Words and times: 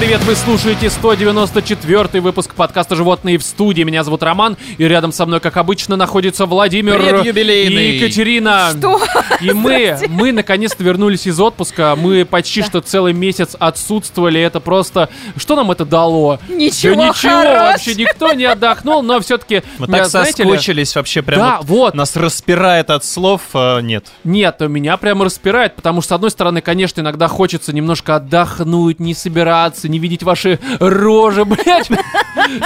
привет! 0.00 0.22
Вы 0.24 0.34
слушаете 0.34 0.88
194 0.88 2.22
выпуск 2.22 2.54
подкаста 2.54 2.96
«Животные 2.96 3.36
в 3.36 3.42
студии». 3.42 3.82
Меня 3.82 4.02
зовут 4.02 4.22
Роман, 4.22 4.56
и 4.78 4.84
рядом 4.84 5.12
со 5.12 5.26
мной, 5.26 5.40
как 5.40 5.58
обычно, 5.58 5.94
находится 5.94 6.46
Владимир 6.46 6.98
Предюбилейный. 6.98 7.90
и 7.90 7.96
Екатерина. 7.96 8.70
Что? 8.74 8.98
И 9.42 9.52
мы, 9.52 9.98
мы 10.08 10.32
наконец-то 10.32 10.82
вернулись 10.82 11.26
из 11.26 11.38
отпуска. 11.38 11.96
Мы 11.96 12.24
почти 12.24 12.62
что 12.62 12.80
целый 12.80 13.12
месяц 13.12 13.54
отсутствовали. 13.58 14.40
Это 14.40 14.58
просто... 14.58 15.10
Что 15.36 15.54
нам 15.54 15.70
это 15.70 15.84
дало? 15.84 16.38
Ничего 16.48 16.94
Да 16.94 17.08
ничего, 17.08 17.32
хорошего. 17.32 17.54
вообще 17.54 17.94
никто 17.94 18.32
не 18.32 18.44
отдохнул, 18.44 19.02
но 19.02 19.20
все-таки... 19.20 19.62
Мы 19.76 19.86
так 19.86 20.06
соскучились 20.06 20.96
вообще 20.96 21.20
прям. 21.20 21.40
Да, 21.40 21.58
вот. 21.62 21.94
Нас 21.94 22.16
распирает 22.16 22.88
от 22.88 23.04
слов. 23.04 23.42
э, 23.52 23.82
нет. 23.82 24.06
Нет, 24.24 24.60
меня 24.60 24.96
прямо 24.96 25.26
распирает, 25.26 25.76
потому 25.76 26.00
что, 26.00 26.10
с 26.10 26.12
одной 26.12 26.30
стороны, 26.30 26.62
конечно, 26.62 27.02
иногда 27.02 27.28
хочется 27.28 27.74
немножко 27.74 28.16
отдохнуть, 28.16 28.98
не 28.98 29.12
собираться, 29.12 29.89
не 29.90 29.98
видеть 29.98 30.22
ваши 30.22 30.58
рожи, 30.78 31.44
блядь. 31.46 31.88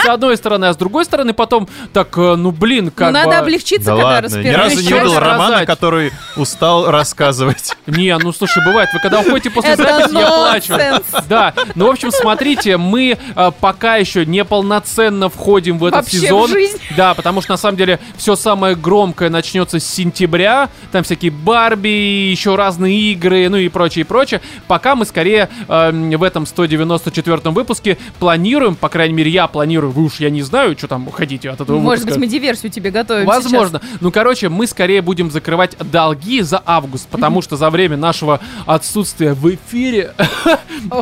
С 0.03 0.07
одной 0.09 0.37
стороны, 0.37 0.67
а 0.67 0.73
с 0.73 0.77
другой 0.77 1.05
стороны, 1.05 1.33
потом, 1.35 1.69
так, 1.93 2.17
э, 2.17 2.37
ну, 2.37 2.51
блин, 2.53 2.87
Ну, 2.87 2.91
как 2.91 3.13
надо 3.13 3.29
бы... 3.31 3.35
облегчиться, 3.37 3.87
Да 3.87 3.93
когда 3.93 4.07
ладно, 4.07 4.37
ни 4.43 4.49
разу 4.49 4.77
не 4.77 4.83
видел. 4.83 5.19
Романа, 5.19 5.67
который 5.67 6.13
устал 6.37 6.91
рассказывать. 6.91 7.77
Не, 7.87 8.17
ну, 8.19 8.33
слушай, 8.33 8.65
бывает, 8.65 8.89
вы 8.93 9.01
когда 9.01 9.21
уходите 9.21 9.51
после 9.51 9.73
Это 9.73 9.83
записи, 9.83 10.15
я 10.19 10.27
плачу. 10.29 10.73
нонсенс. 10.73 11.05
Да, 11.29 11.55
ну, 11.75 11.87
в 11.87 11.91
общем, 11.91 12.11
смотрите, 12.11 12.77
мы 12.77 13.19
э, 13.37 13.51
пока 13.61 13.97
еще 13.97 14.25
неполноценно 14.27 15.29
входим 15.29 15.79
в 15.79 15.85
этот 15.85 16.01
Вообще 16.05 16.19
в 16.19 16.21
сезон. 16.21 16.51
жизнь. 16.51 16.79
Да, 16.97 17.15
потому 17.15 17.41
что, 17.43 17.53
на 17.53 17.57
самом 17.57 17.77
деле, 17.77 17.99
все 18.17 18.37
самое 18.37 18.75
громкое 18.77 19.29
начнется 19.31 19.79
с 19.81 19.85
сентября. 19.87 20.69
Там 20.93 21.03
всякие 21.05 21.31
Барби, 21.31 21.89
еще 22.31 22.55
разные 22.57 22.97
игры, 23.13 23.49
ну 23.49 23.57
и 23.57 23.69
прочее, 23.69 24.05
прочее. 24.05 24.41
Пока 24.67 24.95
мы 24.95 25.05
скорее 25.05 25.49
э, 25.69 25.91
в 26.17 26.23
этом 26.23 26.47
194 26.47 27.14
выпуске 27.23 27.99
планируем, 28.19 28.75
по 28.77 28.89
крайней 28.89 29.15
мере, 29.15 29.31
я 29.31 29.47
планирую, 29.47 29.93
вы 29.93 30.05
уж 30.05 30.21
я 30.21 30.31
не 30.31 30.43
знаю, 30.43 30.77
что 30.77 30.89
там 30.89 31.11
хотите 31.11 31.51
от 31.51 31.61
этого 31.61 31.79
Может 31.79 32.05
выпуска. 32.05 32.21
быть, 32.21 32.29
мы 32.29 32.33
диверсию 32.33 32.71
тебе 32.71 32.91
готовим 32.91 33.27
Возможно. 33.27 33.81
Ну, 34.01 34.11
короче, 34.11 34.49
мы 34.49 34.67
скорее 34.67 35.03
будем 35.03 35.31
закрывать 35.31 35.77
долги 35.79 36.41
за 36.43 36.63
август, 36.65 37.09
потому 37.09 37.43
что 37.43 37.57
за 37.57 37.71
время 37.71 37.97
нашего 37.97 38.41
отсутствия 38.67 39.35
в 39.35 39.53
эфире, 39.55 40.15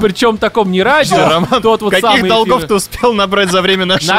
причем 0.00 0.38
таком 0.38 0.70
не 0.70 0.83
радио, 0.83 1.28
Роман, 1.28 1.62
тот 1.62 1.83
вот 1.83 1.92
каких 1.92 2.27
долгов 2.27 2.64
ты 2.66 2.74
успел 2.74 3.12
набрать 3.14 3.50
за 3.50 3.62
время 3.62 3.86
нашего 3.86 4.12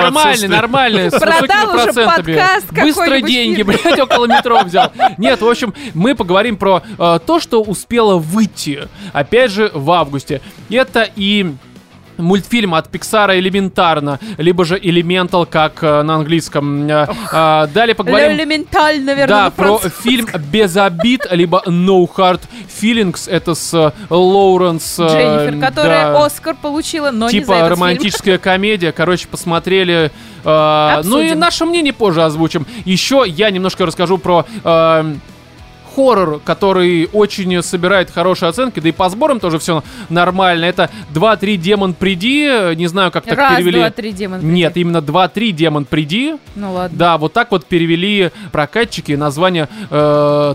нормальный, 0.47 1.09
с 1.09 1.19
Продал 1.19 1.71
высокими 1.71 1.81
уже 1.81 1.94
процентами. 1.94 2.36
подкаст 2.36 2.73
Быстро 2.73 3.21
деньги, 3.21 3.61
блядь, 3.61 3.99
около 3.99 4.25
метро 4.25 4.64
взял. 4.64 4.91
Нет, 5.17 5.41
в 5.41 5.47
общем, 5.47 5.73
мы 5.94 6.16
поговорим 6.16 6.58
про 6.58 6.83
э, 6.97 7.19
то, 7.25 7.39
что 7.39 7.61
успело 7.61 8.17
выйти, 8.17 8.88
опять 9.11 9.52
же, 9.52 9.71
в 9.73 9.91
августе. 9.91 10.41
Это 10.69 11.09
и 11.16 11.53
мультфильм 12.17 12.75
от 12.75 12.89
Пиксара 12.89 13.38
элементарно, 13.39 14.19
либо 14.38 14.66
же 14.66 14.78
Elemental, 14.78 15.45
как 15.45 15.83
э, 15.83 16.02
на 16.03 16.16
английском. 16.16 16.89
Э, 16.89 17.08
э, 17.31 17.67
далее 17.73 17.95
поговорим... 17.95 18.31
Элементаль, 18.31 19.02
наверное, 19.02 19.28
Да, 19.28 19.44
на 19.45 19.52
про 19.52 19.80
фильм 19.80 20.28
«Без 20.52 20.75
обид», 20.78 21.25
либо 21.31 21.64
«No 21.66 22.08
Hard 22.16 22.42
Feelings». 22.81 23.30
Это 23.30 23.55
с 23.55 23.73
э, 23.73 23.92
Лоуренс... 24.09 25.00
э, 25.00 25.08
Дженнифер, 25.08 25.59
которая 25.66 26.14
да, 26.14 26.25
Оскар 26.25 26.55
получила, 26.55 27.11
но 27.11 27.30
не 27.30 27.39
за 27.39 27.45
Типа 27.45 27.53
этот 27.53 27.72
романтическая 27.72 28.38
комедия. 28.38 28.92
Короче, 28.92 29.27
посмотрели. 29.27 30.11
э, 30.44 31.02
ну 31.03 31.20
и 31.20 31.33
наше 31.33 31.66
мнение 31.66 31.94
позже 31.94 32.23
озвучим. 32.23 32.66
Еще 32.86 33.23
я 33.27 33.50
немножко 33.50 33.86
расскажу 33.86 34.17
про... 34.17 34.45
э, 34.64 35.16
хоррор, 35.95 36.39
который 36.44 37.09
очень 37.13 37.61
собирает 37.61 38.09
хорошие 38.11 38.49
оценки, 38.49 38.80
да 38.80 38.89
и 38.89 38.91
по 38.91 39.09
сборам 39.09 39.39
тоже 39.39 39.59
все 39.59 39.83
нормально. 40.09 40.65
Это 40.65 40.89
2-3 41.14 41.55
демон 41.58 41.93
приди, 41.93 42.49
не 42.76 42.87
знаю, 42.87 43.11
как 43.11 43.26
так 43.26 43.37
Раз, 43.37 43.58
перевели. 43.58 43.80
два, 43.80 43.89
три, 43.89 44.11
демон. 44.11 44.39
приди. 44.39 44.53
Нет, 44.53 44.77
именно 44.77 44.98
2-3 44.98 45.52
демон 45.52 45.86
приди. 45.86 46.36
Ну 46.55 46.73
ладно. 46.73 46.98
Да, 46.98 47.17
вот 47.17 47.33
так 47.33 47.52
вот 47.52 47.65
перевели 47.65 48.32
прокатчики 48.52 49.14
название 49.14 49.67
э, 49.89 49.95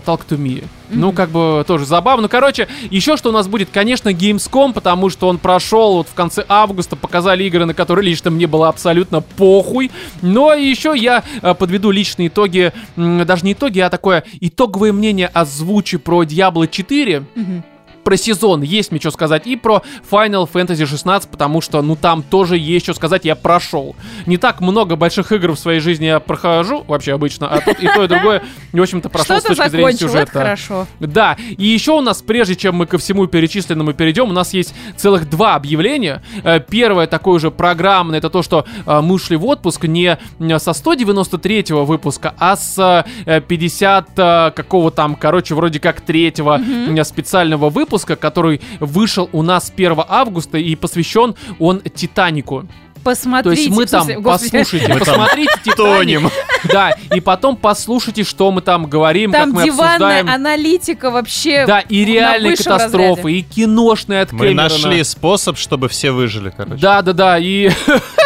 Talk 0.05 0.21
to 0.29 0.37
Me. 0.37 0.63
Ну, 0.89 1.11
как 1.11 1.29
бы 1.29 1.63
тоже 1.67 1.85
забавно. 1.85 2.27
Короче, 2.27 2.67
еще 2.89 3.17
что 3.17 3.29
у 3.29 3.31
нас 3.31 3.47
будет, 3.47 3.69
конечно, 3.71 4.09
Gamescom, 4.09 4.73
потому 4.73 5.09
что 5.09 5.27
он 5.27 5.37
прошел 5.37 5.97
вот 5.97 6.07
в 6.07 6.13
конце 6.13 6.45
августа, 6.47 6.95
показали 6.95 7.43
игры, 7.43 7.65
на 7.65 7.73
которые 7.73 8.05
лично 8.05 8.31
мне 8.31 8.47
было 8.47 8.69
абсолютно 8.69 9.21
похуй. 9.21 9.91
Но 10.21 10.53
еще 10.53 10.93
я 10.95 11.23
э, 11.41 11.53
подведу 11.53 11.91
личные 11.91 12.27
итоги, 12.27 12.73
даже 12.95 13.45
не 13.45 13.53
итоги, 13.53 13.79
а 13.79 13.89
такое 13.89 14.23
итоговое 14.39 14.93
мнение 14.93 15.27
озвучу 15.27 15.99
про 15.99 16.23
Diablo 16.23 16.67
4 16.67 17.23
Мгм. 17.35 17.63
Про 18.09 18.17
сезон 18.17 18.63
есть 18.63 18.89
мне 18.89 18.99
что 18.99 19.11
сказать, 19.11 19.45
и 19.45 19.55
про 19.55 19.83
Final 20.09 20.49
Fantasy 20.51 20.83
16, 20.87 21.29
потому 21.29 21.61
что, 21.61 21.79
ну, 21.83 21.95
там 21.95 22.23
тоже 22.23 22.57
есть 22.57 22.85
что 22.85 22.95
сказать, 22.95 23.23
я 23.23 23.35
прошел. 23.35 23.95
Не 24.25 24.37
так 24.37 24.61
много 24.61 24.95
больших 24.95 25.31
игр 25.31 25.51
в 25.51 25.59
своей 25.59 25.79
жизни 25.79 26.05
я 26.05 26.19
прохожу, 26.19 26.83
вообще 26.87 27.13
обычно, 27.13 27.47
а 27.47 27.61
тут 27.61 27.79
и 27.79 27.87
то, 27.87 28.03
и 28.05 28.07
другое, 28.07 28.41
в 28.73 28.81
общем-то, 28.81 29.09
прошел 29.09 29.39
с 29.39 29.43
точки 29.43 29.69
зрения 29.69 29.93
сюжета. 29.93 30.31
хорошо. 30.31 30.87
Да, 30.99 31.37
и 31.49 31.67
еще 31.67 31.91
у 31.91 32.01
нас, 32.01 32.23
прежде 32.23 32.55
чем 32.55 32.77
мы 32.77 32.87
ко 32.87 32.97
всему 32.97 33.27
перечисленному 33.27 33.93
перейдем, 33.93 34.29
у 34.31 34.33
нас 34.33 34.55
есть 34.55 34.73
целых 34.97 35.29
два 35.29 35.53
объявления. 35.53 36.23
Э, 36.43 36.59
Первое 36.59 37.05
такое 37.05 37.35
уже 37.35 37.51
программное, 37.51 38.17
это 38.17 38.31
то, 38.31 38.41
что 38.41 38.65
э, 38.87 39.01
мы 39.01 39.13
ушли 39.13 39.37
в 39.37 39.45
отпуск 39.45 39.83
не 39.83 40.17
э, 40.39 40.57
со 40.59 40.73
193 40.73 41.65
выпуска, 41.69 42.33
а 42.39 42.55
с 42.55 43.05
э, 43.27 43.41
50 43.41 44.09
э, 44.17 44.51
какого 44.55 44.89
там, 44.89 45.13
короче, 45.13 45.53
вроде 45.53 45.79
как 45.79 46.01
третьего 46.01 46.59
э, 46.59 47.03
специального 47.03 47.69
выпуска, 47.69 47.98
который 48.05 48.61
вышел 48.79 49.29
у 49.31 49.41
нас 49.41 49.71
1 49.75 49.95
августа 50.07 50.57
и 50.57 50.75
посвящен 50.75 51.35
он 51.59 51.81
Титанику. 51.81 52.65
То 52.95 53.03
Посмотрите. 53.11 53.63
есть 53.63 53.73
мы 53.75 53.85
там, 53.85 54.03
смысле, 54.03 54.21
послушайте, 54.21 54.93
Мы 54.93 54.99
там 54.99 55.15
посмотрите 55.15 55.53
Титаник. 55.63 55.77
Тонем. 55.77 56.29
Да, 56.65 56.91
и 57.15 57.21
потом 57.21 57.55
послушайте, 57.55 58.25
что 58.25 58.51
мы 58.51 58.59
там 58.61 58.87
говорим, 58.87 59.31
Там 59.31 59.51
как 59.51 59.53
мы 59.55 59.63
диванная 59.63 59.91
обсуждаем. 60.19 60.29
аналитика 60.29 61.09
вообще 61.09 61.65
Да, 61.65 61.79
и 61.79 62.03
реальные 62.03 62.57
катастрофы, 62.57 63.21
разряде. 63.21 63.37
и 63.37 63.41
киношные 63.41 64.21
от 64.21 64.33
Мы 64.33 64.39
Кэмерона. 64.47 64.63
нашли 64.63 65.01
способ, 65.05 65.57
чтобы 65.57 65.87
все 65.87 66.11
выжили, 66.11 66.51
короче. 66.55 66.81
Да, 66.81 67.01
да, 67.01 67.13
да, 67.13 67.39
и... 67.39 67.69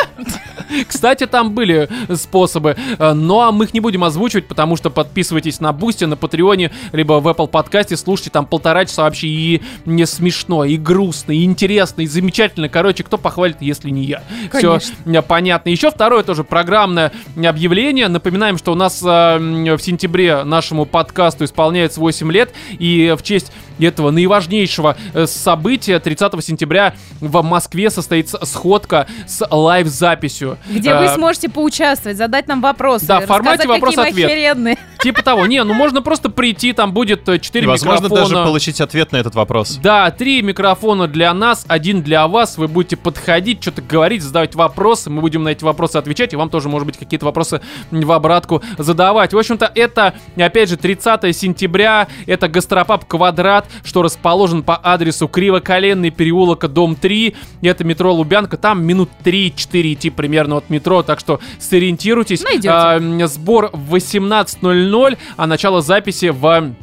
Кстати, 0.87 1.25
там 1.25 1.51
были 1.51 1.89
способы, 2.13 2.75
э, 2.97 3.13
но 3.13 3.51
мы 3.51 3.65
их 3.65 3.73
не 3.73 3.79
будем 3.79 4.03
озвучивать, 4.03 4.47
потому 4.47 4.75
что 4.75 4.89
подписывайтесь 4.89 5.59
на 5.59 5.73
Бусти, 5.73 6.05
на 6.05 6.15
Патреоне, 6.15 6.71
либо 6.91 7.13
в 7.19 7.27
Apple 7.27 7.47
подкасте, 7.47 7.97
слушайте, 7.97 8.29
там 8.29 8.45
полтора 8.45 8.85
часа 8.85 9.03
вообще 9.03 9.27
и 9.27 9.61
не 9.85 10.05
смешно, 10.05 10.65
и 10.65 10.77
грустно, 10.77 11.31
и 11.31 11.43
интересно, 11.43 12.01
и 12.01 12.07
замечательно. 12.07 12.69
Короче, 12.69 13.03
кто 13.03 13.17
похвалит, 13.17 13.57
если 13.61 13.89
не 13.89 14.03
я? 14.03 14.23
Все 14.51 14.79
понятно. 15.21 15.69
Еще 15.69 15.89
второе 15.89 16.23
тоже 16.23 16.43
программное 16.43 17.11
объявление. 17.35 18.07
Напоминаем, 18.07 18.57
что 18.57 18.71
у 18.71 18.75
нас 18.75 19.01
э, 19.03 19.37
в 19.75 19.79
сентябре 19.79 20.43
нашему 20.43 20.85
подкасту 20.85 21.45
исполняется 21.45 21.99
8 21.99 22.31
лет, 22.31 22.53
и 22.77 23.15
в 23.17 23.23
честь 23.23 23.51
этого 23.79 24.11
наиважнейшего 24.11 24.95
э, 25.13 25.25
события 25.27 25.99
30 25.99 26.43
сентября 26.43 26.93
в 27.19 27.41
Москве 27.43 27.89
состоится 27.89 28.43
сходка 28.45 29.07
с 29.27 29.45
лайв-записью. 29.49 30.57
Где 30.69 30.95
вы 30.95 31.05
Э, 31.05 31.15
сможете 31.15 31.49
поучаствовать, 31.49 32.17
задать 32.17 32.47
нам 32.47 32.61
вопросы. 32.61 33.05
Да, 33.05 33.19
в 33.19 33.25
формате 33.25 33.67
вопрос-ответ. 33.67 34.77
Типа 34.99 35.21
того. 35.21 35.45
Не, 35.45 35.63
ну 35.63 35.73
можно 35.73 36.01
просто 36.01 36.29
прийти, 36.29 36.71
там 36.73 36.93
будет 36.93 37.25
4 37.25 37.63
И, 37.63 37.67
возможно, 37.67 38.05
микрофона. 38.05 38.29
даже 38.29 38.45
получить 38.45 38.79
ответ 38.81 39.11
на 39.11 39.17
этот 39.17 39.35
вопрос. 39.35 39.77
Да, 39.81 40.09
три 40.11 40.41
микрофона 40.41 41.07
для 41.07 41.33
нас, 41.33 41.65
один 41.67 42.01
для 42.01 42.27
вас. 42.27 42.57
Вы 42.57 42.67
будете 42.67 42.95
подходить, 42.95 43.61
что-то 43.61 43.81
говорить, 43.81 44.23
задавать 44.23 44.55
вопросы. 44.55 45.09
Мы 45.09 45.21
будем 45.21 45.43
на 45.43 45.49
эти 45.49 45.63
вопросы 45.63 45.97
отвечать, 45.97 46.31
и 46.33 46.35
вам 46.35 46.49
тоже, 46.49 46.69
может 46.69 46.85
быть, 46.85 46.97
какие-то 46.97 47.25
вопросы 47.25 47.61
в 47.91 48.11
обратку 48.11 48.63
задавать. 48.77 49.33
В 49.33 49.37
общем-то, 49.37 49.71
это, 49.75 50.13
опять 50.37 50.69
же, 50.69 50.77
30 50.77 51.35
сентября. 51.35 52.07
Это 52.25 52.47
гастропаб 52.47 53.05
«Квадрат», 53.05 53.62
что 53.83 54.01
расположен 54.01 54.63
по 54.63 54.79
адресу 54.81 55.27
Кривоколенный 55.27 56.09
переулок, 56.09 56.71
дом 56.71 56.95
3. 56.95 57.35
Это 57.61 57.83
метро 57.83 58.13
Лубянка. 58.13 58.57
Там 58.57 58.83
минут 58.83 59.09
3-4 59.23 59.93
идти 59.93 60.09
примерно 60.09 60.57
от 60.57 60.69
метро, 60.69 61.03
так 61.03 61.19
что 61.19 61.39
сориентируйтесь. 61.59 62.43
Найдете. 62.43 62.69
А, 62.69 62.99
сбор 63.27 63.69
в 63.73 63.95
18.00, 63.95 65.17
а 65.37 65.47
начало 65.47 65.81
записи 65.81 66.27
в 66.27 66.73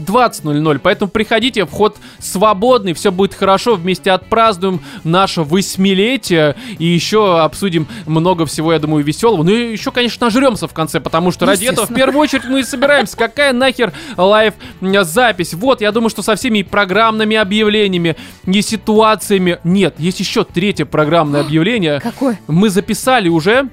20.00, 0.00 0.78
поэтому 0.78 1.10
приходите, 1.10 1.66
вход 1.66 1.96
свободный, 2.18 2.92
все 2.94 3.10
будет 3.10 3.34
хорошо, 3.34 3.74
вместе 3.74 4.10
отпразднуем 4.12 4.80
наше 5.04 5.42
восьмилетие 5.42 6.56
и 6.78 6.86
еще 6.86 7.40
обсудим 7.40 7.86
много 8.06 8.46
всего, 8.46 8.72
я 8.72 8.78
думаю, 8.78 9.04
веселого. 9.04 9.42
Ну 9.42 9.50
и 9.50 9.72
еще, 9.72 9.90
конечно, 9.90 10.26
нажремся 10.26 10.68
в 10.68 10.74
конце, 10.74 11.00
потому 11.00 11.30
что 11.32 11.46
ради 11.46 11.64
этого 11.64 11.86
в 11.86 11.94
первую 11.94 12.20
очередь 12.20 12.44
мы 12.44 12.60
и 12.60 12.62
собираемся. 12.62 13.16
Какая 13.16 13.52
нахер 13.52 13.92
live 14.16 14.54
м, 14.80 15.04
запись? 15.04 15.54
Вот, 15.54 15.80
я 15.80 15.92
думаю, 15.92 16.10
что 16.10 16.22
со 16.22 16.36
всеми 16.36 16.62
программными 16.62 17.36
объявлениями, 17.36 18.16
и 18.46 18.62
ситуациями. 18.62 19.58
Нет, 19.64 19.94
есть 19.98 20.20
еще 20.20 20.44
третье 20.44 20.84
программное 20.84 21.40
объявление. 21.40 22.00
Какой? 22.00 22.36
Мы 22.46 22.70
записали 22.70 23.28
уже 23.28 23.68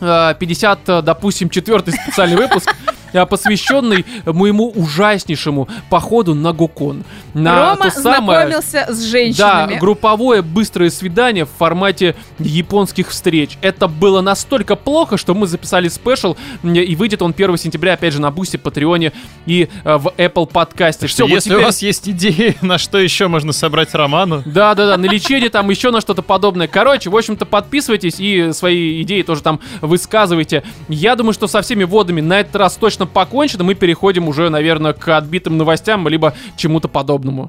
э, 0.00 0.34
50, 0.38 0.88
э, 0.88 1.02
допустим, 1.02 1.50
четвертый 1.50 1.92
специальный 1.92 2.36
выпуск. 2.36 2.74
А, 3.12 3.26
посвященный 3.26 4.04
моему 4.26 4.70
ужаснейшему 4.70 5.68
походу 5.90 6.34
на 6.34 6.52
Гукон. 6.52 7.04
На 7.34 7.70
Рома 7.74 7.90
то 7.90 8.00
самое... 8.00 8.40
знакомился 8.48 8.86
с 8.88 8.98
Да, 8.98 9.10
женщинами. 9.10 9.78
групповое 9.78 10.42
быстрое 10.42 10.90
свидание 10.90 11.44
в 11.44 11.50
формате 11.58 12.14
японских 12.38 13.10
встреч. 13.10 13.58
Это 13.62 13.88
было 13.88 14.20
настолько 14.20 14.76
плохо, 14.76 15.16
что 15.16 15.34
мы 15.34 15.46
записали 15.46 15.88
спешл, 15.88 16.36
и 16.62 16.94
выйдет 16.96 17.22
он 17.22 17.32
1 17.36 17.56
сентября, 17.56 17.94
опять 17.94 18.12
же, 18.12 18.20
на 18.20 18.30
Бусте, 18.30 18.58
Патреоне 18.58 19.12
и 19.46 19.68
э, 19.84 19.96
в 19.96 20.08
Apple 20.16 20.46
подкасте. 20.46 21.06
Все, 21.06 21.26
Если 21.26 21.50
теперь- 21.50 21.62
у 21.62 21.66
вас 21.66 21.82
есть 21.82 22.08
идеи, 22.08 22.56
на 22.62 22.78
что 22.78 22.98
еще 22.98 23.28
можно 23.28 23.52
собрать 23.52 23.94
роману, 23.94 24.42
Да, 24.46 24.74
да, 24.74 24.86
да, 24.86 24.96
на 24.96 25.06
лечение 25.06 25.50
там 25.50 25.68
еще 25.70 25.90
на 25.90 26.00
что-то 26.00 26.22
подобное. 26.22 26.66
Короче, 26.68 27.10
в 27.10 27.16
общем-то, 27.16 27.44
подписывайтесь 27.46 28.16
и 28.18 28.52
свои 28.52 29.02
идеи 29.02 29.22
тоже 29.22 29.42
там 29.42 29.60
высказывайте. 29.80 30.62
Я 30.88 31.16
думаю, 31.16 31.32
что 31.34 31.46
со 31.46 31.62
всеми 31.62 31.84
водами 31.84 32.20
на 32.20 32.40
этот 32.40 32.56
раз 32.56 32.76
точно 32.76 33.01
покончено. 33.06 33.64
Мы 33.64 33.74
переходим 33.74 34.28
уже, 34.28 34.48
наверное, 34.50 34.92
к 34.92 35.16
отбитым 35.16 35.58
новостям, 35.58 36.06
либо 36.08 36.34
чему-то 36.56 36.88
подобному. 36.88 37.48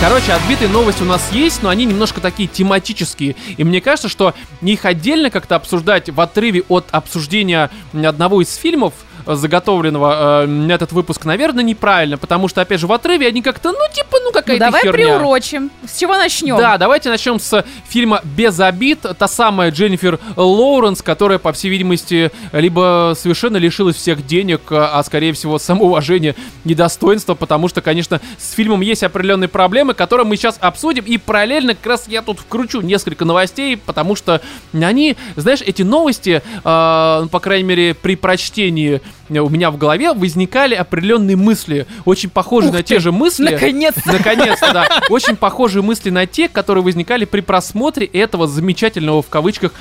Короче, 0.00 0.32
отбитые 0.32 0.70
новости 0.70 1.02
у 1.02 1.04
нас 1.04 1.30
есть, 1.30 1.62
но 1.62 1.68
они 1.68 1.84
немножко 1.84 2.22
такие 2.22 2.48
тематические. 2.48 3.36
И 3.58 3.64
мне 3.64 3.82
кажется, 3.82 4.08
что 4.08 4.32
их 4.62 4.86
отдельно 4.86 5.28
как-то 5.28 5.56
обсуждать 5.56 6.08
в 6.08 6.18
отрыве 6.22 6.62
от 6.68 6.86
обсуждения 6.90 7.70
одного 7.92 8.40
из 8.40 8.54
фильмов, 8.54 8.94
заготовленного 9.26 10.44
э, 10.46 10.68
этот 10.70 10.92
выпуск, 10.92 11.24
наверное, 11.24 11.64
неправильно, 11.64 12.18
потому 12.18 12.48
что, 12.48 12.60
опять 12.60 12.80
же, 12.80 12.86
в 12.86 12.92
отрыве 12.92 13.26
они 13.26 13.42
как-то, 13.42 13.72
ну, 13.72 13.78
типа, 13.92 14.18
ну, 14.20 14.26
Ну, 14.26 14.32
какая-то 14.32 14.64
давай 14.64 14.82
херня. 14.82 14.92
приурочим. 15.18 15.70
С 15.86 15.98
чего 15.98 16.16
начнем? 16.16 16.56
Да, 16.56 16.78
давайте 16.78 17.08
начнем 17.08 17.40
с 17.40 17.64
фильма 17.88 18.20
«Без 18.22 18.58
обид». 18.60 19.00
Та 19.18 19.26
самая 19.28 19.70
Дженнифер 19.72 20.20
Лоуренс, 20.36 21.02
которая, 21.02 21.38
по 21.38 21.52
всей 21.52 21.68
видимости, 21.68 22.30
либо 22.52 23.14
совершенно 23.16 23.56
лишилась 23.56 23.96
всех 23.96 24.24
денег, 24.26 24.60
а, 24.70 25.02
скорее 25.04 25.32
всего, 25.32 25.58
самоуважения 25.58 26.36
и 26.64 26.74
достоинства, 26.74 27.34
потому 27.34 27.68
что, 27.68 27.80
конечно, 27.80 28.20
с 28.38 28.52
фильмом 28.52 28.80
есть 28.82 29.02
определенные 29.02 29.48
проблемы, 29.48 29.94
которые 29.94 30.26
мы 30.26 30.36
сейчас 30.36 30.58
обсудим, 30.60 31.04
и 31.04 31.18
параллельно 31.18 31.74
как 31.74 31.86
раз 31.86 32.04
я 32.08 32.22
тут 32.22 32.38
вкручу 32.38 32.80
несколько 32.80 33.24
новостей, 33.24 33.76
потому 33.76 34.14
что 34.14 34.40
они, 34.72 35.16
знаешь, 35.36 35.60
эти 35.60 35.82
новости, 35.82 36.42
э, 36.64 37.18
ну, 37.22 37.28
по 37.28 37.40
крайней 37.40 37.64
мере, 37.64 37.94
при 37.94 38.14
прочтении 38.16 39.00
у 39.28 39.48
меня 39.48 39.70
в 39.70 39.78
голове 39.78 40.12
возникали 40.12 40.74
определенные 40.74 41.36
мысли, 41.36 41.86
очень 42.04 42.30
похожие 42.30 42.70
Ух 42.70 42.76
на 42.76 42.82
ты, 42.82 42.88
те 42.88 42.98
же 43.00 43.12
мысли. 43.12 43.50
Наконец-то. 43.52 44.12
Наконец-то, 44.12 44.72
да. 44.72 44.88
Очень 45.08 45.36
похожие 45.36 45.82
мысли 45.82 46.10
на 46.10 46.26
те, 46.26 46.48
которые 46.48 46.82
возникали 46.82 47.24
при 47.24 47.40
просмотре 47.40 48.06
этого 48.06 48.46
замечательного 48.46 49.22
в 49.22 49.28
кавычках 49.28 49.72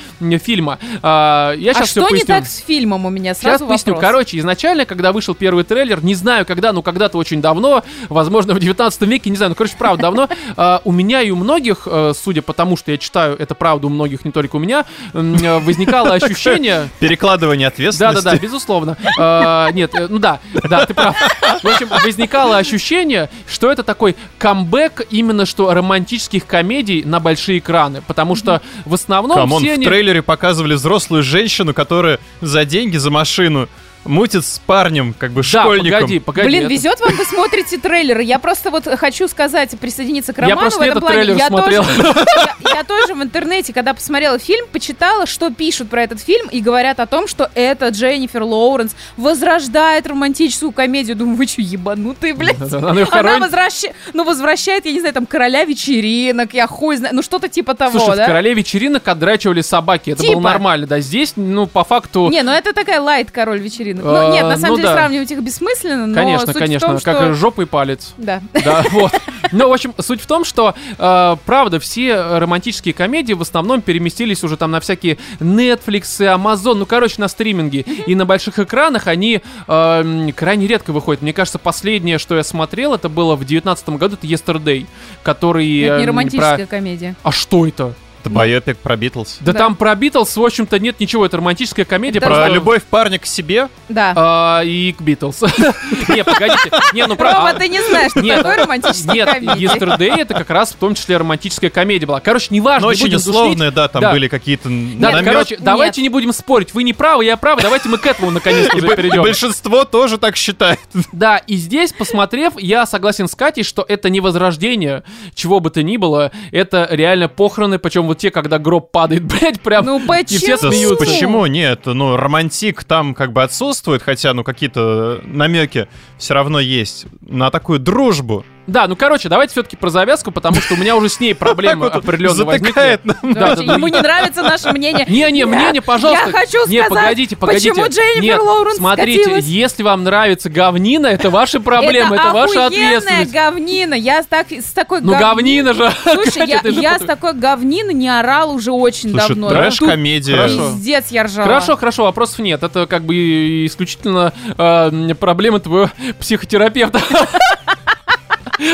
фильма. 0.43 0.79
А, 1.01 1.53
я 1.53 1.71
А 1.71 1.73
сейчас 1.73 1.89
все 1.89 2.01
что 2.01 2.09
не 2.09 2.21
поясню. 2.21 2.27
так 2.27 2.45
с 2.45 2.57
фильмом 2.57 3.05
у 3.05 3.09
меня? 3.09 3.33
Сейчас 3.33 3.43
Сразу 3.43 3.67
поясню. 3.67 3.93
вопрос. 3.93 4.09
Короче, 4.09 4.37
изначально, 4.39 4.85
когда 4.85 5.11
вышел 5.11 5.33
первый 5.35 5.63
трейлер, 5.63 6.03
не 6.03 6.15
знаю 6.15 6.45
когда, 6.45 6.71
но 6.73 6.81
когда-то 6.81 7.17
очень 7.17 7.41
давно, 7.41 7.83
возможно, 8.09 8.53
в 8.53 8.59
19 8.59 9.01
веке, 9.03 9.29
не 9.29 9.37
знаю, 9.37 9.49
ну, 9.51 9.55
короче, 9.55 9.75
правда, 9.77 10.03
давно, 10.03 10.29
а, 10.57 10.81
у 10.83 10.91
меня 10.91 11.21
и 11.21 11.31
у 11.31 11.35
многих, 11.35 11.87
э, 11.89 12.13
судя 12.19 12.41
по 12.41 12.53
тому, 12.53 12.77
что 12.77 12.91
я 12.91 12.97
читаю, 12.97 13.35
это 13.37 13.55
правда 13.55 13.87
у 13.87 13.89
многих, 13.89 14.25
не 14.25 14.31
только 14.31 14.55
у 14.55 14.59
меня, 14.59 14.85
возникало 15.13 16.13
ощущение... 16.13 16.89
перекладывание 16.99 17.67
ответственности. 17.67 18.23
Да-да-да, 18.23 18.37
безусловно. 18.41 18.97
А, 19.21 19.71
Нет, 19.71 19.93
э, 19.93 20.07
ну 20.09 20.19
да, 20.19 20.39
да, 20.69 20.85
ты 20.85 20.93
прав. 20.93 21.15
В 21.61 21.67
общем, 21.67 21.89
возникало 22.03 22.57
ощущение, 22.57 23.29
что 23.47 23.71
это 23.71 23.83
такой 23.83 24.15
камбэк 24.37 25.07
именно 25.09 25.45
что 25.45 25.73
романтических 25.73 26.45
комедий 26.45 27.03
на 27.03 27.19
большие 27.19 27.59
экраны, 27.59 28.01
потому 28.05 28.35
что 28.35 28.61
в 28.85 28.93
основном 28.93 29.37
Come 29.37 29.51
on, 29.51 29.61
все 29.61 29.71
в 29.71 29.73
они... 29.73 29.85
трейлере 29.85 30.21
показывали 30.21 30.73
взрослую 30.75 31.23
женщину, 31.23 31.73
которая 31.73 32.19
за 32.41 32.65
деньги, 32.65 32.97
за 32.97 33.11
машину 33.11 33.67
мутит 34.05 34.45
с 34.45 34.59
парнем, 34.65 35.13
как 35.17 35.31
бы 35.31 35.41
Да, 35.41 35.61
школьником. 35.63 35.99
погоди, 36.01 36.19
погоди. 36.19 36.47
Блин, 36.47 36.63
это- 36.65 36.73
везет 36.73 36.99
вам, 36.99 37.13
вы 37.15 37.25
смотрите 37.25 37.77
трейлеры. 37.77 38.23
Я 38.23 38.39
просто 38.39 38.71
вот 38.71 38.85
хочу 38.85 39.27
сказать, 39.27 39.77
присоединиться 39.79 40.33
к 40.33 40.37
Я 40.39 40.49
Роману 40.49 40.61
просто 40.61 40.79
в 40.79 40.81
этом 40.83 40.91
этот 40.97 41.01
плане. 41.03 41.15
трейлер 41.23 41.37
я 41.37 41.47
смотрел. 41.47 41.83
Тоже, 41.83 42.03
я, 42.63 42.69
я 42.75 42.83
тоже 42.83 43.13
в 43.13 43.21
интернете, 43.21 43.73
когда 43.73 43.93
посмотрела 43.93 44.39
фильм, 44.39 44.65
почитала, 44.71 45.25
что 45.25 45.51
пишут 45.51 45.89
про 45.89 46.03
этот 46.03 46.21
фильм, 46.21 46.47
и 46.49 46.61
говорят 46.61 46.99
о 46.99 47.05
том, 47.05 47.27
что 47.27 47.49
это 47.55 47.89
Дженнифер 47.89 48.43
Лоуренс 48.43 48.95
возрождает 49.17 50.07
романтическую 50.07 50.71
комедию. 50.71 51.15
Думаю, 51.15 51.35
вы 51.37 51.45
что, 51.47 51.61
ебанутые, 51.61 52.33
блядь? 52.33 52.55
Она 52.73 53.05
Она 53.11 53.39
возвращает, 53.39 53.95
ну, 54.13 54.23
возвращает, 54.23 54.85
я 54.85 54.91
не 54.93 54.99
знаю, 54.99 55.13
там, 55.13 55.25
короля 55.25 55.65
вечеринок, 55.65 56.53
я 56.53 56.67
хуй 56.67 56.95
знаю, 56.97 57.15
ну, 57.15 57.21
что-то 57.21 57.49
типа 57.49 57.75
того, 57.75 57.99
Слушай, 57.99 58.17
да? 58.17 58.23
в 58.23 58.27
«Короле 58.27 58.53
вечеринок» 58.53 59.07
отдрачивали 59.07 59.61
собаки, 59.61 60.11
это 60.11 60.21
Типа. 60.21 60.33
было 60.35 60.41
нормально, 60.41 60.87
да, 60.87 60.99
здесь, 60.99 61.33
ну, 61.35 61.67
по 61.67 61.83
факту... 61.83 62.29
Не, 62.29 62.43
ну 62.43 62.51
это 62.51 62.73
такая 62.73 63.01
лайт 63.01 63.31
король 63.31 63.59
вечеринок. 63.59 63.88
Ну, 63.93 64.03
А, 64.15 64.31
нет, 64.31 64.43
на 64.45 64.57
самом 64.57 64.71
ну 64.71 64.75
деле 64.77 64.89
да. 64.89 64.95
сравнивать 64.95 65.31
их 65.31 65.39
бессмысленно, 65.41 66.07
но 66.07 66.13
Конечно, 66.13 66.53
конечно, 66.53 66.87
том, 66.87 66.99
как 66.99 67.17
что... 67.17 67.33
жопа 67.33 67.61
и 67.61 67.65
палец. 67.65 68.13
Да. 68.17 68.41
Да, 68.53 68.83
вот. 68.91 69.11
Ну, 69.51 69.69
в 69.69 69.73
общем, 69.73 69.93
суть 69.99 70.21
в 70.21 70.27
том, 70.27 70.45
что, 70.45 70.75
э, 70.97 71.35
правда, 71.45 71.79
все 71.79 72.37
романтические 72.37 72.93
комедии 72.93 73.33
в 73.33 73.41
основном 73.41 73.81
переместились 73.81 74.43
уже 74.43 74.57
там 74.57 74.71
на 74.71 74.79
всякие 74.79 75.17
Netflix, 75.39 76.03
Amazon, 76.19 76.75
ну, 76.75 76.85
короче, 76.85 77.15
на 77.17 77.27
стриминге. 77.27 77.81
И 77.81 78.15
на 78.15 78.25
больших 78.25 78.59
экранах 78.59 79.07
они 79.07 79.41
э, 79.67 80.29
крайне 80.35 80.67
редко 80.67 80.91
выходят. 80.91 81.21
Мне 81.21 81.33
кажется, 81.33 81.59
последнее, 81.59 82.17
что 82.17 82.35
я 82.35 82.43
смотрел, 82.43 82.93
это 82.93 83.09
было 83.09 83.35
в 83.35 83.45
девятнадцатом 83.45 83.97
году, 83.97 84.17
это 84.21 84.27
Yesterday, 84.27 84.85
который... 85.23 85.81
Это 85.81 85.97
не 85.97 86.03
э, 86.03 86.07
романтическая 86.07 86.57
про- 86.57 86.65
комедия. 86.67 87.15
А 87.23 87.31
что 87.31 87.67
это? 87.67 87.93
Это 88.21 88.29
байопик 88.29 88.77
про 88.77 88.95
Битлз. 88.97 89.37
Да, 89.39 89.53
Да. 89.53 89.59
там 89.59 89.75
про 89.75 89.95
Битлз, 89.95 90.35
в 90.35 90.43
общем-то, 90.43 90.77
нет 90.79 90.99
ничего, 90.99 91.25
это 91.25 91.37
романтическая 91.37 91.85
комедия. 91.85 92.19
Это 92.19 92.27
Про 92.27 92.49
любовь 92.49 92.83
парня 92.83 93.17
к 93.17 93.25
себе. 93.25 93.69
Да. 93.87 94.13
А, 94.15 94.61
и 94.63 94.91
к 94.91 95.01
Битлз. 95.01 95.41
Не, 96.09 96.23
погодите. 96.23 96.69
Не, 96.93 97.03
ну 97.07 97.15
Рома, 97.15 97.17
правда. 97.17 97.59
ты 97.59 97.69
не 97.69 97.81
знаешь, 97.81 98.11
что 98.11 98.21
Нет, 98.21 98.37
такое 98.37 98.57
романтическая 98.63 99.39
Нет. 99.39 99.57
Yesterday 99.57 100.19
это 100.21 100.33
как 100.33 100.49
раз 100.49 100.71
в 100.71 100.75
том 100.75 100.95
числе 100.95 101.17
романтическая 101.17 101.69
комедия 101.69 102.05
была. 102.05 102.19
Короче, 102.19 102.47
неважно, 102.49 102.87
Но 102.87 102.93
не 102.93 103.03
очень 103.03 103.15
условные, 103.15 103.71
да, 103.71 103.87
там 103.87 104.11
были 104.11 104.27
какие-то 104.27 104.69
Да, 104.69 105.23
короче, 105.23 105.57
давайте 105.59 106.01
не 106.01 106.09
будем 106.09 106.33
спорить. 106.33 106.73
Вы 106.73 106.83
не 106.83 106.93
правы, 106.93 107.25
я 107.25 107.37
прав. 107.37 107.61
Давайте 107.61 107.89
мы 107.89 107.97
к 107.97 108.05
этому 108.05 108.31
наконец-то 108.31 108.75
уже 108.77 108.95
перейдем. 108.95 109.21
большинство 109.21 109.85
тоже 109.85 110.17
так 110.17 110.35
считает. 110.35 110.79
Да, 111.11 111.37
и 111.37 111.55
здесь, 111.55 111.91
посмотрев, 111.91 112.53
я 112.57 112.85
согласен 112.85 113.27
с 113.27 113.35
Катей, 113.35 113.63
что 113.63 113.83
это 113.87 114.09
не 114.09 114.19
возрождение, 114.21 115.03
чего 115.33 115.59
бы 115.59 115.69
то 115.69 115.83
ни 115.83 115.97
было. 115.97 116.31
Это 116.51 116.87
реально 116.91 117.27
похороны, 117.27 117.77
причем 117.79 118.07
вот 118.09 118.17
те, 118.17 118.31
когда 118.31 118.57
гроб 118.59 118.91
падает, 118.91 119.23
блядь, 119.39 119.61
прям... 119.61 119.85
Ну 119.85 119.99
И 120.23 120.37
все 120.37 120.57
смеются. 120.57 120.95
Почему 120.95 121.45
нет? 121.45 121.81
Ну, 121.85 122.17
романтик 122.17 122.83
там 122.83 123.13
как 123.13 123.31
бы 123.31 123.43
отсутствует, 123.43 124.01
хотя, 124.01 124.33
ну, 124.33 124.43
какие-то 124.43 125.21
намеки 125.23 125.87
все 126.17 126.33
равно 126.33 126.59
есть 126.59 127.05
на 127.21 127.51
такую 127.51 127.79
дружбу. 127.79 128.45
Да, 128.69 128.87
ну 128.87 128.95
короче, 128.95 129.29
давайте 129.29 129.51
все-таки 129.53 129.75
про 129.75 129.89
завязку, 129.89 130.31
потому 130.31 130.55
что 130.61 130.75
у 130.75 130.77
меня 130.77 130.95
уже 130.95 131.09
с 131.09 131.19
ней 131.19 131.33
проблемы 131.35 131.87
определенно 131.93 132.45
возникли. 132.45 132.99
Да, 133.03 133.53
ему 133.53 133.87
не 133.87 133.99
нравится 133.99 134.43
наше 134.43 134.71
мнение. 134.71 135.05
Не-не, 135.09 135.39
Я- 135.39 135.47
мнение, 135.47 135.81
пожалуйста. 135.81 136.27
Я 136.27 136.31
хочу 136.31 136.67
Не, 136.67 136.83
сказать, 136.83 136.89
погодите, 137.03 137.35
погодите. 137.35 137.69
почему 137.71 137.87
Дженнифер 137.87 138.21
Нет, 138.21 138.39
Лоуренс 138.39 138.77
смотрите, 138.77 139.21
скатилась. 139.23 139.45
если 139.45 139.83
вам 139.83 140.03
нравится 140.03 140.49
говнина, 140.49 141.07
это 141.07 141.29
ваши 141.29 141.59
проблемы, 141.59 142.15
это, 142.15 142.31
ваша 142.31 142.65
охуенная 142.67 142.97
ответственность. 142.97 143.31
говнина. 143.31 143.93
Я 143.95 144.23
с, 144.23 144.25
так, 144.27 144.51
с 144.51 144.71
такой 144.71 145.01
Ну 145.01 145.11
гов- 145.13 145.19
говнина 145.19 145.73
же. 145.73 145.91
Слушай, 146.03 146.47
я, 146.81 146.99
с 146.99 147.03
такой 147.05 147.33
говнины 147.33 147.91
не 147.93 148.09
орал 148.09 148.51
уже 148.53 148.71
очень 148.71 149.11
Слушай, 149.11 149.27
давно. 149.29 149.49
трэш, 149.49 149.77
Тут 149.77 149.89
комедия. 149.89 150.35
Хорошо. 150.35 150.71
Пиздец, 150.73 151.05
я 151.09 151.23
ржала. 151.23 151.47
Хорошо, 151.47 151.77
хорошо, 151.77 152.03
вопросов 152.03 152.39
нет. 152.39 152.61
Это 152.63 152.85
как 152.85 153.03
бы 153.03 153.65
исключительно 153.65 154.33
э, 154.57 155.15
проблемы 155.19 155.59
твоего 155.59 155.89
психотерапевта. 156.19 157.01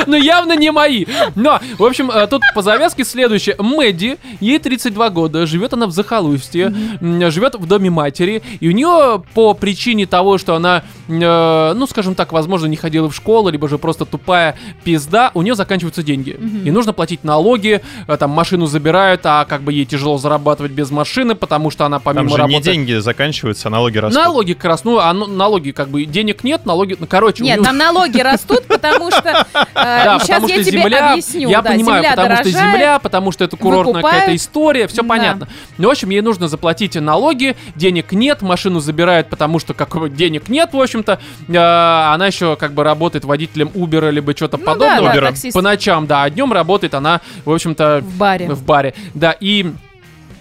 Ну, 0.07 0.15
явно 0.15 0.55
не 0.55 0.71
мои. 0.71 1.05
Но, 1.35 1.59
в 1.77 1.83
общем, 1.83 2.11
э, 2.11 2.27
тут 2.27 2.41
по 2.53 2.61
завязке 2.61 3.03
следующее. 3.03 3.55
Мэдди, 3.59 4.17
ей 4.39 4.59
32 4.59 5.09
года, 5.09 5.45
живет 5.45 5.73
она 5.73 5.87
в 5.87 5.91
захолустье, 5.91 6.73
живет 7.01 7.55
в 7.55 7.65
доме 7.65 7.89
матери, 7.89 8.41
и 8.59 8.67
у 8.67 8.71
нее 8.71 9.23
по 9.33 9.53
причине 9.53 10.05
того, 10.05 10.37
что 10.37 10.55
она, 10.55 10.83
э, 11.07 11.73
ну, 11.75 11.87
скажем 11.87 12.15
так, 12.15 12.31
возможно, 12.31 12.67
не 12.67 12.75
ходила 12.75 13.09
в 13.09 13.15
школу, 13.15 13.49
либо 13.49 13.67
же 13.67 13.77
просто 13.77 14.05
тупая 14.05 14.57
пизда, 14.83 15.31
у 15.33 15.41
нее 15.41 15.55
заканчиваются 15.55 16.03
деньги. 16.03 16.39
И 16.65 16.71
нужно 16.71 16.93
платить 16.93 17.23
налоги, 17.23 17.81
э, 18.07 18.17
там 18.17 18.31
машину 18.31 18.65
забирают, 18.65 19.21
а 19.25 19.45
как 19.45 19.61
бы 19.61 19.73
ей 19.73 19.85
тяжело 19.85 20.17
зарабатывать 20.17 20.71
без 20.71 20.91
машины, 20.91 21.35
потому 21.35 21.71
что 21.71 21.85
она 21.85 21.99
помимо 21.99 22.23
Там 22.23 22.29
же 22.29 22.37
работы... 22.37 22.55
не 22.55 22.61
деньги 22.61 22.93
заканчиваются, 22.99 23.67
а 23.67 23.71
налоги 23.71 23.97
растут. 23.97 24.21
Налоги 24.21 24.53
как 24.53 24.65
раз, 24.65 24.83
ну, 24.83 24.99
а 24.99 25.13
ну, 25.13 25.27
налоги 25.27 25.71
как 25.71 25.89
бы, 25.89 26.05
денег 26.05 26.43
нет, 26.43 26.65
налоги, 26.65 26.95
ну, 26.99 27.07
короче, 27.07 27.43
у 27.43 27.45
Нет, 27.45 27.61
там 27.63 27.77
налоги 27.77 28.19
растут, 28.19 28.63
потому 28.65 29.11
что... 29.11 29.45
э, 29.75 30.03
да, 30.05 30.19
потому 30.19 30.47
что 30.47 30.63
земля, 30.63 31.15
я 31.33 31.61
понимаю, 31.61 32.03
потому 32.09 32.35
что 32.37 32.49
земля, 32.49 32.99
потому 32.99 33.31
что 33.31 33.43
это 33.43 33.57
курортная 33.57 34.01
какая-то 34.01 34.35
история, 34.35 34.87
все 34.87 35.03
понятно. 35.03 35.47
Ну, 35.77 35.87
в 35.87 35.91
общем, 35.91 36.09
ей 36.09 36.21
нужно 36.21 36.47
заплатить 36.47 36.95
налоги, 36.95 37.55
денег 37.75 38.11
нет, 38.11 38.41
машину 38.41 38.79
забирают, 38.79 39.29
потому 39.29 39.59
что 39.59 39.73
как 39.73 40.15
денег 40.15 40.49
нет, 40.49 40.73
в 40.73 40.81
общем-то. 40.81 41.19
А, 41.55 42.13
она 42.13 42.27
еще 42.27 42.55
как 42.55 42.73
бы 42.73 42.83
работает 42.83 43.25
водителем 43.25 43.69
Uber 43.73 44.11
либо 44.11 44.35
что-то 44.35 44.57
Ну 44.57 44.65
подобного. 44.65 45.13
таксист 45.21 45.53
По 45.53 45.61
ночам, 45.61 46.07
да, 46.07 46.23
а 46.23 46.29
днем 46.29 46.53
работает 46.53 46.93
она, 46.93 47.21
в 47.43 47.51
общем-то, 47.51 48.01
в 48.01 48.17
баре. 48.17 48.47
в 48.47 48.63
баре. 48.63 48.93
Да, 49.13 49.35
и 49.39 49.73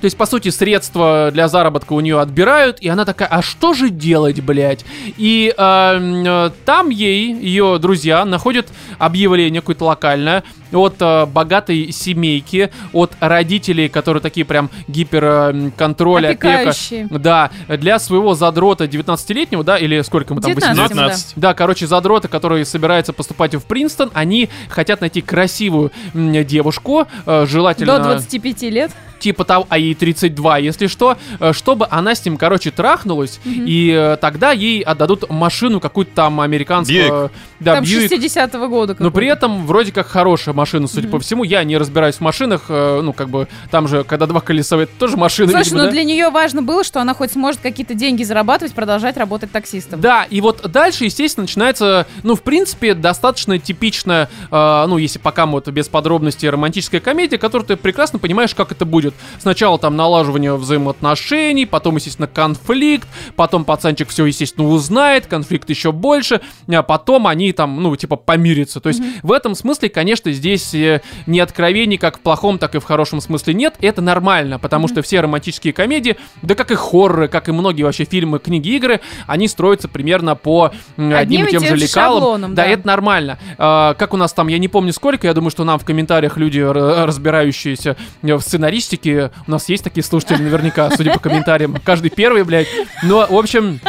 То 0.04 0.06
есть, 0.06 0.18
по 0.18 0.26
сути, 0.26 0.50
средства 0.50 1.30
для 1.32 1.48
заработка 1.48 1.94
у 1.94 2.00
нее 2.00 2.20
отбирают, 2.20 2.78
и 2.80 2.90
она 2.90 3.06
такая, 3.06 3.26
а 3.26 3.40
что 3.40 3.72
же 3.72 3.88
делать, 3.88 4.38
блядь? 4.42 4.84
И 5.16 5.50
э, 5.56 6.50
там 6.66 6.90
ей, 6.90 7.32
ее 7.32 7.78
друзья, 7.78 8.26
находят 8.26 8.68
объявление 8.98 9.62
какое-то 9.62 9.86
локальное 9.86 10.44
от 10.74 10.96
э, 11.00 11.24
богатой 11.24 11.90
семейки, 11.90 12.70
от 12.92 13.12
родителей, 13.20 13.88
которые 13.88 14.20
такие 14.20 14.44
прям 14.44 14.68
гиперконтроль, 14.88 16.26
опека. 16.26 16.48
Опекающие. 16.48 17.08
Да, 17.10 17.50
для 17.68 17.98
своего 17.98 18.34
задрота 18.34 18.84
19-летнего, 18.84 19.64
да, 19.64 19.78
или 19.78 20.02
сколько 20.02 20.34
мы 20.34 20.42
там, 20.42 20.50
19, 20.50 20.78
18? 20.78 20.96
19. 20.96 21.32
Да, 21.36 21.54
короче, 21.54 21.86
задрота, 21.86 22.28
который 22.28 22.66
собирается 22.66 23.14
поступать 23.14 23.54
в 23.54 23.62
Принстон, 23.62 24.10
они 24.12 24.50
хотят 24.68 25.00
найти 25.00 25.22
красивую 25.22 25.92
девушку, 26.12 27.06
э, 27.24 27.46
желательно... 27.48 27.98
До 27.98 28.04
25 28.04 28.62
лет. 28.64 28.90
типа 29.18 29.44
того, 29.44 29.66
а 29.70 29.78
ей 29.78 29.93
32, 29.94 30.58
если 30.58 30.86
что, 30.86 31.16
э, 31.40 31.52
чтобы 31.52 31.86
она 31.90 32.14
с 32.14 32.24
ним, 32.24 32.36
короче, 32.36 32.70
трахнулась, 32.70 33.40
и 33.44 33.90
э, 33.96 34.16
тогда 34.20 34.52
ей 34.52 34.82
отдадут 34.82 35.28
машину 35.30 35.80
какую-то 35.80 36.12
там 36.14 36.40
американскую... 36.40 37.30
Да, 37.64 37.74
Там 37.74 37.84
Бьюик. 37.84 38.12
60-го 38.12 38.68
года. 38.68 38.96
Но 38.98 39.10
при 39.10 39.26
этом 39.26 39.66
вроде 39.66 39.90
как 39.92 40.06
хорошая 40.06 40.54
машина, 40.54 40.86
судя 40.86 41.08
по 41.08 41.18
всему. 41.18 41.44
Я 41.44 41.64
не 41.64 41.76
разбираюсь 41.78 42.16
в 42.16 42.20
машинах, 42.20 42.66
э, 42.68 43.00
ну 43.02 43.12
как 43.12 43.30
бы 43.30 43.48
там 43.70 43.88
же, 43.88 44.04
когда 44.04 44.26
два 44.26 44.40
колеса, 44.40 44.76
это 44.76 44.92
тоже 44.98 45.16
машина, 45.16 45.50
Слушай, 45.50 45.64
видимо, 45.64 45.80
ну 45.80 45.86
да? 45.86 45.90
для 45.92 46.04
нее 46.04 46.30
важно 46.30 46.62
было, 46.62 46.84
что 46.84 47.00
она 47.00 47.14
хоть 47.14 47.32
сможет 47.32 47.60
какие-то 47.60 47.94
деньги 47.94 48.22
зарабатывать, 48.22 48.74
продолжать 48.74 49.16
работать 49.16 49.50
таксистом. 49.50 50.00
Да, 50.00 50.24
и 50.24 50.40
вот 50.40 50.70
дальше, 50.70 51.04
естественно, 51.04 51.44
начинается, 51.44 52.06
ну, 52.22 52.34
в 52.34 52.42
принципе, 52.42 52.94
достаточно 52.94 53.58
типичная, 53.58 54.28
э, 54.50 54.84
ну, 54.86 54.98
если 54.98 55.18
пока 55.18 55.46
вот 55.46 55.68
без 55.68 55.88
подробностей, 55.88 56.50
романтическая 56.50 57.00
комедия, 57.00 57.38
которую 57.38 57.66
ты 57.66 57.76
прекрасно 57.76 58.18
понимаешь, 58.18 58.54
как 58.54 58.72
это 58.72 58.84
будет. 58.84 59.14
Сначала 59.38 59.78
там 59.78 59.96
налаживание 59.96 60.54
взаимоотношений, 60.54 61.64
потом, 61.64 61.96
естественно, 61.96 62.28
конфликт, 62.28 63.08
потом 63.36 63.64
пацанчик 63.64 64.08
все, 64.10 64.26
естественно, 64.26 64.68
узнает, 64.68 65.26
конфликт 65.26 65.70
еще 65.70 65.92
больше, 65.92 66.40
а 66.68 66.82
потом 66.82 67.26
они 67.26 67.52
там, 67.54 67.82
ну, 67.82 67.94
типа, 67.96 68.16
помирятся. 68.16 68.80
То 68.80 68.88
есть 68.88 69.02
в 69.22 69.32
этом 69.32 69.54
смысле, 69.54 69.88
конечно, 69.88 70.30
здесь 70.32 70.74
э, 70.74 71.00
не 71.26 71.40
откровений 71.40 71.96
как 71.96 72.18
в 72.18 72.20
плохом, 72.20 72.58
так 72.58 72.74
и 72.74 72.78
в 72.78 72.84
хорошем 72.84 73.20
смысле 73.20 73.54
нет. 73.54 73.74
Это 73.80 74.02
нормально, 74.02 74.58
потому 74.58 74.88
что 74.88 75.02
все 75.02 75.20
романтические 75.20 75.72
комедии, 75.72 76.16
да 76.42 76.54
как 76.54 76.70
и 76.70 76.74
хорроры, 76.74 77.28
как 77.28 77.48
и 77.48 77.52
многие 77.52 77.82
вообще 77.82 78.04
фильмы, 78.04 78.38
книги, 78.38 78.76
игры, 78.76 79.00
они 79.26 79.48
строятся 79.48 79.88
примерно 79.88 80.34
по 80.36 80.72
м, 80.96 81.14
одним 81.14 81.46
и 81.46 81.50
тем 81.50 81.64
же 81.64 81.76
лекалам. 81.76 82.20
шаблоном, 82.20 82.54
да, 82.54 82.64
да. 82.64 82.68
это 82.68 82.86
нормально. 82.86 83.38
А, 83.58 83.94
как 83.94 84.14
у 84.14 84.16
нас 84.16 84.32
там, 84.32 84.48
я 84.48 84.58
не 84.58 84.68
помню 84.68 84.92
сколько, 84.92 85.26
я 85.26 85.34
думаю, 85.34 85.50
что 85.50 85.64
нам 85.64 85.78
в 85.78 85.84
комментариях 85.84 86.36
люди, 86.36 86.60
разбирающиеся 86.60 87.96
в 88.22 88.40
сценаристике, 88.40 89.30
у 89.46 89.50
нас 89.50 89.68
есть 89.68 89.84
такие 89.84 90.02
слушатели 90.02 90.42
наверняка, 90.42 90.90
судя 90.90 91.12
по 91.12 91.20
комментариям, 91.20 91.76
каждый 91.84 92.10
первый, 92.10 92.44
блядь. 92.44 92.68
Но, 93.02 93.26
в 93.28 93.36
общем, 93.36 93.80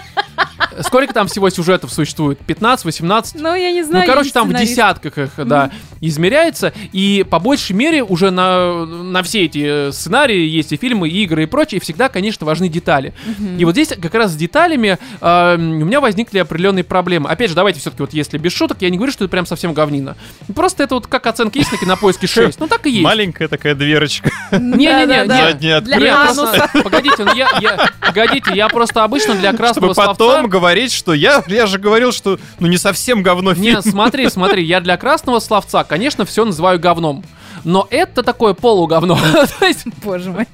сколько 0.81 1.13
там 1.13 1.27
всего 1.27 1.49
сюжетов 1.49 1.91
существует? 1.91 2.39
15, 2.39 2.85
18? 2.85 3.35
Ну, 3.41 3.55
я 3.55 3.71
не 3.71 3.83
знаю. 3.83 4.05
Ну, 4.05 4.11
короче, 4.11 4.31
там 4.31 4.49
в 4.49 4.53
десятках 4.53 5.17
их, 5.17 5.31
да, 5.37 5.71
измеряется. 6.01 6.73
И 6.91 7.25
по 7.29 7.39
большей 7.39 7.73
мере 7.75 8.03
уже 8.03 8.31
на, 8.31 8.85
на 8.85 9.23
все 9.23 9.45
эти 9.45 9.89
э, 9.89 9.91
сценарии 9.91 10.45
есть 10.47 10.71
и 10.71 10.77
фильмы, 10.77 11.09
и 11.09 11.23
игры, 11.23 11.43
и 11.43 11.45
прочее. 11.45 11.79
И 11.79 11.81
всегда, 11.81 12.09
конечно, 12.09 12.45
важны 12.45 12.69
детали. 12.69 13.13
И 13.57 13.65
вот 13.65 13.71
здесь 13.71 13.89
как 13.89 14.13
раз 14.13 14.31
с 14.31 14.35
деталями 14.35 14.97
э, 15.21 15.55
у 15.55 15.59
меня 15.59 16.01
возникли 16.01 16.39
определенные 16.39 16.83
проблемы. 16.83 17.29
Опять 17.29 17.49
же, 17.49 17.55
давайте 17.55 17.79
все-таки 17.79 18.03
вот 18.03 18.13
если 18.13 18.37
без 18.37 18.53
шуток, 18.53 18.77
я 18.81 18.89
не 18.89 18.97
говорю, 18.97 19.11
что 19.11 19.25
это 19.25 19.31
прям 19.31 19.45
совсем 19.45 19.73
говнина. 19.73 20.15
Просто 20.53 20.83
это 20.83 20.95
вот 20.95 21.07
как 21.07 21.25
оценка 21.27 21.57
есть 21.59 21.71
на 21.71 21.77
кинопоиске 21.77 22.27
6. 22.27 22.59
Ну, 22.59 22.67
так 22.67 22.85
и 22.85 22.89
есть. 22.89 23.03
Маленькая 23.03 23.47
такая 23.47 23.75
дверочка. 23.75 24.29
Не-не-не. 24.51 25.25
Задняя 25.25 25.77
открыта. 25.77 25.99
Погодите, 26.83 27.23
ну 27.23 27.33
я, 27.33 27.49
я- 27.61 27.89
погодите, 28.01 28.51
я 28.53 28.67
просто 28.69 29.03
обычно 29.03 29.35
для 29.35 29.53
красного 29.53 29.93
Чтобы 29.93 29.95
потом 30.27 30.41
словца... 30.41 30.51
говорить, 30.51 30.91
что 30.91 31.13
я, 31.13 31.43
я 31.47 31.65
же 31.65 31.77
говорил, 31.77 32.11
что 32.11 32.39
ну 32.59 32.67
не 32.67 32.77
совсем 32.77 33.23
говно 33.23 33.53
фильм. 33.53 33.75
Не, 33.75 33.81
смотри, 33.81 34.29
смотри, 34.29 34.63
я 34.63 34.81
для 34.81 34.97
красного 34.97 35.39
словца, 35.39 35.83
конечно, 35.83 36.25
все 36.25 36.45
называю 36.45 36.79
говном. 36.79 37.23
Но 37.63 37.87
это 37.89 38.21
такое 38.21 38.53
полуговно. 38.53 39.17
Боже 40.03 40.31
мой. 40.31 40.45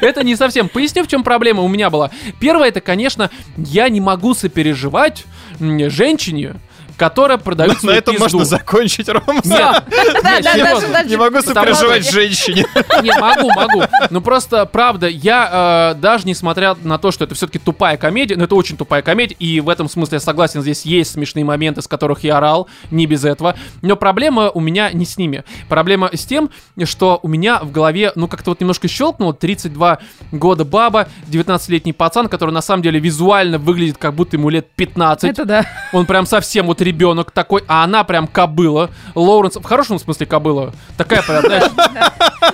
это 0.00 0.22
не 0.22 0.36
совсем. 0.36 0.68
Поясню, 0.68 1.02
в 1.02 1.08
чем 1.08 1.24
проблема 1.24 1.62
у 1.62 1.68
меня 1.68 1.90
была. 1.90 2.10
Первое, 2.38 2.68
это, 2.68 2.80
конечно, 2.80 3.30
я 3.56 3.88
не 3.88 4.00
могу 4.00 4.32
сопереживать 4.32 5.24
женщине, 5.58 6.54
которая 7.02 7.36
продает 7.36 7.74
На 7.74 7.80
свою 7.80 7.98
этом 7.98 8.14
пизду. 8.14 8.38
можно 8.38 8.44
закончить, 8.44 9.08
Рома. 9.08 9.40
Нет, 9.42 9.84
серьезно. 9.92 11.02
Не 11.02 11.16
могу 11.16 11.42
сопереживать 11.42 12.08
женщине. 12.08 12.64
Не, 13.02 13.10
могу, 13.18 13.50
могу. 13.50 13.82
Ну 14.10 14.20
просто, 14.20 14.66
правда, 14.66 15.08
я 15.08 15.94
э, 15.96 16.00
даже 16.00 16.28
несмотря 16.28 16.76
на 16.84 16.98
то, 16.98 17.10
что 17.10 17.24
это 17.24 17.34
все-таки 17.34 17.58
тупая 17.58 17.96
комедия, 17.96 18.36
но 18.36 18.44
это 18.44 18.54
очень 18.54 18.76
тупая 18.76 19.02
комедия, 19.02 19.34
и 19.40 19.58
в 19.58 19.68
этом 19.68 19.88
смысле 19.88 20.16
я 20.16 20.20
согласен, 20.20 20.62
здесь 20.62 20.86
есть 20.86 21.10
смешные 21.10 21.44
моменты, 21.44 21.82
с 21.82 21.88
которых 21.88 22.22
я 22.22 22.36
орал, 22.36 22.68
не 22.92 23.06
без 23.06 23.24
этого. 23.24 23.56
Но 23.80 23.96
проблема 23.96 24.50
у 24.50 24.60
меня 24.60 24.92
не 24.92 25.04
с 25.04 25.18
ними. 25.18 25.42
Проблема 25.68 26.08
с 26.12 26.24
тем, 26.24 26.50
что 26.84 27.18
у 27.24 27.26
меня 27.26 27.58
в 27.58 27.72
голове, 27.72 28.12
ну 28.14 28.28
как-то 28.28 28.50
вот 28.52 28.60
немножко 28.60 28.86
щелкнуло, 28.86 29.34
32 29.34 29.98
года 30.30 30.64
баба, 30.64 31.08
19-летний 31.28 31.94
пацан, 31.94 32.28
который 32.28 32.52
на 32.52 32.62
самом 32.62 32.84
деле 32.84 33.00
визуально 33.00 33.58
выглядит 33.58 33.98
как 33.98 34.14
будто 34.14 34.36
ему 34.36 34.50
лет 34.50 34.70
15. 34.76 35.28
Это 35.28 35.44
да. 35.44 35.66
Он 35.92 36.06
прям 36.06 36.26
совсем 36.26 36.66
вот 36.66 36.80
ребенок 36.92 37.30
такой, 37.30 37.64
а 37.68 37.84
она 37.84 38.04
прям 38.04 38.26
кобыла. 38.26 38.90
Лоуренс, 39.14 39.56
в 39.56 39.62
хорошем 39.62 39.98
смысле 39.98 40.26
кобыла. 40.26 40.72
Такая 40.96 41.22
прям, 41.22 41.40
знаешь, 41.40 41.64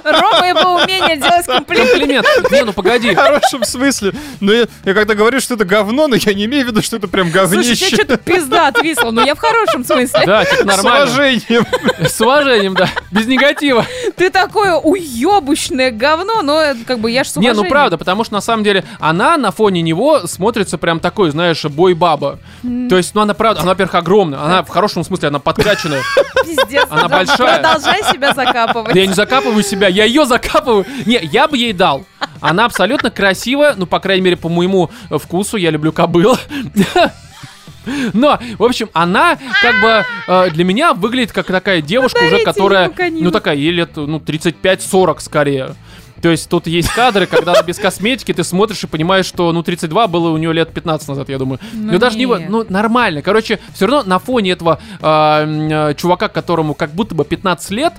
Рома 0.04 0.46
его 0.48 0.74
умение 0.82 1.16
делать 1.16 1.46
комплимент. 1.46 1.90
комплимент. 1.90 2.26
Не, 2.50 2.64
ну 2.64 2.72
погоди. 2.72 3.10
В 3.10 3.16
хорошем 3.16 3.64
смысле. 3.64 4.12
Но 4.40 4.52
я, 4.52 4.66
я 4.84 4.94
когда 4.94 5.14
говорю, 5.14 5.40
что 5.40 5.54
это 5.54 5.64
говно, 5.64 6.06
но 6.06 6.16
я 6.16 6.34
не 6.34 6.44
имею 6.44 6.64
в 6.64 6.68
виду, 6.68 6.82
что 6.82 6.96
это 6.96 7.08
прям 7.08 7.30
Слушай, 7.30 7.48
говнище. 7.48 7.94
что-то 7.94 8.16
пизда 8.16 8.68
отвисла. 8.68 9.10
Ну, 9.10 9.24
я 9.24 9.34
в 9.34 9.38
хорошем 9.38 9.84
смысле. 9.84 10.22
Да, 10.24 10.44
типа 10.44 10.62
С 10.62 10.64
нормально. 10.76 11.04
уважением. 11.04 11.66
С 12.06 12.20
уважением, 12.20 12.74
да. 12.74 12.88
Без 13.10 13.26
негатива. 13.26 13.84
Ты 14.16 14.30
такое 14.30 14.74
уебущное 14.74 15.90
говно, 15.90 16.42
но 16.42 16.62
э, 16.62 16.74
как 16.86 17.00
бы 17.00 17.10
я 17.10 17.24
ж 17.24 17.28
с 17.28 17.36
Не, 17.36 17.52
ну 17.52 17.64
правда, 17.64 17.98
потому 17.98 18.24
что 18.24 18.34
на 18.34 18.40
самом 18.40 18.64
деле 18.64 18.84
она 19.00 19.36
на 19.36 19.50
фоне 19.50 19.82
него 19.82 20.26
смотрится 20.26 20.78
прям 20.78 21.00
такой, 21.00 21.30
знаешь, 21.30 21.64
бой-баба. 21.64 22.38
То 22.88 22.96
есть, 22.96 23.14
ну 23.14 23.22
она 23.22 23.34
правда, 23.34 23.62
она, 23.62 23.70
во-первых, 23.70 23.94
огромная. 23.94 24.17
Она 24.22 24.62
в 24.62 24.68
хорошем 24.68 25.04
смысле, 25.04 25.28
она 25.28 25.38
подкачанная. 25.38 26.02
Пиздец. 26.44 26.86
Она 26.90 27.02
Рома, 27.02 27.16
большая. 27.16 27.60
Продолжай 27.60 28.02
себя 28.04 28.34
закапывать. 28.34 28.92
Да 28.94 29.00
я 29.00 29.06
не 29.06 29.14
закапываю 29.14 29.62
себя, 29.62 29.88
я 29.88 30.04
ее 30.04 30.24
закапываю. 30.24 30.86
Не, 31.06 31.18
я 31.22 31.48
бы 31.48 31.56
ей 31.58 31.72
дал. 31.72 32.04
Она 32.40 32.66
абсолютно 32.66 33.10
красивая, 33.10 33.74
ну, 33.76 33.86
по 33.86 34.00
крайней 34.00 34.22
мере, 34.22 34.36
по 34.36 34.48
моему 34.48 34.90
э, 35.10 35.18
вкусу, 35.18 35.56
я 35.56 35.70
люблю 35.70 35.92
кобыл. 35.92 36.38
Но, 38.12 38.38
в 38.58 38.64
общем, 38.64 38.90
она 38.92 39.38
как 39.62 39.80
бы 39.80 40.04
э, 40.26 40.50
для 40.50 40.64
меня 40.64 40.92
выглядит 40.92 41.32
как 41.32 41.46
такая 41.46 41.80
девушка 41.80 42.18
уже, 42.18 42.26
Подарите 42.26 42.44
которая, 42.44 42.84
ему 42.84 42.94
конину. 42.94 43.24
ну 43.24 43.30
такая, 43.30 43.56
ей 43.56 43.70
лет, 43.70 43.96
ну, 43.96 44.18
35-40 44.18 45.20
скорее. 45.20 45.74
То 46.22 46.30
есть 46.30 46.48
тут 46.48 46.66
есть 46.66 46.88
кадры, 46.90 47.26
когда 47.26 47.60
без 47.62 47.78
косметики, 47.78 48.32
ты 48.32 48.44
смотришь 48.44 48.82
и 48.84 48.86
понимаешь, 48.86 49.26
что, 49.26 49.52
ну, 49.52 49.62
32 49.62 50.08
было 50.08 50.30
у 50.30 50.36
нее 50.36 50.52
лет 50.52 50.72
15 50.72 51.08
назад, 51.08 51.28
я 51.28 51.38
думаю. 51.38 51.60
Ну, 51.72 51.92
Ну, 51.92 51.98
даже 51.98 52.18
не, 52.18 52.26
ну, 52.26 52.64
нормально. 52.68 53.22
Короче, 53.22 53.60
все 53.74 53.86
равно 53.86 54.08
на 54.08 54.18
фоне 54.18 54.52
этого 54.52 54.80
а, 55.00 55.90
э, 55.90 55.94
чувака, 55.94 56.28
которому 56.28 56.74
как 56.74 56.90
будто 56.90 57.14
бы 57.14 57.24
15 57.24 57.70
лет, 57.70 57.94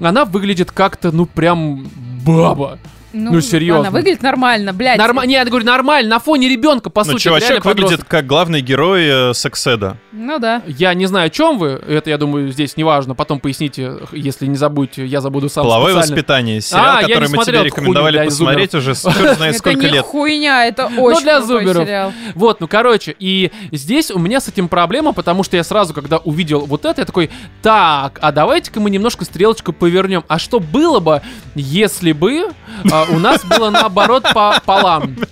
она 0.00 0.24
выглядит 0.24 0.72
как-то, 0.72 1.12
ну, 1.12 1.26
прям 1.26 1.88
баба. 2.24 2.78
Ну, 3.12 3.40
серьезно. 3.40 3.80
Она 3.88 3.90
выглядит 3.90 4.22
нормально, 4.22 4.72
блядь. 4.72 4.98
Нормально, 4.98 5.28
не, 5.28 5.34
я 5.34 5.44
говорю, 5.44 5.64
нормально, 5.64 6.10
на 6.10 6.18
фоне 6.18 6.48
ребенка, 6.48 6.90
по 6.90 7.04
Ну, 7.04 7.12
сути, 7.12 7.22
чувачок 7.24 7.64
выглядит 7.64 7.82
подросток. 7.90 8.08
как 8.08 8.26
главный 8.26 8.60
герой 8.60 9.30
э, 9.30 9.34
секседа. 9.34 9.96
Ну 10.12 10.38
да. 10.38 10.62
Я 10.66 10.92
не 10.94 11.06
знаю, 11.06 11.26
о 11.26 11.30
чем 11.30 11.58
вы, 11.58 11.68
это, 11.88 12.10
я 12.10 12.18
думаю, 12.18 12.50
здесь 12.52 12.76
не 12.76 12.84
важно, 12.84 13.14
потом 13.14 13.40
поясните, 13.40 13.94
если 14.12 14.46
не 14.46 14.56
забудете, 14.56 15.06
я 15.06 15.20
забуду 15.20 15.48
сам 15.48 15.64
Половое 15.64 15.92
специально. 15.92 16.14
воспитание. 16.16 16.60
Сериал, 16.60 16.84
А, 16.84 17.00
я 17.00 17.06
не 17.06 17.12
который 17.14 17.28
мы 17.28 17.34
смотрел 17.36 17.60
тебе 17.60 17.70
рекомендовали 17.70 18.16
хуйню 18.18 18.30
посмотреть 18.30 18.74
уже 18.74 18.94
с 18.94 19.02
черт 19.02 19.36
знает 19.36 19.40
это 19.54 19.58
сколько 19.58 19.86
не 19.86 19.92
лет. 19.92 20.04
хуйня, 20.04 20.66
это 20.66 20.86
очень 20.98 21.22
для 21.22 21.40
зуберов. 21.42 21.86
сериал. 21.86 22.12
Вот, 22.34 22.60
ну 22.60 22.68
короче, 22.68 23.14
и 23.18 23.50
здесь 23.72 24.10
у 24.10 24.18
меня 24.18 24.40
с 24.40 24.48
этим 24.48 24.68
проблема, 24.68 25.12
потому 25.12 25.42
что 25.44 25.56
я 25.56 25.64
сразу, 25.64 25.94
когда 25.94 26.18
увидел 26.18 26.60
вот 26.66 26.84
это, 26.84 27.00
я 27.00 27.04
такой, 27.04 27.30
так, 27.62 28.18
а 28.20 28.32
давайте-ка 28.32 28.80
мы 28.80 28.90
немножко 28.90 29.24
стрелочку 29.24 29.72
повернем. 29.72 30.24
А 30.28 30.38
что 30.38 30.60
было 30.60 31.00
бы, 31.00 31.22
если 31.54 32.12
бы 32.12 32.50
а, 33.02 33.06
у 33.10 33.18
нас 33.18 33.44
было 33.44 33.70
наоборот 33.70 34.24
по 34.34 34.60
полам? 34.64 35.16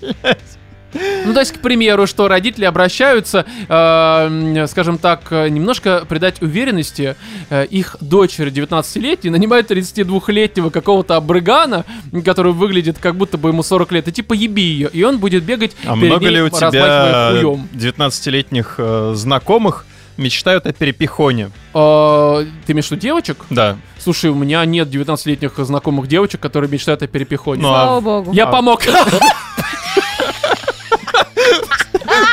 Ну, 1.26 1.34
то 1.34 1.40
есть, 1.40 1.52
к 1.52 1.58
примеру, 1.58 2.06
что 2.06 2.28
родители 2.28 2.64
обращаются, 2.64 3.44
э, 3.68 4.66
скажем 4.66 4.96
так, 4.96 5.30
немножко 5.30 6.04
придать 6.08 6.40
уверенности 6.40 7.16
э, 7.50 7.66
их 7.66 7.96
дочери 8.00 8.50
19-летней, 8.50 9.30
нанимают 9.30 9.70
32-летнего 9.70 10.70
какого-то 10.70 11.16
абрыгана, 11.16 11.84
который 12.24 12.52
выглядит 12.52 12.96
как 12.98 13.16
будто 13.16 13.36
бы 13.36 13.50
ему 13.50 13.62
40 13.62 13.92
лет, 13.92 14.08
и 14.08 14.12
типа 14.12 14.32
еби 14.32 14.62
ее, 14.62 14.88
и 14.90 15.02
он 15.02 15.18
будет 15.18 15.44
бегать 15.44 15.76
А 15.84 15.94
перед 15.94 16.08
много 16.08 16.24
ней, 16.26 16.34
ли 16.36 16.42
у 16.42 16.48
тебя 16.48 17.30
хуем. 17.32 17.68
19-летних 17.74 18.74
э, 18.78 19.12
знакомых, 19.14 19.84
мечтают 20.16 20.66
о 20.66 20.72
перепихоне. 20.72 21.50
А, 21.74 22.44
Ты 22.66 22.72
имеешь 22.72 22.86
в 22.86 22.90
виду 22.92 23.00
девочек? 23.02 23.38
Да. 23.50 23.76
Слушай, 23.98 24.30
у 24.30 24.34
меня 24.34 24.64
нет 24.64 24.88
19-летних 24.88 25.52
знакомых 25.58 26.06
девочек, 26.08 26.40
которые 26.40 26.70
мечтают 26.70 27.02
о 27.02 27.06
перепиходе. 27.06 27.62
Ну, 27.62 27.68
а 27.72 27.84
Слава 27.84 28.00
богу. 28.00 28.32
Я 28.32 28.44
а- 28.44 28.52
помог. 28.52 28.82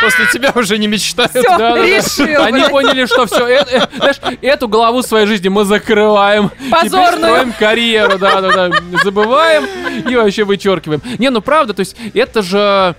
После 0.02 0.26
тебя 0.34 0.52
уже 0.56 0.78
не 0.78 0.88
мечтают. 0.88 1.32
Всё, 1.32 1.42
Да-да-да. 1.44 1.86
решил, 1.86 2.42
Они 2.44 2.60
блядь. 2.60 2.72
поняли, 2.72 3.06
что 3.06 3.26
все, 3.26 3.66
знаешь, 3.98 4.18
эту 4.42 4.68
главу 4.68 5.02
своей 5.02 5.26
жизни 5.28 5.48
мы 5.48 5.64
закрываем. 5.66 6.52
Позорную. 6.70 7.18
строим 7.18 7.54
карьеру, 7.54 8.18
да-да-да. 8.20 8.72
Забываем 9.04 9.66
и 10.10 10.16
вообще 10.16 10.44
вычеркиваем. 10.44 11.02
Не, 11.20 11.30
ну 11.30 11.42
правда, 11.42 11.74
то 11.74 11.80
есть 11.82 11.96
это 12.14 12.42
же... 12.42 12.96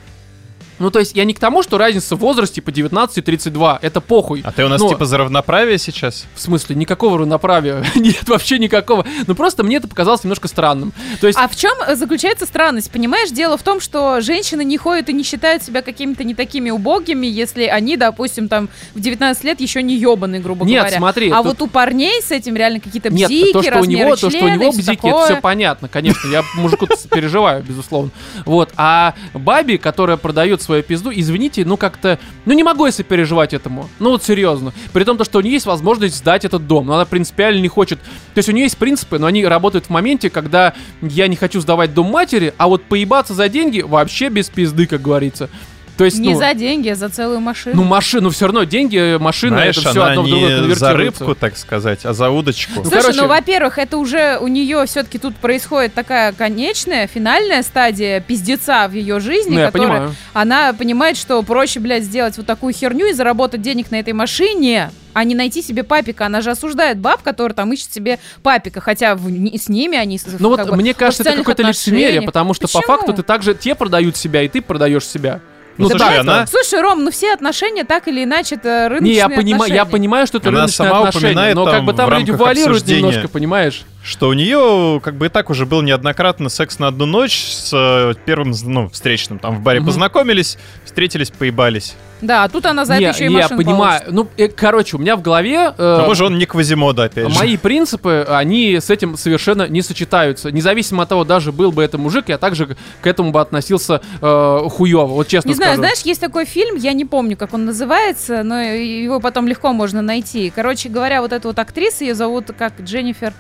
Ну, 0.78 0.90
то 0.90 0.98
есть 0.98 1.14
я 1.16 1.24
не 1.24 1.34
к 1.34 1.38
тому, 1.38 1.62
что 1.62 1.78
разница 1.78 2.16
в 2.16 2.20
возрасте 2.20 2.60
по 2.62 2.72
19 2.72 3.18
и 3.18 3.20
32. 3.22 3.78
Это 3.82 4.00
похуй. 4.00 4.42
А 4.44 4.52
ты 4.52 4.64
у 4.64 4.68
нас 4.68 4.80
Но- 4.80 4.88
типа 4.88 5.04
за 5.06 5.18
равноправие 5.18 5.78
сейчас? 5.78 6.26
В 6.34 6.40
смысле, 6.40 6.76
никакого 6.76 7.18
равноправия. 7.18 7.84
Нет, 7.94 8.28
вообще 8.28 8.58
никакого. 8.58 9.04
Ну, 9.26 9.34
просто 9.34 9.62
мне 9.62 9.76
это 9.76 9.88
показалось 9.88 10.24
немножко 10.24 10.48
странным. 10.48 10.92
То 11.20 11.26
есть... 11.26 11.38
А 11.38 11.46
в 11.48 11.56
чем 11.56 11.76
заключается 11.94 12.46
странность? 12.46 12.90
Понимаешь, 12.90 13.30
дело 13.30 13.56
в 13.56 13.62
том, 13.62 13.80
что 13.80 14.20
женщины 14.20 14.64
не 14.64 14.76
ходят 14.76 15.08
и 15.08 15.12
не 15.12 15.22
считают 15.22 15.62
себя 15.62 15.82
какими-то 15.82 16.24
не 16.24 16.34
такими 16.34 16.70
убогими, 16.70 17.26
если 17.26 17.64
они, 17.64 17.96
допустим, 17.96 18.48
там 18.48 18.68
в 18.94 19.00
19 19.00 19.44
лет 19.44 19.60
еще 19.60 19.82
не 19.82 19.96
ебаные, 19.96 20.40
грубо 20.40 20.64
Нет, 20.64 20.80
говоря. 20.82 20.96
смотри. 20.98 21.30
а 21.30 21.36
тут- 21.38 21.46
вот 21.46 21.62
у 21.62 21.66
парней 21.68 22.20
с 22.22 22.30
этим 22.30 22.56
реально 22.56 22.80
какие-то 22.80 23.10
Нет, 23.10 23.28
бзики, 23.30 23.52
то, 23.52 23.62
что 23.62 23.80
у 23.80 23.84
него, 23.84 24.10
то, 24.10 24.16
что 24.16 24.26
у 24.28 24.30
члена 24.30 24.54
него 24.56 24.72
бзики, 24.72 24.96
такое. 24.96 25.14
это 25.24 25.32
все 25.34 25.40
понятно, 25.40 25.88
конечно. 25.88 26.28
Я 26.28 26.42
мужику 26.56 26.86
переживаю, 27.10 27.62
безусловно. 27.62 28.10
Вот. 28.44 28.70
А 28.76 29.14
бабе, 29.32 29.78
которая 29.78 30.16
продает 30.16 30.62
свою 30.64 30.83
пизду, 30.83 31.11
извините, 31.14 31.64
ну 31.64 31.76
как-то. 31.76 32.18
Ну 32.44 32.52
не 32.52 32.62
могу 32.62 32.87
я 32.87 32.92
сопереживать 32.92 33.54
этому. 33.54 33.88
Ну 33.99 34.11
вот 34.11 34.25
серьезно. 34.25 34.73
При 34.92 35.04
том, 35.04 35.16
то, 35.16 35.25
что 35.25 35.38
у 35.38 35.42
нее 35.42 35.54
есть 35.54 35.66
возможность 35.66 36.16
сдать 36.16 36.44
этот 36.44 36.66
дом. 36.66 36.87
Но 36.87 36.94
она 36.94 37.04
принципиально 37.04 37.61
не 37.61 37.68
хочет. 37.68 37.99
То 38.35 38.38
есть 38.38 38.49
у 38.49 38.52
нее 38.52 38.64
есть 38.64 38.78
принципы, 38.78 39.18
но 39.18 39.26
они 39.26 39.44
работают 39.44 39.87
в 39.87 39.90
моменте, 39.90 40.30
когда 40.30 40.75
я 41.00 41.28
не 41.28 41.37
хочу 41.37 41.61
сдавать 41.61 41.94
дом 41.94 42.06
матери, 42.06 42.54
а 42.56 42.68
вот 42.68 42.85
поебаться 42.85 43.35
за 43.35 43.49
деньги 43.49 43.80
вообще 43.80 44.28
без 44.28 44.49
пизды, 44.49 44.87
как 44.87 45.02
говорится. 45.02 45.49
То 45.96 46.04
есть, 46.04 46.18
Не 46.18 46.30
ну, 46.32 46.38
за 46.38 46.54
деньги, 46.54 46.88
а 46.88 46.96
за 46.96 47.08
целую 47.08 47.38
машину. 47.40 47.76
ну 47.76 47.84
машину, 47.84 48.30
все 48.30 48.46
равно 48.46 48.64
деньги, 48.64 49.16
машина, 49.18 49.58
Знаешь, 49.58 49.78
это 49.78 49.90
все 49.90 50.02
одно 50.02 50.22
в 50.22 50.28
другое 50.28 50.74
за 50.74 50.92
рыбку, 50.92 51.34
так 51.36 51.56
сказать, 51.56 52.04
а 52.04 52.12
за 52.12 52.30
удочку. 52.30 52.72
Ну, 52.76 52.82
Слушай, 52.84 53.00
короче- 53.02 53.20
ну, 53.22 53.28
во-первых, 53.28 53.78
это 53.78 53.96
уже 53.98 54.38
у 54.40 54.48
нее 54.48 54.84
все-таки 54.86 55.18
тут 55.18 55.36
происходит 55.36 55.94
такая 55.94 56.32
конечная, 56.32 57.06
финальная 57.06 57.62
стадия 57.62 58.18
пиздеца 58.20 58.88
в 58.88 58.92
ее 58.92 59.20
жизни, 59.20 59.54
Ну, 59.54 59.60
я 59.60 59.66
которая- 59.70 59.88
понимаю. 59.88 60.14
она 60.32 60.72
понимает, 60.72 61.16
что 61.16 61.40
проще, 61.44 61.78
блядь, 61.78 62.02
сделать 62.02 62.36
вот 62.38 62.46
такую 62.46 62.72
херню 62.74 63.06
и 63.06 63.12
заработать 63.12 63.62
денег 63.62 63.92
на 63.92 63.96
этой 64.00 64.14
машине, 64.14 64.90
а 65.12 65.22
не 65.22 65.36
найти 65.36 65.62
себе 65.62 65.84
папика. 65.84 66.26
Она 66.26 66.40
же 66.40 66.50
осуждает 66.50 66.98
баб, 66.98 67.22
которые 67.22 67.54
там 67.54 67.72
ищут 67.72 67.92
себе 67.92 68.18
папика, 68.42 68.80
хотя 68.80 69.14
в- 69.14 69.28
с 69.28 69.68
ними 69.68 69.96
они... 69.96 70.18
Ну 70.40 70.48
вот 70.48 70.60
бы 70.68 70.74
мне 70.74 70.92
кажется, 70.92 71.22
это 71.22 71.38
какое-то 71.38 71.62
лицемерие, 71.62 72.22
потому 72.22 72.52
что 72.52 72.66
по 72.66 72.80
Почему? 72.80 72.96
факту 72.96 73.12
ты 73.12 73.22
также 73.22 73.54
те 73.54 73.76
продают 73.76 74.16
себя, 74.16 74.42
и 74.42 74.48
ты 74.48 74.60
продаешь 74.60 75.06
себя. 75.06 75.40
Ну, 75.76 75.88
Да 75.88 75.94
так 75.94 76.00
слушай, 76.02 76.12
это- 76.20 76.20
она- 76.20 76.46
Слушай, 76.46 76.80
Ром, 76.82 77.04
ну 77.04 77.10
все 77.10 77.32
отношения 77.32 77.84
так 77.84 78.06
или 78.08 78.24
иначе 78.24 78.54
это 78.56 78.86
рыночные 78.88 79.10
Не, 79.10 79.16
я 79.16 79.28
понимаю, 79.28 79.72
я 79.72 79.84
понимаю, 79.84 80.26
что 80.26 80.38
это 80.38 80.48
Она 80.48 80.58
рыночные 80.60 80.88
сама 80.88 81.08
отношения, 81.08 81.54
но 81.54 81.64
как 81.64 81.84
бы 81.84 81.92
там 81.92 82.10
люди 82.10 82.30
обсуждения. 82.30 83.00
немножко, 83.02 83.28
понимаешь? 83.28 83.82
Что 84.06 84.28
у 84.28 84.34
нее 84.34 85.00
как 85.02 85.14
бы 85.14 85.26
и 85.26 85.28
так 85.30 85.49
уже 85.49 85.64
был 85.64 85.80
неоднократно 85.80 86.50
секс 86.50 86.78
на 86.78 86.88
одну 86.88 87.06
ночь 87.06 87.42
с 87.42 87.70
э, 87.73 88.12
первым, 88.26 88.52
ну, 88.64 88.90
встречным. 88.90 89.38
Там 89.38 89.56
в 89.56 89.61
баре 89.62 89.80
Мгм. 89.80 89.87
познакомились, 89.87 90.58
встретились, 90.84 91.30
поебались. 91.30 91.94
Да, 92.20 92.44
а 92.44 92.49
тут 92.50 92.66
она 92.66 92.84
за 92.84 92.99
Не, 92.99 93.06
это 93.06 93.16
еще 93.23 93.32
и 93.32 93.34
я 93.34 93.49
понимаю. 93.49 94.00
получит. 94.00 94.12
Ну, 94.12 94.28
э, 94.37 94.49
короче, 94.49 94.99
у 94.99 95.00
меня 95.00 95.16
в 95.16 95.23
голове... 95.23 95.73
э, 95.78 96.14
же 96.14 96.26
он 96.26 96.37
не 96.37 96.44
Квазимода, 96.44 97.04
опять 97.04 97.30
же. 97.32 97.38
Мои 97.38 97.56
принципы, 97.56 98.26
они 98.28 98.76
с 98.78 98.90
этим 98.90 99.16
совершенно 99.16 99.68
не 99.68 99.80
сочетаются. 99.80 100.52
Независимо 100.52 101.04
от 101.04 101.08
того, 101.08 101.25
даже 101.25 101.50
был 101.50 101.73
бы 101.73 101.82
это 101.82 101.96
мужик, 101.96 102.28
я 102.28 102.37
также 102.37 102.76
к- 103.00 103.06
этому 103.06 103.30
бы 103.32 103.40
относился 103.40 104.02
э, 104.20 104.61
хуево, 104.70 105.06
вот 105.06 105.28
честно 105.28 105.49
Не 105.49 105.54
знаю, 105.54 105.70
скажу. 105.76 105.80
знаешь, 105.80 106.00
есть 106.02 106.20
такой 106.20 106.44
фильм, 106.44 106.76
я 106.76 106.92
не 106.92 107.07
помню, 107.07 107.38
как 107.38 107.55
он 107.55 107.64
называется, 107.64 108.42
но 108.42 108.61
его 108.61 109.18
потом 109.18 109.48
легко 109.48 109.72
можно 109.72 110.02
найти. 110.02 110.52
Короче 110.55 110.90
говоря, 110.90 111.22
вот 111.22 111.33
эта 111.33 111.48
вот 111.48 111.59
актриса, 111.59 112.05
ее 112.05 112.14
зовут 112.14 112.50
как 112.59 112.78
Дженнифер. 112.83 113.33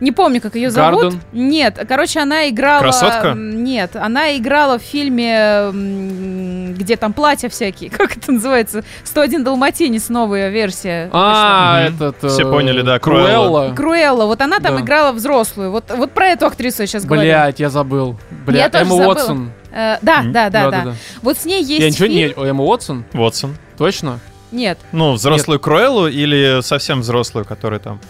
Не 0.00 0.12
помню, 0.12 0.40
как 0.40 0.54
ее 0.56 0.70
зовут. 0.70 1.02
Гарден? 1.02 1.20
Нет, 1.32 1.78
короче, 1.88 2.20
она 2.20 2.48
играла... 2.48 2.80
Красотка? 2.82 3.32
Нет, 3.36 3.96
она 3.96 4.36
играла 4.36 4.78
в 4.78 4.82
фильме, 4.82 5.70
где 6.74 6.96
там 6.96 7.12
платья 7.12 7.48
всякие. 7.48 7.90
Как 7.96 8.16
это 8.16 8.32
называется? 8.32 8.84
101 9.04 9.44
Далматинец, 9.44 10.08
новая 10.08 10.50
версия. 10.50 11.08
А, 11.12 11.84
Мгм. 11.88 11.94
этот... 11.94 12.24
э, 12.24 12.28
Все 12.28 12.44
поняли, 12.50 12.82
да, 12.82 12.98
Круэлла. 12.98 13.72
Круэлла. 13.74 14.26
Вот 14.26 14.40
она 14.40 14.60
там 14.60 14.76
Да. 14.76 14.80
играла 14.82 15.12
взрослую. 15.12 15.70
Вот, 15.70 15.84
вот 15.96 16.12
про 16.12 16.28
эту 16.28 16.46
актрису 16.46 16.82
я 16.82 16.86
сейчас 16.86 17.04
говорю. 17.04 17.22
Блять, 17.22 17.60
я 17.60 17.70
забыл. 17.70 18.16
Бля, 18.46 18.64
Я 18.64 18.68
тоже 18.70 18.84
Эмма. 18.84 18.94
Уотсон. 19.06 19.50
Э, 19.72 19.96
да, 20.02 20.22
да, 20.24 20.50
да, 20.50 20.70
да. 20.70 20.92
Вот 21.22 21.38
с 21.38 21.44
ней 21.44 21.62
есть 21.62 21.80
Я 21.80 21.88
ничего 21.90 22.06
фильм. 22.08 22.34
не... 22.44 22.48
Эмма 22.50 22.64
Уотсон? 22.64 23.04
Вотсон. 23.12 23.56
Точно? 23.78 24.18
Нет, 24.52 24.78
Ну, 24.92 25.12
взрослую 25.14 25.58
Круэллу 25.58 26.06
или 26.06 26.60
совсем 26.62 27.00
взрослую, 27.00 27.44
которая 27.44 27.80
там? 27.80 28.00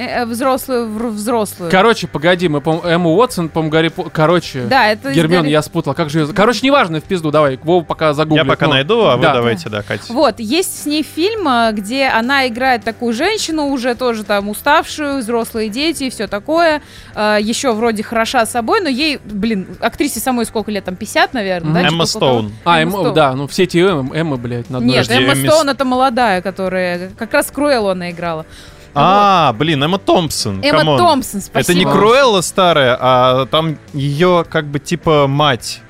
Э, 0.00 0.22
э, 0.22 0.24
взрослую, 0.26 0.88
вр- 0.88 1.10
взрослую. 1.10 1.70
Короче, 1.70 2.06
погоди, 2.06 2.48
мы, 2.48 2.60
по 2.60 2.80
Эмма 2.84 3.10
Уотсон, 3.10 3.48
по 3.48 3.62
Гарри 3.62 3.88
По- 3.88 4.04
Короче, 4.10 4.62
Да, 4.64 4.88
это 4.90 5.12
Гермион, 5.12 5.42
Гарри- 5.42 5.52
я 5.52 5.62
спутал. 5.62 5.94
Как 5.94 6.10
же 6.10 6.20
ее... 6.20 6.26
Короче, 6.32 6.60
неважно, 6.66 7.00
в 7.00 7.04
пизду, 7.04 7.30
давай. 7.30 7.58
Вова 7.62 7.84
пока 7.84 8.12
загуглит. 8.14 8.44
Я 8.44 8.50
пока 8.50 8.66
но- 8.66 8.72
найду, 8.72 9.00
а 9.04 9.16
вы 9.16 9.22
да. 9.22 9.34
давайте, 9.34 9.68
да, 9.68 9.82
Катя. 9.82 10.04
Вот, 10.12 10.40
есть 10.40 10.82
с 10.82 10.86
ней 10.86 11.02
фильм, 11.02 11.46
а, 11.46 11.72
где 11.72 12.06
она 12.06 12.48
играет 12.48 12.82
такую 12.84 13.12
женщину, 13.12 13.66
уже 13.68 13.94
тоже 13.94 14.24
там 14.24 14.48
уставшую, 14.48 15.18
взрослые 15.18 15.68
дети 15.68 16.04
и 16.04 16.10
все 16.10 16.26
такое. 16.26 16.82
Еще 17.14 17.72
вроде 17.72 18.02
хороша 18.02 18.46
собой, 18.46 18.80
но 18.80 18.88
ей, 18.88 19.18
блин, 19.24 19.66
актрисе 19.80 20.20
самой 20.20 20.46
сколько 20.46 20.70
лет, 20.70 20.84
там 20.84 20.96
50, 20.96 21.34
наверное, 21.34 21.72
да? 21.74 21.80
Мгм. 21.80 21.88
Эмма 21.94 22.06
типа 22.06 22.18
того? 22.20 22.32
Стоун. 22.40 22.52
А, 22.64 22.80
Эмма 22.80 22.82
Эмма, 22.82 23.00
Стоун. 23.02 23.14
да, 23.14 23.34
ну 23.34 23.46
все 23.46 23.64
эти 23.64 23.78
Эммы, 23.78 24.16
Эммы, 24.16 24.36
блядь, 24.36 24.70
надо 24.70 24.84
Нет, 24.84 25.10
Эмма 25.10 25.34
Стоун 25.34 25.68
это 25.68 25.84
молодая, 25.84 26.42
которая 26.42 27.10
как 27.18 27.32
раз 27.32 27.50
Круэллу 27.50 27.88
она 27.88 28.10
играла. 28.10 28.46
А, 28.94 29.52
блин, 29.52 29.82
Эмма 29.82 29.98
Томпсон. 29.98 30.60
Эмма 30.62 30.78
come 30.78 30.89
on. 30.89 30.98
Томпсон, 30.98 31.40
спасибо. 31.40 31.60
Это 31.60 31.74
не 31.74 31.84
Круэлла 31.84 32.40
старая, 32.40 32.96
а 33.00 33.46
там 33.46 33.78
ее 33.92 34.44
как 34.48 34.66
бы 34.66 34.78
типа 34.78 35.26
мать. 35.26 35.80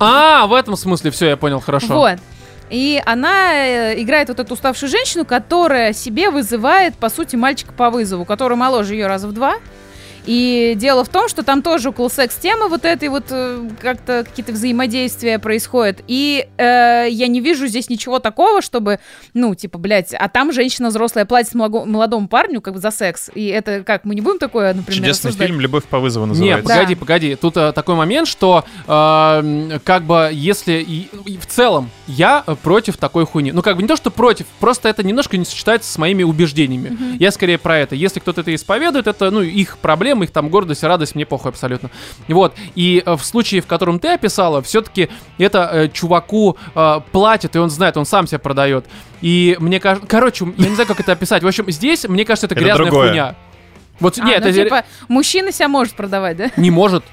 А, 0.00 0.46
в 0.46 0.54
этом 0.54 0.76
смысле, 0.76 1.10
все, 1.10 1.28
я 1.28 1.36
понял, 1.36 1.60
хорошо. 1.60 1.94
Вот. 1.94 2.18
И 2.70 3.02
она 3.06 3.54
э, 3.54 4.02
играет 4.02 4.28
вот 4.28 4.40
эту 4.40 4.54
уставшую 4.54 4.90
женщину, 4.90 5.24
которая 5.24 5.92
себе 5.92 6.30
вызывает, 6.30 6.94
по 6.96 7.08
сути, 7.08 7.34
мальчика 7.34 7.72
по 7.72 7.90
вызову, 7.90 8.24
который 8.24 8.56
моложе 8.56 8.94
ее 8.94 9.06
раза 9.06 9.26
в 9.26 9.32
два. 9.32 9.54
И 10.26 10.74
дело 10.76 11.04
в 11.04 11.08
том, 11.08 11.28
что 11.28 11.42
там 11.42 11.62
тоже 11.62 11.90
около 11.90 12.08
секс-темы 12.08 12.68
вот 12.68 12.84
этой 12.84 13.08
вот 13.08 13.24
э, 13.30 13.68
как-то 13.80 14.24
какие-то 14.24 14.52
взаимодействия 14.52 15.38
происходят. 15.38 16.00
И 16.06 16.46
э, 16.58 17.06
я 17.10 17.26
не 17.28 17.40
вижу 17.40 17.66
здесь 17.66 17.88
ничего 17.88 18.18
такого, 18.18 18.60
чтобы, 18.62 18.98
ну, 19.34 19.54
типа, 19.54 19.78
блядь, 19.78 20.14
а 20.14 20.28
там 20.28 20.52
женщина 20.52 20.88
взрослая 20.88 21.24
платит 21.24 21.54
молодому 21.54 22.28
парню 22.28 22.60
как 22.60 22.74
бы 22.74 22.80
за 22.80 22.90
секс. 22.90 23.30
И 23.34 23.46
это 23.46 23.82
как, 23.84 24.04
мы 24.04 24.14
не 24.14 24.20
будем 24.20 24.38
такое, 24.38 24.74
например, 24.74 25.00
Чудесный 25.02 25.28
осуждать? 25.28 25.48
фильм 25.48 25.60
«Любовь 25.60 25.84
по 25.84 25.98
вызову» 25.98 26.26
Не, 26.26 26.30
называется. 26.30 26.68
Да. 26.68 26.74
погоди, 26.74 26.94
погоди. 26.94 27.34
Тут 27.36 27.56
э, 27.56 27.72
такой 27.72 27.94
момент, 27.94 28.28
что 28.28 28.64
э, 28.86 28.92
м, 28.92 29.80
как 29.84 30.02
бы 30.04 30.30
если 30.32 30.74
и- 30.86 31.08
и 31.24 31.36
в 31.38 31.46
целом 31.46 31.90
я 32.06 32.42
против 32.62 32.96
такой 32.96 33.24
хуйни. 33.26 33.52
Ну 33.52 33.62
как 33.62 33.76
бы 33.76 33.82
не 33.82 33.88
то, 33.88 33.96
что 33.96 34.10
против, 34.10 34.46
просто 34.60 34.88
это 34.88 35.02
немножко 35.02 35.36
не 35.36 35.44
сочетается 35.44 35.90
с 35.92 35.98
моими 35.98 36.22
убеждениями. 36.22 37.16
Я 37.18 37.30
скорее 37.30 37.58
про 37.58 37.78
это. 37.78 37.94
Если 37.94 38.20
кто-то 38.20 38.40
это 38.42 38.54
исповедует, 38.54 39.06
это 39.06 39.30
ну 39.30 39.42
их 39.42 39.78
проблемы, 40.08 40.24
их 40.24 40.30
там 40.30 40.48
гордость, 40.48 40.82
радость, 40.82 41.14
мне 41.14 41.26
похуй 41.26 41.50
абсолютно. 41.50 41.90
Вот. 42.28 42.54
И 42.74 43.02
э, 43.04 43.16
в 43.16 43.24
случае, 43.24 43.60
в 43.60 43.66
котором 43.66 43.98
ты 43.98 44.08
описала, 44.08 44.62
все-таки 44.62 45.08
это 45.38 45.70
э, 45.72 45.88
чуваку 45.88 46.56
э, 46.74 47.00
платит, 47.12 47.56
и 47.56 47.58
он 47.58 47.68
знает, 47.70 47.96
он 47.96 48.06
сам 48.06 48.26
себя 48.26 48.38
продает. 48.38 48.86
И 49.20 49.56
мне 49.60 49.80
кажется, 49.80 50.06
короче, 50.08 50.46
я 50.56 50.68
не 50.68 50.74
знаю, 50.74 50.88
как 50.88 51.00
это 51.00 51.12
описать. 51.12 51.42
В 51.42 51.46
общем, 51.46 51.70
здесь, 51.70 52.08
мне 52.08 52.24
кажется, 52.24 52.46
это 52.46 52.54
Это 52.54 52.64
грязная 52.64 52.86
другое. 52.86 53.08
хуйня. 53.08 53.34
Вот 54.00 54.18
А, 54.18 54.24
нет, 54.24 54.42
ну, 54.42 54.48
это 54.48 54.64
типа, 54.64 54.84
мужчина 55.08 55.52
себя 55.52 55.68
может 55.68 55.94
продавать, 55.94 56.36
да? 56.36 56.50
не 56.56 56.70
может. 56.70 57.04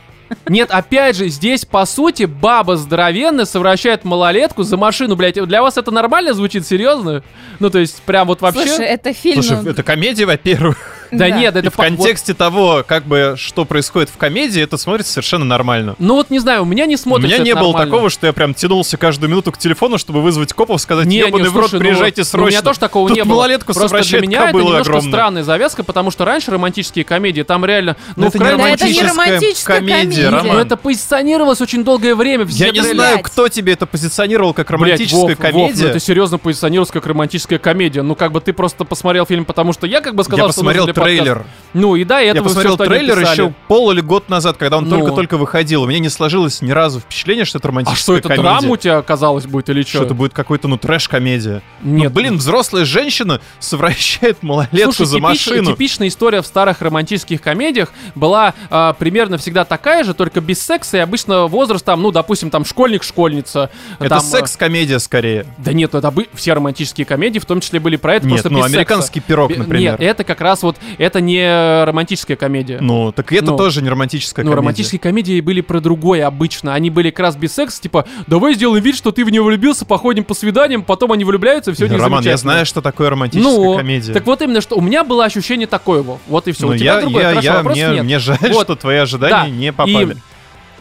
Нет, 0.47 0.71
опять 0.71 1.15
же, 1.17 1.27
здесь, 1.27 1.65
по 1.65 1.85
сути, 1.85 2.23
баба 2.23 2.77
здоровенная 2.77 3.45
совращает 3.45 4.03
малолетку 4.05 4.63
за 4.63 4.77
машину, 4.77 5.15
блядь. 5.15 5.35
Для 5.47 5.61
вас 5.61 5.77
это 5.77 5.91
нормально 5.91 6.33
звучит? 6.33 6.65
Серьезно? 6.65 7.23
Ну, 7.59 7.69
то 7.69 7.79
есть, 7.79 8.01
прям 8.03 8.27
вот 8.27 8.41
вообще... 8.41 8.67
Слушай, 8.67 8.85
это 8.85 9.13
фильм... 9.13 9.43
Слушай, 9.43 9.61
ну, 9.63 9.69
это 9.69 9.83
комедия, 9.83 10.25
во-первых. 10.25 10.94
Да, 11.17 11.29
нет, 11.29 11.55
И 11.55 11.59
это 11.59 11.69
в 11.71 11.73
по- 11.73 11.83
вот- 11.83 11.87
контексте 11.97 12.33
того, 12.33 12.83
как 12.87 13.05
бы, 13.05 13.35
что 13.37 13.65
происходит 13.65 14.09
в 14.09 14.17
комедии, 14.17 14.61
это 14.61 14.77
смотрится 14.77 15.13
совершенно 15.13 15.45
нормально. 15.45 15.95
Ну 15.99 16.15
вот 16.15 16.29
не 16.29 16.39
знаю, 16.39 16.63
у 16.63 16.65
меня 16.65 16.85
не 16.85 16.95
У 16.95 16.97
смотрится 16.97 17.35
меня 17.35 17.43
не 17.43 17.51
это 17.51 17.59
было 17.59 17.67
нормально. 17.71 17.91
такого, 17.91 18.09
что 18.09 18.27
я 18.27 18.33
прям 18.33 18.53
тянулся 18.53 18.97
каждую 18.97 19.29
минуту 19.29 19.51
к 19.51 19.57
телефону, 19.57 19.97
чтобы 19.97 20.21
вызвать 20.21 20.53
копов, 20.53 20.81
сказать, 20.81 21.05
Не, 21.07 21.17
не, 21.21 21.27
ебаный 21.27 21.49
в 21.49 21.55
рот, 21.55 21.69
слушай, 21.69 21.81
ну, 21.81 21.87
приезжайте 21.89 22.21
ну, 22.21 22.25
срочно. 22.25 22.45
У 22.45 22.49
меня 22.49 22.61
тоже 22.61 22.79
такого 22.79 23.07
Тут 23.09 23.17
не 23.17 23.23
было. 23.23 23.35
малолетку 23.35 23.73
Просто 23.73 24.01
для 24.01 24.21
меня 24.21 24.49
это 24.49 24.57
немножко 24.57 24.81
огромная. 24.81 25.11
странная 25.11 25.43
завязка, 25.43 25.83
потому 25.83 26.11
что 26.11 26.25
раньше 26.25 26.51
романтические 26.51 27.05
комедии, 27.05 27.41
там 27.43 27.65
реально, 27.65 27.95
Но 28.15 28.23
ну, 28.23 28.27
это 28.27 28.37
не 28.39 28.43
Да 28.43 28.51
не 28.51 28.57
романтическая 28.63 29.09
романтическая 29.09 29.77
комедия, 29.77 30.01
комедия. 30.01 30.29
Роман. 30.29 30.55
Ну, 30.55 30.61
это 30.61 30.77
позиционировалось 30.77 31.61
очень 31.61 31.83
долгое 31.83 32.15
время. 32.15 32.45
Все 32.45 32.65
Я 32.65 32.71
не 32.71 32.81
знаю, 32.81 33.19
кто 33.21 33.47
тебе 33.47 33.73
это 33.73 33.85
позиционировал 33.85 34.53
как 34.53 34.69
романтическая 34.69 35.29
ну 35.29 35.35
комедия. 35.35 35.87
это 35.89 35.99
серьезно 35.99 36.37
позиционировалось 36.37 36.91
как 36.91 37.05
романтическая 37.05 37.59
комедия. 37.59 38.01
Ну, 38.01 38.15
как 38.15 38.31
бы 38.31 38.41
ты 38.41 38.53
просто 38.53 38.85
посмотрел 38.85 39.25
фильм, 39.25 39.45
потому 39.45 39.73
что 39.73 39.87
я 39.87 40.01
как 40.01 40.15
бы 40.15 40.23
сказал, 40.23 40.51
что 40.51 40.61
посмотрел 40.61 40.85
трейлер. 41.05 41.45
Ну, 41.73 41.97
и 41.97 42.05
да, 42.05 42.21
и 42.21 42.27
Я 42.27 42.41
посмотрел 42.41 42.77
они 42.79 42.87
трейлер 42.87 43.19
еще 43.19 43.53
пол 43.67 43.91
или 43.91 43.99
год 43.99 44.29
назад, 44.29 44.55
когда 44.55 44.77
он 44.77 44.85
Ну. 44.85 44.91
только-только 44.97 45.35
выходил. 45.35 45.83
У 45.83 45.85
меня 45.87 45.99
не 45.99 46.07
сложилось 46.07 46.61
ни 46.61 46.71
разу 46.71 47.01
впечатление, 47.01 47.43
что 47.43 47.57
это 47.57 47.67
А 47.67 47.71
романтическая 47.71 48.01
что, 48.01 48.15
это 48.15 48.29
комедия. 48.29 48.43
драма 48.43 48.69
у 48.69 48.77
тебя 48.77 48.97
оказалось 48.97 49.45
будет 49.45 49.67
или 49.69 49.81
что? 49.81 49.89
Что 49.97 50.03
это 50.05 50.13
будет 50.13 50.33
какой-то, 50.33 50.69
ну, 50.69 50.77
трэш-комедия. 50.77 51.61
Нет, 51.83 52.13
ну, 52.13 52.15
блин, 52.15 52.37
взрослая 52.37 52.85
женщина 52.85 53.41
совращает 53.59 54.41
малолетку 54.41 54.93
Слушай, 54.93 55.05
за 55.05 55.17
типич- 55.17 55.21
машину. 55.21 55.71
типичная 55.71 56.07
история 56.07 56.41
в 56.41 56.45
старых 56.47 56.81
романтических 56.81 57.41
комедиях 57.41 57.91
была 58.15 58.53
а, 58.69 58.93
примерно 58.93 59.37
всегда 59.37 59.65
такая 59.65 60.05
же, 60.05 60.13
только 60.13 60.39
без 60.39 60.61
секса, 60.63 60.95
и 60.95 60.99
обычно 61.01 61.47
возраст 61.47 61.83
там, 61.83 62.01
ну, 62.01 62.11
допустим, 62.11 62.51
там 62.51 62.63
школьник-школьница. 62.63 63.69
Это 63.99 64.09
там, 64.09 64.17
а, 64.19 64.21
секс-комедия 64.21 64.99
скорее. 64.99 65.45
Да 65.57 65.73
нет, 65.73 65.93
это 65.93 66.09
бы 66.09 66.27
все 66.33 66.53
романтические 66.53 67.03
комедии, 67.05 67.39
в 67.39 67.45
том 67.45 67.59
числе 67.59 67.81
были 67.81 67.97
про 67.97 68.15
это, 68.15 68.27
Нет, 68.27 68.35
просто 68.35 68.49
ну, 68.49 68.59
без 68.59 68.65
американский 68.67 69.19
секса. 69.19 69.27
пирог, 69.27 69.57
например. 69.57 69.99
Нет, 69.99 70.01
это 70.01 70.23
как 70.23 70.39
раз 70.39 70.63
вот, 70.63 70.77
это 70.97 71.21
не 71.21 71.83
романтическая 71.85 72.37
комедия. 72.37 72.79
Ну, 72.81 73.11
так 73.11 73.31
это 73.33 73.51
Ну. 73.51 73.57
тоже 73.57 73.81
не 73.81 73.89
романтическая 73.89 74.43
Ну, 74.43 74.51
комедия. 74.51 74.61
романтические 74.61 74.99
комедии 74.99 75.41
были 75.41 75.61
про 75.61 75.79
другое 75.79 76.25
обычно. 76.27 76.73
Они 76.73 76.89
были 76.89 77.09
как 77.09 77.19
раз 77.19 77.35
без 77.35 77.53
секса, 77.53 77.81
типа, 77.81 78.05
давай 78.27 78.53
сделаем 78.55 78.83
вид, 78.83 78.95
что 78.95 79.11
ты 79.11 79.23
в 79.25 79.29
нее 79.29 79.41
влюбился, 79.43 79.85
походим 79.85 80.23
по 80.23 80.33
свиданиям, 80.33 80.83
потом 80.83 81.11
они 81.11 81.23
влюбляются, 81.25 81.71
и 81.71 81.73
все 81.73 81.87
не 81.87 81.97
Роман, 81.97 82.23
я 82.23 82.37
знаю, 82.37 82.65
что 82.65 82.81
такое 82.81 83.09
романтическая 83.09 83.53
ну, 83.55 83.77
комедия. 83.77 84.13
так 84.13 84.25
вот 84.25 84.41
именно, 84.41 84.61
что 84.61 84.75
у 84.75 84.81
меня 84.81 85.03
было 85.03 85.25
ощущение 85.25 85.67
такого. 85.67 86.19
Вот 86.27 86.47
и 86.47 86.51
все. 86.51 86.65
Ну, 86.67 86.73
у 86.73 86.77
тебя 86.77 86.95
я, 86.95 87.01
другое. 87.01 87.23
я, 87.41 87.53
Хорошо, 87.53 87.79
я- 87.79 87.87
мне, 87.87 87.95
нет. 87.95 88.03
мне 88.03 88.19
жаль, 88.19 88.37
Вот. 88.51 88.63
что 88.63 88.75
твои 88.75 88.97
ожидания 88.97 89.35
Да, 89.35 89.49
не 89.49 89.71
попали. 89.73 90.17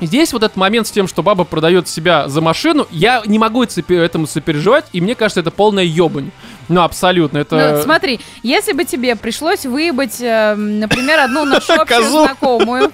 И 0.01 0.07
здесь 0.07 0.33
вот 0.33 0.43
этот 0.43 0.57
момент 0.57 0.89
с 0.89 0.91
тем, 0.91 1.07
что 1.07 1.23
баба 1.23 1.45
продает 1.45 1.87
себя 1.89 2.29
за 2.29 2.41
машину, 2.41 2.87
я 2.91 3.23
не 3.27 3.39
могу 3.39 3.63
этому 3.63 4.27
сопереживать, 4.27 4.87
и 4.93 5.01
мне 5.01 5.15
кажется, 5.15 5.41
это 5.41 5.53
полная 5.53 5.85
ебань. 5.85 6.31
Ну, 6.69 6.83
абсолютно, 6.83 7.39
это... 7.39 7.75
Ну, 7.77 7.83
смотри, 7.83 8.21
если 8.43 8.73
бы 8.73 8.85
тебе 8.85 9.17
пришлось 9.17 9.65
выебать, 9.67 10.21
э, 10.21 10.55
например, 10.55 11.21
одну 11.21 11.45
нашу 11.45 11.73
общую 11.81 12.05
знакомую, 12.09 12.93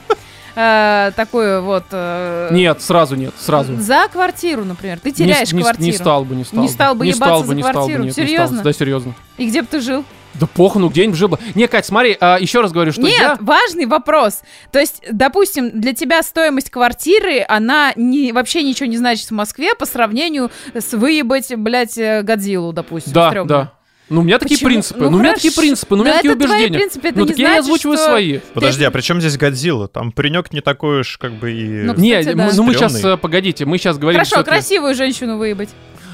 э, 0.56 1.12
такую 1.16 1.62
вот... 1.62 1.84
э, 1.90 2.48
Нет, 2.50 2.82
сразу 2.82 3.16
нет, 3.16 3.34
сразу. 3.38 3.76
За 3.80 4.08
квартиру, 4.12 4.64
например. 4.64 4.98
Ты 4.98 5.10
Не- 5.10 5.14
теряешь 5.14 5.52
не, 5.52 5.62
квартиру. 5.62 5.86
Не 5.86 5.92
стал 5.92 6.24
бы, 6.24 6.34
не 6.34 6.44
стал 6.44 6.60
Не 6.60 6.66
бы. 6.66 6.72
стал 6.72 6.94
бы 6.94 7.04
не 7.04 7.10
ебаться 7.12 7.26
стал 7.26 7.40
бы, 7.42 7.46
за 7.46 7.54
не 7.54 7.62
стал 7.62 7.72
бы, 7.72 7.78
квартиру? 7.78 8.02
нет, 8.04 8.06
не 8.06 8.12
стал 8.12 8.24
бы. 8.24 8.28
Серьезно? 8.28 8.62
Да, 8.62 8.72
серьезно. 8.72 9.14
И 9.36 9.46
где 9.46 9.62
бы 9.62 9.68
ты 9.70 9.80
жил? 9.80 10.04
Да 10.34 10.46
похуй, 10.46 10.80
ну 10.80 10.88
где-нибудь 10.88 11.16
жил 11.18 11.28
бы. 11.28 11.38
Не, 11.54 11.66
Кать, 11.66 11.84
смотри, 11.86 12.16
а, 12.20 12.38
еще 12.38 12.60
раз 12.60 12.72
говорю, 12.72 12.92
что 12.92 13.02
Нет, 13.02 13.18
я... 13.18 13.36
важный 13.40 13.86
вопрос. 13.86 14.40
То 14.72 14.78
есть, 14.78 15.02
допустим, 15.10 15.80
для 15.80 15.92
тебя 15.92 16.22
стоимость 16.22 16.70
квартиры, 16.70 17.44
она 17.48 17.92
не, 17.96 18.32
вообще 18.32 18.62
ничего 18.62 18.86
не 18.86 18.96
значит 18.96 19.26
в 19.28 19.32
Москве 19.32 19.74
по 19.74 19.86
сравнению 19.86 20.50
с 20.74 20.92
выебать, 20.92 21.54
блядь, 21.56 21.98
э, 21.98 22.22
Годзиллу, 22.22 22.72
допустим. 22.72 23.12
Да, 23.12 23.28
стрёмно. 23.30 23.48
да. 23.48 23.72
Ну, 24.08 24.22
у 24.22 24.24
меня 24.24 24.40
такие 24.40 24.56
Почему? 24.56 24.70
принципы. 24.70 25.00
Ну, 25.04 25.10
Ну, 25.10 25.16
у 25.18 25.20
меня 25.20 25.34
такие 25.34 25.52
принципы, 25.54 25.94
ну, 25.94 26.02
у 26.02 26.04
меня 26.04 26.16
такие 26.16 26.32
это 26.34 26.42
твои 26.44 26.50
убеждения. 26.56 26.78
принципы, 26.78 27.08
это 27.08 27.18
ну, 27.20 27.24
не 27.26 27.30
так 27.30 27.38
я 27.38 27.58
озвучиваю 27.58 27.96
что- 27.96 28.06
свои. 28.06 28.38
Подожди, 28.54 28.82
а 28.84 28.90
при 28.90 29.02
чем 29.02 29.20
здесь 29.20 29.36
Годзилла? 29.36 29.86
Там 29.86 30.10
паренек 30.10 30.52
не 30.52 30.60
такой 30.60 31.00
уж, 31.02 31.16
как 31.16 31.34
бы 31.34 31.52
и... 31.52 31.64
Ну, 31.84 31.94
Не, 31.94 32.18
Кстати, 32.18 32.34
мы- 32.34 32.42
да. 32.48 32.50
ну 32.56 32.62
мы 32.64 32.74
сейчас, 32.74 32.96
Стрёмный. 32.96 33.18
погодите, 33.18 33.66
мы 33.66 33.78
сейчас 33.78 33.98
говорим 33.98 34.18
Хорошо, 34.20 34.42
красивую 34.42 34.96
женщину 34.96 35.38
выебать. 35.38 35.68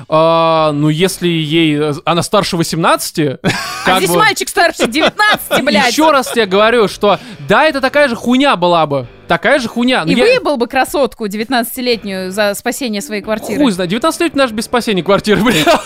А, 0.09 0.73
ну, 0.73 0.89
если 0.89 1.29
ей... 1.29 1.93
Она 2.05 2.23
старше 2.23 2.57
18, 2.57 3.39
А 3.87 3.99
здесь 3.99 4.11
бы... 4.11 4.19
мальчик 4.19 4.49
старше 4.49 4.87
19, 4.87 5.63
блядь. 5.65 5.91
Еще 5.91 6.11
раз 6.11 6.31
тебе 6.31 6.47
говорю, 6.47 6.89
что 6.89 7.19
да, 7.49 7.65
это 7.65 7.81
такая 7.81 8.09
же 8.09 8.17
хуйня 8.17 8.57
была 8.57 8.87
бы. 8.87 9.07
Такая 9.29 9.59
же 9.59 9.69
хуйня. 9.69 10.05
Ну, 10.05 10.13
И 10.13 10.15
я- 10.15 10.23
выебал 10.25 10.57
бы 10.57 10.67
красотку 10.69 11.27
19-летнюю 11.27 12.31
за 12.31 12.55
спасение 12.55 13.03
своей 13.03 13.23
квартиры. 13.23 13.61
Хуй 13.61 13.73
знает, 13.73 13.91
19 13.91 14.21
лет 14.21 14.35
наш 14.37 14.53
без 14.53 14.65
спасения 14.67 15.03
квартиры, 15.03 15.41
бля. 15.45 15.81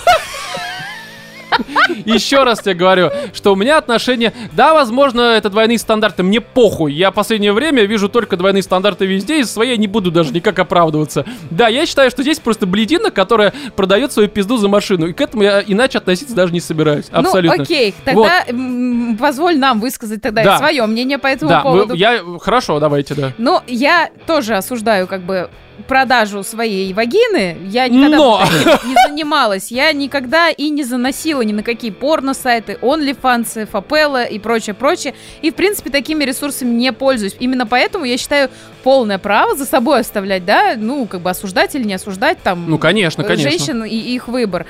Еще 2.14 2.42
раз 2.44 2.60
тебе 2.60 2.74
говорю, 2.74 3.10
что 3.32 3.52
у 3.52 3.56
меня 3.56 3.78
отношения... 3.78 4.32
Да, 4.52 4.74
возможно, 4.74 5.20
это 5.36 5.50
двойные 5.50 5.78
стандарты, 5.78 6.22
мне 6.22 6.40
похуй. 6.40 6.92
Я 6.92 7.10
в 7.10 7.14
последнее 7.14 7.52
время 7.52 7.84
вижу 7.84 8.08
только 8.08 8.36
двойные 8.36 8.62
стандарты 8.62 9.06
везде, 9.06 9.40
и 9.40 9.44
свои 9.44 9.70
я 9.70 9.76
не 9.76 9.86
буду 9.86 10.10
даже 10.10 10.32
никак 10.32 10.58
оправдываться. 10.58 11.24
Да, 11.50 11.68
я 11.68 11.86
считаю, 11.86 12.10
что 12.10 12.22
здесь 12.22 12.38
просто 12.40 12.66
бледина, 12.66 13.10
которая 13.10 13.52
продает 13.76 14.12
свою 14.12 14.28
пизду 14.28 14.56
за 14.56 14.68
машину. 14.68 15.06
И 15.06 15.12
к 15.12 15.20
этому 15.20 15.42
я 15.42 15.62
иначе 15.66 15.98
относиться 15.98 16.34
даже 16.34 16.52
не 16.52 16.60
собираюсь. 16.60 17.06
Абсолютно. 17.10 17.56
Ну, 17.58 17.62
окей, 17.62 17.94
тогда 18.04 18.44
м, 18.48 19.16
позволь 19.18 19.58
нам 19.58 19.80
высказать 19.80 20.22
тогда 20.22 20.42
Да. 20.42 20.58
свое 20.58 20.84
мнение 20.86 21.18
по 21.18 21.26
этому 21.26 21.50
Да, 21.50 21.60
поводу. 21.60 21.88
вы- 21.92 21.96
я... 21.96 22.20
Хорошо, 22.40 22.80
давайте, 22.80 23.14
да. 23.14 23.32
Но 23.38 23.62
я 23.66 24.10
тоже 24.26 24.54
осуждаю 24.56 25.06
как 25.06 25.22
бы 25.22 25.48
продажу 25.86 26.42
своей 26.44 26.92
вагины. 26.92 27.56
Я 27.68 27.88
никогда 27.88 28.16
Но! 28.16 28.42
не 28.84 28.94
занималась. 29.08 29.70
Я 29.70 29.92
никогда 29.92 30.50
и 30.50 30.70
не 30.70 30.84
заносила 30.84 31.42
ни 31.42 31.52
на 31.52 31.62
какие 31.62 31.90
порно-сайты, 31.90 32.78
OnlyFans, 32.80 33.66
Фапелла 33.66 34.24
и 34.24 34.38
прочее, 34.38 34.74
прочее. 34.74 35.14
И, 35.42 35.50
в 35.50 35.54
принципе, 35.54 35.90
такими 35.90 36.24
ресурсами 36.24 36.70
не 36.70 36.92
пользуюсь. 36.92 37.36
Именно 37.38 37.66
поэтому 37.66 38.04
я 38.04 38.16
считаю 38.16 38.50
полное 38.82 39.18
право 39.18 39.54
за 39.56 39.66
собой 39.66 40.00
оставлять, 40.00 40.44
да, 40.44 40.74
ну, 40.76 41.06
как 41.06 41.20
бы 41.20 41.30
осуждать 41.30 41.74
или 41.74 41.84
не 41.84 41.94
осуждать 41.94 42.38
там 42.42 42.68
Ну, 42.68 42.78
конечно, 42.78 43.24
конечно. 43.24 43.50
женщин 43.50 43.84
и 43.84 43.96
их 43.96 44.28
выбор. 44.28 44.66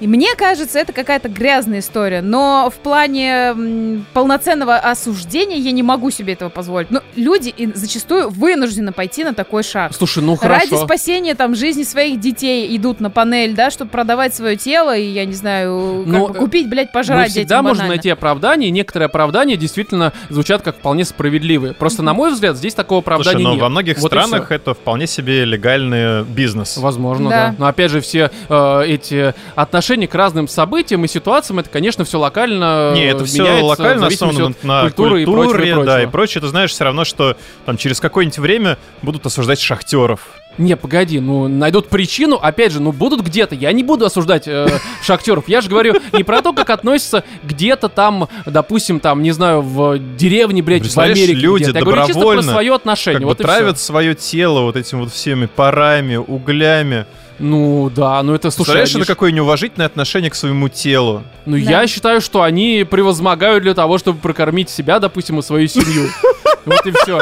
И 0.00 0.06
мне 0.06 0.34
кажется, 0.36 0.78
это 0.78 0.92
какая-то 0.92 1.28
грязная 1.28 1.78
история. 1.80 2.20
Но 2.22 2.70
в 2.74 2.78
плане 2.80 4.04
полноценного 4.12 4.76
осуждения 4.76 5.56
я 5.56 5.72
не 5.72 5.82
могу 5.82 6.10
себе 6.10 6.32
этого 6.34 6.48
позволить. 6.48 6.90
Но 6.90 7.00
люди 7.16 7.48
и 7.56 7.70
зачастую 7.74 8.28
вынуждены 8.30 8.92
пойти 8.92 9.24
на 9.24 9.34
такой 9.34 9.62
шаг. 9.62 9.92
Слушай, 9.94 10.22
ну 10.22 10.36
Ради 10.40 10.68
хорошо. 10.68 10.84
спасения 10.86 11.34
там 11.34 11.54
жизни 11.54 11.82
своих 11.84 12.20
детей 12.20 12.76
идут 12.76 13.00
на 13.00 13.10
панель, 13.10 13.54
да, 13.54 13.70
чтобы 13.70 13.90
продавать 13.90 14.34
свое 14.34 14.56
тело 14.56 14.96
и, 14.96 15.04
я 15.04 15.24
не 15.24 15.32
знаю, 15.34 16.02
как 16.04 16.12
Ну, 16.12 16.28
бы 16.28 16.34
купить, 16.34 16.68
блядь, 16.68 16.88
Мы 16.88 16.92
пожрать 16.92 17.30
всегда 17.30 17.42
детям 17.56 17.62
можем 17.64 17.76
банально. 17.78 17.94
найти 17.96 18.10
оправдания, 18.10 18.68
и 18.68 18.70
некоторые 18.70 19.06
оправдания 19.06 19.56
действительно 19.56 20.12
звучат 20.28 20.62
как 20.62 20.76
вполне 20.76 21.04
справедливые. 21.04 21.72
Просто, 21.74 22.02
на 22.02 22.14
мой 22.14 22.32
взгляд, 22.32 22.56
здесь 22.56 22.74
такого 22.74 23.00
Слушай, 23.00 23.14
оправдания 23.20 23.44
но 23.44 23.52
нет. 23.52 23.62
во 23.62 23.68
многих 23.68 23.98
Вот 23.98 24.08
странах 24.08 24.50
это 24.52 24.74
вполне 24.74 25.06
себе 25.06 25.44
легальный 25.44 26.24
бизнес. 26.24 26.76
Возможно, 26.76 27.30
Да. 27.30 27.36
да. 27.50 27.54
Но 27.58 27.66
опять 27.66 27.90
же, 27.90 28.00
все 28.00 28.30
э, 28.48 28.82
эти 28.86 29.34
отношения 29.54 29.93
к 29.96 30.14
разным 30.14 30.48
событиям 30.48 31.04
и 31.04 31.08
ситуациям, 31.08 31.58
это, 31.58 31.70
конечно, 31.70 32.04
все 32.04 32.18
локально 32.18 32.92
Не, 32.94 33.06
это 33.06 33.24
все 33.24 33.60
локально 33.62 34.08
основано 34.08 34.54
на 34.62 34.82
культуры 34.82 35.10
культуре, 35.10 35.22
и 35.22 35.24
прочего, 35.24 35.62
и 35.62 35.68
да, 35.68 35.74
прочего. 35.74 36.00
и 36.00 36.06
прочее. 36.10 36.40
Ты 36.42 36.48
знаешь 36.48 36.70
все 36.70 36.84
равно, 36.84 37.04
что 37.04 37.36
там 37.64 37.76
через 37.76 38.00
какое-нибудь 38.00 38.38
время 38.38 38.78
будут 39.02 39.24
осуждать 39.26 39.60
шахтеров. 39.60 40.20
Не, 40.56 40.76
погоди, 40.76 41.18
ну 41.18 41.48
найдут 41.48 41.88
причину, 41.88 42.36
опять 42.36 42.72
же, 42.72 42.80
ну 42.80 42.92
будут 42.92 43.22
где-то. 43.22 43.54
Я 43.54 43.72
не 43.72 43.82
буду 43.82 44.04
осуждать 44.04 44.46
э, 44.46 44.68
шахтеров. 45.02 45.48
Я 45.48 45.60
же 45.60 45.68
говорю 45.68 45.94
не 46.12 46.22
про 46.22 46.42
то, 46.42 46.52
как 46.52 46.70
относятся 46.70 47.24
где-то 47.42 47.88
там, 47.88 48.28
допустим, 48.46 49.00
там, 49.00 49.22
не 49.22 49.32
знаю, 49.32 49.62
в 49.62 49.98
деревне, 49.98 50.62
блядь, 50.62 50.86
в 50.86 50.98
Америке. 50.98 51.32
люди 51.34 51.64
где-то. 51.64 51.78
Я 51.78 51.84
говорю 51.84 52.06
чисто 52.06 52.20
про 52.20 52.42
свое 52.42 52.74
отношение. 52.74 53.20
Как 53.20 53.26
вот 53.26 53.38
бы 53.38 53.44
травят 53.44 53.80
свое 53.80 54.14
тело 54.14 54.60
вот 54.60 54.76
этим 54.76 55.00
вот 55.00 55.12
всеми 55.12 55.46
парами, 55.46 56.16
углями. 56.16 57.06
Ну 57.38 57.90
да, 57.94 58.22
ну 58.22 58.34
это 58.34 58.50
слушай. 58.50 58.68
Представляешь, 58.68 58.94
они 58.94 59.02
это 59.02 59.12
какое 59.12 59.32
неуважительное 59.32 59.86
отношение 59.86 60.30
к 60.30 60.34
своему 60.34 60.68
телу. 60.68 61.24
Ну, 61.46 61.56
Да. 61.56 61.70
я 61.80 61.86
считаю, 61.86 62.20
что 62.20 62.42
они 62.42 62.86
превозмогают 62.88 63.62
для 63.64 63.74
того, 63.74 63.98
чтобы 63.98 64.18
прокормить 64.20 64.70
себя, 64.70 64.98
допустим, 65.00 65.38
и 65.38 65.42
свою 65.42 65.66
семью. 65.68 66.08
Вот 66.66 66.86
и 66.86 66.92
все. 66.92 67.20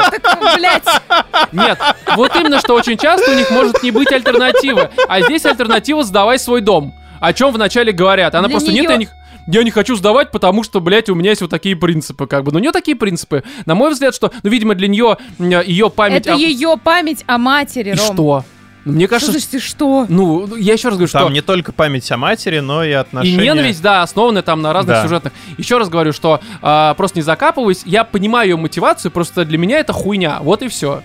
Нет, 1.51 1.77
вот 2.15 2.33
именно, 2.35 2.59
что 2.59 2.75
очень 2.75 2.97
часто 2.97 3.31
у 3.31 3.35
них 3.35 3.51
может 3.51 3.83
не 3.83 3.91
быть 3.91 4.09
альтернативы. 4.11 4.89
А 5.09 5.21
здесь 5.21 5.45
альтернатива 5.45 6.03
«сдавай 6.03 6.39
свой 6.39 6.61
дом». 6.61 6.93
О 7.19 7.33
чем 7.33 7.51
вначале 7.51 7.91
говорят. 7.91 8.35
Она 8.35 8.47
Для 8.47 8.53
просто 8.55 8.71
«нет, 8.71 8.89
я 8.89 8.95
не, 8.97 9.07
я 9.47 9.63
не 9.63 9.71
хочу 9.71 9.95
сдавать, 9.95 10.31
потому 10.31 10.63
что, 10.63 10.79
блядь, 10.79 11.09
у 11.09 11.15
меня 11.15 11.31
есть 11.31 11.41
вот 11.41 11.49
такие 11.51 11.75
принципы, 11.75 12.25
как 12.27 12.43
бы. 12.43 12.51
Но 12.51 12.59
у 12.59 12.61
нее 12.61 12.71
такие 12.71 12.95
принципы. 12.95 13.43
На 13.65 13.75
мой 13.75 13.91
взгляд, 13.91 14.15
что, 14.15 14.31
ну, 14.43 14.49
видимо, 14.49 14.75
для 14.75 14.87
нее 14.87 15.17
ее 15.39 15.89
память... 15.89 16.25
это 16.25 16.35
о- 16.35 16.37
ее 16.37 16.77
память 16.81 17.23
о 17.27 17.37
матери, 17.37 17.89
И 17.91 17.95
Ром. 17.95 18.13
что? 18.15 18.45
Ну, 18.85 18.91
Мне 18.91 19.05
Что 19.05 19.15
кажется, 19.15 19.31
значит, 19.31 19.53
и 19.53 19.59
что? 19.59 20.05
ну, 20.09 20.55
я 20.57 20.73
еще 20.73 20.89
раз 20.89 20.97
говорю, 20.97 21.07
что... 21.07 21.19
Там 21.19 21.31
не 21.31 21.41
только 21.41 21.71
память 21.71 22.11
о 22.11 22.17
матери, 22.17 22.59
но 22.59 22.83
и 22.83 22.89
И 22.89 22.91
отношения... 22.91 23.37
ненависть, 23.41 23.81
да, 23.81 24.01
основаны 24.03 24.41
там 24.41 24.61
на 24.61 24.73
разных 24.73 24.97
Да. 24.97 25.03
сюжетных. 25.03 25.31
Еще 25.57 25.77
раз 25.77 25.87
говорю, 25.89 26.11
что 26.11 26.41
а, 26.61 26.93
просто 26.95 27.17
не 27.19 27.23
закапываюсь. 27.23 27.83
Я 27.85 28.03
понимаю 28.03 28.49
ее 28.49 28.57
мотивацию, 28.57 29.11
просто 29.11 29.45
для 29.45 29.57
меня 29.57 29.79
это 29.79 29.93
хуйня. 29.93 30.39
Вот 30.41 30.61
и 30.63 30.67
все. 30.67 31.01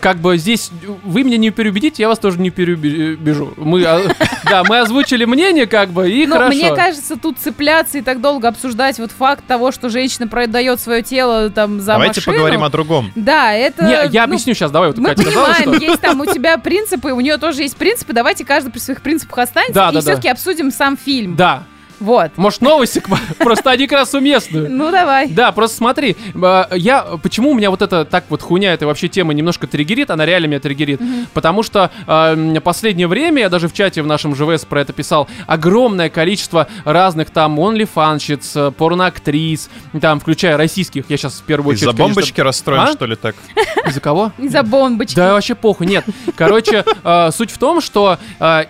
Как 0.00 0.18
бы 0.18 0.36
здесь 0.38 0.70
вы 1.04 1.22
меня 1.22 1.36
не 1.36 1.50
переубедите, 1.50 2.02
я 2.02 2.08
вас 2.08 2.18
тоже 2.18 2.38
не 2.38 2.50
переубежу. 2.50 3.52
Мы, 3.56 3.82
да, 4.44 4.64
мы 4.64 4.80
озвучили 4.80 5.24
мнение, 5.24 5.66
как 5.66 5.90
бы, 5.90 6.10
и 6.10 6.26
Но 6.26 6.36
хорошо. 6.36 6.56
мне 6.56 6.74
кажется, 6.74 7.16
тут 7.16 7.38
цепляться 7.38 7.98
и 7.98 8.02
так 8.02 8.20
долго 8.20 8.48
обсуждать 8.48 8.98
вот 8.98 9.12
факт 9.12 9.44
того, 9.46 9.72
что 9.72 9.88
женщина 9.88 10.28
продает 10.28 10.80
свое 10.80 11.02
тело 11.02 11.50
там 11.50 11.80
за 11.80 11.92
Давайте 11.92 12.20
машину. 12.20 12.34
поговорим 12.36 12.64
о 12.64 12.70
другом. 12.70 13.12
Да, 13.14 13.52
это... 13.52 13.84
Не, 13.84 14.12
я 14.12 14.26
ну, 14.26 14.32
объясню 14.32 14.54
сейчас, 14.54 14.70
давай, 14.70 14.88
вот 14.88 14.98
Мы 14.98 15.10
Катя 15.10 15.22
сказала, 15.22 15.54
понимаем, 15.54 15.74
что... 15.74 15.84
есть 15.84 16.00
там 16.00 16.20
у 16.20 16.26
тебя 16.26 16.58
принципы, 16.58 17.12
у 17.12 17.20
нее 17.20 17.36
тоже 17.36 17.62
есть 17.62 17.76
принципы. 17.76 18.12
Давайте 18.12 18.44
каждый 18.44 18.70
при 18.70 18.78
своих 18.78 19.02
принципах 19.02 19.38
останется 19.38 19.74
Да, 19.74 19.90
и 19.90 19.92
да, 19.92 19.92
да. 19.92 20.00
все-таки 20.00 20.28
обсудим 20.28 20.70
сам 20.70 20.96
фильм. 20.96 21.36
Да, 21.36 21.64
Вот. 22.00 22.36
может 22.36 22.60
новости, 22.60 23.02
просто 23.38 23.70
они 23.70 23.86
как 23.86 24.00
раз 24.00 24.14
уместны. 24.14 24.68
Ну 24.68 24.90
давай. 24.90 25.28
Да, 25.28 25.52
просто 25.52 25.76
смотри, 25.76 26.16
э, 26.34 26.64
я 26.74 27.02
почему 27.22 27.50
у 27.50 27.54
меня 27.54 27.70
вот 27.70 27.82
эта 27.82 28.04
так 28.04 28.24
вот 28.28 28.42
хуйня, 28.42 28.72
эта 28.74 28.86
вообще 28.86 29.08
тема 29.08 29.32
немножко 29.34 29.66
триггерит, 29.66 30.10
она 30.10 30.26
реально 30.26 30.46
меня 30.46 30.60
триггерит, 30.60 31.00
потому 31.32 31.62
что 31.62 31.90
э, 32.06 32.60
последнее 32.60 33.06
время 33.06 33.42
я 33.42 33.48
даже 33.48 33.68
в 33.68 33.72
чате 33.72 34.02
в 34.02 34.06
нашем 34.06 34.34
ЖВС 34.34 34.64
про 34.64 34.80
это 34.80 34.92
писал, 34.92 35.28
огромное 35.46 36.10
количество 36.10 36.68
разных 36.84 37.30
там 37.30 37.58
онлифанщиц, 37.58 38.56
э, 38.56 38.70
порноактрис, 38.76 39.70
там 40.00 40.20
включая 40.20 40.56
российских, 40.56 41.04
я 41.08 41.16
сейчас 41.16 41.34
в 41.40 41.44
первую 41.44 41.72
очередь. 41.72 41.88
Из-за 41.88 41.96
бомбочки 41.96 42.40
расстроен, 42.40 42.80
А? 42.82 42.92
что 42.92 43.06
ли, 43.06 43.16
так? 43.16 43.34
Из-за 43.86 44.00
кого? 44.00 44.32
Из-за 44.38 44.62
бомбочки. 44.62 45.16
Да 45.16 45.32
вообще 45.32 45.54
похуй, 45.54 45.86
нет. 45.86 46.04
Короче, 46.36 46.84
э, 47.04 47.30
суть 47.32 47.50
в 47.50 47.58
том, 47.58 47.80
что 47.80 48.18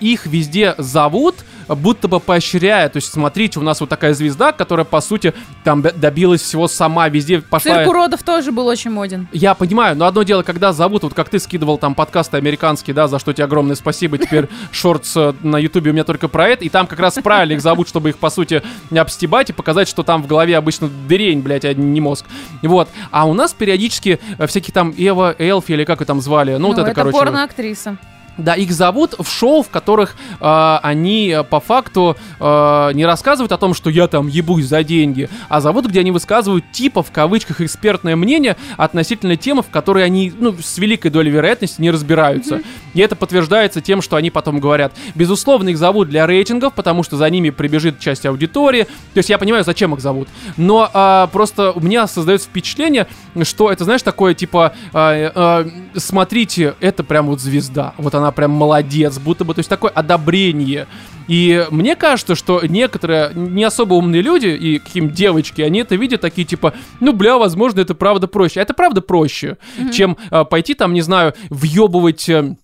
их 0.00 0.26
везде 0.26 0.74
зовут, 0.78 1.36
будто 1.68 2.08
бы 2.08 2.20
поощряя. 2.20 2.88
То 2.88 2.98
есть, 2.98 3.12
смотрите, 3.12 3.58
у 3.58 3.62
нас 3.62 3.80
вот 3.80 3.88
такая 3.88 4.14
звезда, 4.14 4.52
которая, 4.52 4.84
по 4.84 5.00
сути, 5.00 5.34
там 5.64 5.82
добилась 5.82 6.42
всего 6.42 6.68
сама, 6.68 7.08
везде 7.08 7.40
пошла... 7.40 7.76
Цирк 7.76 7.88
уродов 7.88 8.22
тоже 8.22 8.52
был 8.52 8.66
очень 8.66 8.90
моден. 8.90 9.28
Я 9.32 9.54
понимаю, 9.54 9.96
но 9.96 10.06
одно 10.06 10.22
дело, 10.22 10.42
когда 10.42 10.72
зовут, 10.72 11.02
вот 11.02 11.14
как 11.14 11.28
ты 11.28 11.38
скидывал 11.38 11.78
там 11.78 11.94
подкасты 11.94 12.36
американские, 12.36 12.94
да, 12.94 13.08
за 13.08 13.18
что 13.18 13.32
тебе 13.32 13.44
огромное 13.44 13.76
спасибо. 13.76 14.18
Теперь 14.18 14.48
Shorts 14.70 15.16
э, 15.16 15.34
на 15.42 15.58
ютубе 15.58 15.90
у 15.90 15.94
меня 15.94 16.04
только 16.04 16.28
про 16.28 16.48
это, 16.48 16.64
и 16.64 16.68
там 16.68 16.86
как 16.86 17.00
раз 17.00 17.14
правильно 17.14 17.54
их 17.54 17.60
зовут, 17.60 17.88
чтобы 17.88 18.10
их, 18.10 18.18
по 18.18 18.30
сути, 18.30 18.62
не 18.90 18.98
обстебать 18.98 19.50
и 19.50 19.52
показать, 19.52 19.88
что 19.88 20.02
там 20.02 20.22
в 20.22 20.26
голове 20.26 20.56
обычно 20.56 20.88
дырень, 21.08 21.40
блядь, 21.40 21.64
а 21.64 21.74
не 21.74 22.00
мозг. 22.00 22.26
Вот. 22.62 22.88
А 23.10 23.26
у 23.26 23.34
нас 23.34 23.52
периодически 23.52 24.20
э, 24.38 24.46
всякие 24.46 24.72
там 24.72 24.94
Эва, 24.96 25.34
Элфи 25.38 25.72
или 25.72 25.84
как 25.84 26.00
ее 26.00 26.06
там 26.06 26.20
звали, 26.20 26.56
ну, 26.56 26.68
вот 26.68 26.78
это, 26.78 26.94
короче. 26.94 27.18
порноактриса. 27.18 27.98
Да, 28.38 28.54
их 28.54 28.72
зовут 28.72 29.14
в 29.18 29.26
шоу, 29.26 29.62
в 29.62 29.70
которых 29.70 30.16
э, 30.40 30.78
они 30.82 31.28
э, 31.28 31.42
по 31.42 31.60
факту 31.60 32.16
э, 32.38 32.90
не 32.92 33.06
рассказывают 33.06 33.52
о 33.52 33.56
том, 33.56 33.72
что 33.72 33.88
я 33.88 34.08
там 34.08 34.28
ебусь 34.28 34.66
за 34.66 34.84
деньги, 34.84 35.30
а 35.48 35.60
зовут, 35.60 35.86
где 35.86 36.00
они 36.00 36.10
высказывают 36.10 36.70
типа 36.70 37.02
в 37.02 37.10
кавычках 37.10 37.62
экспертное 37.62 38.14
мнение 38.14 38.56
относительно 38.76 39.36
темы, 39.36 39.62
в 39.62 39.70
которой 39.70 40.04
они, 40.04 40.32
ну, 40.38 40.54
с 40.58 40.76
великой 40.78 41.10
долей 41.10 41.30
вероятности 41.30 41.80
не 41.80 41.90
разбираются. 41.90 42.60
И 42.96 43.00
это 43.00 43.14
подтверждается 43.14 43.82
тем, 43.82 44.00
что 44.00 44.16
они 44.16 44.30
потом 44.30 44.58
говорят. 44.58 44.94
Безусловно, 45.14 45.68
их 45.68 45.76
зовут 45.76 46.08
для 46.08 46.26
рейтингов, 46.26 46.72
потому 46.72 47.02
что 47.02 47.18
за 47.18 47.28
ними 47.28 47.50
прибежит 47.50 47.98
часть 47.98 48.24
аудитории. 48.24 48.84
То 48.84 49.18
есть 49.18 49.28
я 49.28 49.36
понимаю, 49.36 49.64
зачем 49.64 49.92
их 49.92 50.00
зовут. 50.00 50.28
Но 50.56 50.90
а, 50.94 51.26
просто 51.26 51.72
у 51.72 51.80
меня 51.80 52.06
создается 52.06 52.48
впечатление, 52.48 53.06
что 53.42 53.70
это, 53.70 53.84
знаешь, 53.84 54.00
такое 54.00 54.32
типа, 54.32 54.72
а, 54.94 55.30
а, 55.34 55.68
смотрите, 55.94 56.74
это 56.80 57.04
прям 57.04 57.26
вот 57.26 57.40
звезда. 57.40 57.92
Вот 57.98 58.14
она 58.14 58.32
прям 58.32 58.52
молодец, 58.52 59.18
будто 59.18 59.44
бы, 59.44 59.52
то 59.52 59.58
есть 59.58 59.68
такое 59.68 59.90
одобрение. 59.90 60.86
И 61.28 61.66
мне 61.70 61.96
кажется, 61.96 62.34
что 62.34 62.62
некоторые 62.66 63.32
не 63.34 63.64
особо 63.64 63.94
умные 63.94 64.22
люди 64.22 64.46
и 64.46 64.78
каким 64.78 65.10
девочки, 65.10 65.60
они 65.60 65.80
это 65.80 65.96
видят 65.96 66.20
такие 66.20 66.46
типа, 66.46 66.72
ну 67.00 67.12
бля, 67.12 67.36
возможно, 67.36 67.80
это 67.80 67.94
правда 67.94 68.26
проще. 68.26 68.60
А 68.60 68.62
это 68.62 68.72
правда 68.72 69.02
проще, 69.02 69.58
чем 69.92 70.16
а, 70.30 70.44
пойти 70.44 70.74
там, 70.74 70.94
не 70.94 71.02
знаю, 71.02 71.34
въебывать 71.50 72.28
э, 72.28 72.56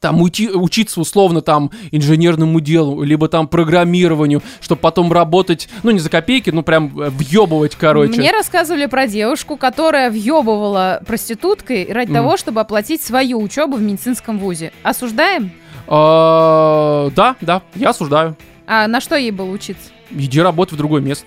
там 0.00 0.20
уйти, 0.22 0.48
учиться 0.50 1.00
условно 1.00 1.40
там 1.42 1.70
инженерному 1.90 2.60
делу, 2.60 3.02
либо 3.02 3.28
там 3.28 3.48
программированию, 3.48 4.42
чтобы 4.60 4.80
потом 4.80 5.12
работать, 5.12 5.68
ну 5.82 5.90
не 5.90 5.98
за 5.98 6.10
копейки, 6.10 6.50
ну 6.50 6.62
прям 6.62 6.98
э, 7.00 7.10
въебывать, 7.10 7.74
короче. 7.74 8.12
Мне 8.18 8.30
рассказывали 8.32 8.86
про 8.86 9.06
девушку, 9.06 9.56
которая 9.56 10.10
въебывала 10.10 11.02
проституткой 11.06 11.90
ради 11.92 12.10
Мгм. 12.10 12.14
того, 12.22 12.36
чтобы 12.36 12.60
оплатить 12.60 13.02
свою 13.02 13.40
учебу 13.40 13.76
в 13.76 13.82
медицинском 13.82 14.38
вузе. 14.38 14.72
Осуждаем? 14.82 15.50
А, 15.86 17.10
Да, 17.14 17.36
да, 17.40 17.62
я 17.74 17.90
осуждаю. 17.90 18.36
А 18.66 18.86
на 18.86 19.00
что 19.00 19.16
ей 19.16 19.30
было 19.30 19.50
учиться? 19.50 19.90
Иди 20.10 20.40
работай 20.40 20.74
в 20.74 20.78
другое 20.78 21.00
место. 21.02 21.26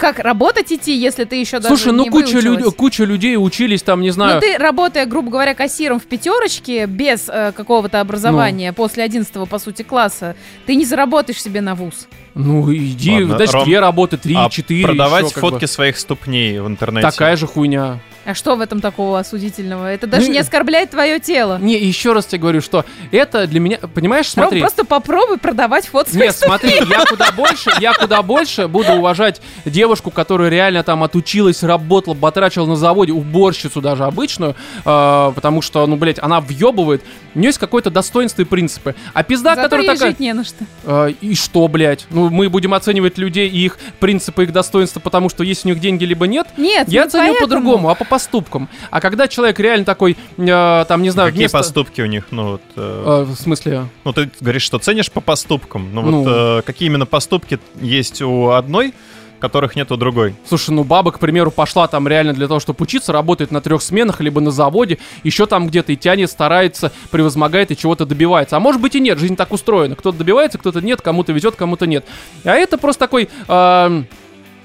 Как 0.00 0.18
работать 0.18 0.72
идти, 0.72 0.96
если 0.96 1.24
ты 1.24 1.36
еще 1.36 1.58
даже 1.58 1.68
Слушай, 1.76 1.92
ну 1.92 2.04
не 2.04 2.10
куча, 2.10 2.38
люд- 2.40 2.74
куча 2.74 3.04
людей 3.04 3.36
учились 3.36 3.82
там, 3.82 4.00
не 4.00 4.08
Ну 4.08 4.12
знаю. 4.14 4.40
ты, 4.40 4.56
работая, 4.58 5.04
грубо 5.06 5.30
говоря, 5.30 5.54
кассиром 5.54 6.00
в 6.00 6.04
пятерочке, 6.06 6.86
без 6.86 7.28
э, 7.28 7.52
какого-то 7.54 7.98
Ну. 7.98 8.00
образования, 8.02 8.72
после 8.72 9.04
11 9.04 9.46
по 9.46 9.58
сути, 9.58 9.82
класса, 9.82 10.34
ты 10.66 10.74
не 10.74 10.84
заработаешь 10.84 11.42
себе 11.42 11.60
на 11.60 11.74
вуз. 11.74 12.08
Ну 12.34 12.72
иди 12.72 13.20
Ладно, 13.22 13.34
в 13.34 13.38
дочке 13.38 13.74
Ром, 13.76 13.80
работы 13.80 14.16
3, 14.16 14.34
А 14.36 14.48
4, 14.50 14.84
продавать 14.84 15.24
еще 15.24 15.34
как 15.34 15.42
бы. 15.42 15.50
фотки 15.50 15.64
своих 15.66 15.98
ступней 15.98 16.60
в 16.60 16.66
интернете. 16.66 17.10
Такая 17.10 17.36
же 17.36 17.46
хуйня. 17.46 17.98
А 18.26 18.34
что 18.34 18.54
в 18.54 18.60
этом 18.60 18.80
такого 18.80 19.18
осудительного? 19.18 19.86
Это 19.86 20.06
даже 20.06 20.26
Ну, 20.26 20.32
не 20.34 20.38
оскорбляет 20.38 20.90
твое 20.90 21.18
тело. 21.18 21.58
Не, 21.58 21.78
еще 21.78 22.12
раз 22.12 22.26
тебе 22.26 22.42
говорю, 22.42 22.60
что 22.60 22.84
это 23.10 23.46
для 23.46 23.60
меня, 23.60 23.78
понимаешь, 23.78 24.26
Ром, 24.36 24.44
смотри. 24.44 24.60
просто 24.60 24.84
попробуй 24.84 25.38
продавать 25.38 25.86
фото 25.86 26.10
своих 26.10 26.26
Нет, 26.26 26.36
смотри, 26.36 26.74
я 26.88 27.06
куда 27.06 27.32
больше, 27.32 27.70
я 27.80 27.94
куда 27.94 28.22
больше 28.22 28.68
буду 28.68 28.92
уважать 28.92 29.40
девушку, 29.64 30.10
которая 30.10 30.50
реально 30.50 30.82
там 30.82 31.02
отучилась, 31.02 31.62
работала, 31.62 32.12
батрачила 32.14 32.66
на 32.66 32.76
заводе, 32.76 33.12
уборщицу 33.12 33.80
даже 33.80 34.04
обычную, 34.04 34.54
э, 34.84 35.32
потому 35.34 35.62
что, 35.62 35.86
ну, 35.86 35.96
блядь, 35.96 36.18
она 36.18 36.40
въебывает, 36.40 37.02
у 37.34 37.38
нее 37.38 37.48
есть 37.48 37.58
какое-то 37.58 37.90
достоинство 37.90 38.42
и 38.42 38.44
принципы. 38.44 38.94
А 39.14 39.22
пизда, 39.22 39.54
Зато 39.54 39.62
которая 39.62 39.86
ей 39.86 39.92
такая... 39.94 40.10
жить 40.10 40.20
не 40.20 40.32
на 40.34 40.44
что. 40.44 40.64
«Э, 40.84 41.10
и 41.22 41.34
что, 41.34 41.66
блядь? 41.68 42.06
Ну, 42.10 42.19
мы 42.28 42.48
будем 42.50 42.74
оценивать 42.74 43.16
людей 43.18 43.48
и 43.48 43.64
их 43.64 43.78
принципы, 44.00 44.42
их 44.44 44.52
достоинства, 44.52 45.00
потому 45.00 45.28
что 45.28 45.42
есть 45.44 45.64
у 45.64 45.68
них 45.68 45.80
деньги, 45.80 46.04
либо 46.04 46.26
нет? 46.26 46.48
Нет, 46.56 46.88
Я 46.88 47.04
не 47.04 47.10
ценю 47.10 47.34
по-другому, 47.40 47.88
а 47.88 47.94
по 47.94 48.04
поступкам. 48.04 48.68
А 48.90 49.00
когда 49.00 49.28
человек 49.28 49.58
реально 49.60 49.84
такой, 49.86 50.16
э, 50.36 50.84
там, 50.88 51.02
не 51.02 51.10
знаю, 51.10 51.28
Какие 51.30 51.44
вместо... 51.44 51.58
поступки 51.58 52.00
у 52.02 52.06
них? 52.06 52.26
Ну, 52.30 52.52
вот, 52.52 52.62
э, 52.76 53.04
Э, 53.06 53.22
в 53.24 53.34
смысле? 53.36 53.86
ну, 54.04 54.12
ты 54.12 54.30
говоришь, 54.40 54.62
что 54.62 54.78
ценишь 54.78 55.10
по 55.10 55.20
поступкам. 55.20 55.94
Ну, 55.94 56.02
Ну. 56.02 56.22
вот 56.22 56.32
э, 56.32 56.62
какие 56.66 56.88
именно 56.88 57.06
поступки 57.06 57.58
есть 57.80 58.20
у 58.22 58.50
одной, 58.50 58.92
которых 59.40 59.74
нет 59.74 59.90
у 59.90 59.96
другой? 59.96 60.34
Слушай, 60.46 60.70
ну 60.70 60.84
баба, 60.84 61.10
к 61.12 61.18
примеру, 61.18 61.50
пошла 61.50 61.88
там 61.88 62.06
реально 62.06 62.32
для 62.32 62.46
того, 62.46 62.60
чтобы 62.60 62.82
учиться, 62.82 63.12
работает 63.12 63.50
на 63.50 63.60
трех 63.60 63.82
сменах, 63.82 64.20
либо 64.20 64.40
на 64.40 64.50
заводе, 64.50 64.98
еще 65.24 65.46
там 65.46 65.66
где-то 65.66 65.92
и 65.92 65.96
тянет, 65.96 66.30
старается, 66.30 66.92
превозмогает 67.10 67.70
и 67.70 67.76
чего-то 67.76 68.06
добивается. 68.06 68.56
А 68.56 68.60
может 68.60 68.80
быть 68.80 68.94
и 68.94 69.00
нет, 69.00 69.18
жизнь 69.18 69.36
так 69.36 69.52
устроена. 69.52 69.96
Кто-то 69.96 70.18
добивается, 70.18 70.58
кто-то 70.58 70.80
нет, 70.80 71.00
кому-то 71.02 71.32
везет, 71.32 71.56
кому-то 71.56 71.86
нет. 71.86 72.04
А 72.44 72.54
это 72.54 72.78
просто 72.78 73.00
такой... 73.00 73.28
эм, 73.48 74.06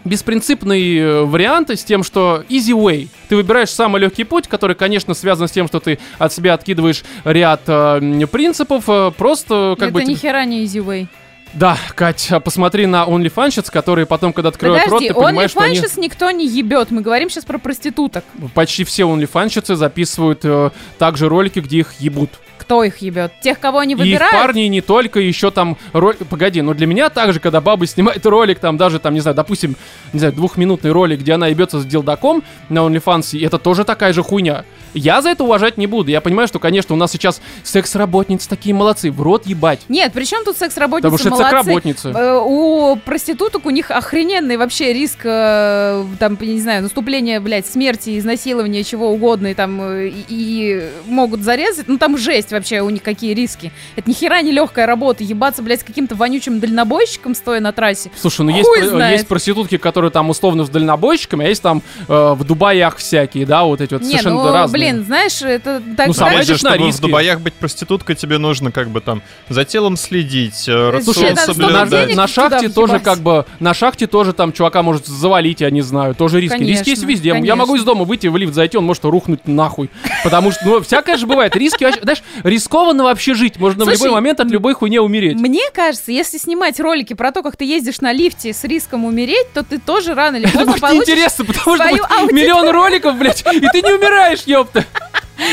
беспринципный 0.06 0.98
э, 0.98 1.22
вариант 1.24 1.72
с 1.72 1.84
тем, 1.84 2.04
что 2.04 2.44
easy 2.48 2.74
way. 2.78 3.08
Ты 3.28 3.36
выбираешь 3.36 3.70
самый 3.70 4.00
легкий 4.00 4.24
путь, 4.24 4.48
который, 4.48 4.76
конечно, 4.76 5.14
связан 5.14 5.48
с 5.48 5.52
тем, 5.52 5.68
что 5.68 5.80
ты 5.80 5.98
от 6.20 6.32
себя 6.32 6.54
откидываешь 6.54 7.04
ряд 7.24 7.62
э, 7.68 8.28
принципов, 8.32 8.84
э, 8.88 9.12
просто 9.18 9.76
как 9.80 9.90
Это 9.90 9.94
бы... 9.96 10.04
ни 10.04 10.14
тебе- 10.14 10.18
хера 10.18 10.46
не 10.46 10.64
easy 10.64 10.86
way. 10.86 11.08
Да, 11.56 11.78
Кать, 11.96 12.28
а 12.32 12.42
посмотри 12.42 12.86
на 12.86 13.06
OnlyFansщиц, 13.06 13.72
которые 13.72 14.06
потом, 14.06 14.34
когда 14.34 14.50
открывают 14.50 14.84
Подожди, 14.84 15.08
рот, 15.08 15.16
ты 15.16 15.24
понимаешь, 15.24 15.52
что 15.52 15.62
они... 15.62 15.82
Никто 15.98 16.30
не 16.32 16.46
ебет. 16.46 16.92
Мы 16.92 17.02
говорим 17.02 17.30
сейчас 17.30 17.46
про 17.46 17.58
проституток. 17.58 18.26
Почти 18.54 18.84
все 18.84 19.04
OnlyFansщицы 19.04 19.76
записывают 19.76 20.42
э, 20.44 20.72
также 21.00 21.30
ролики, 21.30 21.60
где 21.60 21.80
их 21.80 21.94
ебут. 22.00 22.30
Кто 22.58 22.84
их 22.84 22.98
ебет? 22.98 23.32
Тех, 23.42 23.60
кого 23.60 23.80
они 23.80 23.94
И 23.94 23.96
выбирают? 23.96 24.34
парни 24.34 24.66
и 24.66 24.70
не 24.70 24.82
только, 24.82 25.20
еще 25.22 25.50
там 25.50 25.78
ролик... 25.94 26.18
Погоди, 26.28 26.62
но 26.62 26.74
для 26.74 26.88
меня 26.88 27.10
также, 27.10 27.40
когда 27.40 27.62
баба 27.62 27.88
снимает 27.88 28.26
ролик, 28.26 28.60
там 28.60 28.76
даже, 28.76 29.00
там, 29.00 29.14
не 29.14 29.22
знаю, 29.22 29.36
допустим, 29.36 29.78
не 30.12 30.20
знаю, 30.20 30.34
двухминутный 30.34 30.92
ролик, 30.92 31.22
где 31.22 31.34
она 31.34 31.48
ебется 31.48 31.80
с 31.80 31.86
дилдаком 31.86 32.44
на 32.68 32.80
OnlyFans, 32.80 33.46
это 33.46 33.60
тоже 33.60 33.86
такая 33.86 34.12
же 34.12 34.24
хуйня. 34.24 34.66
Я 34.96 35.22
за 35.22 35.30
это 35.30 35.44
уважать 35.44 35.78
не 35.78 35.88
буду. 35.88 36.10
Я 36.10 36.22
понимаю, 36.22 36.48
что, 36.48 36.58
конечно, 36.60 36.96
у 36.96 36.98
нас 36.98 37.12
сейчас 37.12 37.42
секс-работницы 37.64 38.48
такие 38.48 38.74
молодцы, 38.74 39.12
в 39.12 39.22
рот 39.22 39.46
ебать. 39.46 39.82
Нет, 39.90 40.14
при 40.14 40.24
чем 40.24 40.44
тут 40.46 40.58
секс-работницы 40.58 41.04
Потому 41.04 41.18
что 41.18 41.30
молодцы? 41.30 41.52
секс-работницы. 41.52 42.10
Э, 42.16 42.40
У 42.42 42.96
проституток 42.96 43.66
у 43.66 43.70
них 43.70 43.92
охрененный 43.92 44.58
вообще 44.58 44.94
риск, 44.94 45.20
э, 45.24 46.06
там, 46.18 46.38
не 46.40 46.62
знаю, 46.62 46.84
наступления, 46.84 47.40
блядь, 47.42 47.68
смерти, 47.68 48.18
изнасилования, 48.18 48.84
чего 48.84 49.12
угодно, 49.12 49.48
и 49.48 49.54
там, 49.54 49.82
э, 49.82 50.08
и, 50.08 50.26
и 50.30 50.90
могут 51.08 51.42
зарезать. 51.42 51.88
Ну, 51.88 51.98
там 51.98 52.18
жесть 52.18 52.52
вообще 52.52 52.82
у 52.82 52.90
них 52.90 53.04
какие 53.04 53.34
риски. 53.34 53.72
Это 53.98 54.10
ни 54.10 54.14
хера 54.14 54.42
не 54.42 54.52
легкая 54.52 54.86
работа. 54.86 55.24
Ебаться, 55.24 55.62
блядь, 55.62 55.82
с 55.82 55.84
каким-то 55.84 56.16
вонючим 56.16 56.60
дальнобойщиком, 56.60 57.36
стоя 57.36 57.60
на 57.60 57.74
трассе. 57.74 58.12
Слушай, 58.20 58.46
ну 58.46 58.50
есть, 58.50 58.70
есть 59.12 59.28
проститутки, 59.28 59.78
которые 59.78 60.12
там 60.12 60.30
условно 60.30 60.64
с 60.64 60.70
дальнобойщиками, 60.70 61.46
а 61.46 61.50
есть 61.50 61.62
там 61.62 61.82
э, 62.08 62.34
в 62.34 62.44
Дубаях 62.46 62.98
всякие, 62.98 63.46
да, 63.46 63.66
вот 63.66 63.82
эти 63.82 63.94
вот 63.94 64.04
Не, 64.04 64.10
совершенно 64.10 64.36
ну, 64.36 64.52
разные 64.52 64.85
блин, 64.85 64.85
знаешь, 64.94 65.42
это 65.42 65.82
так 65.98 66.08
Ну, 66.08 66.14
сама 66.14 66.32
же, 66.38 66.44
идешь 66.44 66.62
на 66.64 66.72
чтобы 66.72 66.84
в 66.84 66.88
риски. 66.88 67.02
Дубаях 67.02 67.40
быть 67.42 67.54
проституткой, 67.54 68.16
тебе 68.16 68.38
нужно 68.38 68.72
как 68.72 68.90
бы 68.90 69.02
там 69.02 69.22
за 69.50 69.66
телом 69.66 69.98
следить, 69.98 70.68
э, 70.68 70.90
рацион 70.90 71.36
соблюдать. 71.38 72.16
на 72.16 72.28
шахте 72.28 72.70
тоже 72.70 73.00
как 73.00 73.20
бы 73.20 73.46
на 73.60 73.74
шахте 73.74 74.08
тоже 74.08 74.34
там 74.34 74.52
чувака 74.54 74.84
может 74.84 75.06
завалить, 75.06 75.62
я 75.62 75.70
не 75.70 75.82
знаю, 75.82 76.16
тоже 76.16 76.40
риски. 76.40 76.58
риски 76.58 76.90
есть 76.90 77.02
Конечно, 77.02 77.28
везде. 77.30 77.48
Я 77.48 77.56
могу 77.56 77.76
из 77.76 77.84
дома 77.84 78.06
выйти 78.06 78.28
в 78.28 78.38
лифт 78.38 78.54
зайти, 78.54 78.78
он 78.78 78.86
может 78.86 79.04
рухнуть 79.06 79.48
нахуй, 79.48 79.90
потому 80.24 80.52
что 80.52 80.62
ну 80.66 80.82
всякое 80.82 81.18
же 81.18 81.26
бывает. 81.28 81.56
Риски, 81.56 81.84
вообще- 81.84 82.02
знаешь, 82.02 82.24
рискованно 82.44 83.04
вообще 83.04 83.34
жить, 83.34 83.58
можно 83.58 83.86
в 83.86 83.90
любой 83.90 84.12
момент 84.12 84.40
от 84.40 84.50
любой 84.50 84.74
хуйни 84.74 85.00
умереть. 85.00 85.36
Мне 85.36 85.64
кажется, 85.74 86.12
если 86.12 86.38
снимать 86.38 86.80
ролики 86.80 87.14
про 87.14 87.32
то, 87.32 87.42
как 87.44 87.56
ты 87.56 87.66
ездишь 87.66 88.02
на 88.02 88.12
лифте 88.12 88.54
с 88.54 88.64
риском 88.64 89.06
умереть, 89.06 89.52
то 89.54 89.64
ты 89.64 89.80
тоже 89.80 90.14
рано 90.14 90.38
или 90.38 90.46
Это 90.48 90.58
поздно 90.58 90.72
будет 90.74 90.82
получишь... 90.82 91.10
интересно, 91.10 91.46
потому 91.46 91.76
что 91.76 92.34
миллион 92.34 92.70
роликов, 92.70 93.18
блядь, 93.18 93.42
и 93.42 93.60
ты 93.68 93.82
не 93.82 93.94
умираешь, 93.94 94.44
ёпта. 94.66 94.86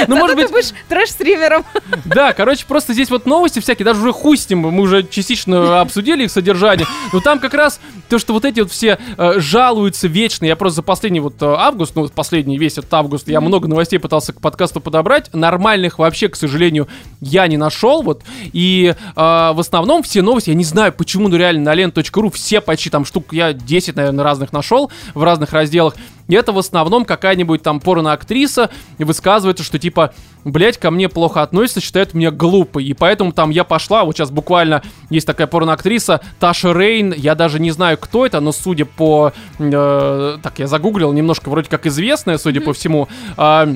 Ну, 0.09 0.17
может 0.17 0.37
быть, 0.37 0.47
ты 0.47 0.53
будешь 0.53 0.73
трэш-стримером. 0.89 1.65
Да, 2.05 2.33
короче, 2.33 2.65
просто 2.67 2.93
здесь 2.93 3.11
вот 3.11 3.27
новости 3.27 3.59
всякие, 3.59 3.85
даже 3.85 4.01
уже 4.01 4.13
хуй 4.13 4.37
с 4.37 4.49
ним, 4.49 4.61
мы 4.61 4.83
уже 4.83 5.03
частично 5.03 5.81
обсудили 5.81 6.25
их 6.25 6.31
содержание, 6.31 6.87
но 7.13 7.21
там 7.21 7.39
как 7.39 7.55
раз 7.55 7.81
то, 8.09 8.19
что 8.19 8.33
вот 8.33 8.45
эти 8.45 8.61
вот 8.61 8.71
все 8.71 8.99
э, 9.17 9.35
жалуются 9.39 10.09
вечно, 10.09 10.45
я 10.45 10.57
просто 10.57 10.77
за 10.77 10.83
последний 10.83 11.21
вот 11.21 11.41
э, 11.41 11.47
август, 11.47 11.95
ну, 11.95 12.09
последний 12.09 12.59
весь 12.59 12.79
этот 12.79 12.93
август, 12.95 13.29
я 13.29 13.41
много 13.41 13.69
новостей 13.69 13.99
пытался 13.99 14.33
к 14.33 14.41
подкасту 14.41 14.81
подобрать, 14.81 15.33
нормальных 15.35 15.99
вообще, 15.99 16.29
к 16.29 16.37
сожалению, 16.37 16.89
я 17.21 17.47
не 17.47 17.57
нашел, 17.57 18.03
вот, 18.03 18.23
и 18.53 18.95
э, 18.95 19.15
в 19.17 19.59
основном 19.59 20.03
все 20.03 20.23
новости, 20.23 20.51
я 20.51 20.57
не 20.57 20.65
знаю, 20.65 20.93
почему, 20.93 21.29
ну, 21.29 21.37
реально, 21.37 21.63
на 21.65 21.75
лен.ру 21.75 22.31
все 22.31 22.61
почти 22.61 22.91
там 22.91 23.05
штук, 23.05 23.33
я 23.33 23.53
10, 23.53 23.97
наверное, 23.97 24.25
разных 24.25 24.53
нашел 24.53 24.91
в 25.15 25.23
разных 25.23 25.53
разделах, 25.53 25.95
и 26.29 26.35
это 26.35 26.53
в 26.53 26.59
основном 26.59 27.05
какая-нибудь 27.05 27.63
там 27.63 27.81
порно-актриса 27.81 28.71
высказывается, 28.99 29.65
что 29.65 29.79
типа, 29.79 30.15
блять, 30.45 30.79
ко 30.79 30.91
мне 30.91 31.09
плохо 31.09 31.43
относятся, 31.43 31.81
считают 31.81 32.15
меня 32.15 32.31
глупой. 32.31 32.85
И 32.85 32.95
поэтому 32.95 33.33
там 33.33 33.51
я 33.51 33.65
пошла, 33.65 34.05
вот 34.05 34.17
сейчас 34.17 34.31
буквально 34.31 34.83
есть 35.11 35.27
такая 35.27 35.47
порно-актриса 35.47 36.21
Таша 36.39 36.73
Рейн, 36.73 37.13
я 37.13 37.35
даже 37.35 37.61
не 37.61 37.71
знаю, 37.71 37.99
кто 37.99 38.27
это, 38.27 38.41
но 38.41 38.53
судя 38.53 38.85
по... 38.85 39.33
э, 39.59 40.39
так, 40.43 40.59
я 40.59 40.67
загуглил, 40.67 41.13
немножко 41.13 41.49
вроде 41.51 41.69
как 41.69 41.87
известная, 41.87 42.39
судя 42.39 42.61
по 42.61 42.73
всему. 42.73 43.09
а, 43.37 43.69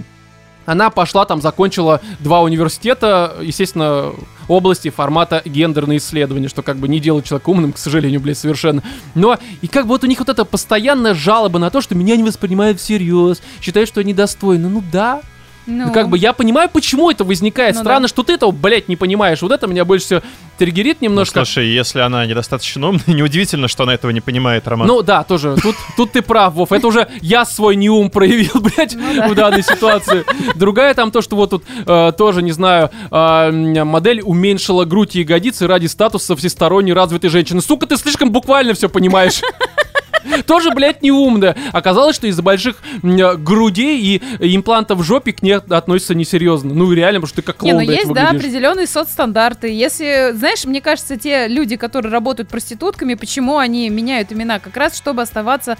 она 0.67 0.91
пошла, 0.91 1.25
там 1.25 1.41
закончила 1.41 2.01
два 2.21 2.43
университета, 2.43 3.37
естественно, 3.41 4.13
области 4.49 4.91
формата 4.91 5.43
гендерные 5.45 5.99
исследования, 5.99 6.49
что 6.49 6.63
как 6.63 6.77
бы 6.77 6.89
не 6.89 7.01
делает 7.01 7.25
человека 7.25 7.51
умным, 7.51 7.73
к 7.73 7.79
сожалению, 7.79 8.21
блядь, 8.21 8.39
совершенно. 8.39 8.83
Но 9.15 9.39
и 9.63 9.69
как 9.69 9.85
бы 9.85 9.91
вот 9.91 10.05
у 10.05 10.07
них 10.07 10.19
вот 10.19 10.29
эта 10.29 10.45
постоянная 10.45 11.15
жалоба 11.15 11.59
на 11.59 11.71
то, 11.71 11.81
что 11.81 11.95
меня 11.95 12.17
не 12.17 12.23
воспринимают 12.23 12.81
всерьез, 12.81 13.41
считают, 13.61 13.89
что 13.89 14.01
я 14.01 14.07
недостойна. 14.07 14.69
Ну 14.69 14.83
да, 14.93 15.23
Ну, 15.67 15.87
ну, 15.87 15.93
как 15.93 16.09
бы 16.09 16.17
я 16.19 16.33
понимаю, 16.33 16.69
почему 16.73 17.11
это 17.11 17.25
возникает. 17.25 17.75
Ну 17.75 17.81
Странно, 17.81 18.03
да. 18.03 18.09
что 18.09 18.23
ты 18.23 18.35
этого, 18.35 18.53
блядь, 18.53 18.89
не 18.89 18.97
понимаешь. 18.97 19.43
Вот 19.43 19.51
это 19.51 19.67
меня 19.67 19.85
больше 19.85 20.07
всего 20.07 20.23
триггерит 20.59 20.99
Ну, 21.01 21.09
немножко. 21.09 21.45
слушай, 21.45 21.67
если 21.67 22.01
она 22.01 22.25
недостаточно 22.25 22.89
умная, 22.89 23.03
неудивительно, 23.07 23.69
что 23.69 23.83
она 23.83 23.95
этого 23.95 24.11
не 24.13 24.21
понимает, 24.21 24.67
Роман. 24.69 24.87
Ну 24.87 25.03
да, 25.03 25.25
тоже. 25.25 25.57
Тут, 25.61 25.75
тут 25.97 26.13
ты 26.13 26.23
прав, 26.23 26.55
Вов. 26.55 26.73
Это 26.73 26.87
уже 26.87 27.09
я 27.21 27.45
свой 27.45 27.77
неум 27.77 28.11
проявил, 28.11 28.53
блядь, 28.61 28.95
Ну 28.95 29.29
в 29.29 29.35
данной 29.35 29.63
ситуации. 29.63 30.25
Другая 30.55 30.95
там 30.95 31.11
то, 31.11 31.21
что 31.21 31.37
вот 31.37 31.51
тут 31.51 31.65
э, 31.87 32.13
тоже, 32.17 32.43
не 32.43 32.53
знаю, 32.53 32.91
э, 33.11 33.51
модель 33.85 34.21
уменьшила 34.23 34.85
грудь 34.85 35.17
и 35.17 35.21
ягодицы 35.21 35.67
ради 35.67 35.87
статуса 35.87 36.37
всесторонне 36.37 36.93
развитой 36.93 37.31
женщины. 37.31 37.61
Сука, 37.61 37.87
ты 37.87 37.97
слишком 37.97 38.31
буквально 38.31 38.75
все 38.75 38.89
понимаешь. 38.89 39.41
Тоже, 40.47 40.71
блядь, 40.71 41.03
неумная. 41.03 41.57
Оказалось, 41.73 42.17
что 42.17 42.27
из-за 42.27 42.43
больших 42.43 42.77
грудей 43.03 44.21
и 44.41 44.57
имплантов 44.57 44.99
в 44.99 45.03
жопе 45.03 45.33
к 45.33 45.43
ней 45.43 45.55
относятся 45.55 46.15
несерьезно. 46.15 46.75
Ну, 46.75 46.93
реально, 46.93 47.21
потому 47.21 47.29
что 47.29 47.37
ты 47.37 47.43
как 47.43 47.63
Не, 47.63 47.71
клоун, 47.71 47.85
ну 47.85 47.87
блядь, 47.87 48.01
есть, 48.01 48.13
да, 48.13 48.31
определенные 48.31 48.87
соцстандарты. 48.87 49.69
Если, 49.69 50.33
знаешь, 50.35 50.65
мне 50.65 50.81
кажется, 50.81 51.17
те 51.17 51.49
люди, 51.49 51.77
которые 51.77 52.13
работают 52.13 52.49
проститутками, 52.49 53.15
почему 53.15 53.59
они 53.59 53.89
меняют 53.89 54.33
имена? 54.33 54.59
Как 54.59 54.77
раз, 54.77 54.97
чтобы 54.97 55.23
оставаться... 55.23 55.77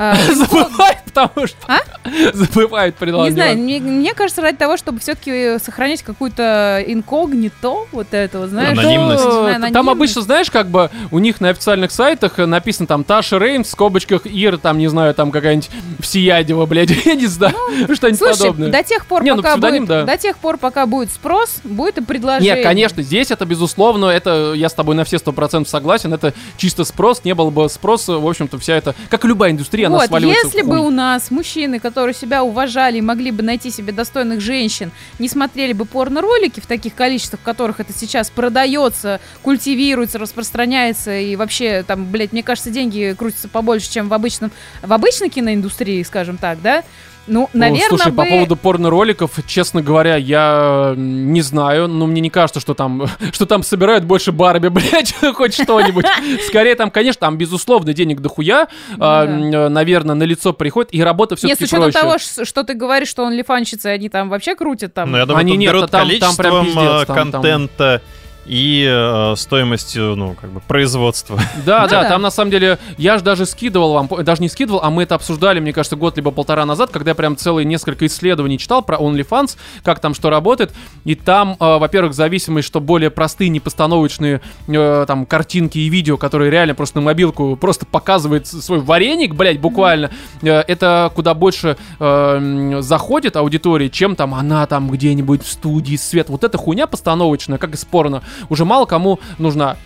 э, 0.30 0.34
Забывают, 0.34 0.98
потому 1.12 1.46
что... 1.46 1.56
А? 1.68 1.78
Забывают 2.32 2.94
Не 2.96 2.98
предлагать. 2.98 3.34
знаю, 3.34 3.58
мне, 3.58 3.80
мне 3.80 4.14
кажется, 4.14 4.40
ради 4.42 4.56
того, 4.56 4.76
чтобы 4.76 5.00
все-таки 5.00 5.58
сохранять 5.62 6.02
какую-то 6.02 6.82
инкогнито, 6.86 7.86
вот 7.92 8.06
это, 8.12 8.38
вот, 8.40 8.48
знаешь. 8.50 8.78
Анонимность. 8.78 9.20
что- 9.22 9.30
Там 9.46 9.54
анонимность. 9.56 9.88
обычно, 9.88 10.22
знаешь, 10.22 10.50
как 10.50 10.68
бы 10.68 10.90
у 11.10 11.18
них 11.18 11.40
на 11.40 11.50
официальных 11.50 11.90
сайтах 11.90 12.38
э, 12.38 12.46
написано 12.46 12.86
там 12.86 13.04
Таша 13.04 13.38
Рейн 13.38 13.64
в 13.64 13.66
скобочках 13.66 14.26
Ир, 14.26 14.56
там, 14.58 14.78
не 14.78 14.88
знаю, 14.88 15.14
там 15.14 15.30
какая-нибудь 15.30 15.70
Всеядева, 16.00 16.66
блядь, 16.66 16.90
я 17.04 17.14
не 17.14 17.26
знаю, 17.26 17.54
что-нибудь 17.94 18.18
Слушай, 18.18 18.38
подобное. 18.38 18.70
до 18.70 18.82
тех 18.82 19.04
пор, 19.06 19.22
Не, 19.22 19.30
ну, 19.34 19.42
пока 19.42 19.50
псевдоним, 19.52 19.82
будет, 19.86 19.88
да. 19.88 20.04
до 20.04 20.16
тех 20.16 20.38
пор, 20.38 20.56
пока 20.56 20.86
будет 20.86 21.10
спрос, 21.10 21.60
будет 21.64 21.98
и 21.98 22.02
предложение. 22.02 22.54
Нет, 22.56 22.64
конечно, 22.64 23.02
здесь 23.02 23.30
это 23.30 23.44
безусловно, 23.44 24.06
это 24.06 24.54
я 24.54 24.68
с 24.68 24.74
тобой 24.74 24.94
на 24.94 25.04
все 25.04 25.18
сто 25.18 25.32
процентов 25.32 25.68
согласен, 25.70 26.14
это 26.14 26.32
чисто 26.56 26.84
спрос, 26.84 27.22
не 27.24 27.34
было 27.34 27.50
бы 27.50 27.68
спроса, 27.68 28.14
в 28.18 28.26
общем-то, 28.26 28.58
вся 28.58 28.74
эта, 28.76 28.94
как 29.10 29.24
и 29.24 29.28
любая 29.28 29.50
индустрия, 29.50 29.89
она 29.90 29.98
Вот, 29.98 30.08
сваливается 30.08 30.46
если 30.46 30.62
бы 30.62 30.78
у 30.80 30.90
нас 30.90 31.30
мужчины, 31.30 31.78
которые 31.78 32.14
себя 32.14 32.42
уважали 32.42 32.98
и 32.98 33.02
могли 33.02 33.30
бы 33.30 33.42
найти 33.42 33.70
себе 33.70 33.92
достойных 33.92 34.40
женщин, 34.40 34.90
не 35.18 35.28
смотрели 35.28 35.72
бы 35.72 35.84
порно-ролики 35.84 36.60
в 36.60 36.66
таких 36.66 36.94
количествах, 36.94 37.40
в 37.40 37.44
которых 37.44 37.80
это 37.80 37.92
сейчас 37.92 38.30
продается, 38.30 39.20
культивируется, 39.42 40.18
распространяется, 40.18 41.16
и 41.16 41.36
вообще 41.36 41.84
там, 41.86 42.06
блядь, 42.06 42.32
мне 42.32 42.42
кажется, 42.42 42.70
деньги 42.70 43.14
крутятся 43.18 43.48
побольше, 43.48 43.90
чем 43.90 44.08
в 44.08 44.14
обычном, 44.14 44.50
в 44.82 44.92
обычной 44.92 45.28
киноиндустрии, 45.28 46.02
скажем 46.02 46.36
так, 46.36 46.60
да? 46.62 46.84
Ну, 47.30 47.48
Ну, 47.52 47.58
наверное, 47.58 47.88
Слушай, 47.88 48.12
по 48.12 48.22
бы... 48.24 48.28
поводу 48.28 48.56
порно-роликов, 48.56 49.30
честно 49.46 49.82
говоря, 49.82 50.16
я 50.16 50.94
не 50.96 51.40
знаю, 51.42 51.86
но 51.88 52.06
мне 52.06 52.20
не 52.20 52.28
кажется, 52.30 52.60
что 52.60 52.74
там, 52.74 53.06
что 53.32 53.46
там 53.46 53.62
собирают 53.62 54.04
больше 54.04 54.32
Барби, 54.32 54.68
блядь, 54.68 55.14
хоть 55.34 55.54
что-нибудь. 55.54 56.04
Скорее 56.48 56.74
там, 56.74 56.90
конечно, 56.90 57.20
там, 57.20 57.38
безусловно, 57.38 57.92
денег 57.94 58.20
дохуя, 58.20 58.66
а, 58.98 59.24
Ну 59.26 59.52
э, 59.52 59.68
наверное, 59.68 60.14
на 60.16 60.24
лицо 60.24 60.52
приходит, 60.52 60.92
и 60.92 61.02
работа 61.02 61.34
Нет, 61.34 61.40
с 61.40 61.56
все-таки 61.56 61.64
учетом 61.64 61.92
того, 61.92 62.18
что 62.18 62.64
ты 62.64 62.74
говоришь, 62.74 63.08
что 63.08 63.22
он 63.24 63.32
лифанщицы, 63.32 63.86
они 63.86 64.08
там 64.08 64.28
вообще 64.28 64.56
крутят 64.56 64.92
там. 64.92 65.12
Ну, 65.12 65.18
я 65.18 65.26
думаю, 65.26 65.40
Они 65.40 65.56
нет, 65.56 65.72
берут 65.72 65.90
там- 65.90 66.08
там 66.08 66.36
прям 66.36 66.52
количеством 66.52 66.64
пиздец, 66.66 66.82
э, 67.02 67.06
там- 67.06 67.16
там. 67.30 67.42
контента 67.42 68.02
и 68.46 68.86
э, 68.88 69.34
стоимостью, 69.36 70.16
ну, 70.16 70.34
как 70.40 70.50
бы, 70.50 70.60
производства. 70.60 71.38
Да, 71.64 71.82
Ну 71.82 71.88
да, 71.88 72.02
да. 72.02 72.08
там 72.08 72.22
на 72.22 72.30
самом 72.30 72.50
деле, 72.50 72.78
я 72.96 73.18
же 73.18 73.24
даже 73.24 73.46
скидывал 73.46 73.92
вам, 73.92 74.08
даже 74.24 74.40
не 74.40 74.48
скидывал, 74.48 74.80
а 74.82 74.90
мы 74.90 75.02
это 75.02 75.14
обсуждали, 75.14 75.60
мне 75.60 75.72
кажется, 75.72 75.96
год 75.96 76.16
либо 76.16 76.30
полтора 76.30 76.64
назад, 76.64 76.90
когда 76.90 77.10
я 77.10 77.14
прям 77.14 77.36
целые 77.36 77.64
несколько 77.64 78.06
исследований 78.06 78.58
читал 78.58 78.82
про 78.82 78.96
OnlyFans, 78.96 79.56
как 79.82 80.00
там 80.00 80.14
что 80.14 80.30
работает, 80.30 80.72
и 81.04 81.14
там, 81.14 81.56
э, 81.60 81.78
во-первых, 81.78 82.14
зависимость, 82.14 82.66
что 82.66 82.80
более 82.80 83.10
простые, 83.10 83.50
непостановочные 83.50 84.40
э, 84.68 85.04
там 85.06 85.26
картинки 85.26 85.78
и 85.78 85.88
видео, 85.88 86.16
которые 86.16 86.50
реально 86.50 86.74
просто 86.74 86.98
на 86.98 87.04
мобилку 87.04 87.56
просто 87.56 87.86
показывает 87.86 88.46
свой 88.46 88.80
вареник, 88.80 89.34
блядь, 89.34 89.60
буквально, 89.60 90.10
э, 90.42 90.48
это 90.48 91.12
куда 91.14 91.34
больше 91.34 91.76
э, 91.98 92.78
заходит 92.80 93.36
аудитории, 93.36 93.88
чем 93.88 94.16
там 94.16 94.34
она 94.34 94.66
там 94.66 94.90
где-нибудь 94.90 95.44
в 95.44 95.48
студии, 95.50 95.96
свет. 95.96 96.28
Вот 96.28 96.44
эта 96.44 96.58
хуйня 96.58 96.86
постановочная, 96.86 97.58
как 97.58 97.74
из 97.74 97.84
порно, 97.84 98.22
уже 98.48 98.64
мало 98.64 98.86
кому 98.86 99.18
нужна. 99.38 99.76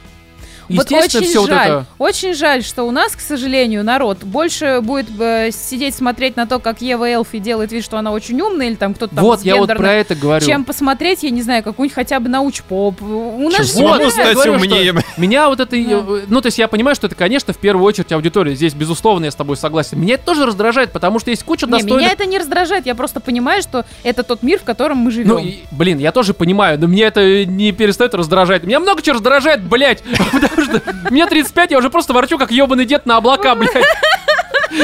Вот 0.69 0.91
очень 0.91 1.23
все 1.23 1.41
вот 1.41 1.49
жаль, 1.49 1.67
это... 1.67 1.87
очень 1.99 2.35
жаль, 2.35 2.63
что 2.63 2.85
у 2.85 2.91
нас, 2.91 3.15
к 3.15 3.21
сожалению, 3.21 3.85
народ 3.85 4.25
больше 4.25 4.81
будет 4.83 5.07
э, 5.19 5.51
сидеть 5.51 5.95
смотреть 5.95 6.37
на 6.37 6.47
то, 6.47 6.59
как 6.59 6.81
Ева 6.81 7.09
Элфи 7.09 7.39
делает 7.39 7.73
вид, 7.73 7.85
что 7.85 7.99
она 7.99 8.13
очень 8.13 8.41
умная, 8.41 8.69
или 8.69 8.75
там 8.75 8.95
кто-то 8.95 9.15
там 9.15 9.25
Вот, 9.25 9.41
из 9.41 9.45
я 9.45 9.57
вот 9.57 9.69
про 9.75 9.93
это 9.93 10.15
говорю. 10.15 10.45
чем 10.45 10.65
посмотреть, 10.65 11.23
я 11.23 11.31
не 11.31 11.43
знаю, 11.43 11.63
какую-нибудь 11.63 11.95
хотя 11.95 12.21
бы 12.21 12.29
научпоп. 12.29 13.03
У 13.03 13.49
нас 13.49 13.67
же 13.67 13.79
Чего 13.79 13.89
Вот, 13.89 14.03
не 14.03 14.11
стать 14.11 14.35
говорю, 14.35 14.59
что 14.59 14.65
умнее? 14.65 14.95
Меня 15.17 15.49
вот 15.49 15.61
это... 15.61 15.77
Ну, 15.77 16.41
то 16.41 16.47
есть 16.47 16.59
я 16.59 16.69
понимаю, 16.69 16.95
что 16.95 17.07
это, 17.07 17.17
конечно, 17.17 17.53
в 17.53 17.59
первую 17.59 17.85
очередь 17.85 18.13
аудитория. 18.13 18.55
Здесь, 18.55 18.75
безусловно, 18.75 19.27
я 19.27 19.31
с 19.31 19.35
тобой 19.35 19.57
согласен. 19.57 20.01
Меня 20.01 20.15
это 20.15 20.25
тоже 20.25 20.47
раздражает, 20.47 20.93
потому 20.93 21.19
что 21.19 21.31
есть 21.31 21.45
куча 21.45 21.67
Не, 21.67 21.73
достойных... 21.73 22.01
меня 22.01 22.13
это 22.13 22.27
не 22.27 22.39
раздражает, 22.39 22.87
я 22.87 22.95
просто 22.95 23.21
понимаю, 23.21 23.63
что 23.63 23.85
это 24.03 24.23
тот 24.23 24.43
мир, 24.43 24.59
в 24.59 24.65
котором 24.65 24.99
мы 24.99 25.11
живем. 25.11 25.29
Ну, 25.29 25.39
и, 25.39 25.61
блин, 25.71 25.99
я 25.99 26.13
тоже 26.13 26.35
понимаю, 26.35 26.79
но 26.79 26.87
меня 26.87 27.09
это 27.09 27.45
не 27.45 27.73
перестает 27.73 28.15
раздражать. 28.15 28.65
Меня 28.65 28.81
много 28.81 29.03
чего 29.03 29.15
раздражает, 29.15 29.63
блядь, 29.63 30.03
потому 30.55 30.81
что 30.81 31.11
мне 31.11 31.27
35, 31.27 31.71
я 31.71 31.79
уже 31.79 31.91
просто 31.91 32.13
ворчу, 32.13 32.39
как 32.39 32.51
ебаный 32.51 32.85
дед 32.85 33.07
на 33.07 33.17
облака, 33.17 33.55
блядь. 33.55 33.73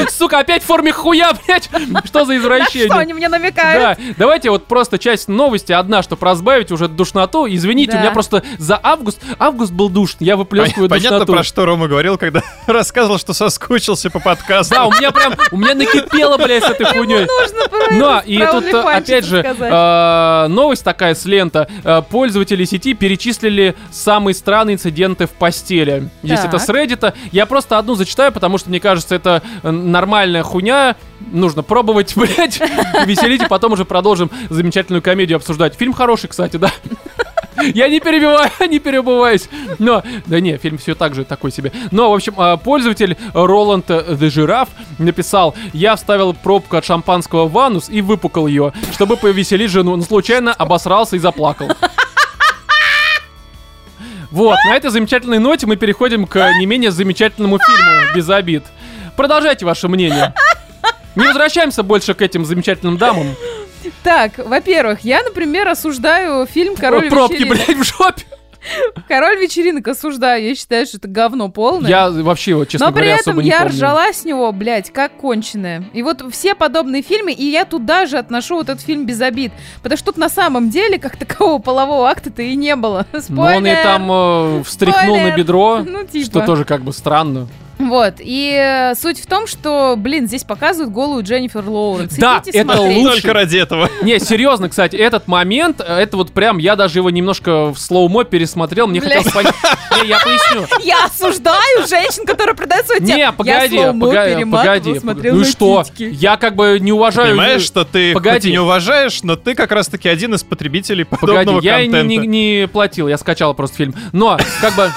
Сука, 0.09 0.39
опять 0.39 0.63
в 0.63 0.65
форме 0.65 0.91
хуя, 0.91 1.31
блядь. 1.45 1.69
Что 2.05 2.25
за 2.25 2.37
извращение? 2.37 2.87
что 2.89 2.97
они 2.99 3.13
мне 3.13 3.29
намекают? 3.29 3.97
Да, 3.97 4.13
давайте 4.17 4.49
вот 4.49 4.65
просто 4.67 4.97
часть 4.97 5.27
новости, 5.27 5.71
одна, 5.71 6.01
чтобы 6.03 6.25
разбавить 6.25 6.71
уже 6.71 6.87
душноту. 6.87 7.47
Извините, 7.47 7.93
Да. 7.93 7.97
у 7.97 8.01
меня 8.01 8.11
просто 8.11 8.43
за 8.57 8.79
август, 8.81 9.21
август 9.39 9.71
был 9.71 9.89
душный, 9.89 10.27
я 10.27 10.35
выплескиваю 10.37 10.89
Понятно, 10.89 11.19
душноту. 11.19 11.33
про 11.33 11.43
что 11.43 11.65
Рома 11.65 11.87
говорил, 11.87 12.17
когда 12.17 12.41
рассказывал, 12.67 13.17
что 13.19 13.33
соскучился 13.33 14.09
по 14.09 14.19
подкасту. 14.19 14.73
Да, 14.75 14.85
у 14.85 14.91
меня 14.91 15.11
прям, 15.11 15.33
у 15.51 15.57
меня 15.57 15.75
накипело, 15.75 16.37
блядь, 16.37 16.63
с 16.63 16.69
этой 16.69 16.85
хуйней. 16.85 17.25
Нужно 17.25 17.67
про 17.69 17.93
Но, 17.95 18.17
это, 18.19 18.27
и 18.29 18.37
про 18.37 18.51
тут, 18.61 18.73
опять 18.73 19.25
же, 19.25 19.37
э, 19.39 20.47
новость 20.47 20.83
такая 20.83 21.15
с 21.15 21.25
лента. 21.25 21.67
Э, 21.83 22.01
Пользователи 22.09 22.65
сети 22.65 22.93
перечислили 22.93 23.75
самые 23.91 24.33
странные 24.35 24.75
инциденты 24.75 25.27
в 25.27 25.31
постели. 25.31 26.09
Здесь 26.23 26.39
Так. 26.41 26.49
это 26.49 26.59
с 26.59 26.69
Reddit. 26.69 27.13
Я 27.31 27.45
просто 27.45 27.77
одну 27.77 27.95
зачитаю, 27.95 28.31
потому 28.31 28.57
что, 28.57 28.69
мне 28.69 28.79
кажется, 28.79 29.15
это 29.15 29.41
э, 29.63 29.71
нормальная 29.81 30.43
хуйня, 30.43 30.95
нужно 31.31 31.63
пробовать, 31.63 32.13
блядь, 32.15 32.59
веселить, 33.05 33.43
и 33.43 33.47
потом 33.47 33.73
уже 33.73 33.85
продолжим 33.85 34.29
замечательную 34.49 35.01
комедию 35.01 35.37
обсуждать. 35.37 35.75
Фильм 35.75 35.93
хороший, 35.93 36.27
кстати, 36.27 36.57
да. 36.57 36.71
Я 37.75 37.89
не 37.89 37.99
перебиваю, 37.99 38.49
не 38.69 38.79
перебываюсь. 38.79 39.49
Но, 39.77 40.03
да 40.25 40.39
не, 40.39 40.57
фильм 40.57 40.77
все 40.77 40.95
так 40.95 41.15
же 41.15 41.25
такой 41.25 41.51
себе. 41.51 41.71
Но, 41.91 42.11
в 42.11 42.13
общем, 42.15 42.33
а, 42.37 42.57
пользователь 42.57 43.17
Роланд 43.33 43.89
The 43.89 44.17
Giraffe 44.17 44.69
написал, 44.97 45.55
я 45.73 45.95
вставил 45.95 46.33
пробку 46.33 46.77
от 46.77 46.85
шампанского 46.85 47.47
в 47.47 47.57
анус 47.57 47.89
и 47.89 48.01
выпукал 48.01 48.47
ее, 48.47 48.73
чтобы 48.93 49.17
повеселить 49.17 49.69
жену, 49.69 49.95
но 49.95 50.03
случайно 50.03 50.53
обосрался 50.53 51.15
и 51.15 51.19
заплакал. 51.19 51.69
Вот, 54.31 54.57
на 54.65 54.77
этой 54.77 54.89
замечательной 54.89 55.39
ноте 55.39 55.67
мы 55.67 55.75
переходим 55.75 56.25
к 56.25 56.53
не 56.57 56.65
менее 56.65 56.91
замечательному 56.91 57.59
фильму 57.59 58.15
«Без 58.15 58.29
обид». 58.29 58.63
Продолжайте 59.21 59.67
ваше 59.67 59.87
мнение. 59.87 60.33
Не 61.15 61.27
возвращаемся 61.27 61.83
больше 61.83 62.15
к 62.15 62.23
этим 62.23 62.43
замечательным 62.43 62.97
дамам. 62.97 63.27
Так, 64.01 64.39
во-первых, 64.39 65.01
я, 65.01 65.21
например, 65.21 65.67
осуждаю 65.67 66.47
фильм 66.47 66.75
«Король 66.75 67.07
Пробки, 67.07 67.33
вечеринок». 67.43 67.57
блядь, 67.67 67.77
в 67.77 67.83
жопе. 67.83 68.23
«Король 69.07 69.37
вечеринок» 69.37 69.87
осуждаю. 69.87 70.43
Я 70.43 70.55
считаю, 70.55 70.87
что 70.87 70.97
это 70.97 71.07
говно 71.07 71.49
полное. 71.49 71.87
Я 71.87 72.09
вообще, 72.09 72.55
вот, 72.55 72.69
честно 72.69 72.87
Но 72.87 72.93
при 72.93 73.01
говоря, 73.01 73.13
этом 73.17 73.33
особо 73.33 73.43
не 73.43 73.49
я 73.49 73.59
помню. 73.59 73.73
ржала 73.75 74.11
с 74.11 74.25
него, 74.25 74.51
блядь, 74.51 74.91
как 74.91 75.15
конченая. 75.17 75.83
И 75.93 76.01
вот 76.01 76.23
все 76.31 76.55
подобные 76.55 77.03
фильмы, 77.03 77.31
и 77.31 77.45
я 77.45 77.65
туда 77.65 78.07
же 78.07 78.17
отношу 78.17 78.55
вот 78.55 78.69
этот 78.69 78.81
фильм 78.83 79.05
без 79.05 79.21
обид. 79.21 79.51
Потому 79.83 79.97
что 79.97 80.07
тут 80.07 80.17
на 80.17 80.29
самом 80.29 80.71
деле, 80.71 80.97
как 80.97 81.15
такового 81.15 81.59
полового 81.59 82.09
акта-то 82.09 82.41
и 82.41 82.55
не 82.55 82.75
было. 82.75 83.05
Но 83.29 83.41
он 83.43 83.49
и 83.67 83.69
Спойлер! 83.69 83.83
там 83.83 84.11
э, 84.11 84.63
встряхнул 84.63 85.17
на 85.17 85.21
Спойлер! 85.21 85.37
бедро, 85.37 85.83
Ну, 85.85 86.07
типа. 86.07 86.25
что 86.25 86.41
тоже 86.43 86.65
как 86.65 86.81
бы 86.81 86.91
странно. 86.91 87.47
Вот, 87.89 88.15
и 88.19 88.53
э, 88.57 88.95
суть 88.95 89.19
в 89.19 89.25
том, 89.25 89.47
что, 89.47 89.95
блин, 89.97 90.27
здесь 90.27 90.43
показывают 90.43 90.93
голую 90.93 91.23
Дженнифер 91.23 91.67
Лоуренс. 91.67 92.15
Да, 92.15 92.41
Идите 92.43 92.59
это 92.59 92.73
смотреть. 92.75 92.97
лучше. 92.97 93.21
Только 93.21 93.33
ради 93.33 93.57
этого. 93.57 93.89
Не, 94.03 94.19
серьезно, 94.19 94.69
кстати, 94.69 94.95
этот 94.95 95.27
момент, 95.27 95.79
э, 95.79 95.83
это 95.99 96.17
вот 96.17 96.31
прям, 96.31 96.57
я 96.57 96.75
даже 96.75 96.99
его 96.99 97.09
немножко 97.09 97.73
в 97.73 97.77
слоумо 97.77 98.23
пересмотрел, 98.23 98.87
мне 98.87 98.99
Блядь. 98.99 99.23
хотелось 99.25 99.33
понять. 99.33 99.55
Не, 100.01 100.07
я 100.09 100.19
поясню. 100.19 100.65
Я 100.83 101.05
осуждаю 101.05 101.87
женщин, 101.87 102.25
которые 102.25 102.55
продают 102.55 102.85
свой 102.85 102.99
тело. 102.99 103.17
Не, 103.17 103.31
погоди, 103.31 103.75
я 103.75 103.93
погоди, 103.93 104.45
погоди. 104.45 104.99
смотрела 104.99 105.35
Ну 105.35 105.43
что? 105.43 105.83
Я 105.97 106.37
как 106.37 106.55
бы 106.55 106.77
не 106.79 106.91
уважаю... 106.91 107.29
Понимаешь, 107.29 107.61
что 107.61 107.83
ты 107.85 108.13
Погоди. 108.13 108.51
не 108.51 108.59
уважаешь, 108.59 109.21
но 109.23 109.35
ты 109.35 109.53
как 109.53 109.71
раз-таки 109.71 110.09
один 110.09 110.33
из 110.33 110.43
потребителей 110.43 111.03
подобного 111.05 111.57
Погоди, 111.57 111.65
я 111.67 111.73
контента. 111.77 112.03
не, 112.03 112.17
не- 112.17 112.27
не 112.61 112.67
платил, 112.67 113.07
я 113.07 113.17
скачал 113.17 113.53
просто 113.53 113.77
фильм. 113.77 113.95
Но, 114.11 114.37
как 114.61 114.75
бы... 114.75 114.91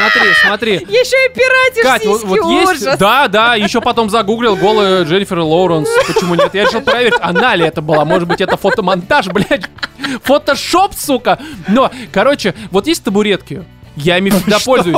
Смотри, 0.00 0.32
смотри. 0.42 0.74
Еще 0.74 1.16
и 1.26 1.34
пиратишь 1.34 1.82
Кать, 1.82 2.06
вот, 2.06 2.24
вот 2.24 2.50
есть... 2.52 2.82
ужас. 2.82 2.98
Да, 2.98 3.28
да, 3.28 3.54
еще 3.54 3.80
потом 3.80 4.10
загуглил 4.10 4.56
голую 4.56 5.04
Дженнифер 5.04 5.40
Лоуренс. 5.40 5.88
Почему 6.06 6.34
нет? 6.34 6.54
Я 6.54 6.64
решил 6.64 6.80
проверить, 6.80 7.14
она 7.20 7.54
ли 7.54 7.64
это 7.66 7.82
была. 7.82 8.04
Может 8.04 8.28
быть, 8.28 8.40
это 8.40 8.56
фотомонтаж, 8.56 9.28
блядь. 9.28 9.64
Фотошоп, 10.22 10.94
сука. 10.94 11.38
Но, 11.68 11.90
короче, 12.12 12.54
вот 12.70 12.86
есть 12.86 13.04
табуретки. 13.04 13.64
Я 13.96 14.18
ими 14.18 14.30
всегда 14.30 14.58
пользуюсь. 14.64 14.96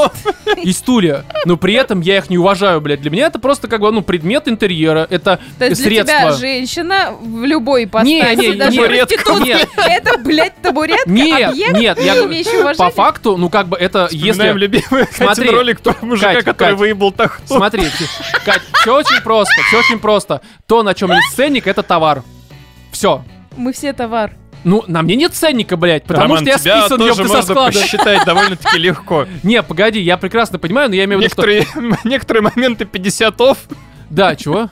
И 0.63 0.73
стулья. 0.73 1.25
Но 1.45 1.57
при 1.57 1.75
этом 1.75 2.01
я 2.01 2.19
их 2.19 2.31
не 2.31 2.39
уважаю, 2.39 2.81
блядь. 2.81 3.01
Для 3.01 3.11
меня 3.11 3.27
это 3.27 3.39
просто 3.39 3.67
как 3.67 3.81
бы, 3.81 3.91
ну, 3.91 4.03
предмет 4.03 4.47
интерьера. 4.49 5.07
Это 5.11 5.41
То 5.59 5.67
есть 5.67 5.83
средство. 5.83 6.05
для 6.19 6.29
тебя 6.29 6.33
женщина 6.39 7.13
в 7.21 7.45
любой 7.45 7.85
ипостаси, 7.85 8.13
Не, 8.13 8.37
не, 8.51 8.53
даже 8.55 8.77
не, 8.81 8.87
проститутки, 8.87 9.45
нет. 9.49 9.69
это, 9.77 10.19
блядь, 10.19 10.57
табуретка, 10.63 11.09
Нет, 11.11 11.51
объект, 11.51 11.73
нет, 11.79 11.99
не 11.99 12.05
я 12.05 12.25
имеющий 12.25 12.59
уважения. 12.59 12.77
по 12.77 12.91
факту, 12.91 13.37
ну 13.37 13.49
как 13.49 13.69
бы 13.69 13.77
это, 13.77 14.07
Вспоминаем 14.09 14.57
если... 14.57 14.59
любимый 14.59 15.07
Смотри, 15.13 15.45
Катин 15.47 15.55
ролик 15.57 15.81
про 15.81 15.97
мужика, 16.03 16.35
Кать, 16.35 16.45
который 16.45 16.71
Кать. 16.71 16.79
выебал 16.79 17.13
тахту. 17.13 17.43
Смотри, 17.47 17.85
Кать, 18.45 18.63
все 18.75 18.95
очень 18.95 19.21
просто, 19.23 19.53
все 19.69 19.79
очень 19.79 19.99
просто. 19.99 20.43
То, 20.67 20.83
на 20.83 20.95
чем 20.95 21.11
есть 21.13 21.35
ценник, 21.35 21.67
это 21.67 21.83
товар. 21.83 22.23
Все. 22.93 23.25
Мы 23.57 23.73
все 23.73 23.93
товар. 23.93 24.33
Ну, 24.65 24.85
на 24.87 25.03
мне 25.03 25.17
нет 25.17 25.35
ценника, 25.35 25.77
блядь, 25.77 26.05
потому 26.05 26.35
Роман, 26.35 26.39
что 26.39 26.51
я 26.51 26.59
тебя 26.59 26.81
списан, 26.83 26.99
тоже 26.99 27.15
со 27.15 27.23
можно 27.23 27.43
склада. 27.43 27.81
посчитать 27.81 28.25
довольно-таки 28.27 28.79
легко. 28.79 29.27
Не, 29.43 29.63
погоди, 29.63 30.01
я 30.01 30.17
прекрасно 30.17 30.59
понимаю, 30.59 30.89
но 30.89 30.95
я 30.95 31.05
имею 31.05 31.21
в 31.21 31.23
виду, 31.23 31.33
что... 31.33 31.47
Некоторые, 31.47 31.99
некоторые 32.05 32.43
моменты 32.43 32.85
50 32.85 33.41
офф. 33.41 33.59
Да, 34.11 34.37
чего? 34.37 34.69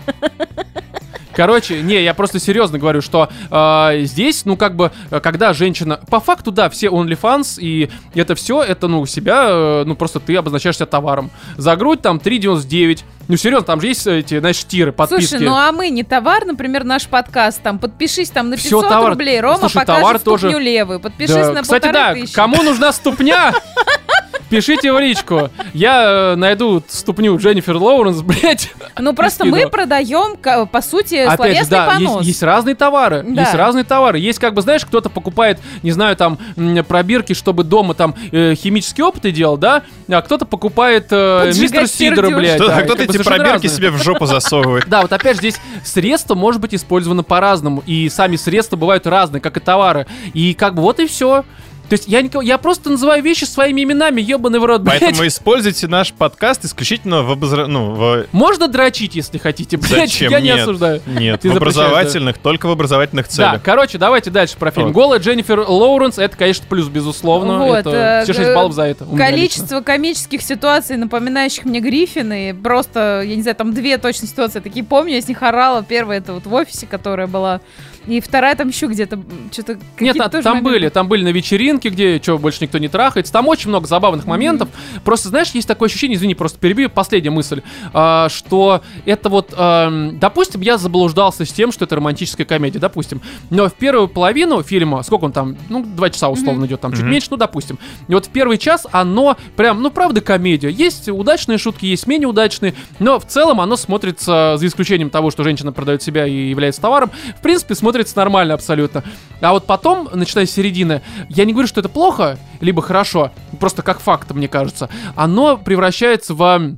Короче, 1.41 1.81
не, 1.81 2.03
я 2.03 2.13
просто 2.13 2.39
серьезно 2.39 2.79
говорю, 2.79 3.01
что 3.01 3.31
э, 3.51 4.01
здесь, 4.03 4.45
ну, 4.45 4.59
как 4.59 4.77
бы, 4.77 4.93
когда 5.23 5.55
женщина... 5.55 5.99
По 6.11 6.21
факту, 6.21 6.51
да, 6.53 6.69
все 6.69 6.89
OnlyFans 6.89 7.59
и 7.59 7.89
это 8.15 8.35
все, 8.35 8.63
это, 8.63 8.89
ну, 8.89 9.07
себя, 9.07 9.47
э, 9.49 9.85
ну, 9.87 9.95
просто 9.95 10.21
ты 10.21 10.37
обозначаешь 10.37 10.77
себя 10.77 10.85
товаром. 10.85 11.31
За 11.57 11.77
грудь 11.77 12.03
там 12.03 12.19
3,99. 12.19 13.01
Ну, 13.29 13.37
серьезно, 13.39 13.65
там 13.65 13.81
же 13.81 13.87
есть 13.87 14.07
эти, 14.07 14.39
знаешь, 14.39 14.63
тиры, 14.67 14.93
подписки. 14.93 15.31
Слушай, 15.31 15.47
ну 15.47 15.55
а 15.55 15.73
мы 15.73 15.89
не 15.89 16.03
товар, 16.03 16.45
например, 16.45 16.85
наш 16.85 17.07
подкаст, 17.07 17.63
там, 17.63 17.79
подпишись 17.79 18.29
там 18.29 18.51
на 18.51 18.59
Всё 18.59 18.81
500 18.83 18.89
товар. 18.91 19.11
рублей, 19.13 19.41
Рома 19.41 19.61
Слушай, 19.61 19.75
покажет 19.77 20.03
товар 20.03 20.19
ступню 20.19 20.51
тоже- 20.51 20.63
левую, 20.63 21.01
подпишись 21.01 21.35
Да, 21.37 21.53
на 21.53 21.63
Кстати, 21.63 21.91
да, 21.91 22.13
тысячи. 22.13 22.35
кому 22.35 22.63
нужна 22.63 22.93
ступня? 22.93 23.55
Пишите 24.51 24.93
в 24.93 24.99
личку. 24.99 25.49
Я 25.73 26.33
э, 26.33 26.35
найду 26.35 26.83
ступню 26.89 27.39
Дженнифер 27.39 27.77
Лоуренс, 27.77 28.21
блядь. 28.23 28.73
Ну 28.99 29.15
просто 29.15 29.45
мы 29.45 29.69
продаем, 29.69 30.37
по 30.67 30.83
сути, 30.83 31.15
Опять 31.15 31.31
же, 31.31 31.37
словесный 31.65 31.71
да, 31.71 31.93
есть, 31.95 32.07
понос. 32.13 32.27
есть 32.27 32.43
разные 32.43 32.75
товары. 32.75 33.25
Да. 33.27 33.43
Есть 33.43 33.55
разные 33.55 33.85
товары. 33.85 34.19
Есть, 34.19 34.39
как 34.41 34.55
бы, 34.55 34.63
знаешь, 34.63 34.85
кто-то 34.85 35.09
покупает, 35.09 35.59
не 35.83 35.93
знаю, 35.93 36.17
там, 36.17 36.39
м, 36.57 36.85
пробирки, 36.85 37.33
чтобы 37.33 37.63
дома 37.65 37.95
там 37.95 38.15
э, 38.33 38.55
химические 38.57 39.07
опыты 39.07 39.31
делал, 39.31 39.57
да? 39.57 39.83
А 40.09 40.21
кто-то 40.21 40.45
покупает 40.45 41.07
э, 41.11 41.45
Поджигать 41.47 41.83
мистер 41.83 41.87
Сидора, 41.89 42.27
сердюшек. 42.27 42.39
блядь. 42.39 42.57
Кто- 42.57 42.67
да, 42.69 42.77
а 42.77 42.83
кто-то 42.83 42.89
как 42.89 42.97
бы 42.99 43.05
эти 43.05 43.13
совершенно 43.13 43.37
пробирки 43.45 43.67
разные. 43.67 43.77
себе 43.77 43.91
в 43.91 44.03
жопу 44.03 44.27
засовывает. 44.27 44.89
Да, 44.89 45.03
вот 45.03 45.13
опять 45.13 45.35
же 45.37 45.41
здесь 45.41 45.61
средство 45.85 46.35
может 46.35 46.61
быть 46.61 46.75
использовано 46.75 47.23
по-разному, 47.23 47.83
и 47.87 48.09
сами 48.09 48.37
средства 48.37 48.77
бывают 48.77 49.07
разные, 49.07 49.41
как 49.41 49.57
и 49.57 49.61
товары. 49.61 50.07
И 50.35 50.55
как 50.55 50.75
бы 50.75 50.83
вот 50.83 50.99
и 50.99 51.07
все. 51.07 51.45
То 51.91 51.95
есть 51.95 52.07
я, 52.07 52.23
никого- 52.23 52.41
я 52.41 52.57
просто 52.57 52.89
называю 52.89 53.21
вещи 53.23 53.45
своими 53.45 53.83
именами, 53.83 54.21
ебаный 54.21 54.61
в 54.61 54.65
рот, 54.65 54.81
блядь. 54.83 55.01
Поэтому 55.01 55.27
используйте 55.27 55.89
наш 55.89 56.13
подкаст 56.13 56.65
исключительно 56.65 57.23
в 57.25 57.33
обозра... 57.33 57.67
Ну, 57.67 57.95
в... 57.95 58.27
Можно 58.33 58.69
дрочить, 58.69 59.17
если 59.17 59.39
хотите, 59.39 59.77
блядь, 59.77 60.09
Зачем? 60.09 60.31
я 60.31 60.41
не 60.41 60.47
Нет. 60.51 60.61
осуждаю. 60.61 61.03
Нет, 61.07 61.41
Ты 61.41 61.51
в 61.51 61.55
запрещаешь, 61.55 61.75
да. 61.77 61.83
образовательных, 61.83 62.39
только 62.39 62.67
в 62.67 62.71
образовательных 62.71 63.27
Да, 63.27 63.33
целях. 63.33 63.63
короче, 63.63 63.99
давайте 63.99 64.31
дальше 64.31 64.57
про 64.57 64.71
фильм. 64.71 64.87
Вот. 64.87 64.95
Голая 64.95 65.19
Дженнифер 65.19 65.59
Лоуренс, 65.61 66.19
это, 66.19 66.37
конечно, 66.37 66.65
плюс, 66.69 66.87
безусловно. 66.87 67.59
Вот, 67.59 67.75
это 67.79 67.91
э, 67.91 68.23
все 68.25 68.35
6 68.35 68.47
г- 68.47 68.55
баллов 68.55 68.73
за 68.73 68.83
это. 68.85 69.05
Количество 69.05 69.81
комических 69.81 70.43
ситуаций, 70.43 70.97
напоминающих 70.97 71.65
мне 71.65 71.81
Гриффины, 71.81 72.55
просто, 72.55 73.23
я 73.27 73.35
не 73.35 73.43
знаю, 73.43 73.57
там 73.57 73.75
две 73.75 73.99
точно 73.99 74.29
ситуации 74.29 74.61
такие 74.61 74.85
помню, 74.85 75.15
я 75.15 75.21
с 75.21 75.27
них 75.27 75.43
орала. 75.43 75.83
Первая 75.83 76.19
это 76.19 76.35
вот 76.35 76.47
в 76.47 76.55
офисе, 76.55 76.87
которая 76.87 77.27
была, 77.27 77.61
и 78.07 78.21
вторая 78.21 78.55
там 78.57 78.69
еще 78.69 78.87
где-то, 78.87 79.21
что-то 79.53 79.79
Нет, 79.99 80.17
а- 80.21 80.29
там 80.29 80.63
были, 80.63 80.89
там 80.89 81.09
были 81.09 81.23
на 81.25 81.29
вечеринке, 81.29 81.91
где 81.91 82.21
что, 82.23 82.39
больше 82.39 82.59
никто 82.63 82.79
не 82.79 82.89
трахается. 82.89 83.33
Там 83.33 83.47
очень 83.49 83.69
много 83.69 83.87
забавных 83.87 84.27
моментов. 84.27 84.69
Просто, 85.05 85.29
знаешь, 85.29 85.51
есть 85.51 85.69
такое 85.69 85.89
ощущение, 85.89 86.17
извини, 86.17 86.35
просто 86.35 86.59
перебью, 86.59 86.89
последняя 86.89 87.31
мысль, 87.31 87.63
а, 87.93 88.29
что 88.31 88.83
это 89.05 89.29
вот, 89.29 89.53
ам, 89.57 90.19
допустим, 90.19 90.61
я 90.63 90.79
заблуждался 90.79 91.45
с 91.45 91.53
тем, 91.53 91.73
что 91.73 91.85
это 91.85 91.97
романтическая 91.97 92.47
комедия, 92.47 92.79
допустим. 92.79 93.21
Но 93.51 93.69
в 93.69 93.75
первую 93.75 94.09
половину 94.09 94.63
фильма, 94.63 95.03
сколько 95.03 95.25
он 95.25 95.33
там, 95.33 95.57
ну, 95.69 95.85
два 95.85 96.09
часа 96.11 96.29
условно 96.31 96.65
идет, 96.65 96.81
там 96.81 96.93
чуть 96.93 97.03
Мгм. 97.03 97.11
меньше, 97.11 97.29
ну, 97.31 97.37
допустим. 97.37 97.79
И 98.09 98.15
вот 98.15 98.27
в 98.27 98.31
первый 98.31 98.57
час 98.59 98.87
оно 98.93 99.37
прям, 99.57 99.83
ну, 99.83 99.91
правда, 99.91 100.21
комедия. 100.21 100.71
Есть 100.71 101.09
удачные 101.09 101.59
шутки, 101.59 101.87
есть 101.87 102.07
менее 102.07 102.29
удачные, 102.29 102.75
но 102.99 103.21
в 103.21 103.27
целом 103.27 103.61
оно 103.61 103.77
смотрится, 103.77 104.55
за 104.57 104.67
исключением 104.67 105.11
того, 105.11 105.31
что 105.31 105.45
женщина 105.45 105.73
продает 105.73 106.03
себя 106.03 106.27
и 106.27 106.49
является 106.49 106.81
товаром, 106.81 107.11
в 107.39 107.43
принципе, 107.43 107.75
смотрится 107.75 107.90
нормально 108.17 108.55
абсолютно. 108.55 109.05
А 109.41 109.53
вот 109.53 109.67
потом, 109.67 110.09
начиная 110.13 110.47
с 110.47 110.51
середины, 110.51 111.03
я 111.29 111.45
не 111.45 111.53
говорю, 111.53 111.69
что 111.69 111.81
это 111.81 111.89
плохо, 111.89 112.39
либо 112.61 112.83
хорошо, 112.83 113.33
просто 113.59 113.83
как 113.83 114.01
факт, 114.01 114.31
мне 114.33 114.49
кажется, 114.49 114.89
оно 115.17 115.57
превращается 115.57 116.35
в 116.35 116.77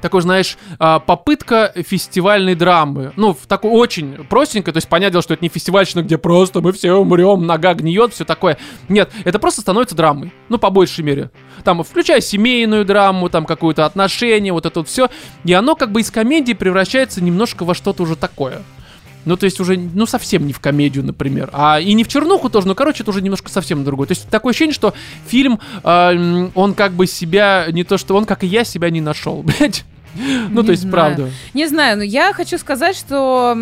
такой, 0.00 0.22
знаешь, 0.22 0.56
а, 0.78 0.98
попытка 0.98 1.72
фестивальной 1.76 2.54
драмы. 2.54 3.12
Ну, 3.16 3.34
в 3.34 3.46
такой 3.46 3.70
очень 3.70 4.24
простенькой, 4.24 4.72
то 4.72 4.78
есть 4.78 4.88
понятное 4.88 5.22
что 5.22 5.34
это 5.34 5.44
не 5.44 5.48
фестивальщина, 5.48 6.02
где 6.02 6.18
просто 6.18 6.60
мы 6.60 6.72
все 6.72 6.92
умрем, 6.92 7.46
нога 7.46 7.74
гниет, 7.74 8.14
все 8.14 8.24
такое. 8.24 8.58
Нет, 8.88 9.10
это 9.24 9.38
просто 9.38 9.60
становится 9.60 9.94
драмой. 9.94 10.32
Ну, 10.48 10.58
по 10.58 10.70
большей 10.70 11.04
мере. 11.04 11.30
Там, 11.64 11.82
включая 11.84 12.20
семейную 12.20 12.84
драму, 12.84 13.28
там, 13.28 13.44
какое-то 13.44 13.84
отношение, 13.84 14.52
вот 14.52 14.66
это 14.66 14.80
вот 14.80 14.88
все. 14.88 15.10
И 15.44 15.52
оно 15.52 15.76
как 15.76 15.92
бы 15.92 16.00
из 16.00 16.10
комедии 16.10 16.54
превращается 16.54 17.22
немножко 17.22 17.64
во 17.64 17.74
что-то 17.74 18.02
уже 18.02 18.16
такое. 18.16 18.62
Ну, 19.26 19.36
то 19.36 19.44
есть 19.44 19.60
уже, 19.60 19.76
ну, 19.76 20.06
совсем 20.06 20.46
не 20.46 20.52
в 20.52 20.60
комедию, 20.60 21.04
например. 21.04 21.50
А 21.52 21.78
и 21.80 21.92
не 21.92 22.04
в 22.04 22.08
чернуху 22.08 22.48
тоже, 22.48 22.66
но, 22.66 22.74
короче, 22.74 23.02
это 23.02 23.10
уже 23.10 23.20
немножко 23.20 23.50
совсем 23.50 23.84
другое. 23.84 24.06
То 24.08 24.12
есть 24.12 24.28
такое 24.28 24.50
ощущение, 24.52 24.74
что 24.74 24.94
фильм, 25.26 25.60
м, 25.84 26.50
он 26.54 26.74
как 26.74 26.92
бы 26.92 27.06
себя, 27.06 27.66
не 27.70 27.84
то 27.84 27.98
что 27.98 28.16
он, 28.16 28.24
как 28.24 28.44
и 28.44 28.46
я, 28.46 28.64
себя 28.64 28.88
не 28.90 29.00
нашел, 29.00 29.42
блядь. 29.58 29.84
Ну, 30.16 30.62
Не 30.62 30.66
то 30.66 30.70
есть, 30.72 30.82
знаю. 30.82 30.92
правда. 30.92 31.30
Не 31.54 31.68
знаю, 31.68 31.96
но 31.98 32.02
я 32.02 32.32
хочу 32.32 32.58
сказать, 32.58 32.96
что, 32.96 33.52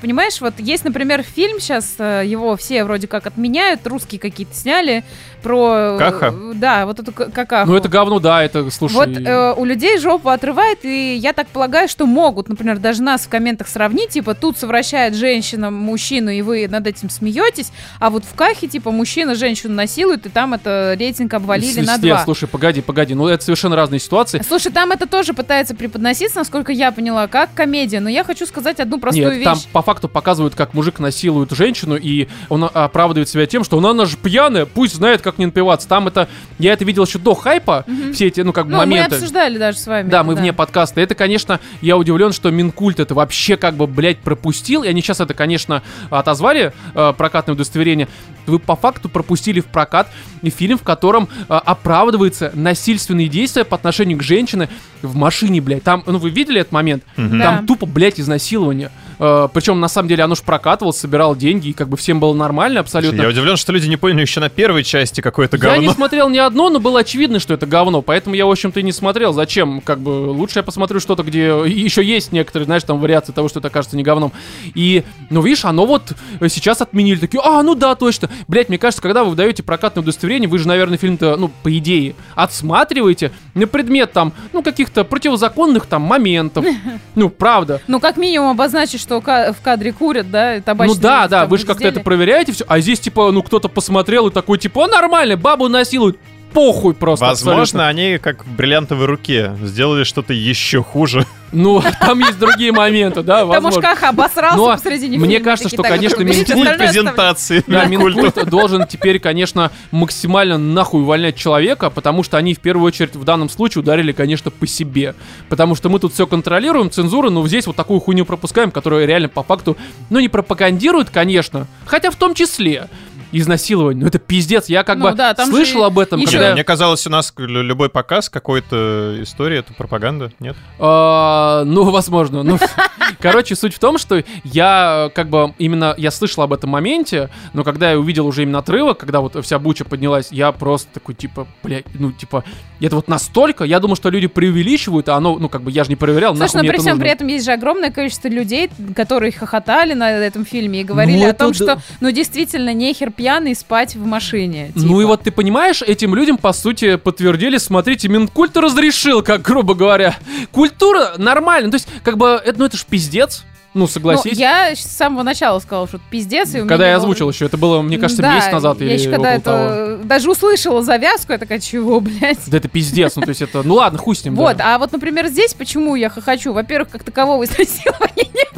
понимаешь, 0.00 0.40
вот 0.40 0.54
есть, 0.58 0.84
например, 0.84 1.22
фильм 1.22 1.60
сейчас, 1.60 1.96
э, 1.98 2.22
его 2.24 2.56
все 2.56 2.82
вроде 2.84 3.06
как 3.06 3.26
отменяют, 3.26 3.86
русские 3.86 4.18
какие-то 4.18 4.54
сняли 4.56 5.04
про... 5.38 5.96
э, 5.96 5.98
Кака? 5.98 6.34
Да, 6.54 6.86
вот 6.86 6.98
эту 6.98 7.12
какаху. 7.12 7.70
Ну, 7.70 7.76
это 7.76 7.88
говно, 7.88 8.18
да, 8.18 8.42
это, 8.42 8.70
слушай... 8.70 8.94
Вот 8.94 9.08
э, 9.08 9.54
у 9.56 9.64
людей 9.64 9.98
жопу 9.98 10.28
отрывает, 10.28 10.84
и 10.84 11.14
я 11.14 11.32
так 11.32 11.48
полагаю, 11.48 11.88
что 11.88 12.06
могут, 12.06 12.48
например, 12.48 12.78
даже 12.78 13.02
нас 13.02 13.22
в 13.22 13.28
комментах 13.28 13.68
сравнить, 13.68 14.10
типа, 14.10 14.34
тут 14.34 14.58
совращает 14.58 15.14
женщина 15.14 15.70
мужчину, 15.70 16.30
и 16.30 16.42
вы 16.42 16.66
над 16.68 16.86
этим 16.86 17.10
смеетесь, 17.10 17.70
а 18.00 18.10
вот 18.10 18.24
в 18.24 18.34
Кахе, 18.34 18.66
типа, 18.68 18.90
мужчина 18.90 19.34
женщину 19.34 19.74
насилует, 19.74 20.26
и 20.26 20.28
там 20.28 20.54
это 20.54 20.96
рейтинг 20.98 21.32
обвалили 21.34 21.82
С- 21.82 21.86
на 21.86 21.98
два. 21.98 22.24
слушай, 22.24 22.48
погоди, 22.48 22.80
погоди, 22.80 23.14
ну 23.14 23.26
это 23.28 23.44
совершенно 23.44 23.76
разные 23.76 24.00
ситуации. 24.00 24.42
Слушай, 24.46 24.72
там 24.72 24.90
это 24.92 25.06
тоже 25.06 25.32
пытается 25.34 25.74
преподноситься, 25.74 26.38
насколько 26.38 26.72
я 26.72 26.92
поняла, 26.92 27.26
как 27.28 27.50
комедия. 27.54 28.00
Но 28.00 28.08
я 28.08 28.24
хочу 28.24 28.46
сказать 28.46 28.80
одну 28.80 28.98
простую 28.98 29.26
Нет, 29.28 29.36
вещь. 29.38 29.44
там 29.44 29.58
по 29.72 29.82
факту 29.82 30.08
показывают, 30.08 30.54
как 30.54 30.74
мужик 30.74 30.98
насилует 30.98 31.50
женщину, 31.52 31.96
и 31.96 32.28
он 32.48 32.64
оправдывает 32.72 33.28
себя 33.28 33.46
тем, 33.46 33.64
что 33.64 33.78
она, 33.78 33.90
она 33.90 34.04
же 34.06 34.16
пьяная, 34.16 34.66
пусть 34.66 34.94
знает, 34.96 35.22
как 35.30 35.38
не 35.38 35.46
напиваться. 35.46 35.88
Там 35.88 36.08
это, 36.08 36.28
я 36.58 36.72
это 36.72 36.84
видел 36.84 37.04
еще 37.04 37.18
до 37.18 37.34
хайпа, 37.34 37.84
все 38.12 38.26
эти, 38.26 38.40
ну, 38.40 38.52
как 38.52 38.66
бы 38.66 38.72
ну, 38.72 38.78
мы 38.78 38.86
моменты. 38.86 39.16
обсуждали 39.16 39.58
даже 39.58 39.78
с 39.78 39.86
вами. 39.86 40.08
Да, 40.08 40.22
мы 40.24 40.34
вне 40.34 40.52
подкаста. 40.52 41.00
Это, 41.00 41.14
конечно, 41.14 41.60
я 41.80 41.96
удивлен, 41.96 42.32
что 42.32 42.50
Минкульт 42.50 43.00
это 43.00 43.14
вообще 43.14 43.56
как 43.56 43.74
бы, 43.74 43.86
блядь, 43.86 44.18
пропустил. 44.18 44.82
И 44.82 44.88
они 44.88 45.02
сейчас 45.02 45.20
это, 45.20 45.34
конечно, 45.34 45.82
отозвали, 46.10 46.72
э, 46.94 47.12
прокатное 47.16 47.54
удостоверение. 47.54 48.08
Вы 48.48 48.58
по 48.58 48.76
факту 48.76 49.08
пропустили 49.08 49.60
в 49.60 49.66
прокат 49.66 50.08
фильм, 50.44 50.78
в 50.78 50.82
котором 50.82 51.28
э, 51.48 51.54
оправдываются 51.54 52.50
насильственные 52.54 53.28
действия 53.28 53.64
по 53.64 53.76
отношению 53.76 54.18
к 54.18 54.22
женщине 54.22 54.68
в 55.02 55.14
машине, 55.14 55.60
блядь. 55.60 55.82
Там, 55.82 56.02
ну 56.06 56.18
вы 56.18 56.30
видели 56.30 56.60
этот 56.60 56.72
момент? 56.72 57.04
Да. 57.16 57.44
Там 57.44 57.66
тупо, 57.66 57.86
блядь, 57.86 58.18
изнасилование. 58.20 58.90
Э, 59.18 59.48
причем, 59.52 59.80
на 59.80 59.88
самом 59.88 60.08
деле, 60.08 60.24
оно 60.24 60.34
ж 60.34 60.42
прокатывалось, 60.42 60.98
собирал 60.98 61.36
деньги, 61.36 61.68
и 61.68 61.72
как 61.72 61.88
бы 61.88 61.96
всем 61.96 62.20
было 62.20 62.34
нормально 62.34 62.80
абсолютно. 62.80 63.22
Я 63.22 63.28
удивлен, 63.28 63.56
что 63.56 63.72
люди 63.72 63.86
не 63.86 63.96
поняли 63.96 64.22
еще 64.22 64.40
на 64.40 64.48
первой 64.48 64.84
части 64.84 65.20
какое-то 65.20 65.56
Я 65.56 65.78
не 65.78 65.86
говно. 65.86 65.92
смотрел 65.94 66.28
ни 66.28 66.38
одно, 66.38 66.70
но 66.70 66.78
было 66.78 67.00
очевидно, 67.00 67.40
что 67.40 67.54
это 67.54 67.66
говно, 67.66 68.02
поэтому 68.02 68.34
я, 68.36 68.46
в 68.46 68.50
общем-то, 68.50 68.80
и 68.80 68.82
не 68.82 68.92
смотрел. 68.92 69.32
Зачем? 69.32 69.80
Как 69.80 69.98
бы 70.00 70.30
лучше 70.30 70.60
я 70.60 70.62
посмотрю 70.62 71.00
что-то, 71.00 71.22
где 71.22 71.46
еще 71.66 72.02
есть 72.02 72.32
некоторые, 72.32 72.66
знаешь, 72.66 72.82
там 72.84 73.00
вариации 73.00 73.32
того, 73.32 73.48
что 73.48 73.60
это 73.60 73.70
кажется 73.70 73.96
не 73.96 74.02
говном. 74.02 74.32
И, 74.74 75.04
ну, 75.30 75.42
видишь, 75.42 75.64
оно 75.64 75.86
вот 75.86 76.12
сейчас 76.48 76.80
отменили. 76.80 77.18
Такие, 77.18 77.40
а, 77.44 77.62
ну 77.62 77.74
да, 77.74 77.94
точно. 77.94 78.30
Блять, 78.46 78.68
мне 78.68 78.78
кажется, 78.78 79.02
когда 79.02 79.24
вы 79.24 79.30
выдаете 79.30 79.62
прокатное 79.62 80.02
удостоверение, 80.02 80.48
вы 80.48 80.58
же, 80.58 80.68
наверное, 80.68 80.98
фильм-то, 80.98 81.36
ну, 81.36 81.50
по 81.62 81.76
идее, 81.76 82.14
отсматриваете 82.34 83.32
на 83.54 83.66
предмет 83.66 84.12
там, 84.12 84.32
ну, 84.52 84.62
каких-то 84.62 85.04
противозаконных 85.04 85.86
там 85.86 86.02
моментов. 86.02 86.64
Ну, 87.14 87.30
правда. 87.30 87.80
Ну, 87.88 88.00
как 88.00 88.16
минимум 88.16 88.50
обозначить, 88.50 89.00
что 89.00 89.20
в 89.20 89.56
кадре 89.62 89.92
курят, 89.92 90.30
да, 90.30 90.54
и 90.54 90.58
Ну 90.58 90.64
табачные 90.64 91.00
да, 91.00 91.28
да, 91.28 91.46
вы 91.46 91.58
же 91.58 91.66
как-то 91.66 91.88
это 91.88 92.00
проверяете 92.00 92.52
все, 92.52 92.64
а 92.68 92.80
здесь 92.80 93.00
типа, 93.00 93.32
ну 93.32 93.42
кто-то 93.42 93.68
посмотрел 93.68 94.28
и 94.28 94.32
такой 94.32 94.58
типа, 94.58 94.86
нормально, 94.86 95.36
бабу 95.36 95.68
насилуют, 95.68 96.18
похуй 96.52 96.94
просто. 96.94 97.24
Возможно, 97.24 97.62
абсолютно. 97.62 97.88
они, 97.88 98.18
как 98.18 98.44
в 98.44 98.54
бриллиантовой 98.54 99.06
руке, 99.06 99.56
сделали 99.62 100.04
что-то 100.04 100.32
еще 100.32 100.82
хуже. 100.82 101.26
Ну, 101.52 101.82
там 102.00 102.18
есть 102.20 102.38
другие 102.38 102.72
моменты, 102.72 103.22
да, 103.22 103.40
Там 103.40 103.48
возможно. 103.48 103.80
Каха 103.80 104.08
обосрался 104.10 104.56
Но 104.56 104.72
посредине 104.72 105.18
мне 105.18 105.36
фильма, 105.36 105.44
кажется, 105.44 105.64
такие, 105.64 105.76
что, 105.76 105.82
«Так, 105.82 105.90
вот 105.90 105.96
конечно, 105.96 106.22
Минкульт 106.22 106.40
остальное 106.42 106.72
оставьте». 106.72 106.92
презентации. 106.92 107.64
Да. 107.66 107.84
Минкульт 107.86 108.48
должен 108.48 108.86
теперь, 108.86 109.18
конечно, 109.18 109.70
максимально 109.90 110.58
нахуй 110.58 111.02
увольнять 111.02 111.36
человека, 111.36 111.90
потому 111.90 112.22
что 112.22 112.36
они 112.36 112.54
в 112.54 112.60
первую 112.60 112.86
очередь 112.86 113.16
в 113.16 113.24
данном 113.24 113.48
случае 113.48 113.82
ударили, 113.82 114.12
конечно, 114.12 114.50
по 114.50 114.66
себе. 114.66 115.14
Потому 115.48 115.74
что 115.74 115.88
мы 115.88 115.98
тут 116.00 116.12
все 116.12 116.26
контролируем, 116.26 116.90
цензуру, 116.90 117.30
но 117.30 117.46
здесь 117.46 117.66
вот 117.66 117.76
такую 117.76 118.00
хуйню 118.00 118.24
пропускаем, 118.24 118.70
которая 118.70 119.06
реально 119.06 119.28
по 119.28 119.42
факту, 119.42 119.76
ну, 120.10 120.20
не 120.20 120.28
пропагандирует, 120.28 121.10
конечно, 121.10 121.66
хотя 121.86 122.10
в 122.10 122.16
том 122.16 122.34
числе 122.34 122.88
изнасилование. 123.32 124.02
Ну, 124.02 124.08
это 124.08 124.18
пиздец. 124.18 124.68
Я 124.68 124.84
как 124.84 124.98
Ну 124.98 125.10
бы 125.10 125.16
да, 125.16 125.34
там 125.34 125.48
слышал 125.48 125.80
же 125.80 125.86
об 125.86 125.98
этом, 125.98 126.20
еще- 126.20 126.32
когда... 126.38 126.52
Мне 126.52 126.64
казалось, 126.64 127.06
у 127.06 127.10
нас 127.10 127.32
лю- 127.36 127.62
любой 127.62 127.88
показ 127.90 128.28
какой-то 128.30 129.16
истории, 129.22 129.58
это 129.58 129.72
пропаганда, 129.74 130.32
нет? 130.40 130.56
А, 130.78 131.64
ну, 131.64 131.84
возможно. 131.90 132.42
Ну, 132.42 132.58
короче, 133.20 133.54
суть 133.56 133.74
в 133.74 133.78
том, 133.78 133.98
что 133.98 134.22
я 134.44 135.10
как 135.14 135.28
бы 135.28 135.54
именно 135.58 135.94
я 135.98 136.10
слышал 136.10 136.42
об 136.42 136.52
этом 136.52 136.70
моменте, 136.70 137.30
но 137.52 137.64
когда 137.64 137.90
я 137.92 137.98
увидел 137.98 138.26
уже 138.26 138.42
именно 138.42 138.58
отрывок, 138.58 138.98
когда 138.98 139.20
вот 139.20 139.36
вся 139.44 139.58
буча 139.58 139.84
поднялась, 139.84 140.28
я 140.30 140.52
просто 140.52 140.88
такой 140.94 141.14
типа, 141.14 141.46
блядь, 141.62 141.84
ну 141.94 142.12
типа, 142.12 142.44
это 142.80 142.96
вот 142.96 143.08
настолько, 143.08 143.64
я 143.64 143.80
думал, 143.80 143.96
что 143.96 144.10
люди 144.10 144.26
преувеличивают, 144.28 145.08
а 145.08 145.16
оно, 145.16 145.38
ну 145.38 145.48
как 145.48 145.62
бы 145.62 145.70
я 145.70 145.84
же 145.84 145.90
не 145.90 145.96
проверял, 145.96 146.34
Слушай, 146.36 146.42
нахуй 146.54 146.56
но 146.58 146.62
мне 146.62 146.68
при 146.70 146.76
это 146.76 146.82
всем 146.82 146.92
нужно. 146.92 147.02
при 147.04 147.10
этом 147.12 147.26
есть 147.28 147.44
же 147.44 147.52
огромное 147.52 147.90
количество 147.90 148.28
людей, 148.28 148.70
которые 148.94 149.32
хохотали 149.32 149.94
на 149.94 150.10
этом 150.10 150.44
фильме 150.44 150.80
и 150.80 150.84
говорили 150.84 151.24
Ну, 151.24 151.28
о 151.30 151.32
том, 151.34 151.52
да. 151.52 151.54
что, 151.54 151.82
ну, 152.00 152.10
действительно, 152.10 152.72
нехер 152.72 153.10
пьяный 153.18 153.54
спать 153.56 153.96
в 153.96 154.06
машине. 154.06 154.70
Ну 154.76 155.00
и 155.00 155.02
типа. 155.02 155.08
вот 155.08 155.22
ты 155.24 155.30
понимаешь, 155.32 155.82
этим 155.82 156.14
людям 156.14 156.38
по 156.38 156.52
сути 156.52 156.94
подтвердили, 156.96 157.58
смотрите, 157.58 158.08
Минкульт 158.08 158.56
разрешил, 158.56 159.22
как 159.22 159.42
грубо 159.42 159.74
говоря. 159.74 160.16
Культура 160.52 161.14
нормально, 161.18 161.70
то 161.70 161.74
есть 161.74 161.88
как 162.04 162.16
бы, 162.16 162.40
это, 162.44 162.58
ну 162.58 162.64
это 162.66 162.76
ж 162.76 162.84
пиздец, 162.88 163.44
ну 163.74 163.80
Ну, 163.82 163.86
согласись. 163.88 164.38
я 164.38 164.74
с 164.74 164.80
самого 164.80 165.22
начала 165.22 165.58
сказала, 165.58 165.86
что 165.86 165.98
это 165.98 166.06
пиздец. 166.10 166.54
и 166.54 166.60
Когда 166.60 166.86
я 166.88 166.94
было- 166.94 167.02
озвучил 167.04 167.28
еще, 167.30 167.44
это 167.46 167.56
было, 167.58 167.82
мне 167.82 167.98
кажется, 167.98 168.22
Да, 168.22 168.34
месяц 168.34 168.50
назад 168.52 168.80
я 168.80 168.86
или 168.86 168.94
еще 168.98 169.10
когда 169.10 169.30
около 169.34 169.40
того. 169.42 169.58
это 169.64 170.00
даже 170.04 170.30
услышала 170.30 170.82
завязку, 170.82 171.32
я 171.32 171.38
такая, 171.38 171.60
чего, 171.60 172.00
блядь? 172.00 172.38
Да 172.46 172.56
это 172.56 172.68
пиздец, 172.68 173.14
ну 173.16 173.22
то 173.22 173.28
есть 173.28 173.42
это, 173.42 173.62
ну 173.64 173.74
ладно, 173.74 173.98
хуй 173.98 174.16
с 174.16 174.24
ним. 174.24 174.36
Вот, 174.36 174.56
да. 174.56 174.74
а 174.74 174.78
вот, 174.78 174.92
например, 174.92 175.26
здесь 175.28 175.54
почему 175.54 175.96
я 175.96 176.08
хохочу? 176.08 176.52
Во-первых, 176.52 176.88
как 176.90 177.02
такового 177.04 177.44
изнасилования 177.44 178.28
нет. 178.34 178.48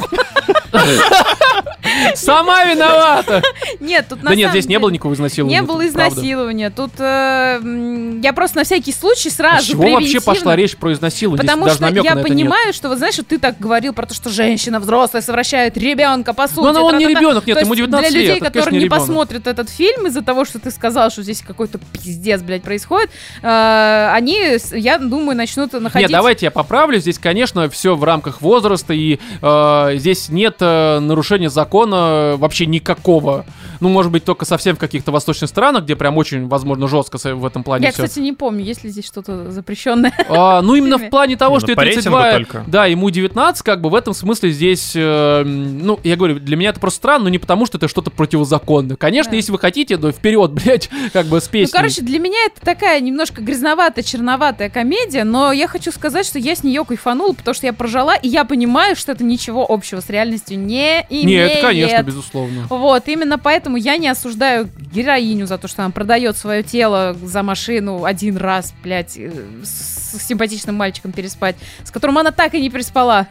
Сама 2.15 2.65
виновата! 2.65 3.41
Нет, 3.79 4.05
тут 4.09 4.23
на 4.23 4.29
Да 4.29 4.35
нет, 4.35 4.51
здесь 4.51 4.67
не 4.67 4.79
было 4.79 4.89
никакого 4.89 5.13
изнасилования. 5.13 5.59
Не 5.59 5.65
было 5.65 5.87
изнасилования. 5.87 6.69
Тут 6.69 6.91
э, 6.99 8.19
я 8.21 8.33
просто 8.33 8.57
на 8.57 8.63
всякий 8.63 8.93
случай 8.93 9.29
сразу 9.29 9.71
чего 9.71 9.89
вообще 9.89 10.21
пошла 10.21 10.55
речь 10.55 10.75
про 10.77 10.93
изнасилование? 10.93 11.41
Потому 11.41 11.69
что 11.69 11.87
я 11.87 12.15
понимаю, 12.15 12.73
что, 12.73 12.89
вот 12.89 12.97
знаешь, 12.97 13.15
ты 13.27 13.39
так 13.39 13.59
говорил 13.59 13.93
про 13.93 14.05
то, 14.05 14.13
что 14.13 14.29
женщина 14.29 14.79
взрослая 14.79 15.21
совращает 15.21 15.77
ребенка, 15.77 16.33
по 16.33 16.47
сути. 16.47 16.59
Ну, 16.59 16.73
но 16.73 16.85
он 16.85 16.97
не 16.97 17.07
ребенок, 17.07 17.45
нет, 17.45 17.61
ему 17.61 17.73
есть 17.73 17.85
19 17.85 18.11
Для 18.11 18.19
людей, 18.19 18.35
лет, 18.35 18.43
которые 18.43 18.81
не 18.81 18.89
посмотрят 18.89 19.47
этот 19.47 19.69
фильм 19.69 20.07
из-за 20.07 20.21
того, 20.21 20.45
что 20.45 20.59
ты 20.59 20.71
сказал, 20.71 21.09
что 21.09 21.23
здесь 21.23 21.41
какой-то 21.41 21.79
пиздец, 21.93 22.41
блядь, 22.41 22.63
происходит, 22.63 23.09
э, 23.41 24.09
они, 24.13 24.57
я 24.73 24.97
думаю, 24.97 25.35
начнут 25.35 25.73
находить... 25.73 26.09
Нет, 26.09 26.11
давайте 26.11 26.45
я 26.47 26.51
поправлю. 26.51 26.99
Здесь, 26.99 27.17
конечно, 27.17 27.69
все 27.69 27.95
в 27.95 28.03
рамках 28.03 28.41
возраста, 28.41 28.93
и 28.93 29.19
э, 29.41 29.91
здесь 29.95 30.29
нет 30.29 30.60
э, 30.61 30.99
нарушения 30.99 31.49
закона 31.49 32.35
вообще 32.37 32.65
никакого. 32.65 33.45
Ну, 33.79 33.89
может 33.89 34.11
быть, 34.11 34.23
только 34.23 34.45
совсем 34.45 34.75
в 34.75 34.79
каких-то 34.79 35.11
восточных 35.11 35.49
странах, 35.49 35.83
где 35.83 35.95
прям 35.95 36.17
очень, 36.17 36.47
возможно, 36.47 36.87
жестко 36.87 37.17
в 37.35 37.45
этом 37.45 37.63
плане 37.63 37.85
Я, 37.87 37.91
все. 37.91 38.03
кстати, 38.03 38.19
не 38.23 38.33
помню, 38.33 38.63
есть 38.63 38.83
ли 38.83 38.89
здесь 38.89 39.05
что-то 39.07 39.51
запрещенное. 39.51 40.13
А, 40.29 40.61
ну, 40.61 40.75
именно 40.75 40.97
в 40.97 41.09
плане 41.09 41.35
того, 41.35 41.55
Не, 41.55 41.59
что 41.61 41.67
ну, 41.75 41.81
рейтингу 41.81 42.17
32, 42.17 42.31
только. 42.33 42.63
да, 42.67 42.85
ему 42.85 43.09
19, 43.09 43.63
как 43.63 43.81
бы 43.81 43.89
в 43.89 43.95
этом 43.95 44.13
смысле 44.13 44.51
здесь, 44.51 44.93
э, 44.95 45.43
ну, 45.43 45.99
я 46.03 46.15
говорю, 46.15 46.39
для 46.39 46.55
меня 46.55 46.69
это 46.69 46.79
просто 46.79 46.97
странно, 46.97 47.23
но 47.25 47.29
не 47.29 47.39
потому, 47.39 47.65
что 47.65 47.77
это 47.77 47.87
что-то 47.87 48.11
противозаконное. 48.11 48.95
Конечно, 48.97 49.31
Да. 49.31 49.37
если 49.37 49.51
вы 49.51 49.59
хотите, 49.59 49.97
то 49.97 50.11
вперед, 50.11 50.51
блядь, 50.63 50.89
как 51.13 51.25
бы 51.25 51.39
с 51.41 51.45
Ну, 51.47 51.51
песней. 51.51 51.71
короче, 51.73 52.01
для 52.01 52.19
меня 52.19 52.37
это 52.45 52.61
такая 52.61 52.99
немножко 52.99 53.41
грязноватая, 53.41 54.03
черноватая 54.03 54.69
комедия, 54.69 55.23
но 55.23 55.51
я 55.51 55.67
хочу 55.67 55.91
сказать, 55.91 56.25
что 56.25 56.37
я 56.39 56.55
с 56.55 56.63
нее 56.63 56.85
кайфанула, 56.85 57.33
потому 57.33 57.53
что 57.55 57.65
я 57.65 57.73
прожила, 57.73 58.15
и 58.15 58.27
я 58.27 58.45
понимаю, 58.45 58.95
что 58.95 59.11
это 59.11 59.23
ничего 59.23 59.65
общего 59.67 60.01
с 60.01 60.09
реальностью 60.09 60.50
не 60.55 61.05
имеет. 61.09 61.53
Нет, 61.53 61.61
конечно, 61.61 62.03
безусловно. 62.03 62.67
Вот, 62.69 63.07
именно 63.07 63.37
поэтому 63.37 63.77
я 63.77 63.97
не 63.97 64.07
осуждаю 64.07 64.69
героиню 64.93 65.47
за 65.47 65.57
то, 65.57 65.67
что 65.67 65.83
она 65.83 65.91
продает 65.91 66.37
свое 66.37 66.63
тело 66.63 67.15
за 67.23 67.43
машину 67.43 68.05
один 68.05 68.37
раз, 68.37 68.73
блядь, 68.83 69.17
э, 69.17 69.31
с 69.63 70.21
симпатичным 70.27 70.75
мальчиком 70.75 71.11
переспать, 71.11 71.55
с 71.83 71.91
которым 71.91 72.17
она 72.17 72.31
так 72.31 72.53
и 72.53 72.61
не 72.61 72.69
переспала. 72.69 73.27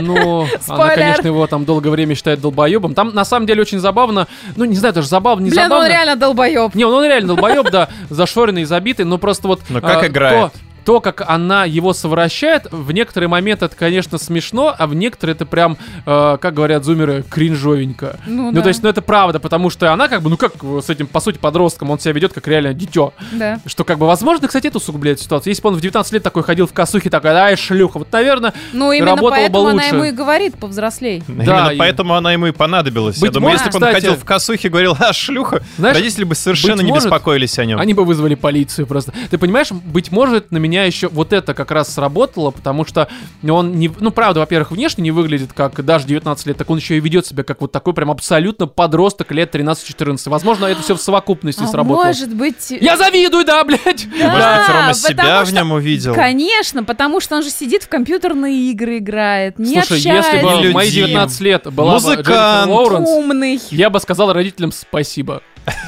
Ну, 0.00 0.46
она, 0.68 0.88
конечно, 0.94 1.26
его 1.26 1.46
там 1.46 1.64
долгое 1.64 1.90
время 1.90 2.14
считает 2.14 2.40
долбоебом. 2.40 2.94
Там, 2.94 3.14
на 3.14 3.24
самом 3.24 3.46
деле, 3.46 3.62
очень 3.62 3.78
забавно. 3.78 4.28
Ну, 4.56 4.64
не 4.64 4.76
знаю, 4.76 4.94
даже 4.94 5.08
забавно, 5.08 5.44
не 5.44 5.50
Бля, 5.50 5.62
ну 5.62 5.68
забавно. 5.68 5.84
он 5.84 5.90
реально 5.90 6.16
долбоеб. 6.16 6.74
Не, 6.74 6.84
он 6.84 7.04
реально 7.04 7.28
долбоеб, 7.28 7.70
да, 7.70 7.88
зашоренный, 8.10 8.64
забитый, 8.64 9.04
но 9.04 9.18
просто 9.18 9.48
вот... 9.48 9.60
Но 9.68 9.80
как 9.80 10.02
а, 10.02 10.06
играет? 10.06 10.52
То, 10.52 10.58
то, 10.84 11.00
как 11.00 11.22
она 11.28 11.64
его 11.64 11.92
совращает, 11.92 12.66
в 12.70 12.92
некоторые 12.92 13.28
моменты 13.28 13.64
это, 13.66 13.76
конечно, 13.76 14.18
смешно, 14.18 14.74
а 14.76 14.86
в 14.86 14.94
некоторые 14.94 15.34
это 15.34 15.46
прям, 15.46 15.76
э, 16.06 16.36
как 16.40 16.54
говорят 16.54 16.84
зумеры, 16.84 17.24
кринжовенько. 17.28 18.18
Ну, 18.26 18.42
Ну, 18.46 18.52
да, 18.52 18.62
то 18.62 18.68
есть, 18.68 18.82
ну, 18.82 18.88
это 18.88 19.02
правда, 19.02 19.38
потому 19.40 19.70
что 19.70 19.92
она 19.92 20.08
как 20.08 20.22
бы, 20.22 20.30
ну, 20.30 20.36
как 20.36 20.52
с 20.62 20.90
этим, 20.90 21.06
по 21.06 21.20
сути, 21.20 21.38
подростком, 21.38 21.90
он 21.90 21.98
себя 21.98 22.12
ведет 22.12 22.32
как 22.32 22.46
реально 22.48 22.74
дитё. 22.74 23.12
да. 23.32 23.60
Что, 23.66 23.84
как 23.84 23.98
бы, 23.98 24.06
возможно, 24.06 24.46
кстати, 24.48 24.66
это 24.66 24.78
усугубляет 24.78 25.20
ситуацию. 25.20 25.50
Если 25.50 25.62
бы 25.62 25.68
он 25.70 25.76
в 25.76 25.80
19 25.80 26.12
лет 26.12 26.22
такой 26.22 26.42
ходил 26.42 26.66
в 26.66 26.72
косухе, 26.72 27.10
такой, 27.10 27.30
ай, 27.30 27.56
шлюха, 27.56 27.98
вот, 27.98 28.10
наверное, 28.12 28.52
Ну, 28.72 28.92
именно 28.92 29.10
Работало 29.12 29.30
бы 29.30 29.36
поэтому 29.36 29.64
она 29.66 29.72
лучше. 29.74 29.88
ему 29.94 30.04
и 30.04 30.10
говорит, 30.10 30.54
повзрослей. 30.58 31.22
Именно 31.28 31.70
и- 31.72 31.76
поэтому 31.78 32.14
она 32.14 32.32
ему 32.32 32.46
и 32.46 32.52
понадобилась. 32.52 33.16
Быть 33.18 33.28
Я 33.28 33.32
думаю, 33.32 33.52
может, 33.52 33.66
если 33.66 33.78
бы 33.78 33.84
он 33.86 33.90
кстати- 33.92 34.04
ходил 34.06 34.20
в 34.20 34.24
косухе 34.24 34.68
и 34.68 34.70
говорил, 34.70 34.96
а, 34.98 35.12
шлюха, 35.12 35.62
Знаешь, 35.78 35.96
родители 35.96 36.24
бы 36.24 36.34
совершенно 36.34 36.80
не 36.80 36.88
может, 36.90 37.04
беспокоились 37.04 37.58
о 37.58 37.64
нем. 37.64 37.78
Они 37.80 37.94
бы 37.94 38.04
вызвали 38.04 38.34
полицию 38.34 38.86
просто. 38.86 39.12
Ты 39.30 39.38
понимаешь, 39.38 39.70
быть 39.70 40.10
может, 40.10 40.50
на 40.50 40.58
меня 40.58 40.71
меня 40.72 40.84
еще 40.84 41.08
вот 41.08 41.32
это 41.32 41.54
как 41.54 41.70
раз 41.70 41.92
сработало, 41.92 42.50
потому 42.50 42.84
что 42.86 43.08
он 43.48 43.76
не, 43.78 43.90
ну 44.00 44.10
правда, 44.10 44.40
во-первых, 44.40 44.70
внешне 44.70 45.02
не 45.02 45.10
выглядит 45.10 45.52
как 45.52 45.84
даже 45.84 46.06
19 46.06 46.46
лет, 46.46 46.56
так 46.56 46.68
он 46.70 46.78
еще 46.78 46.96
и 46.96 47.00
ведет 47.00 47.26
себя 47.26 47.44
как 47.44 47.60
вот 47.60 47.70
такой 47.72 47.92
прям 47.94 48.10
абсолютно 48.10 48.66
подросток 48.66 49.30
лет 49.32 49.54
13-14. 49.54 50.28
Возможно, 50.30 50.66
это 50.66 50.80
все 50.82 50.94
в 50.96 51.00
совокупности 51.00 51.62
А 51.62 51.66
сработало. 51.66 52.06
может 52.06 52.34
быть... 52.34 52.70
Я 52.70 52.96
завидую, 52.96 53.44
да, 53.44 53.62
блядь! 53.64 54.06
Да, 54.18 54.30
Может 54.32 54.48
быть, 54.58 54.68
Рома 54.68 54.94
себя 54.94 55.16
потому 55.24 55.44
в 55.44 55.46
что- 55.48 55.56
нем 55.56 55.72
увидел. 55.72 56.14
Конечно, 56.14 56.84
потому 56.84 57.20
что 57.20 57.36
он 57.36 57.42
же 57.42 57.50
сидит 57.50 57.82
в 57.82 57.88
компьютерные 57.88 58.70
игры 58.70 58.98
играет, 58.98 59.58
не 59.58 59.74
Слушай, 59.74 59.98
общается. 59.98 60.36
если 60.36 60.46
бы 60.46 60.70
в 60.70 60.72
мои 60.72 60.86
Нелюдим. 60.88 61.06
19 61.06 61.40
лет 61.42 61.64
была 61.72 61.86
бы 61.88 61.92
Музыкант. 61.94 62.26
Дженнифер 62.26 62.68
Лоуренс, 62.70 63.08
умный. 63.10 63.60
я 63.70 63.90
бы 63.90 64.00
сказал 64.00 64.32
родителям 64.32 64.72
спасибо. 64.72 65.42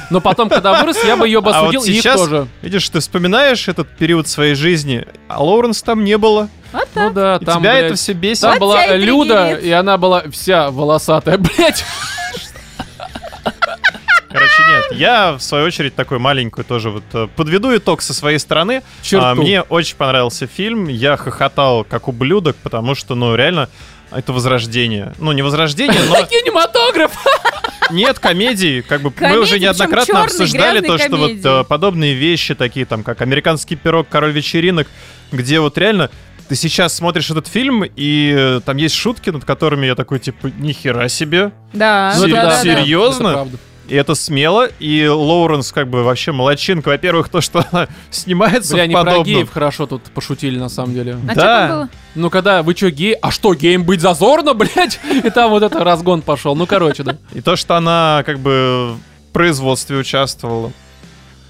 Но 0.09 0.21
потом, 0.21 0.49
когда 0.49 0.81
вырос, 0.81 1.03
я 1.03 1.17
бы 1.17 1.27
ее 1.27 1.41
бы 1.41 1.51
А 1.51 1.61
вот 1.63 1.75
осудил, 1.75 1.83
и 1.83 1.97
их 1.97 2.03
тоже. 2.03 2.47
Видишь, 2.61 2.87
ты 2.89 2.99
вспоминаешь 2.99 3.67
этот 3.67 3.89
период 3.89 4.27
своей 4.27 4.55
жизни, 4.55 5.05
а 5.27 5.43
Лоуренс 5.43 5.81
там 5.81 6.03
не 6.03 6.17
было. 6.17 6.49
Вот 6.71 6.87
Ну 6.95 7.01
так. 7.01 7.13
да, 7.13 7.37
И 7.41 7.45
там, 7.45 7.61
тебя 7.61 7.71
блядь, 7.73 7.85
это 7.85 7.95
все 7.95 8.13
бесит. 8.13 8.41
Там 8.41 8.51
Вот 8.53 8.59
была 8.59 8.85
и 8.85 8.97
Люда, 8.99 9.53
и 9.53 9.71
она 9.71 9.97
была 9.97 10.23
вся 10.31 10.71
волосатая, 10.71 11.37
блядь. 11.57 11.83
Короче, 14.29 14.63
нет, 14.67 14.99
я, 14.99 15.33
в 15.33 15.39
свою 15.41 15.65
очередь, 15.67 15.95
такой 15.95 16.19
маленькую 16.19 16.65
тоже 16.65 16.89
вот 16.89 17.03
э, 17.13 17.27
подведу 17.37 17.75
итог 17.75 18.01
со 18.01 18.13
своей 18.13 18.37
стороны. 18.37 18.83
Черту. 19.01 19.25
А, 19.25 19.33
мне 19.33 19.61
очень 19.61 19.95
понравился 19.95 20.45
фильм, 20.45 20.89
я 20.89 21.15
хохотал 21.15 21.85
как 21.85 22.09
ублюдок, 22.09 22.57
потому 22.57 22.95
что, 22.95 23.15
ну, 23.15 23.33
реально, 23.35 23.69
это 24.17 24.33
возрождение. 24.33 25.13
Ну, 25.19 25.31
не 25.31 25.41
возрождение, 25.41 26.01
но 26.09 26.15
Кинематограф! 26.25 27.11
нет 27.91 28.19
комедии. 28.19 28.81
Как 28.81 29.01
бы 29.01 29.09
мы 29.09 29.15
Комедии, 29.15 29.39
уже 29.41 29.59
неоднократно 29.59 30.05
чёрной, 30.05 30.25
обсуждали 30.25 30.81
то, 30.81 30.97
что 30.97 31.15
вот 31.17 31.27
комедии. 31.27 31.61
э, 31.61 31.63
подобные 31.65 32.13
вещи, 32.13 32.55
такие 32.55 32.85
там, 32.85 33.03
как 33.03 33.21
«Американский 33.21 33.75
пирог», 33.75 34.07
«Король 34.09 34.31
вечеринок», 34.31 34.87
где 35.31 35.59
вот 35.59 35.77
реально 35.77 36.09
ты 36.47 36.55
сейчас 36.55 36.93
смотришь 36.93 37.29
этот 37.31 37.47
фильм, 37.47 37.83
и 37.83 38.33
э, 38.35 38.61
там 38.65 38.77
есть 38.77 38.95
шутки, 38.95 39.29
над 39.31 39.45
которыми 39.45 39.87
я 39.87 39.95
такой, 39.95 40.19
типа, 40.19 40.47
нихера 40.57 41.07
себе. 41.07 41.51
Да, 41.73 42.13
Ну, 42.17 42.27
да, 42.27 42.35
да, 42.35 42.49
да. 42.49 42.61
серьезно? 42.61 43.27
Это 43.27 43.33
правда. 43.37 43.57
И 43.87 43.95
это 43.95 44.15
смело, 44.15 44.67
и 44.79 45.05
Лоуренс 45.07 45.71
как 45.71 45.87
бы 45.89 46.03
вообще 46.03 46.31
молодчинка. 46.31 46.89
Во-первых, 46.89 47.29
то, 47.29 47.39
что 47.41 47.63
она 47.71 47.87
снимается 48.09 48.73
Бля, 48.73 48.83
в 48.83 48.85
они 48.85 48.93
про 48.95 49.19
геев 49.23 49.51
хорошо 49.51 49.85
тут 49.85 50.01
пошутили, 50.05 50.57
на 50.57 50.69
самом 50.69 50.93
деле. 50.95 51.17
А 51.27 51.27
Да. 51.27 51.31
что 51.33 51.41
там 51.41 51.69
было? 51.69 51.89
Ну, 52.15 52.29
когда 52.31 52.63
вы 52.63 52.73
чё, 52.73 52.89
гей? 52.89 53.13
А 53.13 53.29
что, 53.31 53.53
геем 53.53 53.83
быть 53.83 54.01
зазорно, 54.01 54.53
блядь? 54.55 54.99
И 55.23 55.29
там 55.29 55.51
вот 55.51 55.61
это 55.61 55.83
разгон 55.83 56.21
пошел. 56.23 56.55
Ну, 56.55 56.65
короче, 56.65 57.03
да. 57.03 57.17
И 57.33 57.41
то, 57.41 57.55
что 57.55 57.75
она 57.75 58.23
как 58.25 58.39
бы 58.39 58.95
в 59.29 59.33
производстве 59.33 59.97
участвовала. 59.97 60.71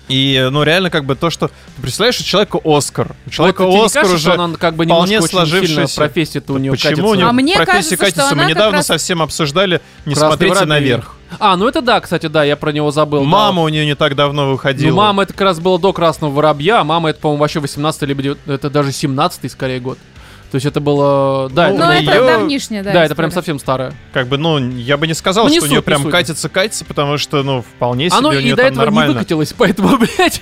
И, 0.07 0.49
ну, 0.51 0.61
реально, 0.61 0.91
как 0.91 1.05
бы 1.05 1.15
то, 1.15 1.31
что... 1.31 1.47
Ты 1.47 1.81
представляешь, 1.81 2.19
у 2.19 2.23
человека 2.23 2.59
Оскар. 2.63 3.15
У 3.25 3.29
человека 3.31 3.63
Вот 3.65 3.71
не 3.71 3.85
Оскар 3.85 4.03
кажется, 4.03 4.15
уже... 4.29 4.33
что 4.35 4.43
она 4.43 4.55
как 4.57 4.75
бы 4.75 4.85
вполне 4.85 5.19
сложившаяся. 5.21 5.95
профессия-то 5.95 6.53
у 6.53 6.57
нее 6.59 6.73
Почему 6.73 7.09
у 7.09 7.15
нее 7.15 7.25
А 7.25 7.31
мне 7.31 7.55
профессия 7.55 7.97
кажется, 7.97 8.21
катится? 8.21 8.35
Мы 8.35 8.45
недавно 8.45 8.77
раз- 8.79 8.85
совсем 8.87 9.21
обсуждали 9.23 9.81
«Не 10.05 10.13
Красный 10.13 10.37
смотрите 10.49 10.65
наверх». 10.65 11.14
А, 11.39 11.55
ну 11.57 11.67
это 11.67 11.81
да, 11.81 11.99
кстати, 11.99 12.27
да, 12.27 12.43
я 12.43 12.55
про 12.55 12.71
него 12.71 12.91
забыл. 12.91 13.21
да. 13.21 13.27
Мама 13.27 13.61
у 13.63 13.69
нее 13.69 13.85
не 13.85 13.95
так 13.95 14.15
давно 14.15 14.51
выходила. 14.51 14.89
Ну, 14.89 14.95
мама 14.95 15.23
это 15.23 15.33
как 15.33 15.41
раз 15.41 15.59
было 15.59 15.79
до 15.79 15.93
Красного 15.93 16.31
Воробья, 16.31 16.81
а 16.81 16.83
мама 16.83 17.09
это, 17.09 17.19
по-моему, 17.19 17.41
вообще 17.41 17.59
18 17.59 18.01
либо 18.03 18.21
9 18.23 18.37
это 18.47 18.69
даже 18.69 18.91
17 18.91 19.51
скорее 19.51 19.79
год. 19.79 19.97
То 20.51 20.55
есть 20.55 20.65
это 20.65 20.79
было... 20.79 21.49
Да, 21.49 21.69
Ну, 21.69 21.75
это, 21.83 21.93
это 22.03 22.11
её- 22.13 22.27
давнишняя, 22.27 22.83
да. 22.83 22.93
да, 22.93 23.05
это 23.05 23.15
прям 23.15 23.29
история. 23.29 23.41
совсем 23.41 23.59
старое. 23.59 23.93
Как 24.13 24.27
бы, 24.27 24.37
ну, 24.37 24.57
я 24.59 24.95
бы 24.97 25.05
не 25.07 25.13
сказал, 25.13 25.45
Ну, 25.45 25.49
не 25.51 25.57
что 25.57 25.65
у 25.65 25.67
нее 25.69 25.77
суть, 25.79 25.85
не 25.85 25.85
прям 25.85 26.01
суть. 26.03 26.11
катится-катится, 26.11 26.85
потому 26.85 27.17
что, 27.17 27.43
ну, 27.43 27.61
вполне 27.61 28.09
себе 28.09 28.17
Оно 28.19 28.29
у 28.29 28.31
и 28.33 28.43
нее 28.43 28.55
до 28.55 28.61
там 28.63 28.71
этого 28.71 28.85
нормально. 28.85 29.09
не 29.09 29.13
выкатилось, 29.15 29.53
поэтому, 29.57 29.97
блядь. 29.97 30.41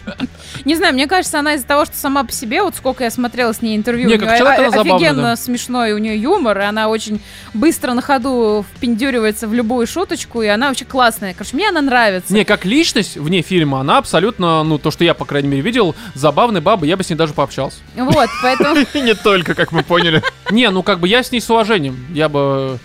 Не 0.66 0.76
знаю, 0.76 0.94
мне 0.94 1.08
кажется, 1.08 1.40
она 1.40 1.56
из-за 1.56 1.66
того, 1.66 1.86
что 1.86 1.96
сама 1.98 2.24
по 2.24 2.32
себе, 2.32 2.62
вот 2.62 2.76
сколько 2.76 3.04
я 3.04 3.10
смотрела 3.10 3.54
с 3.54 3.62
ней 3.62 3.76
интервью, 3.76 4.08
Не, 4.08 4.16
у 4.16 4.20
как 4.20 4.30
неё 4.30 4.38
человек 4.38 4.60
о- 4.60 4.62
она 4.68 4.72
забавная, 4.72 4.96
офигенно 4.96 5.24
да. 5.30 5.36
смешной 5.36 5.94
у 5.94 5.98
нее 5.98 6.18
юмор, 6.22 6.60
и 6.60 6.64
она 6.64 6.90
очень 6.90 7.20
быстро 7.54 7.94
на 7.94 8.02
ходу 8.02 8.66
впендюривается 8.76 9.48
в 9.48 9.54
любую 9.54 9.88
шуточку, 9.88 10.42
и 10.44 10.48
она 10.48 10.68
вообще 10.68 10.86
классная. 10.86 11.34
Короче, 11.34 11.56
мне 11.56 11.70
она 11.70 11.82
нравится. 11.82 12.34
Не, 12.34 12.44
как 12.46 12.66
личность 12.66 13.18
вне 13.18 13.42
фильма, 13.42 13.80
она 13.80 13.98
абсолютно, 13.98 14.64
ну, 14.64 14.78
то, 14.78 14.92
что 14.92 15.04
я, 15.04 15.14
по 15.14 15.26
крайней 15.26 15.48
мере, 15.50 15.62
видел, 15.64 15.96
забавная 16.14 16.62
баба, 16.62 16.86
я 16.86 16.98
бы 16.98 17.04
с 17.04 17.10
ней 17.10 17.16
даже 17.16 17.34
пообщался. 17.34 17.78
Вот, 17.96 18.30
поэтому... 18.44 18.76
И 18.94 19.02
не 19.02 19.16
только, 19.16 19.56
как 19.56 19.72
мы 19.72 19.82
поняли, 19.82 19.93
Не, 20.52 20.70
ну, 20.70 20.84
как 20.84 21.00
бы 21.00 21.08
я 21.08 21.24
с 21.24 21.32
ней 21.32 21.42
с 21.42 21.50
уважением. 21.50 22.06
Я 22.14 22.30
бы... 22.30 22.80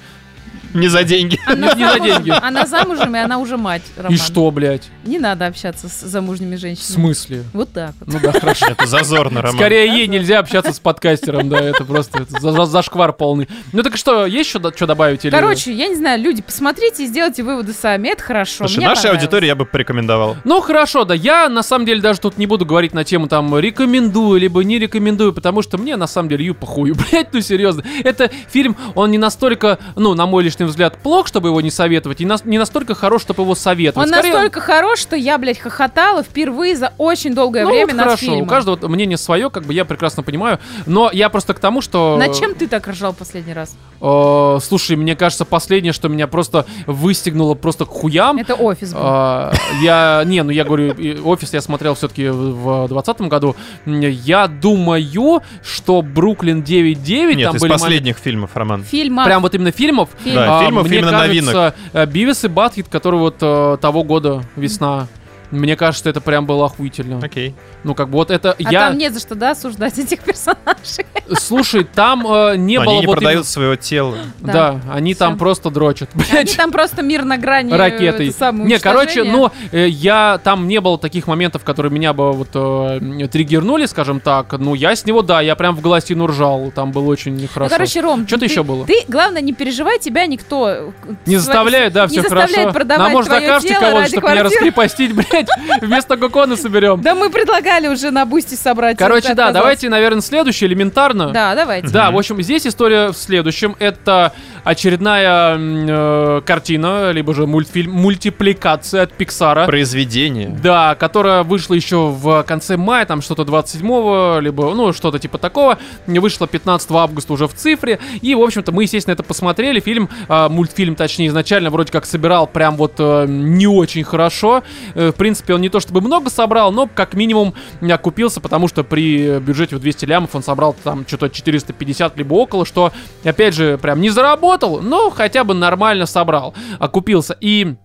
не 0.74 0.88
за 0.88 1.04
деньги. 1.04 1.38
Она 1.46 1.74
Не 1.74 1.88
за 1.88 2.00
деньги. 2.00 2.30
Она 2.30 2.66
замужем, 2.66 3.14
и 3.14 3.18
она 3.18 3.38
уже 3.38 3.56
мать, 3.56 3.82
Роман. 3.96 4.12
И 4.12 4.16
что, 4.16 4.50
блядь? 4.50 4.88
Не 5.08 5.18
надо 5.18 5.46
общаться 5.46 5.88
с 5.88 6.00
замужними 6.02 6.56
В 6.56 6.60
женщинами. 6.60 6.92
смысле? 6.92 7.44
Вот 7.54 7.72
так 7.72 7.94
вот. 8.00 8.12
Ну 8.12 8.20
да, 8.22 8.38
хорошо. 8.38 8.66
Это 8.66 8.86
зазорно, 8.86 9.40
Роман. 9.40 9.56
Скорее 9.56 9.86
ей 9.98 10.06
нельзя 10.06 10.38
общаться 10.38 10.72
с 10.72 10.78
подкастером, 10.78 11.48
да, 11.48 11.60
это 11.60 11.84
просто 11.84 12.26
зашквар 12.28 13.12
полный. 13.14 13.48
Ну 13.72 13.82
так 13.82 13.96
что, 13.96 14.26
есть 14.26 14.50
что, 14.50 14.72
что 14.74 14.86
добавить? 14.86 15.24
Или... 15.24 15.30
Короче, 15.30 15.72
я 15.72 15.88
не 15.88 15.94
знаю, 15.96 16.20
люди, 16.20 16.42
посмотрите 16.42 17.04
и 17.04 17.06
сделайте 17.06 17.42
выводы 17.42 17.72
сами. 17.72 18.08
Это 18.08 18.22
хорошо. 18.22 18.68
Слушай, 18.68 18.84
нашей 18.84 19.10
аудитории 19.10 19.46
я 19.46 19.54
бы 19.54 19.64
порекомендовал. 19.64 20.36
Ну 20.44 20.60
хорошо, 20.60 21.04
да, 21.04 21.14
я 21.14 21.48
на 21.48 21.62
самом 21.62 21.86
деле 21.86 22.02
даже 22.02 22.20
тут 22.20 22.36
не 22.36 22.46
буду 22.46 22.66
говорить 22.66 22.92
на 22.92 23.02
тему 23.04 23.28
там 23.28 23.58
рекомендую, 23.58 24.38
либо 24.40 24.62
не 24.62 24.78
рекомендую, 24.78 25.32
потому 25.32 25.62
что 25.62 25.78
мне 25.78 25.96
на 25.96 26.06
самом 26.06 26.28
деле 26.28 26.44
ю 26.44 26.54
похую, 26.54 26.94
блять, 27.10 27.32
ну 27.32 27.40
серьезно. 27.40 27.82
Это 28.04 28.30
фильм, 28.50 28.76
он 28.94 29.10
не 29.10 29.18
настолько, 29.18 29.78
ну, 29.96 30.14
на 30.14 30.26
мой 30.26 30.44
личный 30.44 30.66
взгляд, 30.66 30.98
плох, 31.02 31.26
чтобы 31.26 31.48
его 31.48 31.60
не 31.60 31.70
советовать, 31.70 32.20
и 32.20 32.24
не 32.44 32.58
настолько 32.58 32.94
хорош, 32.94 33.22
чтобы 33.22 33.42
его 33.42 33.54
советовать. 33.54 34.08
Он 34.08 34.12
Скорее- 34.14 34.32
настолько 34.32 34.60
хорош, 34.60 34.97
что 34.98 35.16
я, 35.16 35.38
блядь, 35.38 35.58
хохотала 35.58 36.22
впервые 36.22 36.76
за 36.76 36.92
очень 36.98 37.34
долгое 37.34 37.64
ну, 37.64 37.70
время 37.70 37.86
вот 37.86 37.94
над 37.96 38.04
хорошо, 38.06 38.20
фильмом. 38.26 38.42
у 38.42 38.46
каждого 38.46 38.88
мнение 38.88 39.16
свое, 39.16 39.50
как 39.50 39.64
бы 39.64 39.72
я 39.72 39.84
прекрасно 39.84 40.22
понимаю, 40.22 40.58
но 40.86 41.10
я 41.12 41.28
просто 41.28 41.54
к 41.54 41.58
тому, 41.60 41.80
что... 41.80 42.16
Над 42.18 42.38
чем 42.38 42.54
ты 42.54 42.68
так 42.68 42.86
ржал 42.88 43.12
последний 43.12 43.52
раз? 43.52 43.76
Э, 44.00 44.58
слушай, 44.62 44.96
мне 44.96 45.16
кажется, 45.16 45.44
последнее, 45.44 45.92
что 45.92 46.08
меня 46.08 46.26
просто 46.26 46.66
выстегнуло 46.86 47.54
просто 47.54 47.84
к 47.84 47.88
хуям, 47.88 48.38
Это 48.38 48.54
офис 48.54 48.92
был. 48.92 49.00
А, 49.02 49.52
я, 49.82 50.22
не, 50.24 50.42
ну 50.42 50.50
я 50.50 50.64
говорю, 50.64 50.94
офис 51.24 51.52
я 51.52 51.60
смотрел 51.60 51.94
все-таки 51.94 52.28
в 52.28 52.88
двадцатом 52.88 53.28
году. 53.28 53.56
М, 53.86 54.00
Я 54.00 54.46
думаю, 54.46 55.42
что 55.62 56.02
Бруклин 56.02 56.62
9.9 56.62 57.34
Нет, 57.34 57.46
там 57.46 57.56
из 57.56 57.60
были 57.62 57.72
последних 57.72 58.18
фильмов, 58.18 58.50
Роман. 58.54 58.84
Фильм. 58.84 59.22
Прям 59.24 59.42
вот 59.42 59.54
именно 59.54 59.70
фильмов. 59.70 60.08
Фильм. 60.22 60.36
Да, 60.36 60.58
А, 60.58 60.64
фильмов 60.64 60.88
мне 60.88 60.98
именно 60.98 61.12
кажется, 61.12 61.74
э, 61.92 62.06
Бивис 62.06 62.44
и 62.44 62.48
Батхит, 62.48 62.88
который 62.88 63.18
вот 63.18 63.36
э, 63.40 63.76
того 63.80 64.04
года 64.04 64.42
весна. 64.56 64.87
Aha. 64.88 65.27
Мне 65.50 65.76
кажется, 65.76 66.10
это 66.10 66.20
прям 66.20 66.44
было 66.46 66.66
охуительно. 66.66 67.20
Окей. 67.24 67.54
Ну, 67.84 67.94
как 67.94 68.08
бы 68.10 68.14
вот 68.18 68.30
это 68.30 68.52
А 68.52 68.70
я... 68.72 68.88
там 68.88 68.98
не 68.98 69.10
за 69.10 69.18
что, 69.20 69.34
да, 69.34 69.52
осуждать 69.52 69.98
этих 69.98 70.20
персонажей. 70.20 71.06
Слушай, 71.38 71.84
там 71.84 72.26
э, 72.26 72.56
не 72.56 72.78
Но 72.78 72.84
было 72.84 72.92
Они 72.92 73.00
не 73.00 73.06
вот 73.06 73.12
продают 73.14 73.34
именно- 73.36 73.44
своего 73.44 73.76
тела. 73.76 74.16
Да, 74.40 74.52
Да. 74.52 74.80
они 74.92 75.14
Всё. 75.14 75.20
там 75.20 75.38
просто 75.38 75.70
дрочат. 75.70 76.10
Они 76.32 76.52
там 76.52 76.70
просто 76.70 77.02
мир 77.02 77.24
на 77.24 77.38
грани. 77.38 77.72
э, 77.72 78.30
самое 78.32 78.68
Не, 78.68 78.78
короче, 78.78 79.24
ну, 79.24 79.50
э, 79.72 79.88
я 79.88 80.38
там 80.44 80.68
не 80.68 80.80
было 80.80 80.98
таких 80.98 81.26
моментов, 81.26 81.64
которые 81.64 81.92
меня 81.92 82.12
бы 82.12 82.32
вот 82.32 82.48
э, 82.54 83.28
триггернули, 83.30 83.86
скажем 83.86 84.20
так. 84.20 84.52
Ну, 84.58 84.74
я 84.74 84.94
с 84.94 85.04
него, 85.06 85.22
да, 85.22 85.40
я 85.40 85.56
прям 85.56 85.74
в 85.76 85.80
голосину 85.80 86.26
ржал. 86.26 86.70
Там 86.74 86.92
было 86.92 87.06
очень 87.10 87.40
Ну, 87.40 87.48
хорошо. 87.52 87.74
короче, 87.74 88.00
Ром, 88.00 88.26
Что-то 88.26 88.44
еще 88.44 88.62
было? 88.62 88.84
Ты, 88.86 89.04
главное, 89.08 89.40
не 89.40 89.52
переживай, 89.52 89.98
тебя 89.98 90.26
никто... 90.26 90.92
Не 91.26 91.36
заставляет, 91.36 91.92
да, 91.92 92.02
не 92.02 92.08
все 92.08 92.20
заставляет 92.22 92.52
хорошо. 92.52 92.72
продавать 92.72 93.02
Нам, 93.04 93.12
может, 93.12 93.28
твоё 93.30 93.46
закажете 93.46 93.68
тело 93.68 93.80
кого-то, 93.80 94.00
ради 94.00 94.10
чтобы 94.12 94.30
меня 94.30 94.42
раскрепостить, 94.42 95.12
блядь, 95.14 95.37
вместо 95.80 96.16
кокона 96.16 96.56
соберем. 96.56 97.00
Да 97.02 97.14
мы 97.14 97.30
предлагали 97.30 97.88
уже 97.88 98.10
на 98.10 98.24
бусте 98.24 98.56
собрать. 98.56 98.96
Короче, 98.98 99.34
да, 99.34 99.52
давайте, 99.52 99.88
наверное, 99.88 100.22
следующий, 100.22 100.66
элементарно. 100.66 101.30
Да, 101.30 101.54
давайте. 101.54 101.88
Да, 101.88 102.10
в 102.10 102.18
общем, 102.18 102.42
здесь 102.42 102.66
история 102.66 103.08
в 103.08 103.16
следующем. 103.16 103.76
Это 103.78 104.32
очередная 104.64 105.56
э, 105.58 106.42
картина, 106.44 107.10
либо 107.12 107.34
же 107.34 107.46
мультфильм, 107.46 107.92
мультипликация 107.92 109.02
от 109.02 109.12
Пиксара. 109.12 109.66
Произведение. 109.66 110.48
Да, 110.48 110.94
которая 110.94 111.42
вышла 111.42 111.74
еще 111.74 112.08
в 112.08 112.42
конце 112.44 112.76
мая, 112.76 113.06
там 113.06 113.22
что-то 113.22 113.42
27-го, 113.42 114.40
либо, 114.40 114.74
ну, 114.74 114.92
что-то 114.92 115.18
типа 115.18 115.38
такого. 115.38 115.78
Вышла 116.06 116.46
15 116.46 116.90
августа 116.90 117.32
уже 117.32 117.46
в 117.46 117.54
цифре. 117.54 117.98
И, 118.20 118.34
в 118.34 118.42
общем-то, 118.42 118.72
мы, 118.72 118.82
естественно, 118.82 119.14
это 119.14 119.22
посмотрели. 119.22 119.80
Фильм, 119.80 120.08
а, 120.28 120.48
мультфильм, 120.48 120.94
точнее, 120.94 121.28
изначально 121.28 121.70
вроде 121.70 121.92
как 121.92 122.06
собирал 122.06 122.46
прям 122.46 122.76
вот 122.76 122.94
э, 122.98 123.26
не 123.28 123.66
очень 123.66 124.04
хорошо. 124.04 124.62
Э, 124.94 125.12
в 125.12 125.14
принципе, 125.28 125.54
он 125.54 125.60
не 125.60 125.68
то 125.68 125.78
чтобы 125.78 126.00
много 126.00 126.30
собрал, 126.30 126.72
но 126.72 126.88
как 126.92 127.12
минимум 127.12 127.52
окупился, 127.82 128.40
потому 128.40 128.66
что 128.66 128.82
при 128.82 129.38
бюджете 129.40 129.76
в 129.76 129.80
200 129.80 130.06
лямов 130.06 130.34
он 130.34 130.42
собрал 130.42 130.74
там 130.82 131.04
что-то 131.06 131.28
450 131.28 132.16
либо 132.16 132.32
около, 132.32 132.64
что, 132.64 132.92
опять 133.24 133.54
же, 133.54 133.76
прям 133.76 134.00
не 134.00 134.08
заработал, 134.08 134.80
но 134.80 135.10
хотя 135.10 135.44
бы 135.44 135.52
нормально 135.52 136.06
собрал, 136.06 136.54
окупился. 136.78 137.36
И 137.42 137.76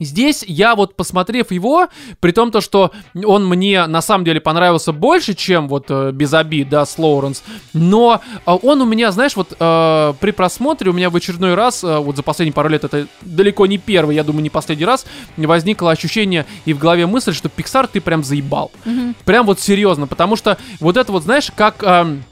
Здесь 0.00 0.44
я 0.46 0.74
вот 0.74 0.96
посмотрев 0.96 1.52
его, 1.52 1.88
при 2.18 2.32
том 2.32 2.50
то, 2.50 2.60
что 2.60 2.90
он 3.24 3.46
мне 3.46 3.86
на 3.86 4.02
самом 4.02 4.24
деле 4.24 4.40
понравился 4.40 4.92
больше, 4.92 5.34
чем 5.34 5.68
вот 5.68 5.86
э, 5.90 6.10
без 6.12 6.34
обид, 6.34 6.68
да, 6.68 6.84
с 6.84 6.98
Лоуренс, 6.98 7.44
но 7.72 8.20
э, 8.44 8.50
он 8.62 8.80
у 8.80 8.84
меня, 8.84 9.12
знаешь, 9.12 9.36
вот 9.36 9.54
э, 9.58 10.14
при 10.18 10.32
просмотре 10.32 10.90
у 10.90 10.92
меня 10.92 11.08
в 11.08 11.14
очередной 11.16 11.54
раз, 11.54 11.84
э, 11.84 11.98
вот 11.98 12.16
за 12.16 12.22
последние 12.24 12.52
пару 12.52 12.68
лет, 12.68 12.82
это 12.82 13.06
далеко 13.20 13.66
не 13.66 13.78
первый, 13.78 14.16
я 14.16 14.24
думаю, 14.24 14.42
не 14.42 14.50
последний 14.50 14.84
раз, 14.84 15.06
возникло 15.36 15.92
ощущение 15.92 16.46
и 16.64 16.72
в 16.72 16.78
голове 16.78 17.06
мысль, 17.06 17.32
что 17.32 17.48
Pixar 17.48 17.88
ты 17.92 18.00
прям 18.00 18.24
заебал. 18.24 18.72
Мгм. 18.84 19.14
Прям 19.24 19.46
вот 19.46 19.60
серьезно, 19.60 20.08
потому 20.08 20.34
что 20.34 20.58
вот 20.80 20.96
это 20.96 21.12
вот, 21.12 21.22
знаешь, 21.22 21.52
как 21.54 21.82
эм, 21.84 22.24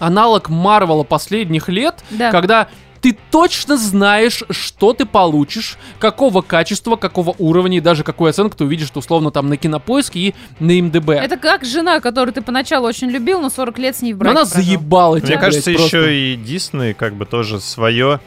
аналог 0.00 0.48
Марвела 0.48 1.04
последних 1.04 1.68
лет, 1.68 2.02
Да. 2.10 2.30
когда 2.32 2.68
ты 3.06 3.16
точно 3.30 3.76
знаешь, 3.76 4.42
что 4.50 4.92
ты 4.92 5.06
получишь, 5.06 5.78
какого 6.00 6.42
качества, 6.42 6.96
какого 6.96 7.36
уровня 7.38 7.78
и 7.78 7.80
даже 7.80 8.02
какую 8.02 8.30
оценку 8.30 8.56
ты 8.56 8.64
увидишь 8.64 8.90
условно 8.92 9.30
там 9.30 9.48
на 9.48 9.56
кинопоиске 9.56 10.18
и 10.18 10.34
на 10.58 10.72
МДБ. 10.82 11.10
Это 11.10 11.36
как 11.36 11.64
жена, 11.64 12.00
которую 12.00 12.34
ты 12.34 12.42
поначалу 12.42 12.88
очень 12.88 13.08
любил, 13.08 13.40
но 13.40 13.48
40 13.48 13.78
лет 13.78 13.96
с 13.96 14.02
ней 14.02 14.12
в 14.12 14.18
браке 14.18 14.38
она 14.40 14.44
прожил. 14.50 14.64
заебала 14.64 15.20
тебя, 15.20 15.28
Мне 15.28 15.38
кажется, 15.38 15.70
просто. 15.70 15.98
еще 15.98 16.32
и 16.32 16.36
Дисней 16.36 16.94
как 16.94 17.14
бы 17.14 17.26
тоже 17.26 17.60
свое 17.60 18.18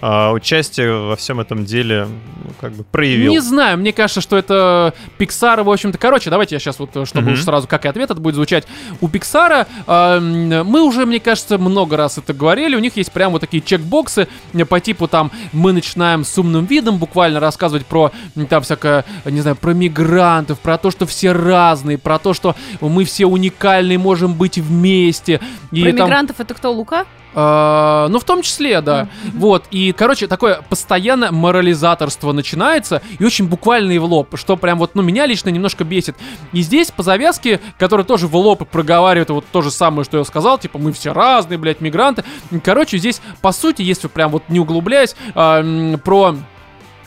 а, 0.00 0.32
участие 0.32 0.92
во 0.92 1.16
всем 1.16 1.40
этом 1.40 1.64
деле 1.64 2.06
ну, 2.44 2.50
как 2.60 2.72
бы 2.72 2.84
проявил. 2.84 3.30
Не 3.32 3.40
знаю, 3.40 3.78
мне 3.78 3.92
кажется, 3.92 4.20
что 4.20 4.36
это 4.36 4.94
Pixar, 5.18 5.62
в 5.62 5.70
общем-то. 5.70 5.98
Короче, 5.98 6.30
давайте 6.30 6.54
я 6.54 6.60
сейчас 6.60 6.78
вот, 6.78 6.96
э, 6.96 7.04
чтобы 7.04 7.26
Мгм. 7.26 7.32
уж 7.34 7.42
сразу 7.44 7.66
как 7.66 7.84
и 7.84 7.88
ответ 7.88 8.10
это 8.10 8.20
будет 8.20 8.34
звучать. 8.36 8.66
У 9.00 9.08
Pixar, 9.08 9.66
эм, 9.86 10.66
мы 10.66 10.82
уже, 10.82 11.04
мне 11.06 11.20
кажется, 11.20 11.58
много 11.58 11.96
раз 11.96 12.18
это 12.18 12.32
говорили, 12.32 12.76
у 12.76 12.80
них 12.80 12.96
есть 12.96 13.10
прям 13.12 13.32
вот 13.32 13.40
такие 13.40 13.62
чекбоксы 13.62 14.28
э, 14.54 14.64
по 14.64 14.80
типу 14.80 15.08
там 15.08 15.30
мы 15.52 15.72
начинаем 15.72 16.24
с 16.24 16.36
умным 16.38 16.64
видом 16.66 16.98
буквально 16.98 17.40
рассказывать 17.40 17.86
про 17.86 18.12
там 18.48 18.62
всякое, 18.62 19.04
э, 19.24 19.30
не 19.30 19.40
знаю, 19.40 19.56
про 19.56 19.72
мигрантов, 19.72 20.58
про 20.60 20.78
то, 20.78 20.90
что 20.90 21.06
все 21.06 21.32
разные, 21.32 21.98
про 21.98 22.18
то, 22.18 22.34
что 22.34 22.54
мы 22.80 23.04
все 23.04 23.26
уникальные, 23.26 23.98
можем 23.98 24.34
быть 24.34 24.58
вместе. 24.58 25.40
И 25.72 25.82
Про 25.82 25.92
там- 25.92 26.06
мигрантов 26.06 26.40
это 26.40 26.54
кто, 26.54 26.72
Лука? 26.72 27.04
А, 27.34 28.08
ну, 28.08 28.18
в 28.18 28.24
том 28.24 28.42
числе, 28.42 28.80
да. 28.80 29.08
Вот, 29.34 29.64
и, 29.70 29.92
короче, 29.92 30.26
такое 30.26 30.62
постоянно 30.68 31.30
морализаторство 31.32 32.32
начинается, 32.32 33.02
и 33.18 33.24
очень 33.24 33.48
буквально 33.48 33.92
и 33.92 33.98
в 33.98 34.04
лоб, 34.04 34.36
что 34.38 34.56
прям 34.56 34.78
вот, 34.78 34.94
ну, 34.94 35.02
меня 35.02 35.26
лично 35.26 35.50
немножко 35.50 35.84
бесит. 35.84 36.16
И 36.52 36.62
здесь 36.62 36.90
по 36.90 37.02
завязке, 37.02 37.60
который 37.78 38.04
тоже 38.04 38.26
в 38.26 38.36
лоб 38.36 38.68
проговаривает 38.68 39.30
вот 39.30 39.44
то 39.50 39.62
же 39.62 39.70
самое, 39.70 40.04
что 40.04 40.18
я 40.18 40.24
сказал, 40.24 40.58
типа, 40.58 40.78
мы 40.78 40.92
все 40.92 41.12
разные, 41.12 41.58
блядь, 41.58 41.80
мигранты. 41.80 42.24
Короче, 42.64 42.98
здесь, 42.98 43.20
по 43.40 43.52
сути, 43.52 43.82
если 43.82 44.08
прям 44.08 44.30
вот 44.30 44.44
не 44.48 44.60
углубляясь, 44.60 45.14
а, 45.34 45.62
про 46.04 46.36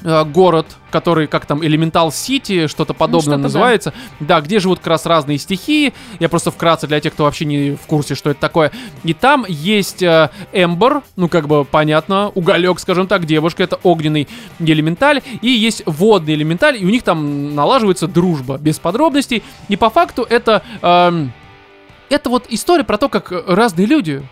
э, 0.04 0.24
город, 0.26 0.68
который 0.91 1.28
как 1.28 1.45
там 1.45 1.64
Элементал 1.64 2.12
Сити, 2.12 2.68
что-то 2.68 2.93
подобное 2.93 3.22
что-то 3.22 3.38
да. 3.38 3.43
называется. 3.43 3.93
Да. 4.20 4.41
где 4.41 4.60
живут 4.60 4.80
как 4.80 4.88
раз 4.88 5.06
разные 5.06 5.38
стихии. 5.38 5.93
Я 6.20 6.30
просто 6.30 6.52
вкратце 6.52 6.88
для 6.88 6.99
тех, 6.99 7.14
кто 7.14 7.24
вообще 7.24 7.45
не 7.45 7.72
в 7.72 7.88
курсе, 7.88 8.16
что 8.16 8.30
это 8.30 8.39
такое. 8.39 8.72
И 9.04 9.14
там 9.14 9.45
есть 9.47 10.02
э, 10.04 10.30
Эмбер, 10.52 11.02
ну 11.16 11.30
как 11.30 11.47
бы 11.47 11.66
понятно, 11.66 12.30
уголек, 12.36 12.80
скажем 12.80 13.08
так, 13.08 13.26
девушка, 13.26 13.64
это 13.64 13.80
огненный 13.84 14.28
элементаль. 14.60 15.22
И 15.41 15.49
есть 15.49 15.84
водный 15.86 16.34
элементаль, 16.36 16.78
и 16.82 16.86
у 16.86 16.89
них 16.89 17.04
там 17.04 17.56
налаживается 17.56 18.08
дружба, 18.08 18.58
без 18.58 18.80
подробностей. 18.80 19.43
И 19.70 19.76
по 19.76 19.89
факту 19.89 20.26
это... 20.30 20.62
эм, 20.82 21.32
это 22.10 22.30
вот 22.30 22.45
история 22.49 22.84
про 22.84 22.97
то, 22.97 23.10
как 23.10 23.32
э, 23.32 23.43
разные 23.47 23.88
люди... 23.88 24.24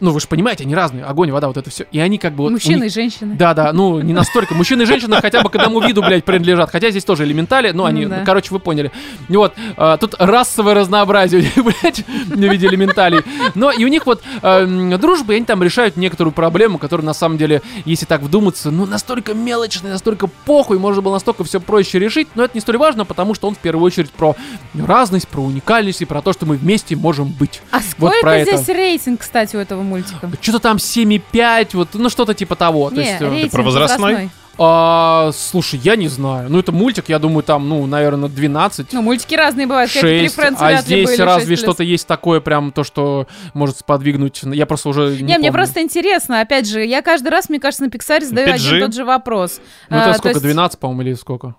Ну, 0.00 0.12
вы 0.12 0.20
же 0.20 0.28
понимаете, 0.28 0.64
они 0.64 0.74
разные. 0.74 1.04
Огонь, 1.04 1.30
вода, 1.30 1.48
вот 1.48 1.56
это 1.56 1.70
все. 1.70 1.84
И 1.92 1.98
они 1.98 2.18
как 2.18 2.32
бы... 2.34 2.44
вот 2.44 2.52
Мужчины 2.52 2.84
них- 2.84 2.86
и 2.86 2.88
женщины. 2.94 3.34
да, 3.34 3.54
да, 3.54 3.72
ну 3.72 4.00
не 4.00 4.12
настолько. 4.12 4.54
Мужчины 4.54 4.82
и 4.82 4.86
женщины 4.86 5.16
хотя 5.20 5.42
бы 5.42 5.50
к 5.50 5.56
одному 5.56 5.80
виду, 5.80 6.02
блядь, 6.02 6.24
принадлежат. 6.24 6.70
Хотя 6.70 6.90
здесь 6.90 7.04
тоже 7.04 7.24
элементали, 7.24 7.70
но 7.72 7.84
они, 7.84 8.04
Ну 8.04 8.10
да. 8.10 8.18
ну, 8.20 8.24
короче, 8.24 8.48
вы 8.52 8.60
поняли. 8.60 8.92
Вот, 9.28 9.54
а, 9.76 9.96
тут 9.96 10.14
расовое 10.18 10.74
разнообразие, 10.74 11.42
блядь, 11.56 12.04
в 12.06 12.36
виде 12.38 12.66
элементалей. 12.66 13.20
Но 13.54 13.70
и 13.70 13.84
у 13.84 13.88
них 13.88 14.06
вот 14.06 14.22
эм, 14.42 14.98
дружба, 14.98 15.32
и 15.34 15.36
они 15.36 15.44
там 15.46 15.62
решают 15.62 15.96
некоторую 15.96 16.32
проблему, 16.32 16.78
которая 16.78 17.04
на 17.04 17.14
самом 17.14 17.38
деле, 17.38 17.62
если 17.84 18.06
так 18.06 18.20
вдуматься, 18.22 18.70
ну 18.70 18.86
настолько 18.86 19.34
мелочная, 19.34 19.92
настолько 19.92 20.28
похуй, 20.44 20.78
можно 20.78 21.02
было 21.02 21.14
настолько 21.14 21.44
все 21.44 21.60
проще 21.60 21.98
решить, 21.98 22.28
но 22.34 22.44
это 22.44 22.54
не 22.54 22.60
столь 22.60 22.78
важно, 22.78 23.04
потому 23.04 23.34
что 23.34 23.48
он 23.48 23.54
в 23.54 23.58
первую 23.58 23.84
очередь 23.84 24.10
про 24.10 24.36
разность, 24.74 25.28
про 25.28 25.40
уникальность 25.42 26.02
и 26.02 26.04
про 26.04 26.22
то, 26.22 26.32
что 26.32 26.46
мы 26.46 26.56
вместе 26.56 26.96
можем 26.96 27.28
быть. 27.28 27.60
А 27.70 27.78
Вот 27.98 28.12
сколько 28.12 28.28
это. 28.28 28.56
здесь 28.56 28.68
рейтинг, 28.74 29.20
кстати, 29.20 29.56
у 29.56 29.58
этого 29.58 29.82
мультика? 29.88 30.30
Что-то 30.40 30.58
там 30.60 30.76
7,5, 30.78 31.68
вот, 31.74 31.88
ну 31.94 32.08
что-то 32.10 32.34
типа 32.34 32.54
того. 32.56 32.90
То 32.90 32.96
Не, 32.96 33.02
есть, 33.08 33.20
э, 33.20 33.28
рейтинг 33.28 33.52
про 33.52 33.62
возрастной? 33.62 34.30
А, 34.60 35.30
слушай, 35.32 35.78
я 35.84 35.94
не 35.94 36.08
знаю. 36.08 36.50
Ну, 36.50 36.58
это 36.58 36.72
мультик, 36.72 37.08
я 37.08 37.20
думаю, 37.20 37.44
там, 37.44 37.68
ну, 37.68 37.86
наверное, 37.86 38.28
12. 38.28 38.92
Ну, 38.92 39.02
мультики 39.02 39.36
разные 39.36 39.68
бывают. 39.68 39.88
Какие-то 39.92 40.08
три 40.18 40.26
6, 40.26 40.34
Фрэнса 40.34 40.66
а 40.66 40.80
здесь 40.82 41.06
были, 41.08 41.20
разве 41.22 41.54
6+. 41.54 41.58
что-то 41.60 41.84
есть 41.84 42.08
такое, 42.08 42.40
прям 42.40 42.72
то, 42.72 42.82
что 42.82 43.28
может 43.54 43.78
сподвигнуть. 43.78 44.40
Я 44.42 44.66
просто 44.66 44.88
уже 44.88 45.10
не, 45.10 45.18
Не, 45.18 45.22
мне 45.22 45.34
помню. 45.36 45.52
просто 45.52 45.80
интересно, 45.80 46.40
опять 46.40 46.66
же, 46.68 46.84
я 46.84 47.02
каждый 47.02 47.28
раз, 47.28 47.48
мне 47.48 47.60
кажется, 47.60 47.84
на 47.84 47.90
Пиксаре 47.90 48.26
задаю 48.26 48.48
5G? 48.48 48.52
один 48.54 48.76
и 48.76 48.80
тот 48.80 48.94
же 48.96 49.04
вопрос. 49.04 49.60
Ну, 49.90 49.96
А, 49.96 50.00
это 50.00 50.12
то 50.14 50.18
сколько, 50.18 50.28
есть- 50.30 50.42
12, 50.42 50.80
по-моему, 50.80 51.02
или 51.02 51.14
сколько? 51.14 51.54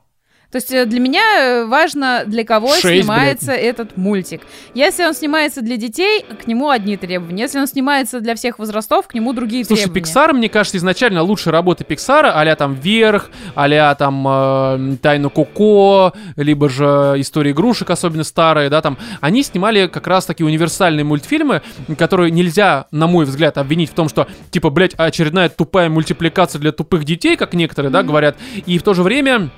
То 0.52 0.56
есть 0.56 0.72
э, 0.72 0.86
для 0.86 1.00
меня 1.00 1.22
э, 1.38 1.66
важно, 1.66 2.24
для 2.26 2.44
кого 2.44 2.70
Шесть, 2.70 3.04
снимается 3.04 3.52
этот 3.52 3.98
мультик. 3.98 4.42
Если 4.74 5.04
он 5.06 5.14
снимается 5.14 5.62
для 5.62 5.78
детей, 5.78 6.26
к 6.44 6.48
нему 6.48 6.70
одни 6.70 6.98
требования. 6.98 7.44
Если 7.44 7.60
он 7.60 7.68
снимается 7.68 8.20
для 8.20 8.34
всех 8.34 8.58
возрастов, 8.58 9.08
к 9.08 9.14
нему 9.14 9.34
другие 9.34 9.64
Слушай, 9.64 9.84
требования. 9.84 10.04
Pixar, 10.04 10.34
мне 10.34 10.50
кажется, 10.50 10.78
изначально 10.78 11.22
лучшие 11.22 11.54
работы 11.54 11.84
Пиксара, 11.84 12.32
а 12.34 12.56
там 12.56 12.74
Вверх, 12.74 13.30
а 13.54 13.96
там 13.96 14.26
э, 14.28 14.98
Тайну 15.02 15.30
Коко, 15.30 16.14
либо 16.36 16.68
же 16.68 17.16
История 17.18 17.52
игрушек, 17.52 17.92
особенно 17.92 18.24
старые, 18.24 18.70
да, 18.70 18.82
там, 18.82 18.98
они 19.22 19.44
снимали 19.44 19.88
как 19.88 20.08
раз 20.08 20.26
такие 20.26 20.48
универсальные 20.48 21.04
мультфильмы, 21.04 21.62
которые 21.98 22.32
нельзя, 22.32 22.88
на 22.92 23.06
мой 23.06 23.26
взгляд, 23.26 23.58
обвинить 23.60 23.92
в 23.92 23.94
том, 23.94 24.10
что, 24.10 24.28
типа, 24.50 24.72
блядь, 24.72 24.96
очередная 24.98 25.50
тупая 25.50 25.90
мультипликация 25.90 26.60
для 26.60 26.72
тупых 26.72 27.06
детей, 27.06 27.36
как 27.36 27.54
некоторые, 27.54 27.92
да, 27.92 28.02
говорят, 28.02 28.36
и 28.66 28.80
в 28.80 28.84
то 28.84 28.96
же 28.96 29.04
время... 29.04 29.52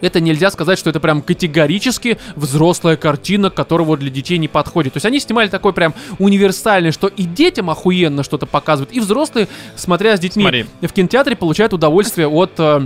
Это 0.00 0.20
нельзя 0.20 0.50
сказать, 0.50 0.78
что 0.78 0.90
это 0.90 1.00
прям 1.00 1.22
категорически 1.22 2.18
взрослая 2.34 2.96
картина, 2.96 3.50
которая 3.50 3.86
вот 3.86 3.98
для 4.00 4.10
детей 4.10 4.38
не 4.38 4.48
подходит. 4.48 4.92
То 4.94 4.98
есть 4.98 5.06
они 5.06 5.20
снимали 5.20 5.48
такой 5.48 5.72
прям 5.72 5.94
универсальный, 6.18 6.90
что 6.92 7.08
и 7.08 7.22
детям 7.24 7.70
охуенно 7.70 8.22
что-то 8.22 8.46
показывают, 8.46 8.92
и 8.92 9.00
взрослые, 9.00 9.48
смотря 9.74 10.16
с 10.16 10.20
детьми 10.20 10.42
Смотри. 10.42 10.66
в 10.82 10.92
кинотеатре, 10.92 11.36
получают 11.36 11.72
удовольствие 11.72 12.28
от... 12.28 12.52
э, 12.58 12.80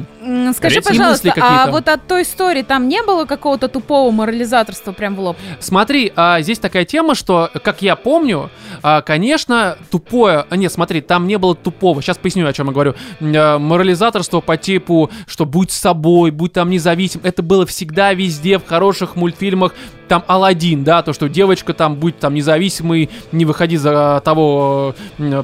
Скажи, 0.54 0.80
пожалуйста, 0.82 1.28
мысли 1.28 1.40
а 1.40 1.70
вот 1.70 1.88
от 1.88 2.06
той 2.06 2.22
истории 2.22 2.62
там 2.62 2.88
не 2.88 3.02
было 3.02 3.24
какого-то 3.24 3.68
тупого 3.68 4.10
морализаторства 4.10 4.92
прям 4.92 5.16
в 5.16 5.20
лоб? 5.20 5.36
Смотри, 5.58 6.12
а, 6.16 6.40
здесь 6.40 6.58
такая 6.58 6.84
тема, 6.84 7.14
что, 7.14 7.50
как 7.64 7.82
я 7.82 7.96
помню, 7.96 8.50
а, 8.82 9.02
конечно, 9.02 9.76
тупое... 9.90 10.46
а, 10.48 10.56
Нет, 10.56 10.72
смотри, 10.72 11.00
там 11.00 11.26
не 11.26 11.38
было 11.38 11.54
тупого. 11.54 12.02
Сейчас 12.02 12.18
поясню, 12.18 12.46
о 12.46 12.52
чем 12.52 12.68
я 12.68 12.72
говорю. 12.72 12.94
А, 13.20 13.58
Морализаторство 13.58 14.40
по 14.40 14.56
типу, 14.56 15.10
что 15.26 15.46
будь 15.46 15.70
собой, 15.70 16.30
будь 16.30 16.52
там 16.52 16.70
независим. 17.00 17.20
Это 17.22 17.42
было 17.42 17.66
всегда 17.66 18.12
везде, 18.12 18.58
в 18.58 18.66
хороших 18.66 19.16
мультфильмах. 19.16 19.74
Там 20.08 20.24
Алладин, 20.26 20.82
да, 20.82 21.02
то, 21.02 21.12
что 21.12 21.28
девочка 21.28 21.72
там 21.72 21.94
будь 21.94 22.18
там 22.18 22.34
независимой, 22.34 23.10
не 23.32 23.44
выходи 23.44 23.76
за 23.76 24.20
того, 24.24 24.94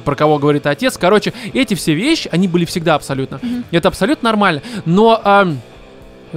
про 0.03 0.15
кого 0.15 0.39
говорит 0.39 0.67
отец. 0.67 0.97
Короче, 0.97 1.33
эти 1.53 1.73
все 1.73 1.93
вещи, 1.93 2.29
они 2.31 2.47
были 2.47 2.65
всегда 2.65 2.95
абсолютно. 2.95 3.39
Это 3.71 3.87
абсолютно 3.87 4.29
нормально. 4.29 4.61
Но... 4.85 5.19
ам, 5.23 5.59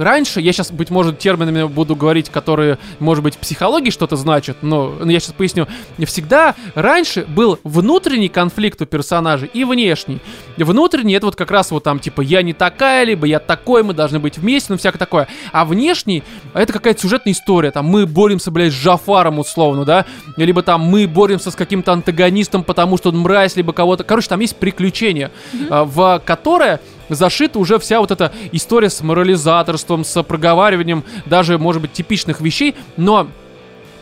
Раньше, 0.01 0.41
я 0.41 0.51
сейчас, 0.51 0.71
быть 0.71 0.89
может, 0.89 1.19
терминами 1.19 1.67
буду 1.67 1.95
говорить, 1.95 2.29
которые, 2.29 2.79
может 2.97 3.23
быть, 3.23 3.35
в 3.35 3.37
психологии 3.37 3.91
что-то 3.91 4.15
значат, 4.15 4.57
но 4.63 4.95
я 5.05 5.19
сейчас 5.19 5.33
поясню. 5.33 5.67
Всегда 6.05 6.55
раньше 6.73 7.25
был 7.27 7.59
внутренний 7.63 8.27
конфликт 8.27 8.81
у 8.81 8.87
персонажей 8.87 9.49
и 9.53 9.63
внешний. 9.63 10.19
Внутренний 10.57 11.13
это 11.13 11.27
вот 11.27 11.35
как 11.35 11.51
раз 11.51 11.69
вот 11.69 11.83
там, 11.83 11.99
типа, 11.99 12.21
я 12.21 12.41
не 12.41 12.53
такая, 12.53 13.03
либо 13.03 13.27
я 13.27 13.37
такой, 13.37 13.83
мы 13.83 13.93
должны 13.93 14.17
быть 14.17 14.39
вместе, 14.39 14.73
ну 14.73 14.79
всякое 14.79 14.97
такое. 14.97 15.27
А 15.51 15.65
внешний, 15.65 16.23
это 16.55 16.73
какая-то 16.73 16.99
сюжетная 16.99 17.33
история, 17.33 17.69
там, 17.69 17.85
мы 17.85 18.07
боремся, 18.07 18.49
блядь, 18.49 18.73
с 18.73 18.75
Джафаром 18.75 19.37
условно, 19.37 19.85
да, 19.85 20.05
либо 20.35 20.63
там 20.63 20.81
мы 20.81 21.07
боремся 21.07 21.51
с 21.51 21.55
каким-то 21.55 21.93
антагонистом, 21.93 22.63
потому 22.63 22.97
что 22.97 23.09
он 23.09 23.19
мразь, 23.19 23.55
либо 23.55 23.71
кого-то. 23.71 24.03
Короче, 24.03 24.29
там 24.29 24.39
есть 24.39 24.55
приключение, 24.55 25.29
а, 25.69 25.85
в 25.85 26.21
которое 26.25 26.79
зашита 27.15 27.59
уже 27.59 27.79
вся 27.79 27.99
вот 27.99 28.11
эта 28.11 28.31
история 28.51 28.89
с 28.89 29.01
морализаторством, 29.01 30.03
с 30.03 30.21
проговариванием 30.23 31.03
даже, 31.25 31.57
может 31.57 31.81
быть, 31.81 31.93
типичных 31.93 32.41
вещей, 32.41 32.75
но 32.97 33.27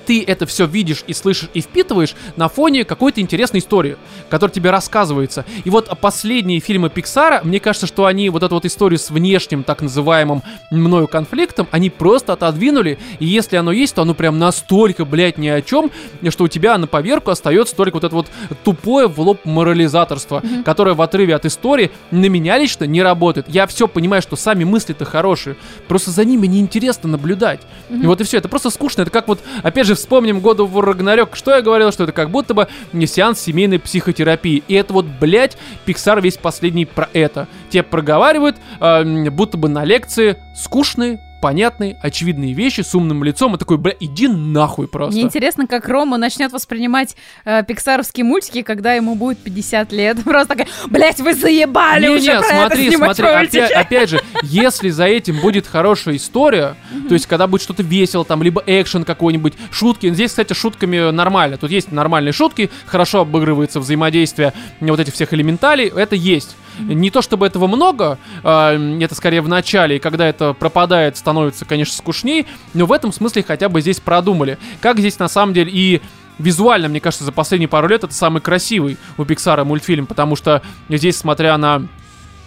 ты 0.09 0.23
это 0.23 0.47
все 0.47 0.65
видишь 0.65 1.03
и 1.05 1.13
слышишь 1.13 1.49
и 1.53 1.61
впитываешь 1.61 2.15
на 2.35 2.49
фоне 2.49 2.83
какой-то 2.83 3.21
интересной 3.21 3.59
истории, 3.59 3.95
которая 4.27 4.51
тебе 4.51 4.71
рассказывается. 4.71 5.45
И 5.65 5.69
вот 5.69 5.87
последние 6.01 6.59
фильмы 6.61 6.89
Пиксара, 6.89 7.41
мне 7.43 7.59
кажется, 7.59 7.85
что 7.85 8.07
они 8.07 8.31
вот 8.31 8.41
эту 8.41 8.55
вот 8.55 8.65
историю 8.65 8.97
с 8.97 9.11
внешним 9.11 9.63
так 9.63 9.83
называемым 9.83 10.41
мною 10.71 11.07
конфликтом, 11.07 11.67
они 11.69 11.91
просто 11.91 12.33
отодвинули, 12.33 12.97
и 13.19 13.27
если 13.27 13.55
оно 13.57 13.71
есть, 13.71 13.93
то 13.93 14.01
оно 14.01 14.15
прям 14.15 14.39
настолько, 14.39 15.05
блядь, 15.05 15.37
ни 15.37 15.47
о 15.47 15.61
чем, 15.61 15.91
что 16.29 16.45
у 16.45 16.47
тебя 16.47 16.75
на 16.79 16.87
поверку 16.87 17.29
остается 17.29 17.75
только 17.75 17.93
вот 17.97 18.03
это 18.03 18.15
вот 18.15 18.27
тупое 18.63 19.07
в 19.07 19.19
лоб 19.19 19.45
морализаторство, 19.45 20.39
mm-hmm. 20.39 20.63
которое 20.63 20.95
в 20.95 21.03
отрыве 21.03 21.35
от 21.35 21.45
истории 21.45 21.91
на 22.09 22.25
меня 22.25 22.57
лично 22.57 22.85
не 22.85 23.03
работает. 23.03 23.45
Я 23.47 23.67
все 23.67 23.87
понимаю, 23.87 24.23
что 24.23 24.35
сами 24.35 24.63
мысли-то 24.63 25.05
хорошие, 25.05 25.55
просто 25.87 26.09
за 26.09 26.25
ними 26.25 26.47
неинтересно 26.47 27.09
наблюдать. 27.09 27.59
Mm-hmm. 27.89 28.03
И 28.03 28.07
вот 28.07 28.21
и 28.21 28.23
все, 28.23 28.37
это 28.37 28.49
просто 28.49 28.71
скучно. 28.71 29.03
Это 29.03 29.11
как 29.11 29.27
вот, 29.27 29.39
опять 29.61 29.85
же, 29.85 29.98
вспомним 29.99 30.39
году 30.39 30.65
в 30.65 30.79
Рагнарёк, 30.79 31.35
что 31.35 31.55
я 31.55 31.61
говорил, 31.61 31.91
что 31.91 32.03
это 32.03 32.13
как 32.13 32.29
будто 32.29 32.53
бы 32.53 32.67
не 32.93 33.07
сеанс 33.07 33.39
семейной 33.39 33.79
психотерапии. 33.79 34.63
И 34.67 34.73
это 34.73 34.93
вот, 34.93 35.05
блядь, 35.05 35.57
Пиксар 35.85 36.21
весь 36.21 36.37
последний 36.37 36.85
про 36.85 37.09
это. 37.13 37.47
Те 37.69 37.83
проговаривают, 37.83 38.57
э, 38.79 39.29
будто 39.29 39.57
бы 39.57 39.69
на 39.69 39.83
лекции 39.83 40.37
скучные, 40.55 41.19
понятные, 41.41 41.97
очевидные 42.01 42.53
вещи 42.53 42.81
с 42.81 42.93
умным 42.95 43.23
лицом 43.23 43.55
и 43.55 43.57
такой, 43.57 43.77
бля, 43.77 43.93
иди 43.99 44.27
нахуй 44.27 44.87
просто. 44.87 45.13
Мне 45.13 45.23
интересно, 45.23 45.67
как 45.67 45.87
Рома 45.87 46.17
начнет 46.17 46.51
воспринимать 46.51 47.15
э, 47.45 47.63
пиксаровские 47.63 48.23
мультики, 48.23 48.61
когда 48.61 48.93
ему 48.93 49.15
будет 49.15 49.39
50 49.39 49.91
лет. 49.91 50.17
Просто 50.23 50.55
такая, 50.55 50.67
блять, 50.87 51.19
вы 51.19 51.33
заебали 51.33 52.03
не, 52.03 52.09
уже 52.09 52.33
не, 52.33 52.43
смотри, 52.43 52.95
смотри, 52.95 53.25
мультики». 53.25 53.57
опять, 53.57 53.71
опять 53.75 54.09
же, 54.09 54.21
если 54.43 54.89
за 54.89 55.05
этим 55.05 55.39
будет 55.39 55.67
хорошая 55.67 56.15
история, 56.15 56.75
то 57.07 57.13
есть 57.13 57.25
когда 57.27 57.47
будет 57.47 57.61
что-то 57.61 57.83
весело, 57.83 58.25
там, 58.25 58.43
либо 58.43 58.61
экшен 58.65 59.03
какой-нибудь, 59.03 59.53
шутки. 59.71 60.11
Здесь, 60.13 60.31
кстати, 60.31 60.53
шутками 60.53 61.11
нормально. 61.11 61.57
Тут 61.57 61.71
есть 61.71 61.91
нормальные 61.91 62.33
шутки, 62.33 62.69
хорошо 62.85 63.21
обыгрывается 63.21 63.79
взаимодействие 63.79 64.53
вот 64.79 64.99
этих 64.99 65.13
всех 65.13 65.33
элементалей, 65.33 65.91
это 65.95 66.15
есть. 66.15 66.55
Не 66.79 67.11
то 67.11 67.21
чтобы 67.21 67.45
этого 67.45 67.67
много, 67.67 68.17
э, 68.43 68.99
это 69.01 69.15
скорее 69.15 69.41
в 69.41 69.47
начале, 69.47 69.97
и 69.97 69.99
когда 69.99 70.27
это 70.27 70.53
пропадает, 70.53 71.17
становится, 71.17 71.65
конечно, 71.65 71.95
скучней, 71.95 72.47
но 72.73 72.85
в 72.85 72.91
этом 72.91 73.11
смысле 73.11 73.43
хотя 73.43 73.69
бы 73.69 73.81
здесь 73.81 73.99
продумали. 73.99 74.57
Как 74.81 74.99
здесь 74.99 75.19
на 75.19 75.27
самом 75.27 75.53
деле 75.53 75.71
и 75.71 76.01
визуально, 76.39 76.87
мне 76.87 76.99
кажется, 76.99 77.25
за 77.25 77.31
последние 77.31 77.67
пару 77.67 77.87
лет 77.87 78.03
это 78.03 78.13
самый 78.13 78.41
красивый 78.41 78.97
у 79.17 79.25
Пиксара 79.25 79.63
мультфильм, 79.63 80.07
потому 80.07 80.35
что 80.35 80.61
здесь, 80.89 81.17
смотря 81.17 81.57
на 81.57 81.83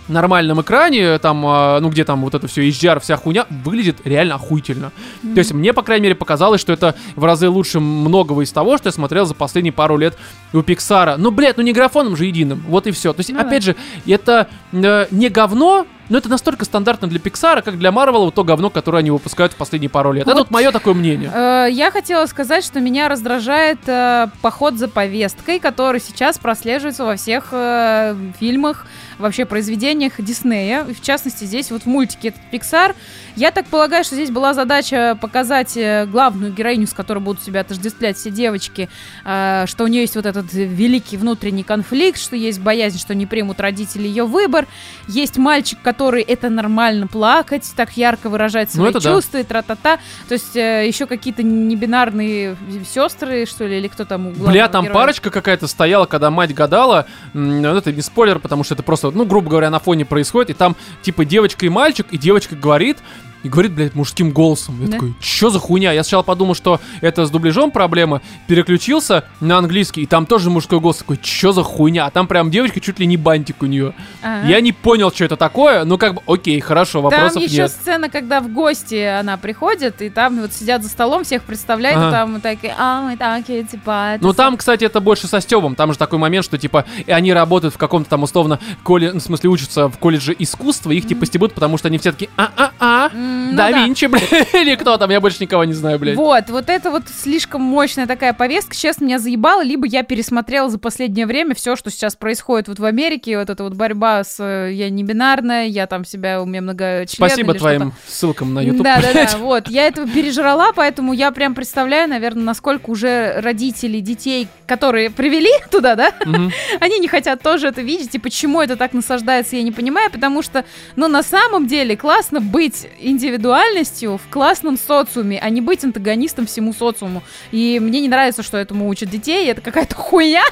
нормальном 0.08 0.60
экране, 0.60 1.18
там, 1.18 1.44
а, 1.46 1.80
ну 1.80 1.88
где 1.90 2.04
там 2.04 2.22
вот 2.22 2.34
это 2.34 2.46
все 2.46 2.68
HDR, 2.68 3.00
вся 3.00 3.16
хуйня, 3.16 3.46
выглядит 3.64 3.98
реально 4.04 4.34
охуительно. 4.36 4.92
То 5.22 5.38
есть 5.38 5.52
мне, 5.52 5.72
по 5.72 5.82
крайней 5.82 6.04
мере, 6.04 6.14
показалось, 6.14 6.60
что 6.60 6.72
это 6.72 6.94
в 7.16 7.24
разы 7.24 7.48
лучше 7.48 7.80
многого 7.80 8.42
из 8.42 8.52
того, 8.52 8.78
что 8.78 8.88
я 8.88 8.92
смотрел 8.92 9.24
за 9.26 9.34
последние 9.34 9.72
пару 9.72 9.96
лет 9.96 10.16
у 10.52 10.62
Пиксара. 10.62 11.16
Ну, 11.16 11.30
блядь, 11.30 11.56
ну 11.56 11.62
не 11.62 11.72
графоном 11.72 12.16
же 12.16 12.26
единым, 12.26 12.62
вот 12.68 12.86
и 12.86 12.90
все. 12.90 13.12
То 13.12 13.20
есть, 13.20 13.30
Ну 13.30 13.38
да. 13.38 13.46
опять 13.46 13.62
же, 13.62 13.76
это 14.06 14.48
э, 14.72 15.06
не 15.10 15.28
говно, 15.28 15.86
но 16.08 16.18
это 16.18 16.28
настолько 16.28 16.64
стандартно 16.66 17.08
для 17.08 17.18
Пиксара, 17.18 17.62
как 17.62 17.78
для 17.78 17.90
Марвела 17.92 18.30
то 18.30 18.44
говно, 18.44 18.68
которое 18.68 18.98
они 18.98 19.10
выпускают 19.10 19.52
в 19.52 19.56
последние 19.56 19.88
пару 19.88 20.12
лет. 20.12 20.26
Это 20.26 20.32
Вот. 20.36 20.38
вот 20.48 20.50
мое 20.50 20.70
такое 20.72 20.94
мнение. 20.94 21.30
Э, 21.32 21.68
Я 21.70 21.90
хотела 21.90 22.26
сказать, 22.26 22.64
что 22.64 22.80
меня 22.80 23.08
раздражает 23.08 23.78
э, 23.86 24.26
поход 24.42 24.74
за 24.74 24.88
повесткой, 24.88 25.58
который 25.58 26.00
сейчас 26.00 26.38
прослеживается 26.38 27.04
во 27.04 27.16
всех 27.16 27.48
э, 27.52 28.14
фильмах, 28.38 28.86
вообще 29.18 29.44
произведениях 29.44 30.14
Диснея. 30.18 30.84
В 30.84 31.00
частности, 31.00 31.44
здесь 31.44 31.70
вот 31.70 31.82
в 31.82 31.86
мультике 31.86 32.28
этот 32.28 32.40
Pixar. 32.52 32.94
Я 33.36 33.50
так 33.50 33.66
полагаю, 33.66 34.04
что 34.04 34.14
здесь 34.14 34.30
была 34.30 34.54
задача 34.54 35.16
показать 35.20 35.76
э, 35.76 36.06
главную 36.06 36.52
героиню, 36.52 36.86
с 36.86 36.92
которой 36.92 37.18
будут 37.18 37.42
себя 37.42 37.60
отождествлять 37.60 38.16
все 38.16 38.30
девочки, 38.30 38.88
э, 39.24 39.64
что 39.66 39.84
у 39.84 39.86
нее 39.86 40.02
есть 40.02 40.16
вот 40.16 40.26
этот 40.26 40.52
великий 40.52 41.16
внутренний 41.16 41.62
конфликт, 41.62 42.18
что 42.18 42.36
есть 42.36 42.60
боязнь, 42.60 42.98
что 42.98 43.14
не 43.14 43.26
примут 43.26 43.60
родители 43.60 44.06
ее 44.06 44.24
выбор. 44.26 44.66
Есть 45.08 45.36
мальчик, 45.38 45.78
который 45.82 46.22
это 46.22 46.50
нормально 46.50 47.06
плакать, 47.06 47.70
так 47.76 47.96
ярко 47.96 48.28
выражать 48.28 48.70
Ну, 48.74 48.82
свои 48.90 48.92
да. 48.92 49.00
чувства 49.00 49.38
и 49.38 49.44
тра-та-та. 49.44 49.98
То 50.28 50.34
есть 50.34 50.56
э, 50.56 50.86
еще 50.86 51.06
какие-то 51.06 51.42
небинарные 51.42 52.56
сестры, 52.90 53.46
что 53.46 53.66
ли, 53.66 53.78
или 53.78 53.88
кто 53.88 54.04
там 54.04 54.26
у 54.28 54.30
Бля, 54.30 54.68
там 54.68 54.84
героя? 54.84 54.94
парочка 55.00 55.30
какая-то 55.30 55.66
стояла, 55.66 56.06
когда 56.06 56.30
мать 56.30 56.54
гадала. 56.54 57.06
Ну, 57.34 57.76
Это 57.76 57.92
не 57.92 58.02
спойлер, 58.02 58.38
потому 58.38 58.64
что 58.64 58.74
это 58.74 58.82
просто, 58.82 59.10
ну, 59.14 59.24
грубо 59.24 59.50
говоря, 59.50 59.70
на 59.70 59.78
фоне 59.78 60.04
происходит. 60.04 60.50
И 60.50 60.54
там, 60.54 60.76
типа, 61.02 61.24
девочка 61.24 61.66
и 61.66 61.68
мальчик, 61.68 62.06
и 62.10 62.18
девочка 62.18 62.56
говорит, 62.56 62.98
и 63.42 63.48
говорит, 63.48 63.72
блядь, 63.72 63.94
мужским 63.94 64.30
голосом. 64.30 64.78
Я 64.80 64.86
Да. 64.86 64.92
такой, 64.92 65.14
что 65.20 65.50
за 65.50 65.58
хуйня? 65.58 65.92
Я 65.92 66.02
сначала 66.04 66.22
подумал, 66.22 66.54
что 66.54 66.80
это 67.00 67.26
с 67.26 67.30
дубляжом 67.30 67.70
проблема. 67.70 68.20
Переключился 68.46 69.24
на 69.40 69.58
английский, 69.58 70.02
и 70.02 70.06
там 70.06 70.26
тоже 70.26 70.50
мужской 70.50 70.78
голос. 70.78 70.98
Такой, 70.98 71.18
что 71.22 71.52
за 71.52 71.62
хуйня? 71.62 72.06
А 72.06 72.10
там 72.10 72.26
прям 72.26 72.50
девочка 72.50 72.80
чуть 72.80 72.98
ли 72.98 73.06
не 73.06 73.16
бантик 73.16 73.62
у 73.62 73.66
нее. 73.66 73.94
Ага. 74.22 74.46
Я 74.46 74.60
не 74.60 74.72
понял, 74.72 75.10
что 75.10 75.24
это 75.24 75.36
такое. 75.36 75.84
Ну, 75.84 75.98
как 75.98 76.14
бы, 76.14 76.22
окей, 76.26 76.60
хорошо, 76.60 77.00
Там 77.00 77.10
вопросов 77.10 77.42
еще 77.42 77.62
нет. 77.62 77.70
сцена, 77.70 78.08
когда 78.10 78.40
в 78.40 78.52
гости 78.52 78.94
она 79.02 79.36
приходит, 79.36 80.02
и 80.02 80.10
там 80.10 80.40
вот 80.40 80.52
сидят 80.52 80.82
за 80.82 80.88
столом, 80.88 81.24
всех 81.24 81.42
представляют, 81.44 81.98
Ага. 81.98 82.08
и 82.08 82.12
там 82.12 82.40
такие, 82.40 82.74
а, 82.78 83.02
мы 83.02 83.16
такие, 83.16 83.64
типа... 83.64 84.18
Ну 84.20 84.32
там, 84.32 84.56
кстати, 84.56 84.84
это 84.84 85.00
больше 85.00 85.26
со 85.26 85.40
Стёбом. 85.40 85.74
Там 85.74 85.92
же 85.92 85.98
такой 85.98 86.18
момент, 86.18 86.44
что 86.44 86.58
типа 86.58 86.84
и 87.06 87.10
они 87.10 87.32
работают 87.32 87.74
в 87.74 87.78
каком-то 87.78 88.10
там 88.10 88.22
условно 88.22 88.58
колледже, 88.82 89.18
в 89.18 89.22
смысле 89.22 89.50
учатся 89.50 89.88
в 89.88 89.98
колледже 89.98 90.34
искусства, 90.38 90.90
их 90.92 91.06
типа 91.06 91.26
стебут, 91.26 91.54
потому 91.54 91.78
что 91.78 91.88
они 91.88 91.98
все 91.98 92.12
таки 92.12 92.28
а-а-а, 92.36 93.10
М, 93.12 93.31
ну 93.32 93.56
да 93.56 93.70
да. 93.70 93.84
Винчи, 93.84 94.06
блядь, 94.06 94.54
или 94.54 94.74
кто 94.74 94.96
там, 94.96 95.10
я 95.10 95.20
больше 95.20 95.38
никого 95.40 95.64
не 95.64 95.72
знаю, 95.72 95.98
блядь. 95.98 96.16
Вот, 96.16 96.48
вот 96.48 96.68
это 96.68 96.90
вот 96.90 97.04
слишком 97.08 97.62
мощная 97.62 98.06
такая 98.06 98.32
повестка, 98.32 98.76
честно, 98.76 99.04
меня 99.04 99.18
заебала, 99.18 99.62
либо 99.62 99.86
я 99.86 100.02
пересмотрела 100.02 100.68
за 100.68 100.78
последнее 100.78 101.26
время 101.26 101.54
все, 101.54 101.76
что 101.76 101.90
сейчас 101.90 102.16
происходит 102.16 102.68
вот 102.68 102.78
в 102.78 102.84
Америке, 102.84 103.38
вот 103.38 103.50
эта 103.50 103.64
вот 103.64 103.74
борьба 103.74 104.24
с 104.24 104.40
э, 104.40 104.72
я 104.72 104.90
не 104.90 105.04
бинарная, 105.04 105.66
я 105.66 105.86
там 105.86 106.04
себя, 106.04 106.42
у 106.42 106.46
меня 106.46 106.62
много 106.62 107.04
Спасибо 107.08 107.54
твоим 107.54 107.92
ссылкам 108.06 108.54
на 108.54 108.60
YouTube. 108.60 108.82
Да, 108.82 109.00
да, 109.00 109.12
да, 109.12 109.38
вот. 109.38 109.68
Я 109.68 109.86
этого 109.86 110.06
пережрала, 110.08 110.72
поэтому 110.72 111.12
я 111.12 111.30
прям 111.30 111.54
представляю, 111.54 112.08
наверное, 112.08 112.44
насколько 112.44 112.90
уже 112.90 113.40
родители 113.40 114.00
детей, 114.00 114.48
которые 114.66 115.10
привели 115.10 115.50
туда, 115.70 115.94
да, 115.94 116.12
они 116.80 116.98
не 116.98 117.08
хотят 117.08 117.42
тоже 117.42 117.68
это 117.68 117.82
видеть. 117.82 118.14
И 118.14 118.18
почему 118.18 118.60
это 118.60 118.76
так 118.76 118.92
насаждается, 118.92 119.56
я 119.56 119.62
не 119.62 119.72
понимаю, 119.72 120.10
потому 120.10 120.42
что, 120.42 120.64
ну, 120.96 121.08
на 121.08 121.22
самом 121.22 121.66
деле 121.66 121.96
классно 121.96 122.40
быть 122.40 122.86
индивидуальностью 123.22 124.18
в 124.18 124.30
классном 124.30 124.76
социуме, 124.76 125.38
а 125.40 125.48
не 125.48 125.60
быть 125.60 125.84
антагонистом 125.84 126.46
всему 126.46 126.72
социуму. 126.72 127.22
И 127.52 127.78
мне 127.80 128.00
не 128.00 128.08
нравится, 128.08 128.42
что 128.42 128.56
этому 128.56 128.88
учат 128.88 129.10
детей, 129.10 129.48
это 129.48 129.60
какая-то 129.60 129.94
хуйня. 129.94 130.42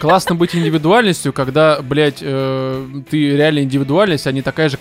Классно 0.00 0.34
быть 0.36 0.54
индивидуальностью, 0.54 1.32
когда, 1.32 1.80
блядь, 1.82 2.18
э, 2.20 2.86
ты 3.10 3.36
реально 3.36 3.60
индивидуальность, 3.60 4.26
а 4.26 4.32
не 4.32 4.42
такая 4.42 4.68
же 4.68 4.76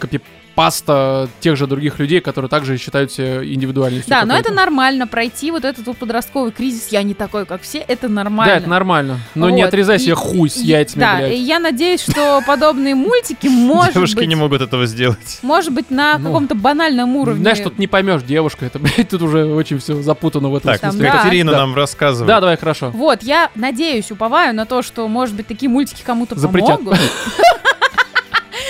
копипаста 0.55 1.29
тех 1.39 1.55
же 1.57 1.65
других 1.67 1.99
людей, 1.99 2.19
которые 2.21 2.49
также 2.49 2.77
считают 2.77 3.11
себя 3.11 3.43
индивидуальностью. 3.43 4.09
Да, 4.09 4.25
но 4.25 4.35
это 4.37 4.51
нормально, 4.53 5.07
пройти 5.07 5.51
вот 5.51 5.63
этот 5.65 5.85
вот 5.87 5.97
подростковый 5.97 6.51
кризис, 6.51 6.89
я 6.91 7.03
не 7.03 7.13
такой, 7.13 7.45
как 7.45 7.61
все, 7.61 7.79
это 7.79 8.09
нормально. 8.09 8.53
Да, 8.53 8.59
это 8.59 8.69
нормально. 8.69 9.19
Но 9.35 9.49
не 9.49 9.61
Вот. 9.63 9.69
отрезай 9.69 9.97
И- 9.97 9.99
себе 9.99 10.15
хуй 10.15 10.49
с 10.49 10.57
и- 10.57 10.65
яйцами, 10.65 10.99
Да, 11.01 11.17
блядь. 11.17 11.31
и 11.33 11.35
я 11.37 11.59
надеюсь, 11.59 12.01
что 12.01 12.41
подобные 12.45 12.95
мультики, 12.95 13.47
может 13.47 13.93
Девушки 13.93 14.15
быть, 14.17 14.27
не 14.27 14.35
могут 14.35 14.61
этого 14.61 14.85
сделать. 14.85 15.39
может 15.41 15.71
быть, 15.73 15.89
на 15.89 16.17
Ну, 16.17 16.25
каком-то 16.27 16.55
банальном 16.55 17.15
уровне. 17.15 17.41
Знаешь, 17.41 17.59
тут 17.59 17.79
не 17.79 17.87
поймешь, 17.87 18.23
девушка, 18.23 18.65
это, 18.65 18.79
блядь, 18.79 19.09
тут 19.09 19.21
уже 19.21 19.45
очень 19.45 19.79
все 19.79 20.01
запутано 20.01 20.49
в 20.49 20.55
этом 20.55 20.71
Так, 20.73 20.81
Там, 20.81 20.91
смысле. 20.91 21.09
да. 21.11 21.17
Екатерина 21.19 21.51
Да. 21.51 21.57
нам 21.59 21.75
рассказывает. 21.75 22.27
Да, 22.27 22.39
давай, 22.41 22.57
хорошо. 22.57 22.91
Вот, 22.91 23.23
я 23.23 23.49
надеюсь, 23.55 24.11
уповаю 24.11 24.53
на 24.55 24.65
то, 24.65 24.81
что, 24.81 25.07
может 25.07 25.35
быть, 25.35 25.47
такие 25.47 25.69
мультики 25.69 26.01
кому-то 26.05 26.37
Запретят. 26.37 26.77
помогут. 26.79 26.99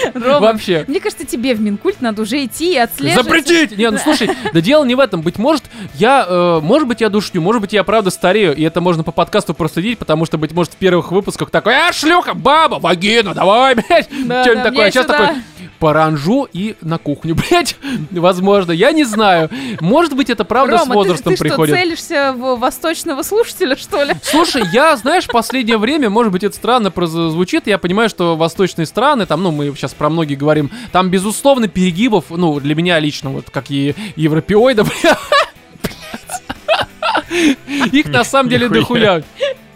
Рома, 0.14 0.40
Вообще. 0.40 0.86
мне 0.88 1.00
кажется, 1.00 1.26
тебе 1.26 1.54
в 1.54 1.62
Минкульт 1.62 2.02
надо 2.02 2.22
уже 2.22 2.44
идти 2.44 2.74
и 2.74 2.78
отслеживать. 2.78 3.26
Запретить! 3.26 3.78
Не, 3.78 3.90
ну 3.90 3.98
слушай, 4.04 4.30
да 4.54 4.62
дело 4.62 4.84
не 4.84 4.96
в 4.96 5.00
этом. 5.00 5.22
Быть 5.22 5.38
может, 5.38 5.64
я, 5.96 6.26
э, 6.28 6.60
может 6.62 6.88
быть, 6.88 7.02
я 7.02 7.10
душню, 7.10 7.42
может 7.42 7.62
быть, 7.62 7.74
я 7.74 7.84
правда 7.84 8.10
старею, 8.10 8.56
и 8.56 8.64
это 8.64 8.82
можно 8.82 9.04
по 9.04 9.12
подкасту 9.12 9.54
проследить, 9.54 9.98
потому 9.98 10.26
что, 10.26 10.38
быть 10.38 10.52
может, 10.52 10.74
в 10.74 10.78
первых 10.78 11.12
выпусках 11.12 11.50
такой, 11.50 11.76
а, 11.76 11.94
шлюха, 11.94 12.34
баба, 12.34 12.76
вагина, 12.76 13.34
давай, 13.34 13.76
блядь, 13.88 14.06
что-нибудь 14.06 14.64
такое. 14.64 14.86
А 14.88 14.92
сейчас 14.92 15.06
такой, 15.06 15.36
поранжу 15.80 16.48
и 16.52 16.76
на 16.82 16.98
кухню, 16.98 17.36
блядь, 17.50 17.76
возможно, 18.12 18.72
я 18.72 18.92
не 18.92 19.04
знаю. 19.04 19.50
Может 19.80 20.16
быть, 20.16 20.30
это 20.30 20.44
правда 20.46 20.74
Рома, 20.74 20.86
с 20.86 20.88
ты- 20.88 20.94
возрастом 20.94 21.34
ты, 21.34 21.36
что, 21.38 21.44
приходит. 21.46 21.76
целишься 21.76 22.34
в 22.34 22.56
восточного 22.58 23.24
слушателя, 23.24 23.76
что 23.76 24.04
ли? 24.04 24.14
Слушай, 24.24 24.64
я, 24.72 24.96
знаешь, 24.98 25.26
в 25.26 25.32
последнее 25.32 25.78
время, 25.78 26.10
может 26.10 26.32
быть, 26.32 26.44
это 26.44 26.56
странно 26.56 26.92
прозвучит, 26.92 27.68
я 27.68 27.78
понимаю, 27.78 28.10
что 28.10 28.36
восточные 28.36 28.86
страны, 28.86 29.26
там, 29.26 29.42
ну, 29.44 29.52
мы 29.52 29.74
сейчас 29.76 29.94
про 29.94 30.10
многие 30.10 30.36
говорим, 30.36 30.70
там, 30.92 31.10
безусловно, 31.10 31.68
перегибов, 31.68 32.26
ну, 32.30 32.60
для 32.60 32.76
меня 32.76 33.00
лично, 33.00 33.30
вот, 33.32 33.50
как 33.50 33.72
и 33.72 33.96
европеоидов, 34.16 34.92
их 37.92 38.08
на 38.08 38.24
самом 38.24 38.50
деле 38.50 38.70
дохуя. 38.70 39.24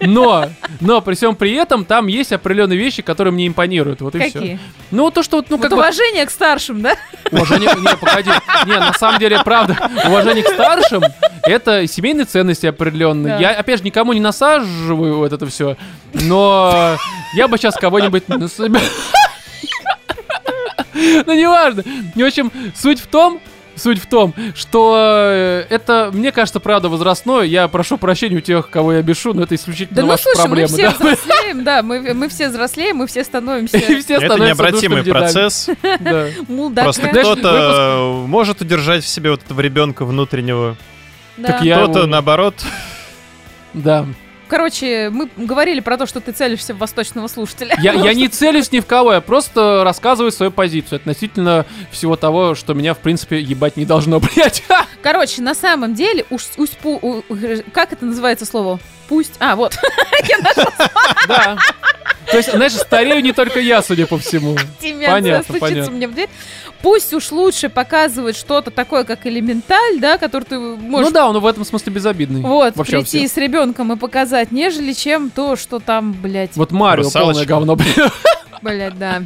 Но, 0.06 0.50
но 0.82 1.02
при 1.02 1.16
всем 1.16 1.36
при 1.36 1.54
этом 1.54 1.86
там 1.86 2.08
есть 2.08 2.32
определенные 2.32 2.78
вещи, 2.78 3.02
которые 3.02 3.34
мне 3.34 3.48
импонируют. 3.48 4.02
Вот 4.02 4.16
и 4.16 4.20
все. 4.20 4.32
Какие? 4.32 4.60
Ну, 4.92 5.12
то, 5.12 5.24
что 5.24 5.38
ну, 5.50 5.58
Вот 5.58 5.62
как 5.62 5.72
бы... 5.72 5.78
уважение 5.78 6.26
к 6.26 6.32
старшим, 6.32 6.82
да? 6.82 6.96
Уважение... 7.32 7.70
Не, 7.76 7.96
погоди. 7.98 8.30
Не, 8.66 8.78
на 8.80 8.94
самом 8.94 9.20
деле, 9.20 9.42
правда, 9.44 9.78
уважение 10.06 10.44
к 10.44 10.50
старшим— 10.50 11.04
это 11.44 11.88
семейные 11.88 12.26
ценности 12.26 12.66
определенные. 12.66 13.36
Да. 13.36 13.40
Я, 13.40 13.50
опять 13.52 13.80
же, 13.80 13.86
никому 13.86 14.14
не 14.14 14.20
насаживаю 14.20 15.18
вот 15.18 15.34
это 15.34 15.46
все, 15.48 15.78
но 16.14 16.98
я 17.34 17.48
бы 17.48 17.58
сейчас 17.58 17.76
кого-нибудь. 17.76 18.24
Ну, 21.26 21.34
неважно. 21.34 21.84
В 22.16 22.24
общем, 22.24 22.52
суть 22.74 23.02
в 23.02 23.08
том, 23.08 23.42
Суть 23.76 24.00
в 24.00 24.06
том, 24.08 24.34
что 24.56 24.96
э, 24.98 25.66
это, 25.70 26.10
мне 26.14 26.32
кажется, 26.32 26.60
правда 26.60 26.90
возрастное. 26.90 27.44
Я 27.44 27.68
прошу 27.68 27.98
прощения 27.98 28.38
у 28.38 28.42
тех, 28.42 28.70
кого 28.70 28.94
я 28.94 29.02
бешу, 29.02 29.34
но 29.34 29.44
это 29.44 29.56
исключительно 29.56 29.96
Да 29.96 30.02
ну 30.04 30.08
ваша 30.10 30.24
слушай, 30.24 30.38
проблема. 30.46 30.70
мы 30.70 30.76
все 30.78 30.84
да. 30.90 30.92
взрослеем, 31.00 31.64
да, 31.64 31.82
мы, 31.84 32.14
мы 32.14 32.30
все 32.30 32.50
взрослеем, 32.50 32.98
мы 32.98 33.08
все 33.08 33.24
становимся 33.24 33.78
И 33.78 34.02
все 34.02 34.16
Это 34.16 34.38
необратимый 34.40 35.04
процесс. 35.04 35.70
Да. 36.00 36.28
Просто 36.84 37.08
кто-то 37.10 38.24
может 38.28 38.62
удержать 38.62 39.04
в 39.04 39.08
себе 39.08 39.32
вот 39.32 39.44
этого 39.44 39.60
ребенка 39.62 40.06
внутреннего, 40.06 40.76
Да. 41.38 41.48
Так 41.48 41.64
я- 41.64 41.78
кто-то 41.78 42.08
наоборот. 42.08 42.56
Да. 43.74 44.06
Короче, 44.48 45.10
мы 45.12 45.30
говорили 45.36 45.80
про 45.80 45.98
то, 45.98 46.06
что 46.06 46.20
ты 46.20 46.32
целишься 46.32 46.74
в 46.74 46.78
восточного 46.78 47.28
слушателя. 47.28 47.76
Я, 47.82 47.94
я 47.94 48.14
не 48.14 48.28
целюсь 48.28 48.72
ни 48.72 48.80
в 48.80 48.86
кого, 48.86 49.14
я 49.14 49.22
просто 49.22 49.82
рассказываю 49.84 50.32
свою 50.32 50.52
позицию 50.52 50.98
относительно 50.98 51.66
всего 51.92 52.16
того, 52.16 52.54
что 52.56 52.74
меня, 52.74 52.94
в 52.94 53.00
принципе, 53.00 53.40
ебать 53.40 53.76
не 53.78 53.86
должно, 53.86 54.20
блять. 54.36 54.64
Короче, 55.02 55.42
на 55.42 55.56
самом 55.56 55.96
деле, 55.96 56.26
уж, 56.30 56.46
уж 56.58 56.70
пу- 56.84 57.00
у- 57.02 57.72
как 57.72 57.94
это 57.94 58.06
называется 58.06 58.46
слово? 58.46 58.80
Пусть. 59.08 59.34
А, 59.40 59.56
вот. 59.56 59.78
Я 60.28 60.38
нашла 60.40 60.72
Да. 61.28 61.58
То 62.26 62.38
есть, 62.38 62.52
знаешь, 62.52 62.74
старею 62.74 63.22
не 63.22 63.34
только 63.34 63.60
я, 63.60 63.84
судя 63.84 64.08
по 64.08 64.18
всему. 64.18 64.58
Понятно, 64.82 65.60
понятно. 65.60 65.92
мне 65.92 66.08
в 66.08 66.14
дверь. 66.14 66.30
Пусть 66.82 67.14
уж 67.14 67.32
лучше 67.32 67.70
показывает 67.70 68.36
что-то 68.36 68.72
такое, 68.72 69.04
как 69.04 69.26
элементаль, 69.26 70.00
да, 70.00 70.18
который 70.18 70.44
ты 70.44 70.60
можешь 70.60 71.08
Ну 71.08 71.14
да, 71.14 71.28
он 71.30 71.40
в 71.40 71.46
этом 71.46 71.66
смысле 71.66 71.94
безобидный. 71.94 72.42
вот, 72.42 72.76
Вообще 72.76 72.98
прийти 72.98 73.26
все. 73.26 73.28
с 73.28 73.38
ребенком 73.38 73.92
и 73.94 73.96
показать, 73.96 74.52
нежели 74.52 74.94
чем 74.94 75.30
то, 75.30 75.56
что 75.56 75.80
там, 75.80 76.14
блядь, 76.14 76.56
Вот 76.56 76.72
Марио 76.72 77.10
полное 77.10 77.46
говно, 77.46 77.76
блин. 77.76 77.94
Блядь, 78.62 78.98
да. 78.98 79.24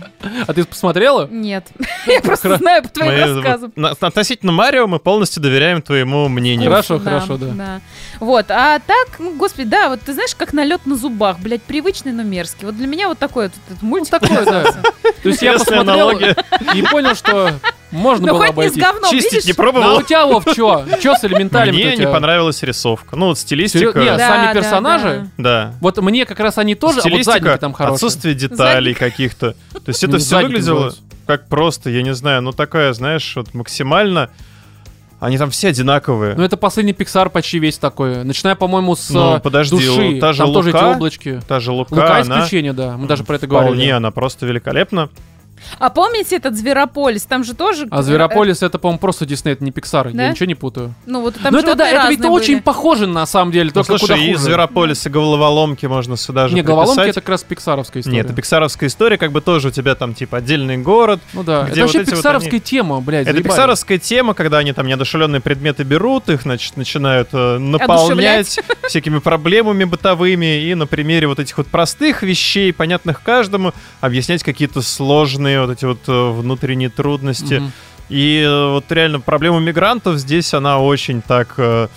А 0.47 0.53
ты 0.53 0.63
посмотрела? 0.65 1.27
Нет. 1.27 1.67
Я 2.07 2.21
просто 2.21 2.57
знаю 2.57 2.83
по 2.83 2.89
твоим 2.89 3.35
рассказам. 3.35 3.73
Относительно 3.99 4.51
Марио 4.51 4.87
мы 4.87 4.99
полностью 4.99 5.41
доверяем 5.41 5.81
твоему 5.81 6.27
мнению. 6.29 6.69
Хорошо, 6.69 6.99
хорошо, 6.99 7.37
да. 7.37 7.81
Вот, 8.19 8.45
а 8.49 8.79
так, 8.79 9.19
ну, 9.19 9.35
господи, 9.35 9.69
да, 9.69 9.89
вот 9.89 10.01
ты 10.01 10.13
знаешь, 10.13 10.35
как 10.35 10.53
налет 10.53 10.85
на 10.85 10.95
зубах, 10.95 11.39
блядь, 11.39 11.61
привычный, 11.63 12.11
но 12.11 12.23
мерзкий. 12.23 12.65
Вот 12.65 12.75
для 12.75 12.87
меня 12.87 13.07
вот 13.07 13.17
такой 13.17 13.49
вот 13.49 13.81
мультик. 13.81 14.11
такой, 14.11 14.45
да. 14.45 14.63
То 14.63 15.29
есть 15.29 15.41
я 15.41 15.53
посмотрел 15.53 16.11
и 16.11 16.81
понял, 16.83 17.15
что 17.15 17.53
можно 17.91 18.27
Ну 18.27 18.33
было 18.33 18.45
хоть 18.47 18.57
не 18.57 18.63
с 18.69 18.71
обойти. 18.73 18.81
говном, 18.81 19.11
Чистить 19.11 19.31
видишь? 19.33 19.45
не 19.45 19.51
Ну, 19.51 19.53
а 19.53 19.55
пробовал? 19.63 19.97
у 19.97 20.01
тебя, 20.03 20.25
Вов, 20.25 20.45
чё? 20.55 20.85
Чё 21.01 21.15
с 21.15 21.23
элементалями 21.25 21.75
Мне 21.75 21.95
не 21.97 22.07
понравилась 22.07 22.61
рисовка. 22.63 23.15
Ну 23.15 23.27
вот 23.27 23.39
стилистика. 23.39 23.79
Серьё- 23.93 23.99
Нет, 24.03 24.17
Да, 24.17 24.27
сами 24.27 24.45
да, 24.47 24.53
персонажи. 24.53 25.29
Да. 25.37 25.73
Вот 25.81 25.97
мне 25.99 26.25
как 26.25 26.39
раз 26.39 26.57
они 26.57 26.75
тоже, 26.75 26.99
а 26.99 27.03
вот 27.03 27.09
Стилистика, 27.09 27.31
задники 27.39 27.57
там 27.59 27.73
хорошие. 27.73 27.95
отсутствие 27.95 28.35
деталей 28.35 28.93
каких-то. 28.93 29.53
То 29.73 29.81
есть 29.87 30.03
это 30.03 30.17
все 30.19 30.41
выглядело 30.41 30.93
как 31.27 31.47
просто, 31.47 31.89
я 31.91 32.01
не 32.01 32.13
знаю, 32.15 32.41
ну 32.41 32.51
такая, 32.51 32.91
знаешь, 32.93 33.33
вот 33.35 33.53
максимально... 33.53 34.29
Они 35.19 35.37
там 35.37 35.51
все 35.51 35.67
одинаковые. 35.67 36.33
Ну, 36.35 36.43
это 36.43 36.55
последний 36.55 36.93
Pixar 36.93 37.29
почти 37.29 37.59
весь 37.59 37.77
такой. 37.77 38.23
Начиная, 38.23 38.55
по-моему, 38.55 38.95
с 38.95 39.09
Ну, 39.09 39.35
э, 39.35 39.39
подожди, 39.41 39.75
души. 39.75 40.17
та 40.21 40.31
же 40.31 40.43
Там 40.43 40.53
тоже 40.53 40.69
эти 40.69 40.75
Лука, 40.77 40.91
облачки. 40.91 41.39
Та 41.45 41.59
же 41.59 41.71
Лука, 41.73 41.93
Лука 41.93 42.17
она 42.21 42.37
исключение, 42.39 42.71
да. 42.71 42.95
Мы 42.95 43.05
даже 43.05 43.25
про 43.25 43.35
это 43.35 43.45
вполне, 43.45 43.65
говорили. 43.69 43.89
она 43.91 44.11
просто 44.11 44.45
великолепна. 44.45 45.09
А 45.77 45.89
помните 45.89 46.35
этот 46.35 46.55
Зверополис? 46.57 47.23
Там 47.23 47.43
же 47.43 47.53
тоже... 47.53 47.87
А 47.91 48.01
Зверополис 48.01 48.63
это, 48.63 48.79
по-моему, 48.79 48.99
просто 48.99 49.25
Дисней, 49.25 49.53
это 49.53 49.63
не 49.63 49.71
Pixar. 49.71 50.11
Да? 50.13 50.23
Я 50.23 50.31
ничего 50.31 50.45
не 50.45 50.55
путаю. 50.55 50.93
Ну 51.05 51.21
вот 51.21 51.35
там 51.41 51.53
Ну 51.53 51.59
это 51.59 51.75
да, 51.75 51.89
это 51.89 52.09
ведь 52.09 52.19
разные 52.19 52.31
очень 52.31 52.53
были. 52.55 52.63
похоже 52.63 53.07
на 53.07 53.25
самом 53.25 53.51
деле, 53.51 53.65
Ну, 53.65 53.71
только 53.83 53.97
слушай, 53.97 54.01
куда 54.13 54.15
и 54.17 54.31
хуже. 54.33 54.43
Зверополис, 54.43 55.05
и 55.05 55.09
головоломки 55.09 55.85
можно 55.85 56.17
сюда 56.17 56.47
же 56.47 56.55
Не, 56.55 56.61
головоломки 56.61 56.95
приписать. 56.95 57.09
это 57.11 57.21
как 57.21 57.29
раз 57.29 57.43
пиксаровская 57.43 58.01
история. 58.01 58.17
Нет, 58.17 58.25
это 58.25 58.35
пиксаровская 58.35 58.89
история, 58.89 59.17
как 59.17 59.31
бы 59.31 59.41
тоже 59.41 59.69
у 59.69 59.71
тебя 59.71 59.95
там 59.95 60.13
типа 60.13 60.37
отдельный 60.37 60.77
город. 60.77 61.19
Ну 61.33 61.43
да, 61.43 61.63
где 61.63 61.71
это 61.71 61.81
вообще 61.81 61.97
вот 61.99 62.01
эти 62.03 62.09
вот 62.11 62.15
пиксаровская 62.17 62.51
они- 62.51 62.59
тема, 62.61 63.01
блядь, 63.01 63.21
Это 63.27 63.31
заебали. 63.33 63.43
пиксаровская 63.49 63.97
тема, 63.99 64.33
когда 64.33 64.57
они 64.59 64.73
там 64.73 64.87
неодушевленные 64.87 65.41
предметы 65.41 65.83
берут, 65.83 66.29
их, 66.29 66.43
значит, 66.43 66.77
начинают 66.77 67.29
э, 67.33 67.57
наполнять 67.57 68.59
всякими 68.87 69.19
проблемами 69.19 69.83
бытовыми, 69.85 70.63
и 70.63 70.75
на 70.75 70.85
примере 70.87 71.27
вот 71.27 71.39
этих 71.39 71.57
вот 71.57 71.67
простых 71.67 72.23
вещей, 72.23 72.71
понятных 72.73 73.21
каждому, 73.23 73.73
объяснять 74.01 74.43
какие-то 74.43 74.81
сложные 74.81 75.48
вот 75.57 75.69
эти 75.71 75.85
вот 75.85 75.99
э, 76.07 76.31
внутренние 76.31 76.89
трудности. 76.89 77.55
Мгм. 77.55 77.71
И 78.09 78.41
э, 78.45 78.71
вот 78.71 78.91
реально 78.91 79.19
проблема 79.19 79.59
мигрантов 79.59 80.17
здесь, 80.17 80.53
она 80.53 80.79
очень 80.79 81.21
так... 81.21 81.53
э, 81.57 81.87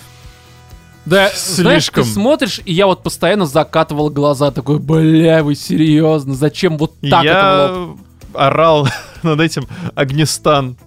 Да, 1.05 1.29
знаешь, 1.35 1.85
ты 1.85 1.93
Слишком. 1.93 2.03
смотришь, 2.05 2.61
и 2.65 2.73
я 2.73 2.85
вот 2.87 3.03
постоянно 3.03 3.45
закатывал 3.45 4.09
глаза, 4.09 4.51
такой, 4.51 4.79
бля, 4.79 5.43
вы 5.43 5.55
серьезно, 5.55 6.35
зачем 6.35 6.77
вот 6.77 6.93
так 7.01 7.25
это 7.25 7.71
в 7.73 7.77
лоб? 7.89 7.97
я 8.33 8.45
орал 8.47 8.87
над 9.23 9.39
этим 9.39 9.67
Огнестан. 9.95 10.77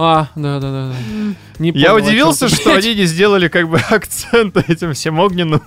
А, 0.00 0.28
да, 0.36 0.60
да, 0.60 0.70
да. 0.70 0.88
да. 0.90 0.94
Не 1.58 1.70
Я 1.72 1.90
понял, 1.90 2.06
удивился, 2.06 2.48
что 2.48 2.70
блядь. 2.70 2.84
они 2.84 2.94
не 2.94 3.04
сделали 3.06 3.48
как 3.48 3.68
бы 3.68 3.78
акцент 3.90 4.56
этим 4.56 4.94
всем 4.94 5.18
огненным 5.18 5.60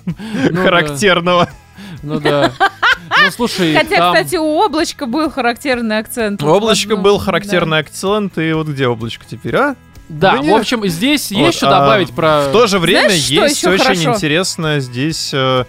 да. 0.50 0.62
характерного. 0.62 1.48
Ну 2.02 2.20
да. 2.20 2.52
Ну 3.24 3.30
слушай, 3.30 3.74
Хотя, 3.74 3.96
там- 3.98 4.14
кстати, 4.14 4.36
у 4.36 4.44
облачка 4.44 5.06
был 5.06 5.30
характерный 5.30 5.98
акцент. 5.98 6.42
У 6.42 6.46
облачка 6.48 6.92
одном, 6.94 7.02
был 7.04 7.18
да. 7.18 7.24
характерный 7.24 7.78
акцент, 7.78 8.38
и 8.38 8.52
вот 8.52 8.68
где 8.68 8.88
облачко 8.88 9.24
теперь, 9.28 9.56
а? 9.56 9.76
Да, 10.08 10.32
Да 10.32 10.42
в 10.42 10.44
нет. 10.44 10.60
общем, 10.60 10.86
здесь 10.88 11.30
Вот, 11.30 11.38
есть 11.38 11.58
что 11.58 11.68
а 11.68 11.80
добавить 11.80 12.12
про... 12.12 12.48
В 12.48 12.52
то 12.52 12.66
же 12.66 12.78
время 12.78 13.08
Знаешь, 13.08 13.22
что 13.24 13.44
есть 13.44 13.64
очень 13.64 13.82
хорошо? 13.82 14.14
интересная 14.14 14.80
здесь 14.80 15.30
э, 15.32 15.64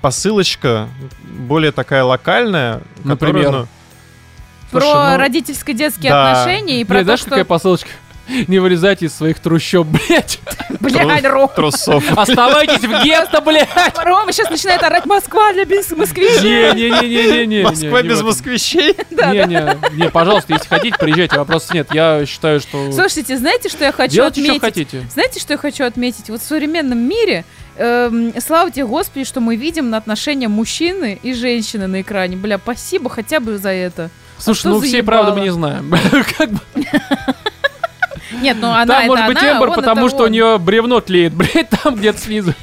посылочка, 0.00 0.88
более 1.22 1.72
такая 1.72 2.04
локальная. 2.04 2.80
Например? 3.04 3.50
ну, 3.52 3.66
Про 4.70 4.80
слушай, 4.80 5.10
ну, 5.12 5.18
родительско-детские 5.18 6.10
да. 6.10 6.32
отношения 6.42 6.80
и 6.80 6.84
про 6.84 6.94
Блин, 6.94 7.00
то, 7.00 7.04
знаешь, 7.04 7.24
какая 7.24 7.40
что... 7.40 7.48
посылочка? 7.48 7.88
Не 8.46 8.58
вылезайте 8.58 9.06
из 9.06 9.14
своих 9.14 9.40
трущоб, 9.40 9.86
блядь. 9.86 10.40
Блядь, 10.80 11.24
Рома. 11.24 11.48
трусов. 11.48 12.04
Оставайтесь 12.16 12.80
в 12.80 13.04
гетто, 13.04 13.40
блядь. 13.40 13.68
Рома 13.96 14.32
сейчас 14.32 14.50
начинает 14.50 14.82
орать 14.82 15.06
«Москва 15.06 15.52
для 15.52 15.64
без 15.64 15.90
москвичей». 15.90 16.74
Не-не-не-не-не. 16.74 17.62
Москва 17.62 18.02
без 18.02 18.22
москвичей. 18.22 18.94
Не-не, 19.10 19.78
не, 19.92 20.10
пожалуйста, 20.10 20.52
если 20.52 20.68
хотите, 20.68 20.96
приезжайте, 20.98 21.38
вопросов 21.38 21.74
нет. 21.74 21.88
Я 21.92 22.24
считаю, 22.26 22.60
что... 22.60 22.92
Слушайте, 22.92 23.36
знаете, 23.38 23.68
что 23.68 23.84
я 23.84 23.92
хочу 23.92 24.24
отметить? 24.24 24.60
хотите. 24.60 25.06
Знаете, 25.12 25.40
что 25.40 25.54
я 25.54 25.58
хочу 25.58 25.84
отметить? 25.84 26.28
Вот 26.28 26.40
в 26.40 26.44
современном 26.44 26.98
мире, 26.98 27.44
эм, 27.76 28.34
слава 28.40 28.70
тебе, 28.70 28.86
Господи, 28.86 29.24
что 29.24 29.40
мы 29.40 29.56
видим 29.56 29.90
на 29.90 29.96
отношения 29.96 30.48
мужчины 30.48 31.18
и 31.22 31.32
женщины 31.32 31.86
на 31.86 32.02
экране. 32.02 32.36
Бля, 32.36 32.58
спасибо 32.58 33.08
хотя 33.08 33.40
бы 33.40 33.58
за 33.58 33.70
это. 33.70 34.10
Слушай, 34.38 34.60
что 34.60 34.68
ну 34.70 34.80
за 34.80 34.86
всей 34.86 35.02
правды 35.02 35.32
мы 35.32 35.40
не 35.40 35.52
знаем. 35.52 35.92
Нет, 38.40 38.56
ну 38.60 38.70
она 38.70 38.86
Там 38.86 39.06
может 39.06 39.26
быть 39.26 39.38
она, 39.38 39.52
Эмбер, 39.52 39.72
потому 39.72 40.08
что 40.08 40.24
у 40.24 40.28
нее 40.28 40.58
бревно 40.58 41.00
тлеет, 41.00 41.32
блядь, 41.34 41.70
там 41.70 41.94
где-то 41.94 42.18
снизу. 42.18 42.54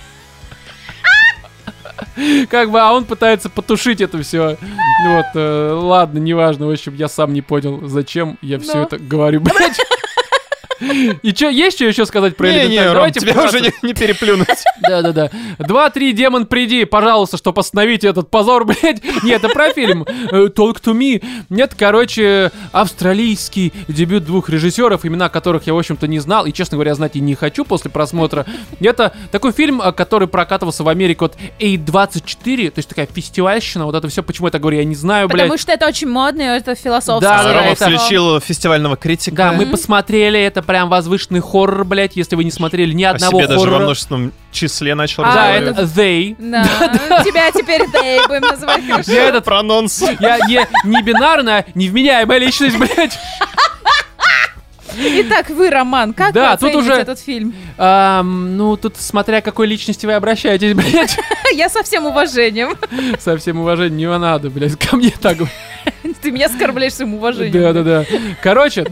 Как 2.49 2.71
бы, 2.71 2.79
а 2.79 2.93
он 2.93 3.05
пытается 3.05 3.49
потушить 3.49 4.01
это 4.01 4.21
все. 4.21 4.57
Вот, 5.05 5.25
э, 5.35 5.71
ладно, 5.73 6.19
неважно. 6.19 6.67
В 6.67 6.71
общем, 6.71 6.93
я 6.95 7.07
сам 7.07 7.33
не 7.33 7.41
понял, 7.41 7.87
зачем 7.87 8.37
я 8.41 8.59
все 8.59 8.75
Но. 8.75 8.83
это 8.83 8.97
говорю, 8.97 9.41
блядь. 9.41 9.77
И 10.79 11.33
что, 11.33 11.49
есть 11.49 11.77
что 11.77 11.85
еще 11.85 12.05
сказать 12.05 12.35
про 12.35 12.47
Не-не, 12.47 12.59
элементаль? 12.65 12.85
Ром, 12.85 12.93
Давайте 12.95 13.19
тебя 13.21 13.43
уже 13.43 13.61
не, 13.61 13.73
не 13.81 13.93
переплюнуть. 13.93 14.47
Да-да-да. 14.81 15.29
Два-три, 15.59 16.13
демон, 16.13 16.45
приди, 16.45 16.85
пожалуйста, 16.85 17.37
чтобы 17.37 17.61
остановить 17.61 18.03
этот 18.03 18.29
позор, 18.29 18.65
блядь. 18.65 19.03
Нет, 19.23 19.43
это 19.43 19.53
про 19.53 19.71
фильм. 19.73 20.03
Э, 20.03 20.47
Talk 20.47 20.81
to 20.83 20.93
me. 20.93 21.23
Нет, 21.49 21.75
короче, 21.77 22.51
австралийский 22.71 23.73
дебют 23.87 24.25
двух 24.25 24.49
режиссеров, 24.49 25.05
имена 25.05 25.29
которых 25.29 25.67
я, 25.67 25.73
в 25.73 25.77
общем-то, 25.77 26.07
не 26.07 26.19
знал, 26.19 26.45
и, 26.45 26.53
честно 26.53 26.77
говоря, 26.77 26.95
знать 26.95 27.15
и 27.15 27.19
не 27.19 27.35
хочу 27.35 27.65
после 27.65 27.89
просмотра. 27.91 28.45
Это 28.79 29.13
такой 29.31 29.51
фильм, 29.51 29.81
э, 29.81 29.91
который 29.91 30.27
прокатывался 30.27 30.83
в 30.83 30.89
Америке 30.89 31.25
от 31.25 31.37
A24, 31.59 32.71
то 32.71 32.79
есть 32.79 32.89
такая 32.89 33.07
фестивальщина, 33.07 33.85
вот 33.85 33.95
это 33.95 34.07
все, 34.09 34.23
почему 34.23 34.47
я 34.47 34.51
так 34.51 34.61
говорю, 34.61 34.77
я 34.77 34.83
не 34.83 34.95
знаю, 34.95 35.27
блядь. 35.27 35.43
Потому 35.43 35.57
что 35.57 35.71
это 35.71 35.87
очень 35.87 36.09
модно, 36.09 36.41
и 36.41 36.45
это 36.45 36.75
философское. 36.75 37.21
Да, 37.21 37.43
да, 37.43 37.53
Рома 37.53 37.75
включил 37.75 38.39
фестивального 38.39 38.97
критика. 38.97 39.35
Да, 39.35 39.51
мы 39.53 39.65
посмотрели, 39.65 40.39
это 40.39 40.61
прям 40.65 40.89
возвышенный 40.89 41.39
хоррор, 41.39 41.85
блядь, 41.85 42.15
если 42.15 42.35
вы 42.35 42.43
не 42.43 42.51
смотрели 42.51 42.91
ни 42.93 43.03
одного 43.03 43.39
себе 43.39 43.47
даже 43.47 43.59
во 43.59 43.65
хоррора. 43.65 43.83
множественном 43.83 44.33
числе 44.51 44.95
начал 44.95 45.23
А, 45.23 45.33
Да, 45.33 45.51
это 45.51 45.81
They. 45.83 46.35
Да, 46.37 46.63
тебя 47.23 47.51
теперь 47.51 47.89
Дэй 47.91 48.19
будем 48.27 48.41
называть, 48.41 48.85
хорошо? 48.87 49.11
Я 49.11 49.25
этот 49.29 49.45
прононс. 49.45 50.01
Я 50.19 50.39
не, 50.47 50.65
не 50.83 51.01
бинарная, 51.01 51.65
невменяемая 51.75 52.39
личность, 52.39 52.77
блядь. 52.77 53.17
Итак, 54.97 55.49
вы, 55.49 55.69
Роман, 55.69 56.13
как 56.13 56.33
Да, 56.33 56.57
вы 56.59 56.71
тут 56.71 56.75
уже- 56.83 56.93
этот 56.93 57.19
фильм? 57.19 57.53
Ам, 57.77 58.55
ну, 58.55 58.77
тут 58.77 58.95
смотря 58.97 59.41
к 59.41 59.45
какой 59.45 59.67
личности 59.67 60.05
вы 60.05 60.13
обращаетесь, 60.13 60.73
блядь. 60.73 61.17
Я 61.53 61.67
со 61.69 61.83
всем 61.83 62.05
уважением. 62.05 62.77
Со 63.19 63.37
всем 63.37 63.59
уважением 63.59 63.97
не 63.97 64.17
надо, 64.17 64.49
блядь, 64.49 64.77
ко 64.77 64.95
мне 64.95 65.11
так. 65.21 65.37
Ты 66.21 66.31
меня 66.31 66.45
оскорбляешь 66.45 66.93
своим 66.93 67.15
уважением. 67.15 67.51
Да-да-да. 67.73 68.05
Короче, 68.41 68.85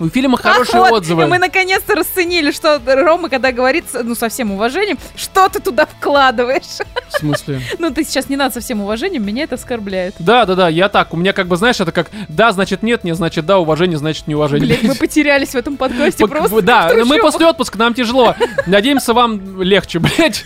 у 0.00 0.08
фильма 0.08 0.38
хорошие 0.38 0.80
Вот, 0.80 0.92
отзывы. 0.92 1.26
мы 1.26 1.38
наконец-то 1.38 1.94
расценили, 1.94 2.50
что 2.50 2.80
Рома, 2.84 3.28
когда 3.28 3.52
говорит, 3.52 3.84
ну, 3.92 4.14
со 4.14 4.28
всем 4.28 4.50
уважением, 4.50 4.98
что 5.14 5.48
ты 5.48 5.60
туда 5.60 5.86
вкладываешь. 5.86 6.78
В 7.08 7.18
смысле? 7.18 7.60
Ну, 7.78 7.90
ты 7.90 8.04
сейчас 8.04 8.28
не 8.28 8.36
надо 8.36 8.54
со 8.54 8.60
всем 8.60 8.80
уважением, 8.82 9.24
меня 9.24 9.44
это 9.44 9.54
оскорбляет. 9.54 10.14
Да, 10.18 10.44
да, 10.44 10.54
да, 10.54 10.68
я 10.68 10.88
так. 10.88 11.14
У 11.14 11.16
меня 11.16 11.32
как 11.32 11.46
бы, 11.46 11.56
знаешь, 11.56 11.80
это 11.80 11.92
как 11.92 12.10
да, 12.28 12.52
значит 12.52 12.82
нет, 12.82 13.04
не 13.04 13.14
значит 13.14 13.46
да, 13.46 13.58
уважение, 13.58 13.98
значит 13.98 14.26
неуважение. 14.26 14.76
Блин, 14.76 14.90
мы 14.90 14.94
потерялись 14.94 15.50
в 15.50 15.54
этом 15.54 15.76
подкасте 15.76 16.26
просто. 16.26 16.62
Да, 16.62 16.90
мы 17.04 17.18
после 17.18 17.46
отпуска, 17.46 17.78
нам 17.78 17.94
тяжело. 17.94 18.34
Надеемся, 18.66 19.14
вам 19.14 19.62
легче, 19.62 19.98
блядь. 20.16 20.44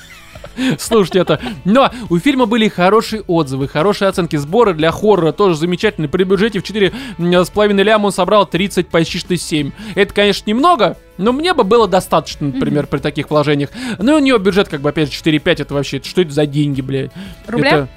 Слушайте 0.78 1.20
это. 1.20 1.40
Но 1.64 1.90
у 2.10 2.18
фильма 2.18 2.46
были 2.46 2.68
хорошие 2.68 3.22
отзывы, 3.22 3.68
хорошие 3.68 4.08
оценки. 4.08 4.36
Сборы 4.36 4.74
для 4.74 4.90
хоррора 4.90 5.32
тоже 5.32 5.56
замечательные. 5.56 6.08
При 6.08 6.24
бюджете 6.24 6.60
в 6.60 6.62
4,5 6.62 7.82
ляма 7.82 8.06
он 8.06 8.12
собрал 8.12 8.46
30, 8.46 8.88
почти 8.88 9.18
что 9.18 9.36
7. 9.36 9.70
Это, 9.94 10.14
конечно, 10.14 10.48
немного, 10.48 10.96
но 11.18 11.32
мне 11.32 11.54
бы 11.54 11.64
было 11.64 11.88
достаточно, 11.88 12.48
например, 12.48 12.86
при 12.86 12.98
таких 12.98 13.30
вложениях. 13.30 13.70
Ну, 13.98 14.16
у 14.16 14.18
нее 14.18 14.38
бюджет, 14.38 14.68
как 14.68 14.80
бы, 14.80 14.88
опять 14.88 15.12
же, 15.12 15.22
4,5, 15.22 15.62
это 15.62 15.74
вообще, 15.74 16.00
что 16.02 16.22
это 16.22 16.32
за 16.32 16.46
деньги, 16.46 16.80
блядь? 16.80 17.10
Рубля? 17.46 17.70
Это, 17.70 17.88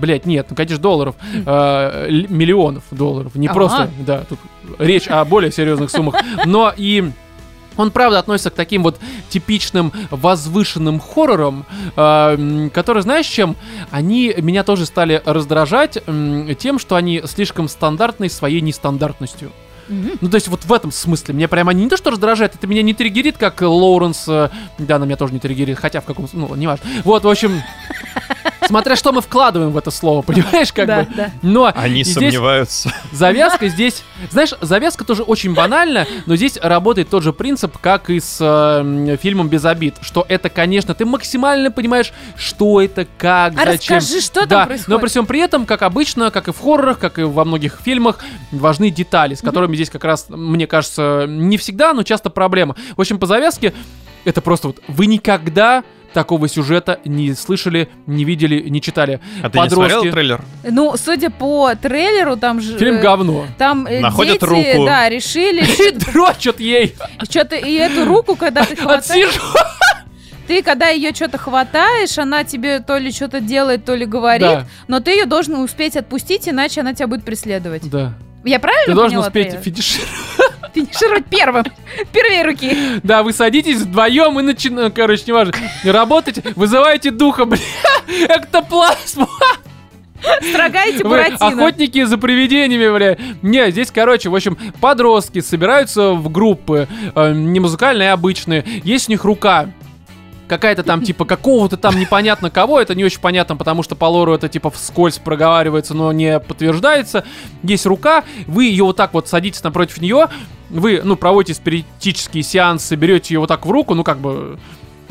Блять, 0.00 0.26
нет, 0.26 0.46
ну, 0.50 0.56
конечно, 0.56 0.78
долларов. 0.78 1.14
Э, 1.46 2.08
миллионов 2.28 2.82
долларов. 2.90 3.36
Не 3.36 3.46
Ага. 3.46 3.54
просто, 3.54 3.90
да, 4.00 4.24
тут 4.28 4.40
речь 4.80 5.06
о 5.06 5.24
более 5.24 5.52
серьезных 5.52 5.90
суммах. 5.90 6.16
Но 6.44 6.72
и 6.76 7.12
он, 7.80 7.90
правда, 7.90 8.18
относится 8.18 8.50
к 8.50 8.54
таким 8.54 8.82
вот 8.82 8.98
типичным 9.28 9.92
возвышенным 10.10 11.00
хоррорам, 11.00 11.66
э, 11.96 12.68
которые, 12.72 13.02
знаешь, 13.02 13.26
чем? 13.26 13.56
Они 13.90 14.34
меня 14.38 14.62
тоже 14.64 14.86
стали 14.86 15.22
раздражать 15.24 15.98
м, 16.06 16.54
тем, 16.56 16.78
что 16.78 16.96
они 16.96 17.22
слишком 17.24 17.68
стандартны 17.68 18.28
своей 18.28 18.60
нестандартностью. 18.60 19.52
Ну, 20.20 20.28
то 20.30 20.36
есть 20.36 20.46
вот 20.46 20.64
в 20.64 20.72
этом 20.72 20.92
смысле. 20.92 21.34
Меня 21.34 21.48
прямо 21.48 21.72
не 21.72 21.88
то, 21.88 21.96
что 21.96 22.10
раздражает, 22.12 22.54
это 22.54 22.64
меня 22.68 22.80
не 22.82 22.94
триггерит, 22.94 23.36
как 23.38 23.60
Лоуренс. 23.60 24.24
э, 24.28 24.48
Да, 24.78 24.96
она 24.96 25.04
меня 25.06 25.16
тоже 25.16 25.32
не 25.32 25.40
триггерит, 25.40 25.78
хотя 25.80 26.00
в 26.00 26.04
каком... 26.04 26.28
Ну, 26.32 26.54
не 26.54 26.68
важно. 26.68 26.86
Вот, 27.04 27.24
в 27.24 27.28
общем... 27.28 27.60
Смотря 28.70 28.94
что 28.96 29.12
мы 29.12 29.20
вкладываем 29.20 29.70
в 29.72 29.76
это 29.76 29.90
слово, 29.90 30.22
понимаешь, 30.22 30.72
как 30.72 30.86
Да, 30.86 31.02
бы. 31.02 31.08
да. 31.16 31.30
Но 31.42 31.70
Они 31.74 32.04
сомневаются. 32.04 32.92
завязка 33.12 33.68
здесь... 33.68 34.02
Знаешь, 34.30 34.54
завязка 34.60 35.04
тоже 35.04 35.22
очень 35.24 35.54
банальна, 35.54 36.06
но 36.26 36.36
здесь 36.36 36.56
работает 36.62 37.08
тот 37.10 37.22
же 37.22 37.32
принцип, 37.32 37.78
как 37.78 38.10
и 38.10 38.20
с 38.20 38.36
э, 38.40 39.16
фильмом 39.20 39.48
«Без 39.48 39.64
обид», 39.64 39.96
что 40.02 40.24
это, 40.28 40.48
конечно, 40.50 40.94
ты 40.94 41.04
максимально 41.04 41.70
понимаешь, 41.70 42.12
что 42.36 42.80
это, 42.80 43.06
как, 43.18 43.54
А 43.60 43.64
зачем. 43.72 43.96
расскажи, 43.96 44.20
что 44.20 44.46
да, 44.46 44.58
там 44.60 44.66
происходит? 44.68 44.88
но 44.88 44.98
при 45.00 45.08
всем 45.08 45.26
при 45.26 45.40
этом, 45.40 45.66
как 45.66 45.82
обычно, 45.82 46.30
как 46.30 46.48
и 46.48 46.52
в 46.52 46.60
хоррорах, 46.60 46.98
как 47.00 47.18
и 47.18 47.22
во 47.22 47.44
многих 47.44 47.80
фильмах, 47.82 48.18
важны 48.52 48.90
детали, 48.90 49.34
с 49.34 49.40
которыми 49.40 49.74
здесь 49.74 49.90
как 49.90 50.04
раз, 50.04 50.26
мне 50.28 50.66
кажется, 50.66 51.24
не 51.26 51.56
всегда, 51.56 51.92
но 51.92 52.02
часто 52.04 52.30
проблема. 52.30 52.76
В 52.96 53.00
общем, 53.00 53.18
по 53.18 53.26
завязке, 53.26 53.72
это 54.24 54.40
просто 54.42 54.68
вот 54.68 54.80
вы 54.86 55.06
никогда 55.06 55.82
такого 56.12 56.48
сюжета 56.48 56.98
не 57.04 57.34
слышали, 57.34 57.88
не 58.06 58.24
видели, 58.24 58.68
не 58.68 58.80
читали. 58.80 59.20
А 59.42 59.50
ты 59.50 59.58
не 59.58 59.64
Подростки. 59.64 59.74
смотрел 59.92 60.12
трейлер? 60.12 60.44
Ну, 60.64 60.96
судя 60.96 61.30
по 61.30 61.74
трейлеру, 61.74 62.36
там 62.36 62.60
же... 62.60 62.78
Фильм 62.78 62.96
э, 62.96 63.00
говно. 63.02 63.46
Там 63.58 63.86
э, 63.86 64.00
Находят 64.00 64.40
дети, 64.40 64.44
руку. 64.76 64.86
да, 64.86 65.08
решили 65.08 65.62
И 65.88 65.92
дрочат 65.92 66.60
ей. 66.60 66.94
что-то 67.28 67.56
и 67.56 67.74
эту 67.74 68.04
руку, 68.04 68.36
когда 68.36 68.64
ты 68.64 68.76
хватаешь, 68.76 69.28
Отсижу. 69.28 69.42
ты 70.46 70.62
когда 70.62 70.88
ее 70.88 71.12
что-то 71.14 71.38
хватаешь, 71.38 72.18
она 72.18 72.44
тебе 72.44 72.80
то 72.80 72.98
ли 72.98 73.12
что-то 73.12 73.40
делает, 73.40 73.84
то 73.84 73.94
ли 73.94 74.04
говорит, 74.06 74.42
Да. 74.42 74.66
но 74.88 75.00
ты 75.00 75.12
ее 75.12 75.26
должен 75.26 75.54
успеть 75.56 75.96
отпустить, 75.96 76.48
иначе 76.48 76.80
она 76.80 76.94
тебя 76.94 77.06
будет 77.06 77.24
преследовать. 77.24 77.88
Да. 77.88 78.14
Я 78.44 78.58
правильно 78.58 78.86
Ты 78.86 78.94
должен 78.94 79.18
успеть 79.18 79.60
трейлер? 79.60 79.60
финишировать. 80.72 81.26
первым, 81.26 81.64
первые 82.12 82.44
руки. 82.44 82.76
Да, 83.02 83.22
вы 83.22 83.32
садитесь 83.32 83.78
вдвоем 83.78 84.38
и 84.40 84.42
начинаете, 84.42 84.94
короче, 84.94 85.24
неважно, 85.26 85.54
работаете, 85.84 86.42
вызываете 86.56 87.10
духа, 87.10 87.44
бля, 87.44 87.58
эктоплазму. 88.28 89.28
Строгаете 90.52 91.02
Буратино. 91.02 91.38
охотники 91.48 92.04
за 92.04 92.18
привидениями, 92.18 92.94
бля. 92.94 93.16
Не, 93.42 93.70
здесь, 93.70 93.90
короче, 93.90 94.28
в 94.28 94.34
общем, 94.34 94.58
подростки 94.80 95.40
собираются 95.40 96.10
в 96.12 96.30
группы, 96.30 96.88
э, 97.14 97.32
не 97.32 97.58
музыкальные, 97.58 98.10
а 98.10 98.14
обычные. 98.14 98.64
Есть 98.84 99.08
у 99.08 99.12
них 99.12 99.24
рука. 99.24 99.70
Какая-то 100.50 100.82
там, 100.82 101.00
типа, 101.02 101.24
какого-то 101.24 101.76
там 101.76 101.96
непонятно 101.96 102.50
кого, 102.50 102.80
это 102.80 102.96
не 102.96 103.04
очень 103.04 103.20
понятно, 103.20 103.54
потому 103.54 103.84
что 103.84 103.94
по 103.94 104.06
лору 104.06 104.34
это, 104.34 104.48
типа, 104.48 104.68
вскользь 104.70 105.18
проговаривается, 105.18 105.94
но 105.94 106.10
не 106.10 106.40
подтверждается. 106.40 107.24
Есть 107.62 107.86
рука, 107.86 108.24
вы 108.48 108.64
ее 108.64 108.82
вот 108.82 108.96
так 108.96 109.14
вот 109.14 109.28
садитесь 109.28 109.62
напротив 109.62 110.00
нее, 110.00 110.26
вы, 110.68 111.02
ну, 111.04 111.14
проводите 111.14 111.54
спиритические 111.54 112.42
сеансы, 112.42 112.96
берете 112.96 113.34
ее 113.34 113.38
вот 113.38 113.46
так 113.46 113.64
в 113.64 113.70
руку, 113.70 113.94
ну, 113.94 114.02
как 114.02 114.18
бы, 114.18 114.58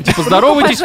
типа, 0.04 0.22
здороваетесь. 0.26 0.76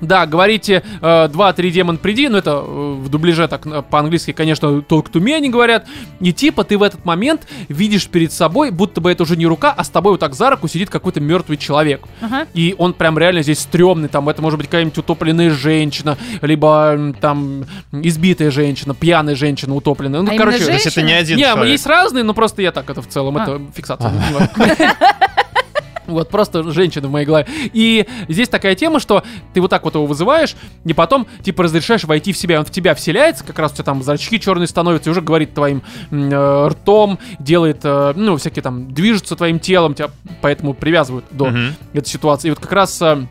Да, 0.00 0.26
говорите 0.26 0.82
э, 1.00 1.28
2-3 1.28 1.70
демон 1.70 1.98
приди, 1.98 2.28
ну 2.28 2.38
это 2.38 2.50
э, 2.64 2.94
в 2.98 3.08
дубляже 3.08 3.48
так 3.48 3.66
э, 3.66 3.82
по-английски, 3.82 4.32
конечно, 4.32 4.82
только 4.82 5.10
to 5.10 5.20
me 5.20 5.34
они 5.34 5.48
говорят. 5.48 5.86
И 6.20 6.32
типа 6.32 6.64
ты 6.64 6.76
в 6.78 6.82
этот 6.82 7.04
момент 7.04 7.46
видишь 7.68 8.06
перед 8.08 8.32
собой, 8.32 8.70
будто 8.70 9.00
бы 9.00 9.10
это 9.10 9.22
уже 9.22 9.36
не 9.36 9.46
рука, 9.46 9.74
а 9.76 9.84
с 9.84 9.88
тобой 9.88 10.12
вот 10.12 10.20
так 10.20 10.34
за 10.34 10.50
руку 10.50 10.68
сидит 10.68 10.90
какой-то 10.90 11.20
мертвый 11.20 11.56
человек. 11.56 12.02
Ага. 12.20 12.46
И 12.54 12.74
он 12.78 12.92
прям 12.92 13.18
реально 13.18 13.42
здесь 13.42 13.60
стрёмный, 13.60 14.08
там 14.08 14.28
это 14.28 14.42
может 14.42 14.58
быть 14.58 14.66
какая-нибудь 14.68 14.98
утопленная 14.98 15.50
женщина, 15.50 16.16
либо 16.42 17.14
там 17.20 17.64
избитая 17.92 18.50
женщина, 18.50 18.94
пьяная 18.94 19.34
женщина 19.34 19.74
утопленная. 19.74 20.22
Ну, 20.22 20.32
А 20.32 20.36
короче, 20.36 20.64
То 20.64 20.72
есть 20.72 20.86
это 20.86 21.02
не 21.02 21.12
один 21.12 21.36
не, 21.36 21.44
человек. 21.44 21.68
есть 21.72 21.86
разные, 21.86 22.24
но 22.24 22.34
просто 22.34 22.62
я 22.62 22.72
так 22.72 22.88
это 22.90 23.02
в 23.02 23.08
целом, 23.08 23.36
А. 23.38 23.42
это 23.42 23.60
фиксация. 23.74 24.12
важно. 24.32 24.50
Вот, 26.06 26.28
просто 26.28 26.70
женщина 26.70 27.08
в 27.08 27.10
моей 27.10 27.26
голове. 27.26 27.46
И 27.72 28.06
здесь 28.28 28.48
такая 28.48 28.74
тема, 28.74 29.00
что 29.00 29.22
ты 29.54 29.60
вот 29.60 29.68
так 29.70 29.84
вот 29.84 29.94
его 29.94 30.06
вызываешь, 30.06 30.54
и 30.84 30.92
потом, 30.94 31.26
типа, 31.42 31.64
разрешаешь 31.64 32.04
войти 32.04 32.32
в 32.32 32.36
себя. 32.36 32.58
Он 32.60 32.64
в 32.64 32.70
тебя 32.70 32.94
вселяется, 32.94 33.44
как 33.44 33.58
раз 33.58 33.72
у 33.72 33.74
тебя 33.74 33.84
там 33.84 34.02
зрачки 34.02 34.38
черные 34.40 34.66
становятся, 34.66 35.10
и 35.10 35.12
уже 35.12 35.20
говорит 35.20 35.54
твоим 35.54 35.82
э, 36.10 36.68
ртом, 36.68 37.18
делает, 37.38 37.80
э, 37.84 38.12
ну, 38.16 38.36
всякие 38.36 38.62
там, 38.62 38.92
движется 38.92 39.36
твоим 39.36 39.58
телом, 39.60 39.94
тебя 39.94 40.10
поэтому 40.40 40.74
привязывают 40.74 41.24
до 41.30 41.46
Мгм. 41.46 41.74
этой 41.92 42.08
ситуации. 42.08 42.48
И 42.48 42.50
вот 42.50 42.60
как 42.60 42.72
раз 42.72 43.00
э, 43.02 43.26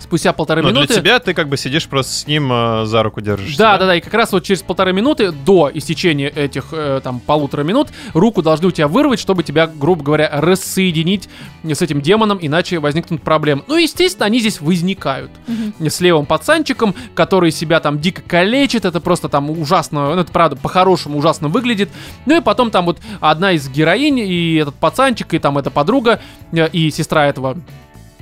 спустя 0.00 0.32
полторы 0.32 0.62
Но 0.62 0.70
для 0.70 0.80
минуты... 0.80 0.94
тебя 0.94 1.18
ты 1.18 1.34
как 1.34 1.48
бы 1.48 1.56
сидишь 1.56 1.86
просто 1.88 2.12
с 2.12 2.26
ним 2.26 2.50
э, 2.52 2.84
за 2.86 3.02
руку 3.02 3.20
держишься. 3.20 3.58
Да, 3.58 3.78
да, 3.78 3.86
да, 3.86 3.96
и 3.96 4.00
как 4.00 4.14
раз 4.14 4.32
вот 4.32 4.44
через 4.44 4.62
полторы 4.62 4.92
минуты 4.92 5.32
до 5.32 5.70
истечения 5.72 6.28
этих 6.28 6.66
э, 6.72 7.00
там 7.02 7.20
полутора 7.20 7.62
минут 7.62 7.88
руку 8.14 8.42
должны 8.42 8.68
у 8.68 8.70
тебя 8.70 8.88
вырвать, 8.88 9.20
чтобы 9.20 9.42
тебя, 9.42 9.66
грубо 9.66 10.02
говоря, 10.02 10.30
рассоединить 10.32 11.28
с 11.62 11.82
этим 11.82 12.00
демоном, 12.00 12.38
иначе 12.40 12.78
возникнут 12.78 13.22
проблемы. 13.22 13.64
Ну, 13.66 13.76
естественно, 13.76 14.26
они 14.26 14.40
здесь 14.40 14.60
возникают. 14.60 15.30
С 15.80 16.00
левым 16.00 16.26
пацанчиком, 16.26 16.94
который 17.14 17.50
себя 17.50 17.80
там 17.80 18.00
дико 18.00 18.22
калечит, 18.22 18.84
это 18.84 19.00
просто 19.00 19.28
там 19.28 19.50
ужасно, 19.50 20.14
ну, 20.14 20.20
это 20.20 20.32
правда 20.32 20.56
по-хорошему 20.56 21.18
ужасно 21.18 21.48
выглядит. 21.48 21.90
Ну 22.26 22.36
и 22.36 22.40
потом 22.40 22.70
там 22.70 22.86
вот 22.86 22.98
одна 23.20 23.52
из 23.52 23.68
героинь, 23.68 24.18
и 24.18 24.56
этот 24.56 24.74
пацанчик, 24.74 25.32
и 25.34 25.38
там 25.38 25.58
эта 25.58 25.70
подруга, 25.70 26.20
э, 26.52 26.68
и 26.72 26.90
сестра 26.90 27.26
этого 27.26 27.58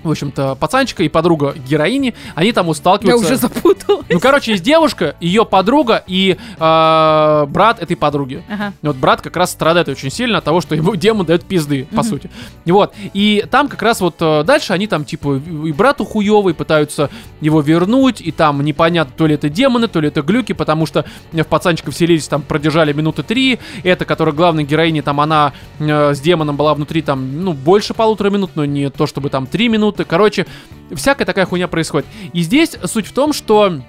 в 0.02 0.10
общем-то, 0.10 0.54
пацанчика 0.54 1.02
и 1.02 1.08
подруга 1.08 1.54
героини, 1.68 2.14
они 2.34 2.52
там 2.52 2.66
вот 2.66 2.76
Я 2.76 2.80
сталкиваются... 2.80 3.26
уже 3.26 3.36
запуталась. 3.36 4.06
Ну, 4.08 4.20
короче, 4.20 4.52
есть 4.52 4.62
девушка, 4.62 5.16
ее 5.20 5.44
подруга 5.44 6.02
и 6.06 6.36
э, 6.58 7.46
брат 7.48 7.82
этой 7.82 7.96
подруги. 7.96 8.42
Ага. 8.48 8.72
И 8.82 8.86
Вот 8.86 8.96
брат 8.96 9.20
как 9.20 9.36
раз 9.36 9.50
страдает 9.50 9.88
очень 9.88 10.10
сильно 10.10 10.38
от 10.38 10.44
того, 10.44 10.60
что 10.60 10.74
ему 10.74 10.94
демон 10.96 11.26
дает 11.26 11.44
пизды, 11.44 11.84
по 11.90 11.96
Мгм. 12.02 12.04
сути. 12.04 12.30
Вот. 12.66 12.94
И 13.14 13.44
там 13.50 13.68
как 13.68 13.82
раз 13.82 14.00
вот 14.00 14.16
э, 14.20 14.42
дальше 14.44 14.72
они 14.72 14.86
там, 14.86 15.04
типа, 15.04 15.36
и 15.64 15.72
брату 15.72 16.04
хуёвый 16.04 16.54
пытаются 16.54 17.10
его 17.40 17.60
вернуть, 17.60 18.20
и 18.20 18.30
там 18.30 18.62
непонятно, 18.64 19.12
то 19.16 19.26
ли 19.26 19.34
это 19.34 19.48
демоны, 19.48 19.88
то 19.88 20.00
ли 20.00 20.08
это 20.08 20.22
глюки, 20.22 20.52
потому 20.52 20.86
что 20.86 21.04
в 21.32 21.42
пацанчика 21.44 21.90
вселились, 21.90 22.28
там, 22.28 22.42
продержали 22.42 22.92
минуты 22.92 23.22
три. 23.22 23.58
Это, 23.82 24.04
которая 24.04 24.34
главная 24.34 24.64
героиня, 24.64 25.02
там, 25.02 25.20
она 25.20 25.52
э, 25.78 26.14
с 26.14 26.20
демоном 26.20 26.56
была 26.56 26.74
внутри, 26.74 27.02
там, 27.02 27.42
ну, 27.44 27.52
больше 27.52 27.94
полутора 27.94 28.30
минут, 28.30 28.52
но 28.54 28.64
не 28.64 28.90
то, 28.90 29.06
чтобы 29.06 29.30
там 29.30 29.46
три 29.46 29.68
минуты. 29.68 29.85
Короче, 29.92 30.46
всякая 30.92 31.24
такая 31.24 31.46
хуйня 31.46 31.68
происходит. 31.68 32.06
И 32.32 32.42
здесь 32.42 32.76
суть 32.84 33.06
в 33.06 33.12
том, 33.12 33.32
что 33.32 33.80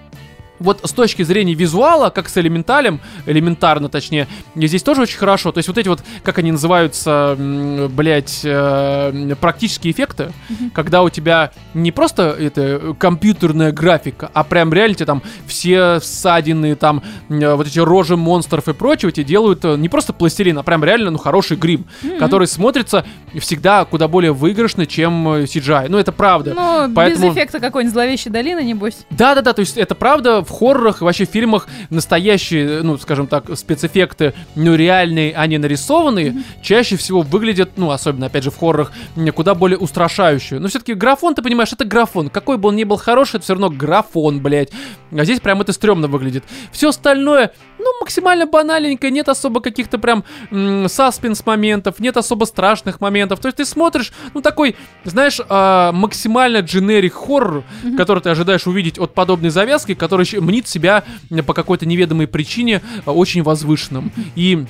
вот 0.59 0.81
с 0.83 0.91
точки 0.91 1.23
зрения 1.23 1.53
визуала, 1.53 2.09
как 2.09 2.29
с 2.29 2.37
элементалем, 2.37 2.99
элементарно 3.25 3.89
точнее, 3.89 4.27
здесь 4.55 4.83
тоже 4.83 5.01
очень 5.03 5.17
хорошо. 5.17 5.51
То 5.51 5.59
есть 5.59 5.67
вот 5.67 5.77
эти 5.77 5.87
вот, 5.87 6.03
как 6.23 6.39
они 6.39 6.51
называются, 6.51 7.35
блять, 7.37 8.41
э, 8.43 9.35
практические 9.39 9.93
эффекты, 9.93 10.31
mm-hmm. 10.49 10.71
когда 10.73 11.03
у 11.03 11.09
тебя 11.09 11.51
не 11.73 11.91
просто 11.91 12.35
это 12.39 12.95
компьютерная 12.99 13.71
графика, 13.71 14.29
а 14.33 14.43
прям 14.43 14.73
реально 14.73 14.95
тебе 14.95 15.05
там 15.05 15.23
все 15.45 15.99
ссадины, 15.99 16.75
там 16.75 17.03
э, 17.29 17.53
вот 17.53 17.67
эти 17.67 17.79
рожи 17.79 18.17
монстров 18.17 18.67
и 18.67 18.73
прочего 18.73 19.11
тебе 19.11 19.25
делают 19.25 19.63
э, 19.65 19.75
не 19.77 19.89
просто 19.89 20.13
пластилин, 20.13 20.57
а 20.57 20.63
прям 20.63 20.83
реально, 20.83 21.11
ну, 21.11 21.17
хороший 21.17 21.57
грим, 21.57 21.85
mm-hmm. 22.03 22.19
который 22.19 22.47
смотрится 22.47 23.05
всегда 23.39 23.85
куда 23.85 24.07
более 24.07 24.33
выигрышно, 24.33 24.85
чем 24.85 25.27
CGI. 25.27 25.87
Ну, 25.89 25.97
это 25.97 26.11
правда. 26.11 26.53
Ну, 26.55 26.93
Поэтому... 26.93 27.27
без 27.27 27.33
эффекта 27.33 27.59
какой-нибудь 27.59 27.93
зловещей 27.93 28.31
долины, 28.31 28.63
небось. 28.63 29.05
Да-да-да, 29.09 29.53
то 29.53 29.59
есть 29.59 29.77
это 29.77 29.95
правда 29.95 30.43
в 30.47 30.51
хоррорах 30.51 31.01
и 31.01 31.03
вообще 31.03 31.25
в 31.25 31.29
фильмах 31.29 31.67
настоящие, 31.89 32.81
ну, 32.83 32.97
скажем 32.97 33.27
так, 33.27 33.45
спецэффекты, 33.57 34.33
ну, 34.55 34.75
реальные, 34.75 35.33
а 35.35 35.45
не 35.47 35.57
нарисованные, 35.57 36.31
mm-hmm. 36.31 36.43
чаще 36.61 36.97
всего 36.97 37.21
выглядят, 37.21 37.71
ну, 37.75 37.91
особенно, 37.91 38.27
опять 38.27 38.43
же, 38.43 38.51
в 38.51 38.57
хоррорах, 38.57 38.91
куда 39.35 39.55
более 39.55 39.77
устрашающие. 39.77 40.59
Но 40.59 40.67
все-таки 40.67 40.93
графон, 40.93 41.35
ты 41.35 41.41
понимаешь, 41.41 41.73
это 41.73 41.85
графон. 41.85 42.29
Какой 42.29 42.57
бы 42.57 42.69
он 42.69 42.75
ни 42.75 42.83
был 42.83 42.97
хороший, 42.97 43.37
это 43.37 43.43
все 43.43 43.53
равно 43.53 43.69
графон, 43.69 44.39
блядь. 44.39 44.71
А 45.11 45.23
здесь 45.23 45.39
прям 45.39 45.61
это 45.61 45.73
стрёмно 45.73 46.07
выглядит. 46.07 46.43
Все 46.71 46.89
остальное, 46.89 47.51
ну, 47.79 47.85
максимально 48.01 48.45
банальненько, 48.45 49.09
нет 49.09 49.29
особо 49.29 49.61
каких-то 49.61 49.97
прям 49.99 50.23
м- 50.51 50.89
саспенс 50.89 51.45
моментов, 51.45 51.99
нет 51.99 52.17
особо 52.17 52.45
страшных 52.45 52.99
моментов. 53.01 53.39
То 53.39 53.47
есть 53.47 53.57
ты 53.57 53.65
смотришь, 53.65 54.11
ну, 54.33 54.41
такой, 54.41 54.75
знаешь, 55.03 55.39
э, 55.39 55.91
максимально 55.93 56.59
дженерик 56.59 57.13
хоррор, 57.13 57.63
mm-hmm. 57.83 57.95
который 57.97 58.21
ты 58.21 58.29
ожидаешь 58.29 58.67
увидеть 58.67 58.99
от 58.99 59.13
подобной 59.13 59.49
завязки, 59.49 59.93
который 59.93 60.25
мнит 60.39 60.67
себя 60.67 61.03
по 61.45 61.53
какой-то 61.53 61.85
неведомой 61.85 62.27
причине 62.27 62.81
а, 63.05 63.11
очень 63.11 63.43
возвышенным. 63.43 64.11
И 64.35 64.65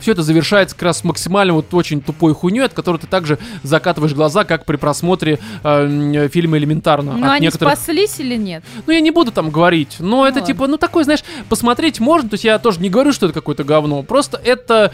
все 0.00 0.12
это 0.12 0.22
завершается 0.22 0.74
как 0.74 0.84
раз 0.84 1.04
максимально 1.04 1.54
вот 1.54 1.72
очень 1.74 2.00
тупой 2.00 2.34
хуйней, 2.34 2.64
от 2.64 2.72
которой 2.72 2.96
ты 2.96 3.06
также 3.06 3.38
закатываешь 3.62 4.14
глаза, 4.14 4.44
как 4.44 4.64
при 4.64 4.76
просмотре 4.76 5.38
э, 5.62 6.28
фильма 6.32 6.58
«Элементарно». 6.58 7.12
Ну, 7.12 7.30
они 7.30 7.46
некоторых... 7.46 7.74
спаслись 7.74 8.18
или 8.18 8.36
нет? 8.36 8.64
Ну, 8.86 8.92
я 8.92 9.00
не 9.00 9.10
буду 9.10 9.30
там 9.30 9.50
говорить, 9.50 9.96
но 9.98 10.08
ну, 10.08 10.24
это 10.24 10.40
ладно. 10.40 10.54
типа, 10.54 10.66
ну, 10.66 10.78
такой, 10.78 11.04
знаешь, 11.04 11.22
посмотреть 11.48 12.00
можно, 12.00 12.30
то 12.30 12.34
есть 12.34 12.44
я 12.44 12.58
тоже 12.58 12.80
не 12.80 12.90
говорю, 12.90 13.12
что 13.12 13.26
это 13.26 13.34
какое-то 13.34 13.64
говно, 13.64 14.02
просто 14.02 14.40
это 14.42 14.92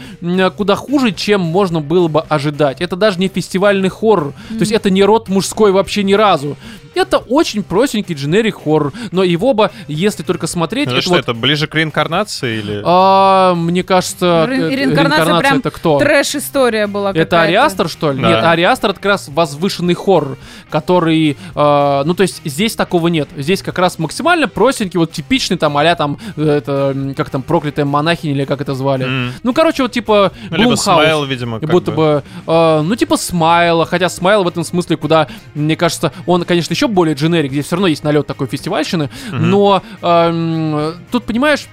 куда 0.57 0.75
хуже, 0.75 1.11
чем 1.11 1.41
можно 1.41 1.79
было 1.79 2.07
бы 2.07 2.21
ожидать. 2.21 2.81
Это 2.81 2.95
даже 2.95 3.19
не 3.19 3.29
фестивальный 3.29 3.89
хоррор, 3.89 4.33
mm-hmm. 4.33 4.57
то 4.57 4.59
есть 4.59 4.71
это 4.71 4.89
не 4.89 5.03
род 5.03 5.29
мужской 5.29 5.71
вообще 5.71 6.03
ни 6.03 6.13
разу. 6.13 6.57
Это 6.97 7.17
очень 7.17 7.63
простенький 7.63 8.15
дженерик 8.15 8.63
хоррор, 8.63 8.93
но 9.11 9.23
его 9.23 9.53
бы, 9.53 9.71
если 9.87 10.23
только 10.23 10.47
смотреть... 10.47 10.87
Ну, 10.87 10.93
это 10.93 11.01
что, 11.01 11.11
вот... 11.11 11.19
это 11.19 11.33
ближе 11.33 11.67
к 11.67 11.75
реинкарнации 11.75 12.59
или... 12.59 12.81
А, 12.85 13.53
мне 13.55 13.83
кажется, 13.83 14.45
Ре- 14.47 14.55
реинкарнация, 14.55 14.85
реинкарнация 14.85 15.39
прям 15.39 15.59
это 15.59 15.71
кто? 15.71 15.99
Трэш-история 15.99 16.87
была 16.87 17.11
Это 17.11 17.41
Ариастер, 17.41 17.89
что 17.89 18.11
ли? 18.11 18.21
Да. 18.21 18.29
Нет, 18.29 18.43
Ариастер 18.43 18.89
это 18.91 18.99
как 18.99 19.11
раз 19.11 19.29
возвышенный 19.29 19.93
хоррор, 19.93 20.37
который... 20.69 21.37
Э, 21.55 22.03
ну, 22.05 22.13
то 22.13 22.23
есть 22.23 22.41
здесь 22.43 22.75
такого 22.75 23.07
нет. 23.07 23.29
Здесь 23.35 23.61
как 23.61 23.77
раз 23.79 23.99
максимально 23.99 24.47
простенький, 24.47 24.97
вот 24.97 25.11
типичный 25.11 25.57
там 25.57 25.77
а 25.77 25.95
там, 25.95 26.17
это, 26.35 27.13
как 27.15 27.29
там, 27.29 27.41
проклятая 27.41 27.85
монахиня 27.85 28.33
или 28.33 28.45
как 28.45 28.61
это 28.61 28.73
звали. 28.73 29.05
Mm. 29.05 29.31
Ну, 29.43 29.53
короче, 29.53 29.83
вот 29.83 29.91
типа 29.91 30.31
ну, 30.49 30.57
Либо 30.57 30.75
Смайл, 30.75 31.23
видимо. 31.25 31.59
Будто 31.59 31.91
бы, 31.91 31.97
бы 31.97 32.23
э, 32.47 32.81
ну, 32.81 32.95
типа 32.95 33.17
Смайла, 33.17 33.85
хотя 33.85 34.09
Смайл 34.09 34.43
в 34.43 34.47
этом 34.47 34.63
смысле 34.63 34.97
куда, 34.97 35.27
мне 35.53 35.75
кажется, 35.75 36.11
он, 36.25 36.43
конечно, 36.43 36.73
еще 36.73 36.86
более 36.87 37.15
дженерик, 37.15 37.51
здесь 37.51 37.65
все 37.65 37.75
равно 37.75 37.87
есть 37.87 38.03
налет 38.03 38.27
такой 38.27 38.47
фестивальщины, 38.47 39.03
mm-hmm. 39.03 39.37
но 39.39 39.83
э, 40.01 40.93
тут, 41.11 41.25
понимаешь, 41.25 41.67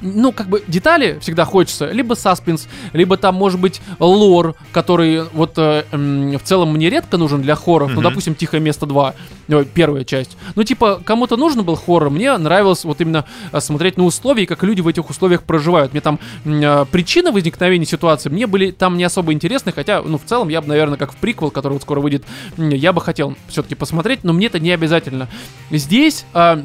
ну, 0.00 0.32
как 0.32 0.48
бы 0.48 0.62
детали 0.66 1.18
всегда 1.20 1.44
хочется, 1.44 1.90
либо 1.90 2.14
саспенс, 2.14 2.68
либо 2.92 3.16
там, 3.16 3.34
может 3.34 3.60
быть, 3.60 3.80
лор, 3.98 4.54
который 4.72 5.24
вот 5.32 5.54
э, 5.58 5.84
э, 5.90 6.36
в 6.38 6.42
целом 6.42 6.72
мне 6.72 6.90
редко 6.90 7.16
нужен 7.16 7.42
для 7.42 7.54
хорроров, 7.54 7.90
mm-hmm. 7.90 7.94
ну, 7.94 8.02
допустим, 8.02 8.34
«Тихое 8.34 8.62
место 8.62 8.86
2», 8.86 9.14
э, 9.48 9.64
первая 9.72 10.04
часть. 10.04 10.36
Ну, 10.54 10.64
типа, 10.64 11.00
кому-то 11.04 11.36
нужен 11.36 11.64
был 11.64 11.76
хоррор, 11.76 12.10
мне 12.10 12.36
нравилось 12.36 12.84
вот 12.84 13.00
именно 13.00 13.24
э, 13.52 13.60
смотреть 13.60 13.96
на 13.96 14.04
условия, 14.04 14.46
как 14.46 14.62
люди 14.62 14.80
в 14.80 14.88
этих 14.88 15.08
условиях 15.10 15.42
проживают. 15.42 15.92
Мне 15.92 16.00
там 16.00 16.18
э, 16.44 16.84
причины 16.90 17.32
возникновения 17.32 17.86
ситуации 17.86 18.30
мне 18.30 18.46
были 18.46 18.70
там 18.70 18.96
не 18.96 19.04
особо 19.04 19.32
интересны, 19.32 19.72
хотя, 19.72 20.02
ну, 20.02 20.18
в 20.18 20.24
целом, 20.24 20.48
я 20.48 20.60
бы, 20.60 20.68
наверное, 20.68 20.98
как 20.98 21.12
в 21.12 21.16
приквел, 21.16 21.50
который 21.50 21.74
вот 21.74 21.82
скоро 21.82 22.00
выйдет, 22.00 22.24
я 22.56 22.92
бы 22.92 23.00
хотел 23.00 23.36
все-таки 23.48 23.74
посмотреть, 23.74 24.24
но 24.24 24.32
мне 24.32 24.46
это 24.46 24.58
не 24.58 24.70
обязательно. 24.70 25.28
Здесь... 25.70 26.24
Э, 26.34 26.62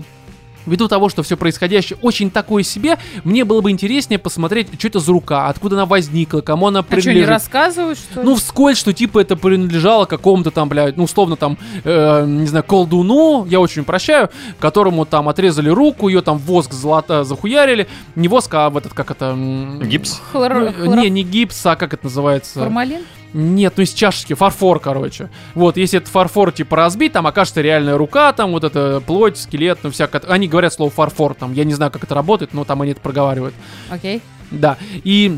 Ввиду 0.66 0.88
того, 0.88 1.10
что 1.10 1.24
все 1.24 1.38
происходящее 1.38 1.98
очень 2.02 2.32
такое 2.32 2.64
себе, 2.64 2.98
мне 3.24 3.46
было 3.46 3.62
бы 3.62 3.72
интереснее 3.72 4.20
посмотреть, 4.20 4.68
что 4.78 4.88
это 4.88 5.00
за 5.00 5.12
рука, 5.12 5.48
откуда 5.48 5.76
она 5.76 5.86
возникла, 5.86 6.42
кому 6.42 6.68
она 6.68 6.84
принадлежит. 6.84 7.10
А 7.10 7.12
что, 7.12 7.20
не 7.20 7.26
рассказывают, 7.26 7.98
что 8.00 8.22
ли? 8.22 8.26
Ну, 8.28 8.36
вскользь, 8.36 8.78
что 8.78 8.94
типа 8.94 9.20
это 9.20 9.36
принадлежало 9.36 10.06
какому-то 10.06 10.52
там, 10.52 10.70
блядь, 10.70 10.98
ну, 10.98 11.04
условно 11.04 11.36
там, 11.36 11.58
э, 11.84 12.26
не 12.26 12.48
знаю, 12.48 12.64
колдуну, 12.64 13.46
я 13.46 13.60
очень 13.60 13.84
прощаю, 13.84 14.30
которому 14.60 15.06
там 15.06 15.30
отрезали 15.30 15.70
руку, 15.70 16.08
ее 16.08 16.22
там 16.22 16.38
воск 16.38 16.74
золото 16.74 17.24
захуярили. 17.24 17.88
Не 18.16 18.28
воск, 18.28 18.54
а 18.54 18.70
в 18.70 18.78
этот, 18.78 18.94
как 18.94 19.12
это... 19.12 19.36
Гипс? 19.82 20.22
Хлор... 20.32 20.54
Ну, 20.54 20.74
Хлор... 20.74 20.98
Не, 20.98 21.10
не 21.10 21.24
гипс, 21.24 21.66
а 21.66 21.76
как 21.76 21.94
это 21.94 22.06
называется? 22.06 22.60
Формалин? 22.60 23.02
Нет, 23.38 23.74
ну 23.76 23.84
из 23.84 23.92
чашечки, 23.92 24.34
фарфор, 24.34 24.80
короче. 24.80 25.30
Вот, 25.56 25.76
если 25.76 25.98
этот 25.98 26.10
фарфор, 26.10 26.54
типа, 26.54 26.78
разбить, 26.78 27.12
там 27.12 27.28
окажется 27.28 27.62
реальная 27.62 27.98
рука, 27.98 28.32
там 28.32 28.52
вот 28.52 28.64
это 28.64 29.04
плоть, 29.06 29.38
скелет, 29.38 29.80
ну 29.84 29.92
всякое. 29.92 30.22
Они 30.30 30.48
говорят 30.48 30.74
слово 30.74 30.90
фарфор, 30.90 31.34
там, 31.34 31.52
я 31.52 31.66
не 31.66 31.74
знаю, 31.74 31.92
как 31.92 32.06
это 32.06 32.16
работает, 32.16 32.54
но 32.54 32.64
там 32.64 32.82
они 32.82 32.94
это 32.94 33.02
проговаривают. 33.02 33.54
Окей. 33.90 34.18
Okay. 34.18 34.22
Да, 34.52 34.78
и 35.04 35.38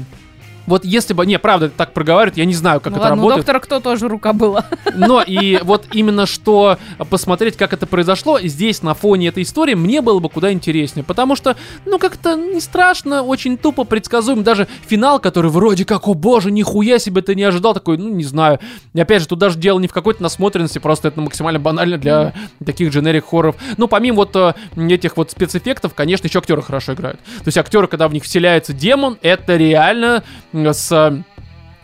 вот 0.67 0.85
если 0.85 1.13
бы... 1.13 1.25
Не, 1.25 1.39
правда, 1.39 1.69
так 1.69 1.93
проговаривают, 1.93 2.37
я 2.37 2.45
не 2.45 2.53
знаю, 2.53 2.81
как 2.81 2.91
ну, 2.91 2.97
это 2.97 3.09
ладно, 3.09 3.15
работает. 3.15 3.39
Доктора 3.39 3.59
кто 3.59 3.79
тоже 3.79 4.07
рука 4.07 4.33
была. 4.33 4.65
Но 4.95 5.23
и 5.25 5.59
вот 5.63 5.85
именно 5.93 6.25
что 6.25 6.77
посмотреть, 7.09 7.55
как 7.55 7.73
это 7.73 7.87
произошло, 7.87 8.39
здесь 8.41 8.83
на 8.83 8.93
фоне 8.93 9.29
этой 9.29 9.43
истории 9.43 9.73
мне 9.73 10.01
было 10.01 10.19
бы 10.19 10.29
куда 10.29 10.51
интереснее. 10.51 11.03
Потому 11.03 11.35
что, 11.35 11.55
ну, 11.85 11.97
как-то 11.97 12.35
не 12.35 12.59
страшно, 12.59 13.23
очень 13.23 13.57
тупо 13.57 13.85
предсказуем. 13.85 14.43
Даже 14.43 14.67
финал, 14.87 15.19
который 15.19 15.49
вроде 15.49 15.85
как, 15.85 16.07
о 16.07 16.13
боже, 16.13 16.51
нихуя 16.51 16.99
себе 16.99 17.21
ты 17.21 17.33
не 17.33 17.43
ожидал, 17.43 17.73
такой, 17.73 17.97
ну, 17.97 18.09
не 18.09 18.25
знаю. 18.25 18.59
И 18.93 18.99
опять 18.99 19.21
же, 19.21 19.27
тут 19.29 19.39
даже 19.39 19.57
дело 19.57 19.79
не 19.79 19.87
в 19.87 19.93
какой-то 19.93 20.21
насмотренности, 20.21 20.79
просто 20.79 21.07
это 21.07 21.21
максимально 21.21 21.59
банально 21.59 21.97
для 21.97 22.33
таких 22.65 22.91
дженерик 22.91 23.25
хорроров. 23.29 23.55
Ну, 23.77 23.87
помимо 23.87 24.17
вот 24.17 24.35
э, 24.35 24.53
этих 24.75 25.15
вот 25.15 25.31
спецэффектов, 25.31 25.93
конечно, 25.93 26.27
еще 26.27 26.39
актеры 26.39 26.61
хорошо 26.61 26.93
играют. 26.93 27.19
То 27.19 27.47
есть 27.47 27.57
актеры, 27.57 27.87
когда 27.87 28.09
в 28.09 28.13
них 28.13 28.23
вселяется 28.23 28.73
демон, 28.73 29.17
это 29.21 29.55
реально 29.55 30.23
с 30.73 31.23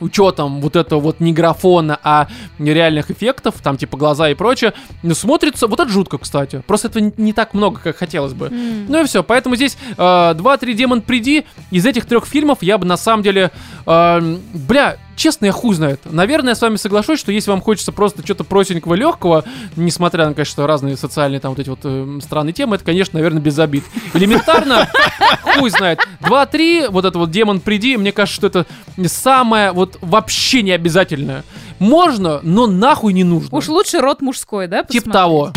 учетом 0.03 0.61
вот 0.61 0.75
этого 0.75 0.99
вот 0.99 1.19
не 1.19 1.33
графона, 1.33 1.99
а 2.03 2.27
реальных 2.59 3.09
эффектов, 3.09 3.55
там 3.63 3.77
типа 3.77 3.97
глаза 3.97 4.29
и 4.29 4.35
прочее, 4.35 4.73
ну, 5.01 5.15
смотрится, 5.15 5.67
вот 5.67 5.79
это 5.79 5.89
жутко, 5.89 6.17
кстати. 6.17 6.61
Просто 6.67 6.89
этого 6.89 7.03
не, 7.03 7.13
не 7.17 7.33
так 7.33 7.53
много, 7.53 7.79
как 7.79 7.97
хотелось 7.97 8.33
бы. 8.33 8.47
Mm. 8.47 8.85
Ну 8.89 9.01
и 9.01 9.05
все, 9.05 9.23
поэтому 9.23 9.55
здесь 9.55 9.77
э, 9.97 10.01
2-3 10.01 10.73
Демон 10.73 11.01
Приди, 11.01 11.45
из 11.71 11.85
этих 11.85 12.05
трех 12.05 12.25
фильмов 12.25 12.59
я 12.61 12.77
бы 12.77 12.85
на 12.85 12.97
самом 12.97 13.23
деле, 13.23 13.51
э, 13.85 14.37
бля, 14.53 14.97
честно, 15.15 15.45
я 15.45 15.51
хуй 15.51 15.75
знает. 15.75 16.01
Наверное, 16.05 16.51
я 16.51 16.55
с 16.55 16.61
вами 16.61 16.75
соглашусь, 16.75 17.19
что 17.19 17.31
если 17.31 17.51
вам 17.51 17.61
хочется 17.61 17.91
просто 17.91 18.23
что-то 18.23 18.43
простенького, 18.43 18.93
легкого, 18.95 19.43
несмотря 19.75 20.27
на, 20.27 20.33
конечно, 20.33 20.67
разные 20.67 20.97
социальные 20.97 21.39
там 21.39 21.51
вот 21.51 21.59
эти 21.59 21.69
вот 21.69 21.79
э, 21.83 22.19
странные 22.21 22.53
темы, 22.53 22.75
это, 22.75 22.85
конечно, 22.85 23.17
наверное, 23.17 23.41
без 23.41 23.57
обид. 23.59 23.83
Элементарно, 24.13 24.89
хуй 25.41 25.69
знает. 25.69 25.99
Два-три, 26.21 26.87
вот 26.87 27.05
это 27.05 27.17
вот 27.19 27.31
демон 27.31 27.59
приди, 27.59 27.97
мне 27.97 28.11
кажется, 28.11 28.35
что 28.35 28.47
это 28.47 28.65
самое 29.07 29.71
вот 29.71 29.97
вообще 30.01 30.61
не 30.61 30.71
обязательное. 30.71 31.43
Можно, 31.79 32.39
но 32.43 32.67
нахуй 32.67 33.13
не 33.13 33.23
нужно. 33.23 33.55
Уж 33.55 33.67
лучше 33.67 33.99
род 33.99 34.21
мужской, 34.21 34.67
да? 34.67 34.83
Типа 34.83 35.11
того. 35.11 35.53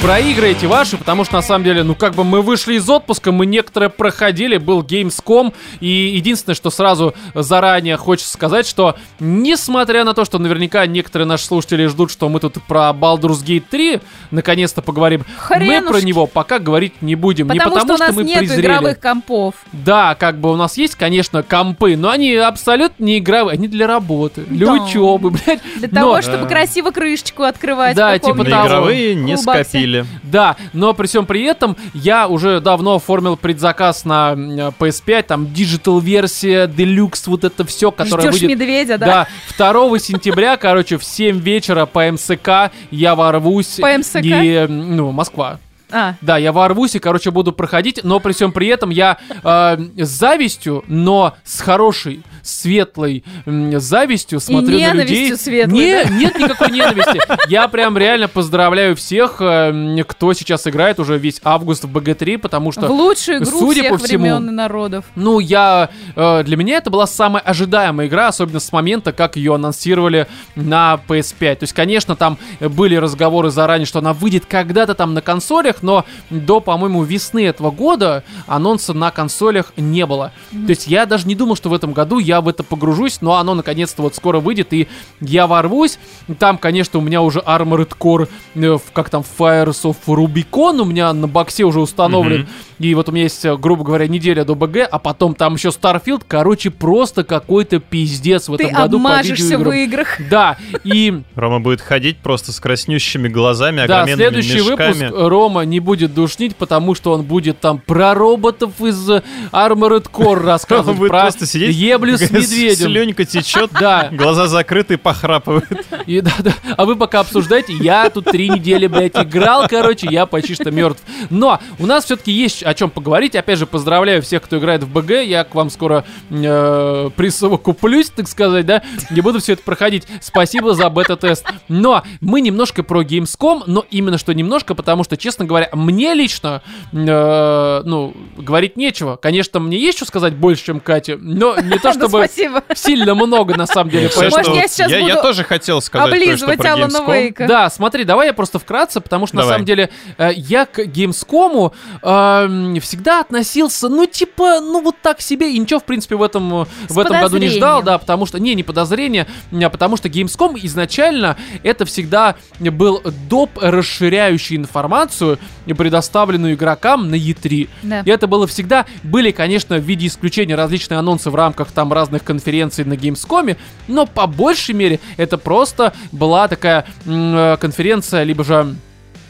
Проиграете 0.00 0.66
ваши, 0.66 0.96
потому 0.96 1.24
что 1.24 1.34
на 1.34 1.42
самом 1.42 1.64
деле, 1.64 1.82
ну 1.82 1.94
как 1.94 2.14
бы 2.14 2.24
мы 2.24 2.40
вышли 2.40 2.74
из 2.74 2.88
отпуска, 2.88 3.32
мы 3.32 3.44
некоторые 3.44 3.90
проходили, 3.90 4.56
был 4.56 4.82
Gamescom, 4.82 5.52
и 5.80 5.86
единственное, 5.86 6.54
что 6.54 6.70
сразу 6.70 7.14
заранее 7.34 7.96
хочется 7.96 8.32
сказать, 8.32 8.66
что 8.66 8.96
несмотря 9.18 10.04
на 10.04 10.14
то, 10.14 10.24
что 10.24 10.38
наверняка 10.38 10.86
некоторые 10.86 11.26
наши 11.28 11.44
слушатели 11.44 11.86
ждут, 11.86 12.10
что 12.10 12.28
мы 12.28 12.40
тут 12.40 12.62
про 12.62 12.90
Baldur's 12.90 13.44
Gate 13.44 13.64
3 13.68 14.00
наконец-то 14.30 14.80
поговорим, 14.80 15.24
Хренушки. 15.38 15.82
мы 15.84 15.90
про 15.90 16.00
него 16.00 16.26
пока 16.26 16.58
говорить 16.58 17.02
не 17.02 17.14
будем. 17.14 17.48
Потому 17.48 17.70
не 17.70 17.80
потому, 17.80 17.96
что, 17.96 18.06
что 18.06 18.14
мы 18.14 18.24
нет 18.24 18.38
презрели. 18.38 18.66
игровых 18.66 19.00
компов. 19.00 19.54
Да, 19.72 20.14
как 20.14 20.38
бы 20.38 20.50
у 20.50 20.56
нас 20.56 20.78
есть, 20.78 20.94
конечно, 20.94 21.42
компы, 21.42 21.96
но 21.96 22.10
они 22.10 22.34
абсолютно 22.34 23.04
не 23.04 23.18
игровые, 23.18 23.54
они 23.54 23.68
для 23.68 23.86
работы, 23.86 24.42
для 24.42 24.66
да. 24.66 24.72
учебы, 24.74 25.30
блядь. 25.44 25.60
Для 25.76 25.88
но... 25.88 26.00
того, 26.00 26.22
чтобы 26.22 26.46
красиво 26.46 26.90
крышечку 26.90 27.42
открывать. 27.42 27.96
Да, 27.96 28.18
типа 28.18 28.44
того. 28.44 28.66
Игровые 28.66 29.14
не 29.14 29.36
скопили 29.36 29.89
Установили. 29.90 30.20
Да, 30.22 30.56
но 30.72 30.94
при 30.94 31.06
всем 31.06 31.26
при 31.26 31.44
этом 31.44 31.76
я 31.94 32.28
уже 32.28 32.60
давно 32.60 32.96
оформил 32.96 33.36
предзаказ 33.36 34.04
на 34.04 34.32
PS5, 34.78 35.22
там 35.22 35.44
Digital 35.44 36.00
версия, 36.00 36.66
Deluxe, 36.66 37.24
вот 37.26 37.44
это 37.44 37.64
все, 37.64 37.90
которое 37.90 38.30
Ждешь 38.30 38.42
выйдет... 38.42 38.50
медведя, 38.50 38.98
да? 38.98 39.28
Да, 39.58 39.72
2 39.72 39.98
сентября, 39.98 40.56
короче, 40.56 40.98
в 40.98 41.04
7 41.04 41.38
вечера 41.40 41.86
по 41.86 42.10
МСК 42.10 42.72
я 42.90 43.14
ворвусь. 43.14 43.78
По 43.80 43.96
МСК? 43.96 44.20
И, 44.22 44.66
ну, 44.68 45.10
Москва. 45.12 45.58
А, 45.92 46.14
Да, 46.20 46.36
я 46.38 46.52
ворвусь 46.52 46.94
и, 46.94 46.98
короче, 46.98 47.30
буду 47.30 47.52
проходить, 47.52 48.00
но 48.02 48.20
при 48.20 48.32
всем 48.32 48.52
при 48.52 48.68
этом 48.68 48.90
я 48.90 49.18
э, 49.42 49.78
с 49.96 50.08
завистью, 50.08 50.84
но 50.86 51.34
с 51.44 51.60
хорошей, 51.60 52.22
светлой 52.42 53.24
м, 53.46 53.78
завистью 53.80 54.40
смотрю 54.40 54.78
на 54.78 54.80
ненавистью 54.80 55.16
людей. 55.16 55.36
светлой, 55.36 55.78
Не, 55.78 56.04
да? 56.04 56.10
Нет 56.10 56.38
никакой 56.38 56.70
ненависти. 56.70 57.20
Я 57.48 57.68
прям 57.68 57.96
реально 57.98 58.28
поздравляю 58.28 58.96
всех, 58.96 59.36
э, 59.40 60.02
кто 60.06 60.32
сейчас 60.32 60.66
играет 60.66 60.98
уже 61.00 61.18
весь 61.18 61.40
август 61.44 61.84
в 61.84 61.90
БГ-3, 61.96 62.38
потому 62.38 62.72
что... 62.72 62.86
в 62.86 62.90
лучшую 62.90 63.38
игру 63.38 63.58
судя 63.58 63.80
всех 63.80 63.92
по 63.92 63.98
всему, 63.98 64.22
времен 64.22 64.48
и 64.48 64.52
народов. 64.52 65.04
Ну, 65.14 65.38
я... 65.38 65.90
э, 66.16 66.42
для 66.44 66.56
меня 66.56 66.78
это 66.78 66.90
была 66.90 67.06
самая 67.06 67.42
ожидаемая 67.42 68.06
игра, 68.06 68.28
особенно 68.28 68.60
с 68.60 68.72
момента, 68.72 69.12
как 69.12 69.36
ее 69.36 69.54
анонсировали 69.54 70.26
на 70.54 71.00
PS5. 71.08 71.56
То 71.56 71.64
есть, 71.64 71.72
конечно, 71.72 72.16
там 72.16 72.38
были 72.60 72.96
разговоры 72.96 73.50
заранее, 73.50 73.86
что 73.86 73.98
она 73.98 74.12
выйдет 74.12 74.44
когда-то 74.46 74.94
там 74.94 75.14
на 75.14 75.22
консолях, 75.22 75.79
но 75.82 76.04
до, 76.30 76.60
по-моему, 76.60 77.02
весны 77.02 77.46
этого 77.46 77.70
года 77.70 78.24
анонса 78.46 78.92
на 78.94 79.10
консолях 79.10 79.72
не 79.76 80.06
было. 80.06 80.32
То 80.50 80.70
есть, 80.70 80.86
я 80.86 81.06
даже 81.06 81.26
не 81.26 81.34
думал, 81.34 81.56
что 81.56 81.68
в 81.68 81.74
этом 81.74 81.92
году 81.92 82.18
я 82.18 82.40
в 82.40 82.48
это 82.48 82.62
погружусь, 82.62 83.20
но 83.20 83.34
оно 83.36 83.54
наконец-то 83.54 84.02
вот 84.02 84.14
скоро 84.14 84.40
выйдет, 84.40 84.72
и 84.72 84.88
я 85.20 85.46
ворвусь. 85.46 85.98
Там, 86.38 86.58
конечно, 86.58 86.98
у 86.98 87.02
меня 87.02 87.22
уже 87.22 87.40
Armored 87.40 87.92
Core, 87.98 88.28
э, 88.54 88.78
как 88.92 89.10
там, 89.10 89.22
Fires 89.38 89.82
of 89.84 89.96
Rubicon 90.06 90.80
у 90.80 90.84
меня 90.84 91.12
на 91.12 91.28
боксе 91.28 91.64
уже 91.64 91.80
установлен. 91.80 92.40
Мгм. 92.42 92.48
И 92.78 92.94
вот 92.94 93.08
у 93.08 93.12
меня 93.12 93.24
есть, 93.24 93.44
э, 93.44 93.56
грубо 93.56 93.84
говоря, 93.84 94.08
неделя 94.08 94.44
до 94.44 94.54
БГ, 94.54 94.88
а 94.90 94.98
потом 94.98 95.34
там 95.34 95.54
еще 95.54 95.68
Starfield. 95.68 96.22
Короче, 96.26 96.70
просто 96.70 97.24
какой-то 97.24 97.78
пиздец 97.78 98.48
в 98.48 98.56
Ты 98.56 98.64
этом 98.64 98.76
году 98.76 98.98
по 98.98 99.10
обмажешься 99.10 99.58
в 99.58 99.60
видеоиграм. 99.60 99.74
играх. 99.74 100.18
Да, 100.30 100.56
и 100.84 101.22
Рома 101.34 101.60
будет 101.60 101.80
ходить 101.80 102.18
просто 102.18 102.52
с 102.52 102.60
краснющими 102.60 103.28
глазами, 103.28 103.86
да, 103.86 104.06
следующий 104.06 104.58
мешками. 104.58 104.92
выпуск 104.92 105.14
Рома 105.14 105.64
не 105.70 105.80
будет 105.80 106.12
душнить, 106.12 106.56
потому 106.56 106.94
что 106.94 107.12
он 107.12 107.22
будет 107.22 107.60
там 107.60 107.78
про 107.78 108.14
роботов 108.14 108.72
из 108.80 109.08
э, 109.08 109.22
Armored 109.52 110.10
Core 110.10 110.38
Он 110.38 110.44
рассказывать, 110.44 110.98
будет 110.98 111.10
про 111.10 111.22
просто 111.22 111.46
сидеть, 111.46 111.74
еблю 111.74 112.18
с 112.18 112.30
медведем. 112.30 112.86
Слюнька 112.86 113.24
течет, 113.24 113.70
Да, 113.72 114.08
глаза 114.12 114.46
закрыты 114.46 114.98
похрапывает. 114.98 115.86
И, 116.06 116.20
да, 116.20 116.32
да. 116.40 116.52
А 116.76 116.84
вы 116.84 116.96
пока 116.96 117.20
обсуждаете, 117.20 117.72
я 117.72 118.10
тут 118.10 118.26
три 118.26 118.48
недели, 118.48 118.86
блядь, 118.86 119.16
играл, 119.16 119.66
короче, 119.68 120.08
я 120.10 120.26
почти 120.26 120.54
что 120.54 120.70
мертв. 120.70 121.02
Но 121.30 121.60
у 121.78 121.86
нас 121.86 122.04
все-таки 122.04 122.32
есть 122.32 122.62
о 122.62 122.74
чем 122.74 122.90
поговорить. 122.90 123.36
Опять 123.36 123.58
же, 123.58 123.66
поздравляю 123.66 124.22
всех, 124.22 124.42
кто 124.42 124.58
играет 124.58 124.82
в 124.82 124.92
БГ. 124.92 125.22
Я 125.22 125.44
к 125.44 125.54
вам 125.54 125.70
скоро 125.70 126.04
э, 126.30 127.10
присовокуплюсь, 127.16 128.10
так 128.10 128.28
сказать, 128.28 128.66
да. 128.66 128.82
Не 129.10 129.20
буду 129.20 129.38
все 129.40 129.52
это 129.52 129.62
проходить. 129.62 130.06
Спасибо 130.20 130.74
за 130.74 130.90
бета-тест. 130.90 131.46
Но 131.68 132.02
мы 132.20 132.40
немножко 132.40 132.82
про 132.82 133.02
Gamescom, 133.02 133.64
но 133.66 133.84
именно 133.90 134.18
что 134.18 134.32
немножко, 134.34 134.74
потому 134.74 135.04
что, 135.04 135.16
честно 135.16 135.44
говоря, 135.44 135.59
мне 135.72 136.14
лично, 136.14 136.62
э, 136.92 137.82
ну, 137.84 138.14
говорить 138.36 138.76
нечего. 138.76 139.16
Конечно, 139.16 139.60
мне 139.60 139.78
есть 139.78 139.98
что 139.98 140.06
сказать 140.06 140.34
больше, 140.34 140.66
чем 140.66 140.80
Кате, 140.80 141.16
но 141.16 141.58
не 141.60 141.78
то 141.78 141.92
чтобы 141.92 142.28
сильно 142.74 143.14
много, 143.14 143.56
на 143.56 143.66
самом 143.66 143.90
деле. 143.90 144.10
Может, 144.14 144.48
я 144.54 144.68
сейчас 144.68 144.90
я, 144.90 145.16
тоже 145.22 145.44
хотел 145.44 145.80
сказать 145.80 146.08
Облизывать 146.08 146.58
про 146.58 146.72
Алана. 146.72 147.00
Вейка. 147.10 147.46
Да, 147.46 147.70
смотри, 147.70 148.04
давай 148.04 148.28
я 148.28 148.32
просто 148.32 148.58
вкратце, 148.58 149.00
потому 149.00 149.26
что 149.26 149.36
на 149.36 149.44
самом 149.44 149.64
деле 149.64 149.90
э, 150.18 150.30
я 150.34 150.66
к 150.66 150.78
Gamescom 150.78 151.72
эм, 152.02 152.80
всегда 152.80 153.20
относился, 153.20 153.88
ну, 153.88 154.06
типа, 154.06 154.60
ну, 154.60 154.82
вот 154.82 154.96
так 155.02 155.20
себе, 155.20 155.52
и 155.54 155.58
ничего, 155.58 155.80
в 155.80 155.84
принципе, 155.84 156.16
в 156.16 156.22
этом, 156.22 156.62
э, 156.62 156.66
в 156.88 156.98
этом 156.98 157.20
году 157.20 157.38
не 157.38 157.48
ждал, 157.48 157.82
да, 157.82 157.98
потому 157.98 158.26
что, 158.26 158.38
не, 158.38 158.54
не 158.54 158.62
подозрение, 158.62 159.26
а 159.52 159.70
потому 159.70 159.96
что 159.96 160.08
Gamescom 160.08 160.58
изначально 160.62 161.36
это 161.62 161.84
всегда 161.84 162.36
был 162.58 163.02
доп, 163.28 163.50
расширяющий 163.60 164.56
информацию, 164.56 165.38
предоставленную 165.66 166.54
игрокам 166.54 167.10
на 167.10 167.14
E3. 167.14 167.68
Да. 167.82 168.00
И 168.00 168.10
это 168.10 168.26
было 168.26 168.46
всегда. 168.46 168.86
Были, 169.02 169.30
конечно, 169.30 169.76
в 169.76 169.82
виде 169.82 170.06
исключения 170.06 170.54
различные 170.54 170.98
анонсы 170.98 171.30
в 171.30 171.34
рамках 171.34 171.70
там 171.72 171.92
разных 171.92 172.24
конференций 172.24 172.84
на 172.84 172.94
Gamescom, 172.94 173.56
но 173.88 174.06
по 174.06 174.26
большей 174.26 174.74
мере 174.74 175.00
это 175.16 175.38
просто 175.38 175.92
была 176.12 176.48
такая 176.48 176.86
э, 177.06 177.56
конференция, 177.60 178.22
либо 178.24 178.44
же 178.44 178.74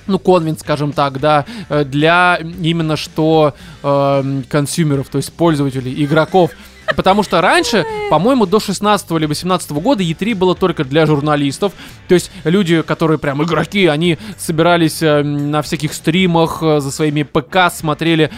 ну, 0.07 0.19
конвент, 0.19 0.61
скажем 0.61 0.93
так, 0.93 1.21
да, 1.21 1.45
э, 1.69 1.85
для 1.85 2.39
именно 2.61 2.97
что 2.97 3.55
э, 3.83 4.43
консюмеров, 4.49 5.09
то 5.09 5.19
есть 5.19 5.33
пользователей, 5.33 6.05
игроков. 6.05 6.51
Потому 6.97 7.23
что 7.23 7.41
раньше, 7.41 7.87
по-моему, 8.11 8.47
до 8.47 8.61
16 8.61 9.11
или 9.13 9.27
18 9.27 9.71
года 9.73 10.03
E3 10.03 10.35
было 10.35 10.55
только 10.55 10.85
для 10.85 11.07
журналистов. 11.07 11.73
То 12.09 12.15
есть 12.15 12.31
люди, 12.45 12.83
которые 12.83 13.19
прям 13.19 13.43
игроки, 13.43 13.87
они 13.87 14.19
собирались 14.39 15.03
э, 15.03 15.23
на 15.23 15.63
всяких 15.63 15.93
стримах 15.95 16.63
э, 16.63 16.81
за 16.81 16.91
своими 16.91 17.23
ПК, 17.23 17.73
смотрели, 17.73 18.31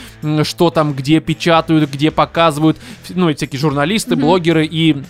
что 0.43 0.71
там, 0.71 0.93
где 0.93 1.21
печатают, 1.21 1.91
где 1.91 2.11
показывают, 2.11 2.77
ну, 3.09 3.29
и 3.31 3.35
всякие 3.35 3.59
журналисты, 3.59 4.17
блогеры 4.17 4.67
и 4.67 5.03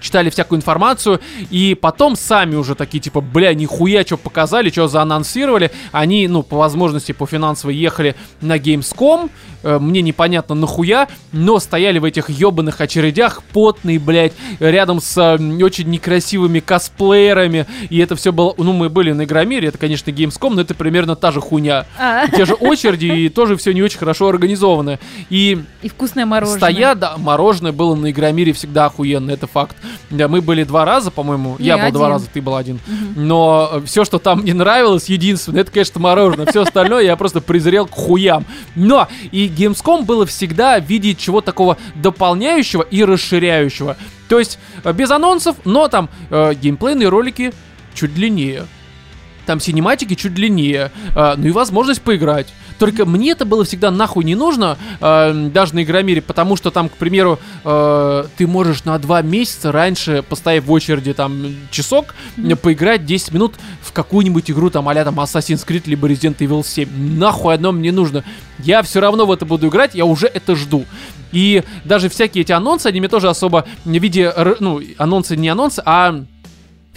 читали 0.00 0.30
всякую 0.30 0.58
информацию, 0.58 1.20
и 1.50 1.76
потом 1.80 2.16
сами 2.16 2.56
уже 2.56 2.74
такие, 2.74 3.00
типа, 3.00 3.20
бля, 3.20 3.54
нихуя, 3.54 4.02
что 4.02 4.16
показали, 4.16 4.70
что 4.70 4.88
заанонсировали. 4.88 5.70
Они, 5.92 6.28
ну, 6.28 6.42
по 6.42 6.56
возможности, 6.56 7.12
по 7.12 7.26
финансовой 7.26 7.76
ехали 7.76 8.14
на 8.40 8.58
Gamescom, 8.58 9.30
э, 9.62 9.78
мне 9.78 10.02
непонятно 10.02 10.54
нахуя, 10.54 11.08
но 11.32 11.58
стояли 11.58 11.98
в 11.98 12.04
этих 12.04 12.30
ебаных 12.30 12.80
очередях, 12.80 13.42
потные, 13.52 13.98
блядь, 13.98 14.32
рядом 14.60 15.00
с 15.00 15.16
э, 15.18 15.62
очень 15.62 15.88
некрасивыми 15.90 16.60
косплеерами, 16.60 17.66
и 17.90 17.98
это 17.98 18.16
все 18.16 18.32
было, 18.32 18.54
ну, 18.56 18.72
мы 18.72 18.88
были 18.88 19.12
на 19.12 19.24
Игромире, 19.24 19.68
это, 19.68 19.78
конечно, 19.78 20.10
Gamescom, 20.10 20.54
но 20.54 20.60
это 20.62 20.74
примерно 20.74 21.16
та 21.16 21.32
же 21.32 21.40
хуйня. 21.40 21.86
А, 21.98 22.26
Те 22.28 22.44
же 22.44 22.54
очереди, 22.54 23.06
и 23.06 23.28
тоже 23.28 23.56
все 23.56 23.72
не 23.72 23.82
очень 23.82 23.98
хорошо 23.98 24.28
организовано. 24.28 24.98
И 25.30 25.58
и 25.82 25.88
вкусное 25.88 26.26
мороженое. 26.26 26.58
Стоят, 26.58 26.98
да, 26.98 27.16
мороженое 27.16 27.72
было 27.72 27.94
на 27.94 28.10
Игромире 28.10 28.52
всегда 28.52 28.86
охуенно, 28.86 29.30
это 29.30 29.46
факт. 29.46 29.76
Да, 30.10 30.28
мы 30.28 30.40
были 30.40 30.64
два 30.64 30.84
раза, 30.84 31.10
по-моему. 31.10 31.56
Не, 31.58 31.66
Я 31.66 31.76
был 31.78 31.92
два 31.92 32.06
один. 32.06 32.12
раза, 32.14 32.26
ты 32.32 32.40
был 32.42 32.56
один. 32.56 32.80
Но 33.16 33.82
все, 33.84 34.04
что 34.04 34.18
там 34.18 34.40
мне 34.40 34.54
нравилось, 34.54 35.08
единственное, 35.08 35.62
это, 35.62 35.70
конечно, 35.70 36.00
мороженое. 36.00 36.46
Все 36.46 36.62
остальное 36.62 37.04
я 37.04 37.16
просто 37.16 37.40
презрел 37.40 37.86
к 37.86 37.92
хуям. 37.92 38.44
Но 38.74 39.08
и 39.32 39.48
Gamescom 39.48 40.04
было 40.04 40.26
всегда 40.26 40.80
в 40.80 40.84
виде 40.84 41.14
чего 41.14 41.40
такого 41.40 41.76
дополняющего 41.94 42.82
и 42.82 43.04
расширяющего. 43.04 43.96
То 44.28 44.38
есть 44.38 44.58
э, 44.84 44.92
без 44.92 45.10
анонсов, 45.10 45.56
но 45.64 45.88
там 45.88 46.08
э, 46.30 46.54
геймплейные 46.54 47.08
ролики 47.08 47.52
чуть 47.94 48.14
длиннее. 48.14 48.64
Там 49.48 49.60
синематики 49.60 50.14
чуть 50.14 50.34
длиннее, 50.34 50.92
э, 51.16 51.34
ну 51.38 51.46
и 51.46 51.50
возможность 51.52 52.02
поиграть. 52.02 52.48
Только 52.78 53.06
мне 53.06 53.30
это 53.30 53.46
было 53.46 53.64
всегда 53.64 53.90
нахуй 53.90 54.22
не 54.22 54.34
нужно, 54.34 54.76
э, 55.00 55.48
даже 55.54 55.74
на 55.74 55.84
Игромире, 55.84 56.20
потому 56.20 56.54
что 56.54 56.70
там, 56.70 56.90
к 56.90 56.98
примеру, 56.98 57.38
э, 57.64 58.24
ты 58.36 58.46
можешь 58.46 58.84
на 58.84 58.98
два 58.98 59.22
месяца 59.22 59.72
раньше, 59.72 60.22
поставив 60.28 60.66
в 60.66 60.72
очереди 60.72 61.14
там 61.14 61.46
часок, 61.70 62.14
э, 62.36 62.56
поиграть 62.56 63.06
10 63.06 63.32
минут 63.32 63.54
в 63.80 63.92
какую-нибудь 63.92 64.50
игру 64.50 64.68
там 64.68 64.86
а 64.86 64.94
там 64.94 65.18
Assassin's 65.18 65.66
Creed 65.66 65.84
либо 65.86 66.06
Resident 66.06 66.36
Evil 66.40 66.62
7. 66.62 67.18
Нахуй 67.18 67.54
одно 67.54 67.72
мне 67.72 67.90
нужно. 67.90 68.24
Я 68.58 68.82
все 68.82 69.00
равно 69.00 69.24
в 69.24 69.32
это 69.32 69.46
буду 69.46 69.68
играть, 69.68 69.94
я 69.94 70.04
уже 70.04 70.26
это 70.26 70.56
жду. 70.56 70.84
И 71.32 71.62
даже 71.86 72.10
всякие 72.10 72.42
эти 72.42 72.52
анонсы, 72.52 72.88
они 72.88 73.00
мне 73.00 73.08
тоже 73.08 73.30
особо 73.30 73.64
в 73.86 73.90
виде, 73.90 74.30
ну, 74.60 74.82
анонсы 74.98 75.36
не 75.36 75.48
анонсы, 75.48 75.82
а 75.86 76.22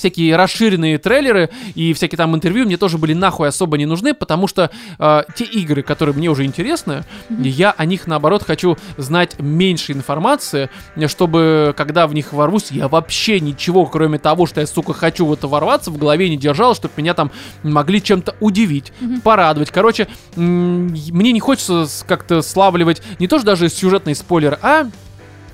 всякие 0.02 0.36
расширенные 0.36 0.98
трейлеры 0.98 1.52
и 1.76 1.94
всякие 1.94 2.18
там 2.18 2.36
интервью 2.36 2.66
мне 2.66 2.78
тоже 2.78 2.98
были 2.98 3.14
нахуй 3.14 3.48
особо 3.48 3.78
не 3.78 3.86
нужны, 3.86 4.16
потому 4.16 4.48
что 4.48 4.72
э, 4.98 5.24
те 5.36 5.44
игры, 5.46 5.84
которые 5.84 6.16
мне 6.16 6.28
уже 6.28 6.44
интересны, 6.44 7.04
я 7.30 7.70
о 7.70 7.86
них 7.86 8.08
наоборот 8.08 8.44
хочу 8.44 8.78
знать 8.98 9.40
меньше 9.40 9.92
информации, 9.92 10.72
чтобы 11.06 11.76
когда 11.78 12.08
в 12.08 12.16
них 12.16 12.34
ворвусь, 12.34 12.72
я 12.72 12.88
вообще 12.88 13.40
ничего, 13.40 13.86
кроме 13.86 14.18
того, 14.18 14.48
что 14.48 14.60
я, 14.60 14.66
сука, 14.66 14.94
хочу 14.94 15.28
в 15.28 15.34
это 15.34 15.48
ворваться, 15.48 15.92
в 15.92 15.98
голове 15.98 16.30
не 16.30 16.38
держал, 16.38 16.74
чтобы 16.74 16.96
меня 16.98 17.14
там 17.14 17.32
могли 17.62 18.02
чем-то 18.02 18.36
удивить, 18.40 18.92
порадовать. 19.24 19.70
Короче, 19.70 20.08
мне 20.36 21.32
не 21.32 21.40
хочется 21.40 21.88
как-то 22.08 22.42
славливать 22.42 23.04
не 23.20 23.28
то, 23.28 23.38
что 23.38 23.46
даже 23.46 23.70
сюжетный 23.70 24.16
спойлер, 24.16 24.58
а 24.64 24.90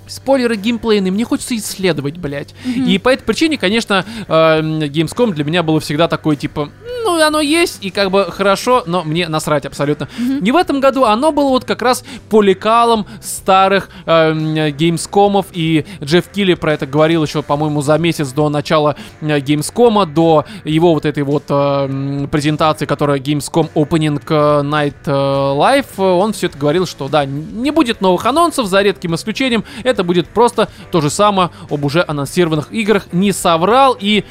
спойлеры 0.07 0.55
геймплейные, 0.55 1.11
мне 1.11 1.25
хочется 1.25 1.55
исследовать, 1.55 2.17
блядь. 2.17 2.53
И 2.65 2.97
по 2.97 3.09
этой 3.09 3.23
причине, 3.23 3.57
конечно, 3.57 4.05
э, 4.27 4.31
Gamescom 4.31 5.33
для 5.33 5.43
меня 5.43 5.63
было 5.63 5.79
всегда 5.79 6.07
такой, 6.07 6.35
типа, 6.35 6.69
ну, 7.07 7.21
оно 7.21 7.39
есть, 7.39 7.77
и 7.85 7.89
как 7.89 8.11
бы 8.11 8.25
хорошо, 8.29 8.83
но 8.85 9.03
мне 9.03 9.29
насрать 9.29 9.65
абсолютно. 9.65 10.09
Не 10.19 10.51
в 10.51 10.55
этом 10.57 10.79
году, 10.81 11.05
оно 11.05 11.31
было 11.31 11.49
вот 11.49 11.63
как 11.63 11.81
раз 11.81 12.03
по 12.29 12.41
лекалам 12.41 13.05
старых 13.21 13.89
э, 14.05 14.71
геймскомов, 14.71 15.47
и 15.53 15.85
Джефф 16.03 16.27
Килли 16.27 16.55
про 16.55 16.73
это 16.73 16.85
говорил 16.85 17.23
еще, 17.23 17.43
по-моему, 17.43 17.81
за 17.81 17.97
месяц 17.97 18.33
до 18.33 18.49
начала 18.49 18.95
э, 19.21 19.39
геймскома, 19.39 20.05
до 20.05 20.45
его 20.65 20.93
вот 20.93 21.05
этой 21.05 21.23
вот 21.23 21.43
э, 21.49 22.27
презентации, 22.29 22.85
которая 22.85 23.19
Gamescom 23.19 23.69
Opening 23.73 24.21
э, 24.27 24.63
Night 24.63 24.95
э, 25.05 25.11
Live, 25.11 26.01
он 26.03 26.33
все 26.33 26.47
это 26.47 26.57
говорил, 26.57 26.85
что 26.85 27.07
да, 27.07 27.25
не 27.25 27.71
будет 27.71 28.01
новых 28.01 28.25
анонсов, 28.25 28.67
за 28.67 28.81
редким 28.81 29.15
исключением, 29.15 29.63
это 29.83 29.96
будет 30.03 30.27
просто 30.27 30.69
то 30.91 31.01
же 31.01 31.09
самое 31.09 31.49
об 31.69 31.83
уже 31.83 32.03
анонсированных 32.07 32.71
играх, 32.71 33.07
не 33.11 33.31
соврал, 33.31 33.97
и 33.99 34.23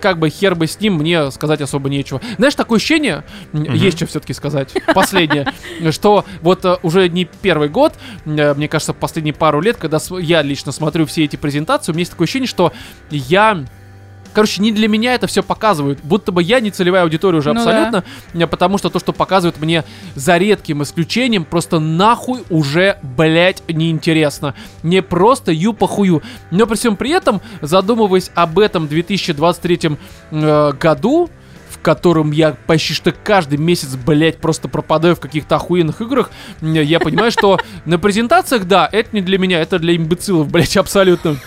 как 0.00 0.18
бы 0.18 0.30
хер 0.30 0.54
бы 0.54 0.66
с 0.66 0.80
ним, 0.80 0.94
мне 0.94 1.30
сказать 1.30 1.60
особо 1.60 1.88
нечего. 1.88 2.20
Знаешь, 2.38 2.54
такое 2.54 2.78
ощущение, 2.78 3.24
mm-hmm. 3.52 3.76
есть 3.76 3.96
что 3.98 4.06
все-таки 4.06 4.32
сказать, 4.32 4.72
последнее, 4.94 5.52
что 5.90 6.24
вот 6.40 6.64
э, 6.64 6.76
уже 6.82 7.08
не 7.08 7.24
первый 7.24 7.68
год, 7.68 7.94
мне 8.24 8.68
кажется, 8.68 8.94
последние 8.94 9.34
пару 9.34 9.60
лет, 9.60 9.76
когда 9.76 9.98
я 10.20 10.42
лично 10.42 10.72
смотрю 10.72 11.06
все 11.06 11.24
эти 11.24 11.36
презентации, 11.36 11.92
у 11.92 11.94
меня 11.94 12.02
есть 12.02 12.12
такое 12.12 12.26
ощущение, 12.26 12.48
что 12.48 12.72
я 13.10 13.64
Короче, 14.32 14.62
не 14.62 14.72
для 14.72 14.88
меня 14.88 15.14
это 15.14 15.26
все 15.26 15.42
показывают. 15.42 16.00
Будто 16.02 16.32
бы 16.32 16.42
я 16.42 16.60
не 16.60 16.70
целевая 16.70 17.02
аудитория 17.02 17.38
уже 17.38 17.52
ну 17.52 17.60
абсолютно. 17.60 18.04
Да. 18.32 18.46
Потому 18.46 18.78
что 18.78 18.90
то, 18.90 18.98
что 18.98 19.12
показывают 19.12 19.60
мне 19.60 19.84
за 20.14 20.38
редким 20.38 20.82
исключением, 20.82 21.44
просто 21.44 21.78
нахуй 21.78 22.42
уже, 22.50 22.98
блять, 23.02 23.62
неинтересно. 23.68 24.54
Не 24.82 25.02
просто 25.02 25.52
ю 25.52 25.72
по 25.72 25.86
хую. 25.86 26.22
Но 26.50 26.66
при 26.66 26.76
всем 26.76 26.96
при 26.96 27.10
этом, 27.10 27.40
задумываясь 27.60 28.30
об 28.34 28.58
этом 28.58 28.88
2023 28.88 29.98
э, 30.30 30.72
году, 30.72 31.30
в 31.70 31.78
котором 31.80 32.30
я 32.30 32.56
почти 32.66 32.94
что 32.94 33.12
каждый 33.12 33.58
месяц, 33.58 33.96
блять, 33.96 34.38
просто 34.38 34.68
пропадаю 34.68 35.16
в 35.16 35.20
каких-то 35.20 35.56
охуенных 35.56 36.00
играх, 36.00 36.30
я 36.60 37.00
понимаю, 37.00 37.32
что 37.32 37.58
на 37.84 37.98
презентациях, 37.98 38.66
да, 38.66 38.88
это 38.90 39.10
не 39.12 39.20
для 39.20 39.38
меня, 39.38 39.60
это 39.60 39.78
для 39.78 39.96
имбецилов, 39.96 40.50
блять, 40.50 40.76
абсолютно 40.76 41.38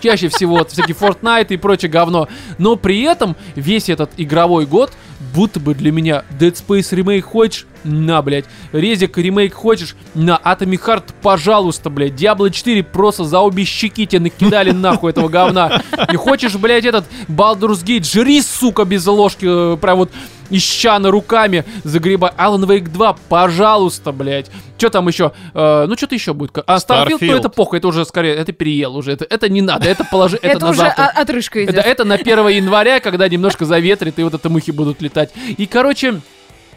чаще 0.00 0.28
всего 0.28 0.64
всякие 0.64 0.96
Fortnite 0.96 1.48
и 1.50 1.56
прочее 1.56 1.90
говно. 1.90 2.28
Но 2.58 2.76
при 2.76 3.02
этом 3.02 3.36
весь 3.54 3.88
этот 3.88 4.10
игровой 4.16 4.66
год 4.66 4.92
будто 5.34 5.60
бы 5.60 5.74
для 5.74 5.92
меня 5.92 6.24
Dead 6.38 6.52
Space 6.52 6.94
ремейк 6.94 7.24
хочешь? 7.24 7.66
На, 7.84 8.20
блядь. 8.22 8.46
Резик 8.72 9.16
ремейк 9.18 9.54
хочешь? 9.54 9.94
На. 10.14 10.40
Atomic 10.44 10.80
Heart, 10.84 11.04
пожалуйста, 11.22 11.90
блядь. 11.90 12.12
Diablo 12.12 12.50
4 12.50 12.82
просто 12.82 13.24
за 13.24 13.40
обе 13.40 13.64
щеки 13.64 14.06
тебе 14.06 14.20
накидали 14.20 14.70
нахуй 14.72 15.10
этого 15.10 15.28
говна. 15.28 15.82
И 16.12 16.16
хочешь, 16.16 16.54
блядь, 16.56 16.84
этот 16.84 17.04
Baldur's 17.28 17.84
Gate, 17.84 18.04
жри, 18.04 18.42
сука, 18.42 18.84
без 18.84 19.06
ложки, 19.06 19.74
э, 19.74 19.76
прям 19.76 19.98
вот 19.98 20.10
ищана 20.50 21.10
руками 21.10 21.64
загребай. 21.84 22.30
Alan 22.38 22.64
Wake 22.66 22.88
2, 22.88 23.16
пожалуйста, 23.28 24.12
блядь. 24.12 24.50
Что 24.78 24.90
там 24.90 25.08
еще? 25.08 25.32
Э, 25.54 25.86
ну, 25.88 25.96
что-то 25.96 26.14
еще 26.14 26.34
будет. 26.34 26.58
А 26.66 26.76
Starfield, 26.76 27.18
ну, 27.20 27.34
это 27.36 27.48
похуй, 27.48 27.78
это 27.78 27.88
уже 27.88 28.04
скорее, 28.04 28.34
это 28.34 28.52
переел 28.52 28.96
уже. 28.96 29.12
Это, 29.12 29.26
это 29.28 29.48
не 29.48 29.62
надо, 29.62 29.88
это 29.88 30.04
положи, 30.04 30.36
это, 30.36 30.46
это 30.48 30.60
на 30.66 30.70
уже 30.70 30.80
завтра. 30.80 31.06
отрыжка 31.14 31.64
идет. 31.64 31.74
Это, 31.76 31.88
это 31.88 32.04
на 32.04 32.14
1 32.16 32.48
января, 32.48 33.00
когда 33.00 33.28
немножко 33.28 33.64
заветрит, 33.64 34.18
и 34.18 34.22
вот 34.22 34.34
это 34.34 34.48
мухи 34.50 34.70
будут 34.70 35.00
летать. 35.02 35.30
И, 35.56 35.66
короче, 35.66 36.20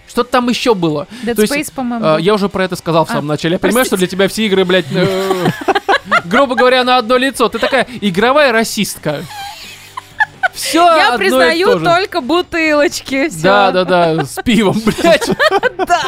что-то 0.08 0.32
там 0.32 0.50
еще 0.50 0.74
было. 0.76 1.08
Dead 1.24 1.36
То 1.36 1.44
Space, 1.44 1.58
есть, 1.58 1.74
по-моему. 1.74 2.06
э, 2.18 2.22
я 2.22 2.34
уже 2.34 2.50
про 2.50 2.64
это 2.64 2.76
сказал 2.76 3.06
в 3.06 3.10
А, 3.10 3.14
самом 3.14 3.28
начале. 3.28 3.54
Я 3.54 3.60
простите. 3.60 3.70
понимаю, 3.74 3.86
что 3.86 3.98
для 3.98 4.08
тебя 4.08 4.28
все 4.28 4.46
игры, 4.48 4.66
блядь, 4.66 4.86
э, 4.92 5.50
грубо 6.26 6.56
говоря, 6.56 6.84
на 6.84 6.98
одно 6.98 7.18
лицо. 7.18 7.48
Ты 7.50 7.60
такая 7.60 7.86
игровая 8.02 8.52
расистка. 8.52 9.24
Все 10.60 10.84
Я 10.84 11.18
признаю 11.18 11.80
только 11.80 12.22
бутылочки. 12.22 13.30
всё. 13.30 13.42
Да, 13.42 13.72
да, 13.72 13.86
да, 13.86 14.26
с 14.26 14.42
пивом, 14.44 14.78
блядь. 14.86 15.30
Да. 15.78 16.02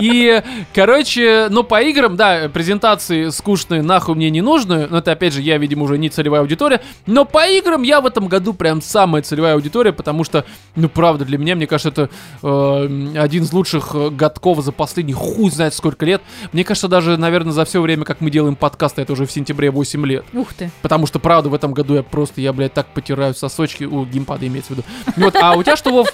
И, 0.00 0.42
короче, 0.74 1.48
ну, 1.50 1.62
по 1.62 1.80
играм, 1.82 2.16
да, 2.16 2.48
презентации 2.48 3.28
скучные, 3.28 3.82
нахуй 3.82 4.14
мне 4.14 4.30
не 4.30 4.40
нужны. 4.40 4.88
Но 4.88 4.98
это, 4.98 5.12
опять 5.12 5.32
же, 5.34 5.42
я, 5.42 5.58
видимо, 5.58 5.84
уже 5.84 5.98
не 5.98 6.08
целевая 6.08 6.40
аудитория. 6.40 6.80
Но 7.06 7.24
по 7.24 7.46
играм 7.46 7.82
я 7.82 8.00
в 8.00 8.06
этом 8.06 8.26
году 8.26 8.52
прям 8.54 8.80
самая 8.82 9.22
целевая 9.22 9.54
аудитория, 9.54 9.92
потому 9.92 10.24
что, 10.24 10.44
ну, 10.74 10.88
правда, 10.88 11.24
для 11.24 11.38
меня, 11.38 11.54
мне 11.54 11.66
кажется, 11.66 11.90
это 11.90 12.10
э, 12.42 13.12
один 13.16 13.44
из 13.44 13.52
лучших 13.52 13.90
э, 13.94 14.10
годков 14.10 14.62
за 14.62 14.72
последний 14.72 15.12
хуй 15.12 15.50
знает 15.50 15.74
сколько 15.74 16.04
лет. 16.06 16.22
Мне 16.52 16.64
кажется, 16.64 16.88
даже, 16.88 17.16
наверное, 17.16 17.52
за 17.52 17.64
все 17.64 17.80
время, 17.80 18.04
как 18.04 18.20
мы 18.20 18.30
делаем 18.30 18.56
подкасты, 18.56 19.02
это 19.02 19.12
уже 19.12 19.26
в 19.26 19.32
сентябре 19.32 19.70
8 19.70 20.06
лет. 20.06 20.24
Ух 20.32 20.54
ты. 20.54 20.70
Потому 20.80 21.06
что, 21.06 21.18
правда, 21.18 21.48
в 21.48 21.54
этом 21.54 21.72
году 21.74 21.94
я 21.94 22.02
просто, 22.02 22.40
я, 22.40 22.52
блядь, 22.52 22.72
так 22.72 22.86
потираю 22.88 23.34
сосочки 23.34 23.81
у 23.84 24.04
геймпада, 24.04 24.46
имеется 24.46 24.72
в 24.74 24.76
виду. 24.76 24.86
Вот, 25.16 25.36
а 25.36 25.52
у 25.54 25.62
тебя 25.62 25.76
что, 25.76 25.90
Вов? 25.90 26.08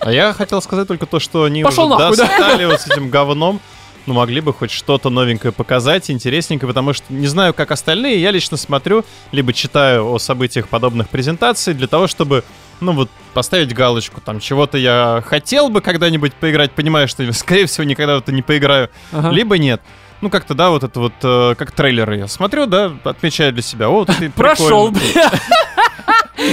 А 0.00 0.12
я 0.12 0.32
хотел 0.32 0.62
сказать 0.62 0.86
только 0.88 1.06
то, 1.06 1.18
что 1.20 1.44
они 1.44 1.62
Пошел 1.64 1.86
уже 1.86 1.98
нахуй, 1.98 2.16
да? 2.16 2.26
достали 2.26 2.64
вот 2.66 2.80
с 2.80 2.86
этим 2.86 3.10
говном. 3.10 3.60
Ну, 4.06 4.14
могли 4.14 4.40
бы 4.40 4.54
хоть 4.54 4.70
что-то 4.70 5.10
новенькое 5.10 5.52
показать, 5.52 6.10
интересненькое, 6.10 6.66
потому 6.66 6.94
что 6.94 7.04
не 7.12 7.26
знаю, 7.26 7.52
как 7.52 7.70
остальные, 7.72 8.22
я 8.22 8.30
лично 8.30 8.56
смотрю, 8.56 9.04
либо 9.32 9.52
читаю 9.52 10.10
о 10.10 10.18
событиях 10.18 10.68
подобных 10.68 11.10
презентаций 11.10 11.74
для 11.74 11.88
того, 11.88 12.06
чтобы, 12.06 12.42
ну 12.80 12.92
вот, 12.92 13.10
поставить 13.34 13.74
галочку, 13.74 14.22
там, 14.22 14.40
чего-то 14.40 14.78
я 14.78 15.22
хотел 15.26 15.68
бы 15.68 15.82
когда-нибудь 15.82 16.32
поиграть, 16.32 16.72
понимаю, 16.72 17.06
что, 17.06 17.30
скорее 17.34 17.66
всего, 17.66 17.84
никогда 17.84 18.14
в 18.16 18.20
это 18.20 18.32
не 18.32 18.40
поиграю, 18.40 18.88
Ага. 19.12 19.28
либо 19.30 19.58
нет. 19.58 19.82
Ну, 20.22 20.30
как-то, 20.30 20.54
да, 20.54 20.70
вот 20.70 20.84
это 20.84 20.98
вот, 21.00 21.12
э, 21.22 21.54
как 21.58 21.72
трейлеры 21.72 22.16
я 22.16 22.28
смотрю, 22.28 22.64
да, 22.66 22.90
отмечаю 23.04 23.52
для 23.52 23.62
себя. 23.62 23.88
О, 23.90 23.92
вот 24.00 24.08
это 24.08 24.30
Прошел, 24.30 24.90
бля. 24.90 25.30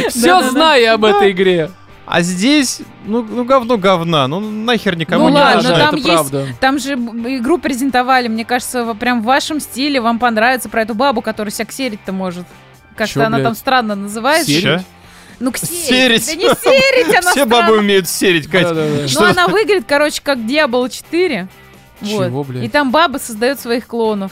Все 0.10 0.50
знаю 0.50 0.94
об 0.96 1.06
этой 1.06 1.32
игре. 1.32 1.72
А 2.08 2.22
здесь, 2.22 2.82
ну, 3.06 3.24
ну 3.24 3.46
говно 3.46 3.78
говна, 3.80 4.28
ну 4.28 4.40
нахер 4.40 4.96
никому 4.96 5.24
Ну 5.24 5.30
не 5.30 5.36
ладно, 5.38 5.56
нужно. 5.56 5.70
но 5.72 5.78
там 5.78 5.88
это 5.88 5.98
есть- 5.98 6.08
правда. 6.10 6.48
Там 6.60 6.78
же 6.80 6.94
игру 6.94 7.58
презентовали, 7.58 8.28
мне 8.28 8.46
кажется, 8.46 8.94
прям 8.94 9.22
в 9.24 9.26
вашем 9.26 9.60
стиле. 9.60 10.00
Вам 10.00 10.20
понравится 10.20 10.70
про 10.70 10.84
эту 10.84 10.94
бабу, 10.94 11.22
которая 11.24 11.52
себя 11.52 11.66
ксерить-то 11.66 12.12
может. 12.12 12.46
Как-то 12.96 13.14
Чё, 13.16 13.22
она 13.24 13.38
блядь? 13.38 13.48
там 13.48 13.56
странно 13.56 13.96
называется. 13.96 14.52
Серить? 14.52 14.82
Ну, 15.40 15.52
ксерить. 15.52 16.24
Серить. 16.24 16.28
Да 16.28 16.36
не 16.36 16.44
серить, 16.50 17.10
она 17.10 17.32
Все 17.32 17.44
странно. 17.46 17.48
бабы 17.48 17.78
умеют 17.80 18.08
серить, 18.08 18.48
Кать. 18.52 18.64
Да-да-да. 18.68 19.08
Ну, 19.14 19.26
она 19.32 19.48
выглядит, 19.48 19.86
короче, 19.88 20.22
как 20.24 20.38
Diablo 20.38 20.88
4. 20.88 21.48
Вот. 22.02 22.26
Чего, 22.28 22.44
блядь? 22.44 22.64
И 22.64 22.70
там 22.70 22.92
баба 22.92 23.18
создает 23.18 23.60
своих 23.60 23.88
клонов. 23.88 24.32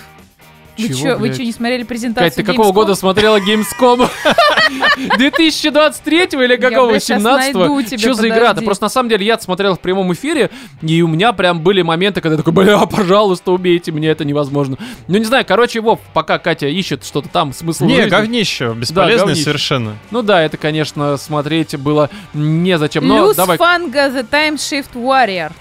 Вы 0.77 0.87
Чего, 0.87 0.97
чё, 0.99 1.17
вы 1.17 1.33
что, 1.33 1.43
не 1.43 1.51
смотрели 1.51 1.83
презентацию 1.83 2.29
Кать, 2.29 2.35
ты 2.35 2.43
какого 2.43 2.69
Gamescom? 2.69 2.73
года 2.73 2.95
смотрела 2.95 3.39
Gamescom? 3.39 4.09
2023 5.17 6.21
или 6.33 6.55
какого? 6.57 6.89
блядь, 6.89 7.05
щас 7.05 7.19
17 7.19 7.53
найду 7.55 7.81
тебе, 7.83 7.97
Что 7.97 8.13
за 8.13 8.27
игра-то? 8.27 8.47
подожди. 8.47 8.65
Просто 8.65 8.85
на 8.85 8.89
самом 8.89 9.09
деле 9.09 9.25
я 9.25 9.39
смотрел 9.39 9.75
в 9.75 9.79
прямом 9.79 10.11
эфире, 10.13 10.49
и 10.81 11.01
у 11.01 11.07
меня 11.07 11.33
прям 11.33 11.61
были 11.61 11.81
моменты, 11.81 12.21
когда 12.21 12.33
я 12.33 12.37
такой, 12.37 12.53
бля, 12.53 12.79
пожалуйста, 12.85 13.51
убейте, 13.51 13.91
мне 13.91 14.09
это 14.09 14.25
невозможно. 14.25 14.77
Ну 15.07 15.17
не 15.17 15.25
знаю, 15.25 15.45
короче, 15.47 15.79
Вов, 15.81 15.99
пока 16.13 16.39
Катя 16.39 16.67
ищет 16.67 17.05
что-то 17.05 17.29
там, 17.29 17.53
смысл 17.53 17.85
Не, 17.85 18.05
говнище, 18.07 18.73
бесполезное 18.75 19.35
совершенно. 19.35 19.95
Ну 20.11 20.21
да, 20.21 20.41
это, 20.41 20.57
конечно, 20.57 21.17
смотреть 21.17 21.75
было 21.77 22.09
незачем. 22.33 23.07
Но 23.07 23.27
Люс 23.27 23.35
давай, 23.35 23.57
Фанга 23.57 24.07
The 24.07 24.27
Time 24.29 24.55
Shift 24.55 24.93
Warrior. 24.95 25.51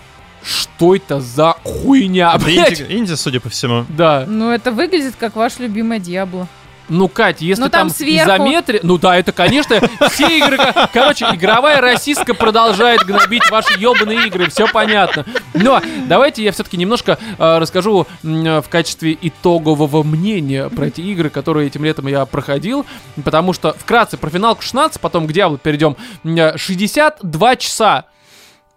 Что 0.44 0.94
это 0.96 1.20
за 1.20 1.54
хуйня, 1.64 2.32
Это 2.34 2.44
блядь? 2.44 2.80
инди, 2.80 2.92
инди, 2.92 3.14
судя 3.14 3.40
по 3.40 3.48
всему. 3.48 3.84
Да. 3.88 4.24
Ну, 4.26 4.50
это 4.50 4.70
выглядит 4.72 5.14
как 5.18 5.36
ваш 5.36 5.58
любимый 5.58 5.98
Диабло. 6.00 6.48
Ну, 6.88 7.08
Кать, 7.08 7.40
если 7.40 7.62
Ну, 7.62 7.68
там 7.70 7.88
там, 7.88 7.96
сверху- 7.96 8.24
изометрия... 8.26 8.80
Ну 8.82 8.98
да, 8.98 9.16
это, 9.16 9.32
конечно, 9.32 9.76
все 10.10 10.36
игры... 10.38 10.58
ко- 10.58 10.90
Короче, 10.92 11.24
игровая 11.32 11.80
расистка 11.80 12.34
продолжает 12.34 13.02
гнобить 13.06 13.48
ваши 13.50 13.78
ебаные 13.78 14.26
игры, 14.26 14.50
все 14.50 14.66
понятно. 14.66 15.24
Но 15.54 15.80
давайте 16.08 16.42
я 16.42 16.52
все-таки 16.52 16.76
немножко 16.76 17.18
э, 17.38 17.58
расскажу 17.58 18.06
э, 18.24 18.60
в 18.60 18.68
качестве 18.68 19.16
итогового 19.22 20.02
мнения 20.02 20.68
про 20.68 20.88
эти 20.88 21.00
игры, 21.00 21.30
которые 21.30 21.68
этим 21.68 21.84
летом 21.84 22.08
я 22.08 22.26
проходил. 22.26 22.84
Потому 23.24 23.52
что, 23.54 23.74
вкратце, 23.78 24.18
про 24.18 24.28
финалку 24.28 24.60
16, 24.62 25.00
потом 25.00 25.26
к 25.26 25.32
Диаблу 25.32 25.56
перейдем. 25.58 25.96
М, 26.24 26.36
э, 26.36 26.58
62 26.58 27.56
часа 27.56 28.04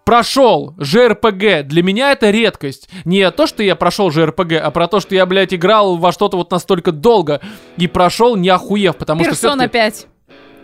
прошел 0.06 0.74
JRPG, 0.78 1.64
для 1.64 1.82
меня 1.82 2.12
это 2.12 2.30
редкость. 2.30 2.88
Не 3.04 3.30
то, 3.32 3.46
что 3.46 3.62
я 3.62 3.74
прошел 3.74 4.08
JRPG, 4.08 4.56
а 4.56 4.70
про 4.70 4.86
то, 4.86 5.00
что 5.00 5.14
я, 5.14 5.26
блядь, 5.26 5.52
играл 5.52 5.96
во 5.96 6.12
что-то 6.12 6.36
вот 6.36 6.50
настолько 6.52 6.92
долго 6.92 7.40
и 7.76 7.88
прошел 7.88 8.36
не 8.36 8.48
охуев, 8.48 8.96
потому 8.96 9.22
что 9.22 9.32
Персона 9.32 9.64
всё-таки- 9.64 9.72
5. 9.72 10.06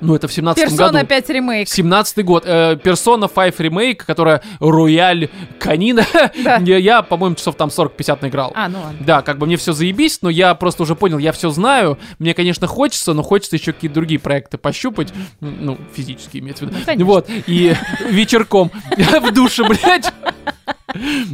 Ну, 0.02 0.16
это 0.16 0.26
в 0.26 0.32
17 0.32 0.62
Персона 0.64 0.92
году. 0.92 1.06
5 1.06 1.28
ремейк. 1.30 1.68
17 1.68 2.24
год. 2.24 2.42
Э, 2.44 2.74
Persona 2.74 3.30
5 3.32 3.60
ремейк, 3.60 4.04
которая 4.04 4.42
Рояль 4.60 5.28
Канина. 5.58 6.04
Да. 6.42 6.56
я, 6.56 6.76
я, 6.78 7.02
по-моему, 7.02 7.36
часов 7.36 7.54
там 7.54 7.68
40-50 7.68 8.18
наиграл. 8.22 8.52
А, 8.54 8.68
ну 8.68 8.80
ладно. 8.80 8.98
Да, 9.00 9.22
как 9.22 9.38
бы 9.38 9.46
мне 9.46 9.56
все 9.56 9.72
заебись, 9.72 10.20
но 10.22 10.28
я 10.28 10.54
просто 10.54 10.82
уже 10.82 10.96
понял, 10.96 11.18
я 11.18 11.30
все 11.32 11.50
знаю. 11.50 11.98
Мне, 12.18 12.34
конечно, 12.34 12.66
хочется, 12.66 13.12
но 13.12 13.22
хочется 13.22 13.56
еще 13.56 13.72
какие-то 13.72 13.94
другие 13.94 14.18
проекты 14.18 14.58
пощупать. 14.58 15.12
Ну, 15.40 15.78
физически 15.94 16.38
имеется 16.38 16.64
в 16.64 16.68
виду. 16.68 16.78
Ну, 16.80 16.84
конечно. 16.84 17.06
Вот, 17.06 17.28
и 17.46 17.74
вечерком 18.08 18.70
в 18.96 19.30
душе, 19.32 19.62
блядь. 19.64 20.12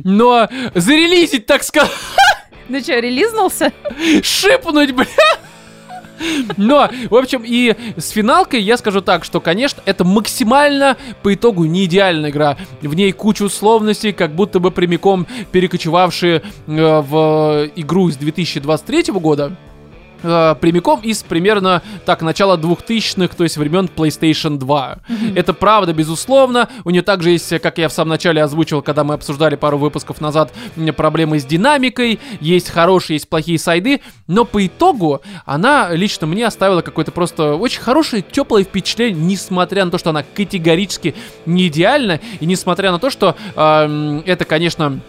Но 0.05 0.49
зарелизить, 0.75 1.47
так 1.47 1.63
сказать, 1.63 1.91
Ну 2.69 2.81
что, 2.81 2.99
релизнулся? 2.99 3.73
шипнуть, 4.23 4.93
блядь. 4.93 5.09
Но, 6.57 6.91
в 7.11 7.15
общем, 7.15 7.43
и 7.45 7.75
с 7.97 8.11
финалкой 8.11 8.61
я 8.61 8.77
скажу 8.77 9.01
так, 9.01 9.25
что, 9.25 9.41
конечно, 9.41 9.83
это 9.85 10.05
максимально 10.05 10.97
по 11.23 11.35
итогу 11.35 11.65
не 11.65 11.85
идеальная 11.85 12.31
игра. 12.31 12.57
В 12.83 12.95
ней 12.95 13.13
куча 13.13 13.43
условностей, 13.43 14.13
как 14.13 14.35
будто 14.35 14.61
бы 14.61 14.71
прямиком 14.71 15.27
перекочевавшие 15.53 16.43
э, 16.43 16.43
в 16.67 17.71
игру 17.77 18.09
из 18.09 18.17
2023 18.17 19.13
года 19.13 19.57
э, 20.23 20.55
прямиком 20.61 21.01
из 21.01 21.23
примерно 21.23 21.83
так 22.05 22.23
начала 22.23 22.57
2000-х, 22.57 23.35
то 23.37 23.45
есть 23.45 23.57
времен 23.57 23.89
PlayStation 23.95 24.59
2. 24.59 24.99
Mm-hmm. 25.09 25.39
Это 25.39 25.53
правда, 25.53 25.93
безусловно. 25.93 26.69
У 26.85 26.91
нее 26.91 27.03
также 27.03 27.31
есть, 27.31 27.59
как 27.61 27.79
я 27.79 27.89
в 27.89 27.93
самом 27.93 28.11
начале 28.11 28.43
озвучил, 28.43 28.83
когда 28.83 29.05
мы 29.05 29.15
обсуждали 29.15 29.57
пару 29.57 29.79
выпусков 29.79 30.21
назад, 30.21 30.53
проблемы 30.97 31.39
с 31.39 31.45
динамикой, 31.45 32.21
есть 32.41 32.71
хорошие, 32.71 33.17
есть 33.17 33.29
плохие 33.29 33.59
сайды, 33.59 34.01
но 34.27 34.45
по 34.45 34.65
итогу 34.67 35.23
она 35.45 35.91
лично 35.93 36.27
мне 36.27 36.47
оставила 36.47 36.83
какое-то 36.83 37.13
просто 37.13 37.55
очень 37.55 37.81
хорошее, 37.81 38.23
теплое 38.23 38.65
впечатление, 38.65 39.21
несмотря 39.21 39.85
на 39.85 39.91
то, 39.91 39.99
что 39.99 40.11
она 40.11 40.23
категорически 40.23 41.15
не 41.47 41.69
идеальна, 41.69 42.21
и 42.41 42.47
несмотря 42.47 42.93
на 42.93 42.99
то, 42.99 43.11
что 43.11 43.37
э, 43.55 44.23
это, 44.27 44.45
конечно, 44.45 45.01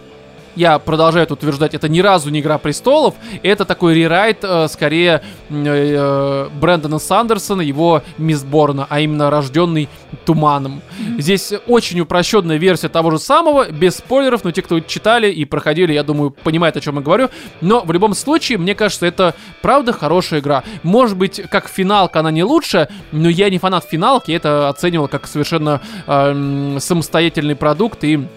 я 0.55 0.79
продолжаю 0.79 1.23
это 1.23 1.33
утверждать, 1.33 1.73
это 1.73 1.87
ни 1.87 1.99
разу 1.99 2.29
не 2.29 2.39
Игра 2.39 2.57
Престолов, 2.57 3.15
это 3.43 3.65
такой 3.65 3.95
рерайт, 3.95 4.39
э, 4.43 4.67
скорее, 4.67 5.21
э, 5.49 5.53
э, 5.55 6.49
Брэндона 6.59 6.99
Сандерсона, 6.99 7.61
его 7.61 8.03
Мисборна, 8.17 8.87
а 8.89 8.99
именно 8.99 9.29
рожденный 9.29 9.89
Туманом. 10.25 10.81
Mm-hmm. 10.81 11.21
Здесь 11.21 11.53
очень 11.67 11.99
упрощенная 11.99 12.57
версия 12.57 12.89
того 12.89 13.11
же 13.11 13.19
самого, 13.19 13.71
без 13.71 13.97
спойлеров, 13.97 14.43
но 14.43 14.51
те, 14.51 14.61
кто 14.61 14.79
читали 14.79 15.31
и 15.31 15.45
проходили, 15.45 15.93
я 15.93 16.03
думаю, 16.03 16.31
понимают, 16.31 16.77
о 16.77 16.81
чем 16.81 16.95
я 16.95 17.01
говорю. 17.01 17.29
Но 17.61 17.81
в 17.81 17.91
любом 17.91 18.13
случае, 18.13 18.57
мне 18.57 18.75
кажется, 18.75 19.05
это 19.05 19.35
правда 19.61 19.93
хорошая 19.93 20.39
игра. 20.39 20.63
Может 20.83 21.17
быть, 21.17 21.41
как 21.49 21.67
финалка 21.67 22.19
она 22.19 22.31
не 22.31 22.43
лучше, 22.43 22.89
но 23.11 23.29
я 23.29 23.49
не 23.49 23.59
фанат 23.59 23.85
финалки, 23.85 24.31
это 24.31 24.69
оценивал 24.69 25.07
как 25.07 25.27
совершенно 25.27 25.81
э, 26.07 26.77
самостоятельный 26.79 27.55
продукт 27.55 28.03
и 28.03 28.27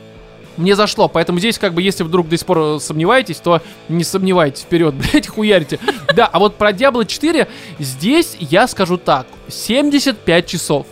мне 0.57 0.77
зашло. 0.77 1.09
Поэтому 1.09 1.39
здесь, 1.39 1.59
как 1.59 1.75
бы, 1.75 1.83
если 1.83 2.05
вдруг 2.05 2.29
до 2.29 2.37
сих 2.37 2.47
пор 2.47 2.81
сомневаетесь, 2.81 3.37
то 3.37 3.63
не 3.89 4.05
сомневайтесь, 4.05 4.63
вперед, 4.63 4.95
блять, 5.13 5.29
хуярите. 5.29 5.79
Да, 6.15 6.27
а 6.27 6.39
вот 6.39 6.57
про 6.57 6.73
Diablo 6.73 7.07
4 7.07 7.49
здесь 7.79 8.37
я 8.41 8.67
скажу 8.67 8.97
так: 8.97 9.27
75 9.49 10.47
часов 10.47 10.87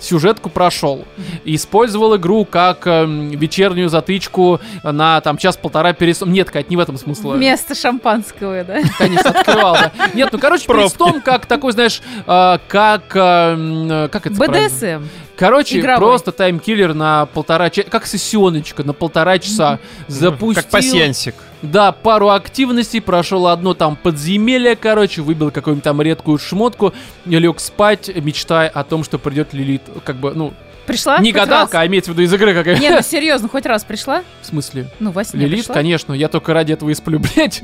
сюжетку 0.00 0.48
прошел. 0.48 1.04
Использовал 1.44 2.16
игру 2.16 2.44
как 2.44 2.86
э, 2.86 3.04
вечернюю 3.06 3.88
затычку 3.88 4.60
на 4.82 5.20
там 5.20 5.36
час-полтора 5.36 5.92
перед 5.92 6.20
Нет, 6.22 6.50
Кать, 6.50 6.70
не 6.70 6.76
в 6.76 6.80
этом 6.80 6.96
смысл. 6.96 7.32
Вместо 7.32 7.74
шампанского, 7.74 8.64
да? 8.64 8.80
Конечно, 8.98 9.30
открывал, 9.30 9.74
да. 9.74 9.92
Нет, 10.14 10.30
ну, 10.32 10.38
короче, 10.38 10.66
перед 10.66 11.20
как 11.22 11.46
такой, 11.46 11.72
знаешь, 11.72 12.00
э, 12.26 12.58
как... 12.68 13.02
Э, 13.14 14.08
как 14.10 14.26
это 14.26 14.36
БДСМ. 14.36 15.04
Короче, 15.40 15.80
Игровой. 15.80 16.00
просто 16.00 16.32
таймкиллер 16.32 16.92
на 16.92 17.24
полтора 17.24 17.70
часа, 17.70 17.88
как 17.88 18.04
сессионочка 18.04 18.84
на 18.84 18.92
полтора 18.92 19.38
часа. 19.38 19.78
Запустил. 20.06 20.62
Как 20.62 20.70
пассиансик. 20.70 21.34
Да, 21.62 21.92
пару 21.92 22.28
активностей, 22.28 23.00
прошел 23.00 23.46
одно 23.46 23.72
там 23.72 23.96
подземелье, 23.96 24.76
короче, 24.76 25.22
выбил 25.22 25.50
какую-нибудь 25.50 25.82
там 25.82 26.02
редкую 26.02 26.36
шмотку, 26.36 26.92
лег 27.24 27.58
спать, 27.58 28.10
мечтая 28.14 28.68
о 28.68 28.84
том, 28.84 29.02
что 29.02 29.18
придет 29.18 29.54
Лилит, 29.54 29.80
как 30.04 30.16
бы, 30.16 30.32
ну, 30.34 30.52
Пришла? 30.90 31.20
Не 31.20 31.30
гадалка, 31.30 31.74
раз? 31.74 31.82
а 31.82 31.86
имеется 31.86 32.10
в 32.10 32.14
виду 32.14 32.22
из 32.24 32.34
игры 32.34 32.52
какая 32.52 32.76
Не, 32.76 32.90
ну 32.90 33.00
серьезно, 33.00 33.48
хоть 33.48 33.64
раз 33.64 33.84
пришла? 33.84 34.24
В 34.42 34.46
смысле? 34.46 34.90
Ну, 34.98 35.12
во 35.12 35.22
сне 35.22 35.42
Лилит, 35.42 35.58
пришла? 35.60 35.74
конечно, 35.76 36.12
я 36.12 36.28
только 36.28 36.52
ради 36.52 36.72
этого 36.72 36.90
и 36.90 36.94
сплю, 36.94 37.20
блядь. 37.36 37.62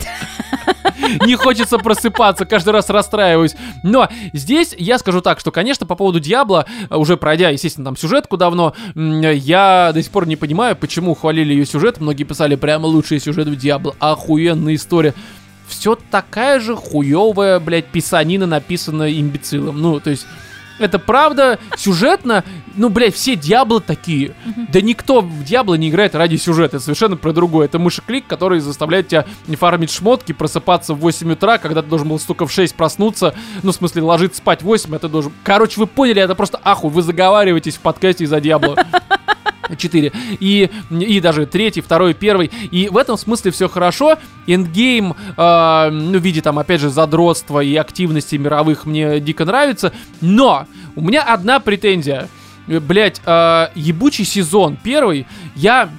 Не 1.24 1.34
хочется 1.34 1.78
просыпаться, 1.78 2.46
каждый 2.46 2.70
раз 2.70 2.88
расстраиваюсь. 2.88 3.56
Но 3.82 4.08
здесь 4.32 4.76
я 4.78 4.98
скажу 4.98 5.20
так, 5.22 5.40
что, 5.40 5.50
конечно, 5.50 5.86
по 5.86 5.96
поводу 5.96 6.20
Диабло, 6.20 6.66
уже 6.88 7.16
пройдя, 7.16 7.50
естественно, 7.50 7.86
там 7.86 7.96
сюжетку 7.96 8.36
давно, 8.36 8.74
я 8.94 9.90
до 9.92 10.00
сих 10.00 10.12
пор 10.12 10.28
не 10.28 10.36
понимаю, 10.36 10.76
почему 10.76 11.14
хвалили 11.14 11.52
ее 11.52 11.66
сюжет. 11.66 12.00
Многие 12.00 12.24
писали, 12.24 12.54
прямо 12.54 12.86
лучший 12.86 13.18
сюжет 13.18 13.48
в 13.48 13.56
Диабло, 13.56 13.96
охуенная 13.98 14.76
история 14.76 15.14
все 15.68 15.98
такая 16.12 16.60
же 16.60 16.76
хуевая, 16.76 17.58
блядь, 17.58 17.86
писанина 17.86 18.46
написана 18.46 19.12
имбецилом. 19.12 19.80
Ну, 19.82 19.98
то 19.98 20.10
есть, 20.10 20.24
это 20.78 20.98
правда, 20.98 21.58
сюжетно, 21.76 22.44
ну, 22.76 22.88
блядь, 22.88 23.14
все 23.14 23.36
Диабло 23.36 23.80
такие. 23.80 24.34
Да 24.72 24.80
никто 24.80 25.20
в 25.20 25.44
Диабло 25.44 25.74
не 25.74 25.88
играет 25.88 26.14
ради 26.14 26.36
сюжета, 26.36 26.76
это 26.76 26.84
совершенно 26.84 27.16
про 27.16 27.32
другое. 27.32 27.66
Это 27.66 27.78
мышеклик, 27.78 28.26
который 28.26 28.60
заставляет 28.60 29.08
тебя 29.08 29.24
не 29.46 29.56
фармить 29.56 29.90
шмотки, 29.90 30.32
просыпаться 30.32 30.94
в 30.94 30.98
8 30.98 31.32
утра, 31.32 31.58
когда 31.58 31.82
ты 31.82 31.88
должен 31.88 32.08
был 32.08 32.18
столько 32.18 32.46
в 32.46 32.52
6 32.52 32.74
проснуться, 32.74 33.34
ну, 33.62 33.72
в 33.72 33.74
смысле, 33.74 34.02
ложиться 34.02 34.38
спать 34.38 34.62
в 34.62 34.66
8, 34.66 34.94
а 34.94 34.98
ты 34.98 35.08
должен... 35.08 35.32
Короче, 35.42 35.80
вы 35.80 35.86
поняли, 35.86 36.22
это 36.22 36.34
просто 36.34 36.60
ахуй, 36.62 36.90
вы 36.90 37.02
заговариваетесь 37.02 37.76
в 37.76 37.80
подкасте 37.80 38.24
из-за 38.24 38.40
Диабло. 38.40 38.76
4. 39.74 40.12
И, 40.40 40.70
и 40.90 41.20
даже 41.20 41.46
третий, 41.46 41.80
второй, 41.80 42.14
первый. 42.14 42.50
И 42.70 42.88
в 42.88 42.96
этом 42.96 43.16
смысле 43.16 43.50
все 43.50 43.68
хорошо. 43.68 44.18
Эндгейм, 44.46 45.14
э, 45.36 45.90
ну, 45.90 46.18
в 46.18 46.22
виде 46.22 46.42
там, 46.42 46.58
опять 46.58 46.80
же, 46.80 46.90
задротства 46.90 47.60
и 47.60 47.74
активности 47.76 48.36
мировых 48.36 48.86
мне 48.86 49.20
дико 49.20 49.44
нравится. 49.44 49.92
Но 50.20 50.66
у 50.94 51.00
меня 51.00 51.22
одна 51.22 51.60
претензия. 51.60 52.28
Блять, 52.66 53.20
э, 53.24 53.68
ебучий 53.74 54.24
сезон 54.24 54.76
первый. 54.82 55.26
Я 55.54 55.90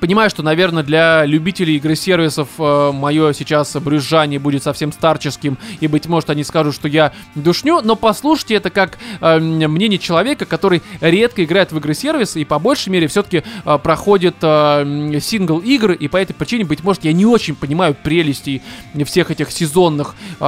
Понимаю, 0.00 0.30
что, 0.30 0.44
наверное, 0.44 0.84
для 0.84 1.24
любителей 1.24 1.76
игры-сервисов 1.76 2.48
э, 2.58 2.92
мое 2.92 3.32
сейчас 3.32 3.74
брюзжание 3.74 4.38
будет 4.38 4.62
совсем 4.62 4.92
старческим, 4.92 5.58
и, 5.80 5.88
быть 5.88 6.06
может, 6.06 6.30
они 6.30 6.44
скажут, 6.44 6.74
что 6.74 6.86
я 6.86 7.12
душню, 7.34 7.80
но 7.82 7.96
послушайте 7.96 8.54
это 8.54 8.70
как 8.70 8.98
э, 9.20 9.38
мнение 9.40 9.98
человека, 9.98 10.46
который 10.46 10.82
редко 11.00 11.42
играет 11.42 11.72
в 11.72 11.78
игры-сервисы 11.78 12.40
и 12.40 12.44
по 12.44 12.60
большей 12.60 12.90
мере 12.90 13.08
все-таки 13.08 13.42
э, 13.64 13.78
проходит 13.78 14.36
э, 14.42 15.18
сингл-игры, 15.20 15.96
и 15.96 16.06
по 16.06 16.16
этой 16.16 16.32
причине, 16.32 16.64
быть 16.64 16.84
может, 16.84 17.04
я 17.04 17.12
не 17.12 17.26
очень 17.26 17.56
понимаю 17.56 17.96
прелестей 18.00 18.62
всех 19.04 19.32
этих 19.32 19.50
сезонных 19.50 20.14
э, 20.38 20.44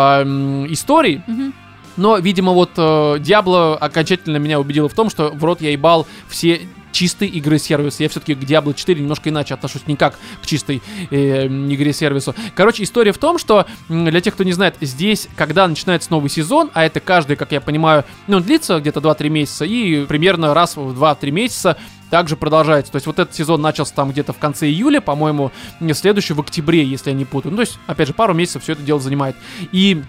историй. 0.68 1.22
Mm-hmm. 1.27 1.52
Но, 1.97 2.18
видимо, 2.18 2.52
вот 2.52 2.70
э, 2.77 2.81
Diablo 3.18 3.77
окончательно 3.77 4.36
меня 4.36 4.60
убедило 4.60 4.89
в 4.89 4.94
том, 4.94 5.10
что 5.10 5.31
в 5.31 5.44
рот 5.44 5.60
я 5.60 5.70
ебал 5.70 6.06
все 6.28 6.60
чистой 6.93 7.29
игры 7.29 7.59
сервиса. 7.59 8.03
Я 8.03 8.09
все-таки 8.09 8.35
к 8.35 8.39
Diablo 8.39 8.75
4 8.75 9.01
немножко 9.01 9.31
иначе 9.31 9.55
отношусь, 9.55 9.87
не 9.87 9.97
как 9.97 10.19
к 10.43 10.47
чистой 10.47 10.83
э, 11.11 11.47
игре 11.47 11.93
сервису. 11.93 12.35
Короче, 12.55 12.83
история 12.83 13.12
в 13.12 13.19
том, 13.19 13.39
что 13.39 13.67
для 13.89 14.21
тех, 14.21 14.35
кто 14.35 14.45
не 14.45 14.53
знает, 14.53 14.77
здесь, 14.81 15.29
когда 15.37 15.67
начинается 15.67 16.11
новый 16.11 16.31
сезон, 16.31 16.71
а 16.75 16.85
это 16.85 17.01
каждый, 17.01 17.37
как 17.37 17.53
я 17.53 17.61
понимаю, 17.61 18.05
ну, 18.27 18.41
длится 18.41 18.79
где-то 18.81 19.01
2-3 19.01 19.29
месяца, 19.29 19.65
и 19.65 20.05
примерно 20.07 20.55
раз 20.55 20.77
в 20.77 21.03
2-3 21.03 21.31
месяца 21.31 21.77
также 22.11 22.37
продолжается. 22.37 22.93
То 22.93 22.97
есть 22.97 23.07
вот 23.07 23.19
этот 23.19 23.35
сезон 23.35 23.62
начался 23.62 23.95
там 23.95 24.11
где-то 24.11 24.33
в 24.33 24.39
конце 24.39 24.67
июля, 24.67 25.01
по-моему, 25.01 25.53
следующий 25.93 26.35
в 26.35 26.41
октябре, 26.41 26.85
если 26.85 27.11
я 27.11 27.17
не 27.17 27.25
путаю. 27.25 27.53
Ну, 27.53 27.57
то 27.59 27.62
есть, 27.62 27.79
опять 27.87 28.09
же, 28.09 28.15
пару 28.15 28.35
месяцев 28.35 28.62
все 28.62 28.73
это 28.73 28.83
дело 28.83 29.01
занимает. 29.01 29.37
И 29.73 30.03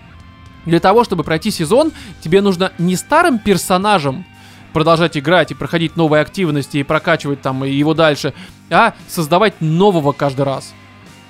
для 0.66 0.80
того, 0.80 1.04
чтобы 1.04 1.24
пройти 1.24 1.52
сезон, 1.52 1.92
тебе 2.22 2.42
нужно 2.42 2.72
не 2.78 2.96
старым 2.96 3.40
персонажем 3.40 4.26
продолжать 4.74 5.18
играть 5.18 5.52
и 5.52 5.54
проходить 5.54 5.96
новые 5.96 6.22
активности 6.22 6.78
и 6.78 6.84
прокачивать 6.84 7.42
там 7.42 7.64
его 7.64 7.94
дальше, 7.94 8.34
а 8.70 8.94
создавать 9.08 9.62
нового 9.62 10.12
каждый 10.12 10.46
раз. 10.46 10.74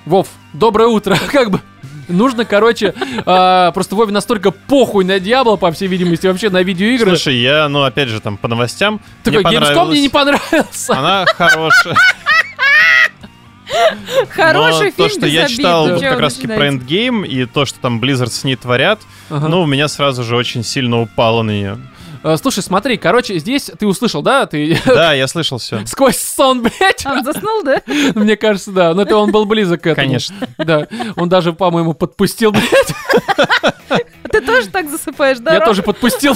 Вов, 0.06 0.28
доброе 0.54 0.88
утро, 0.88 1.18
как 1.32 1.52
бы 1.52 1.62
нужно, 2.08 2.46
короче, 2.46 2.94
э, 3.26 3.72
просто 3.74 3.96
Вове 3.96 4.12
настолько 4.12 4.52
похуй 4.52 5.06
на 5.06 5.20
Диабло, 5.20 5.56
по 5.56 5.72
всей 5.72 5.88
видимости, 5.88 6.28
вообще 6.28 6.50
на 6.50 6.62
видеоигры. 6.62 7.12
Слушай, 7.12 7.38
я, 7.38 7.68
ну, 7.70 7.84
опять 7.84 8.10
же, 8.10 8.20
там, 8.20 8.38
по 8.38 8.48
новостям 8.48 9.02
Такой, 9.24 9.44
Gamescom 9.44 9.90
мне 9.90 10.02
не 10.02 10.10
понравился. 10.10 10.98
Она 10.98 11.26
хорошая. 11.26 11.96
Хороший 14.30 14.88
Но 14.88 14.92
фильм 14.92 14.94
то, 14.98 15.10
что 15.10 15.26
я 15.28 15.48
читал 15.48 16.00
как 16.00 16.20
раз 16.20 16.34
таки 16.36 16.48
про 16.48 16.68
Endgame 16.68 17.26
и 17.26 17.46
то, 17.46 17.66
что 17.66 17.80
там 17.80 18.02
Blizzard 18.02 18.30
с 18.30 18.44
ней 18.44 18.56
творят, 18.56 19.00
ага. 19.30 19.48
ну, 19.48 19.62
у 19.62 19.66
меня 19.66 19.88
сразу 19.88 20.24
же 20.24 20.36
очень 20.36 20.64
сильно 20.64 21.00
упало 21.00 21.42
на 21.42 21.52
нее. 21.52 21.78
Э, 22.24 22.38
слушай, 22.38 22.62
смотри, 22.62 22.98
короче, 22.98 23.40
здесь 23.40 23.72
ты 23.78 23.88
услышал, 23.88 24.22
да? 24.22 24.46
Ты... 24.46 24.78
Да, 24.86 25.14
я 25.14 25.28
слышал 25.28 25.58
все. 25.58 25.86
Сквозь 25.86 26.18
сон, 26.18 26.62
блядь. 26.62 27.06
Он 27.06 27.24
заснул, 27.24 27.64
да? 27.64 27.82
Мне 28.16 28.38
кажется, 28.38 28.72
да. 28.72 28.94
Но 28.94 29.04
это 29.04 29.18
он 29.18 29.32
был 29.32 29.46
близок 29.46 29.82
к 29.82 29.88
этому. 29.88 30.08
Конечно. 30.08 30.36
Да. 30.58 30.88
Он 31.16 31.30
даже, 31.30 31.54
по-моему, 31.54 31.94
подпустил, 31.94 32.52
блядь. 32.52 32.94
Ты 34.42 34.46
тоже 34.46 34.68
так 34.70 34.90
засыпаешь, 34.90 35.40
да? 35.40 35.54
Я 35.54 35.60
тоже 35.62 35.84
подпустил. 35.84 36.36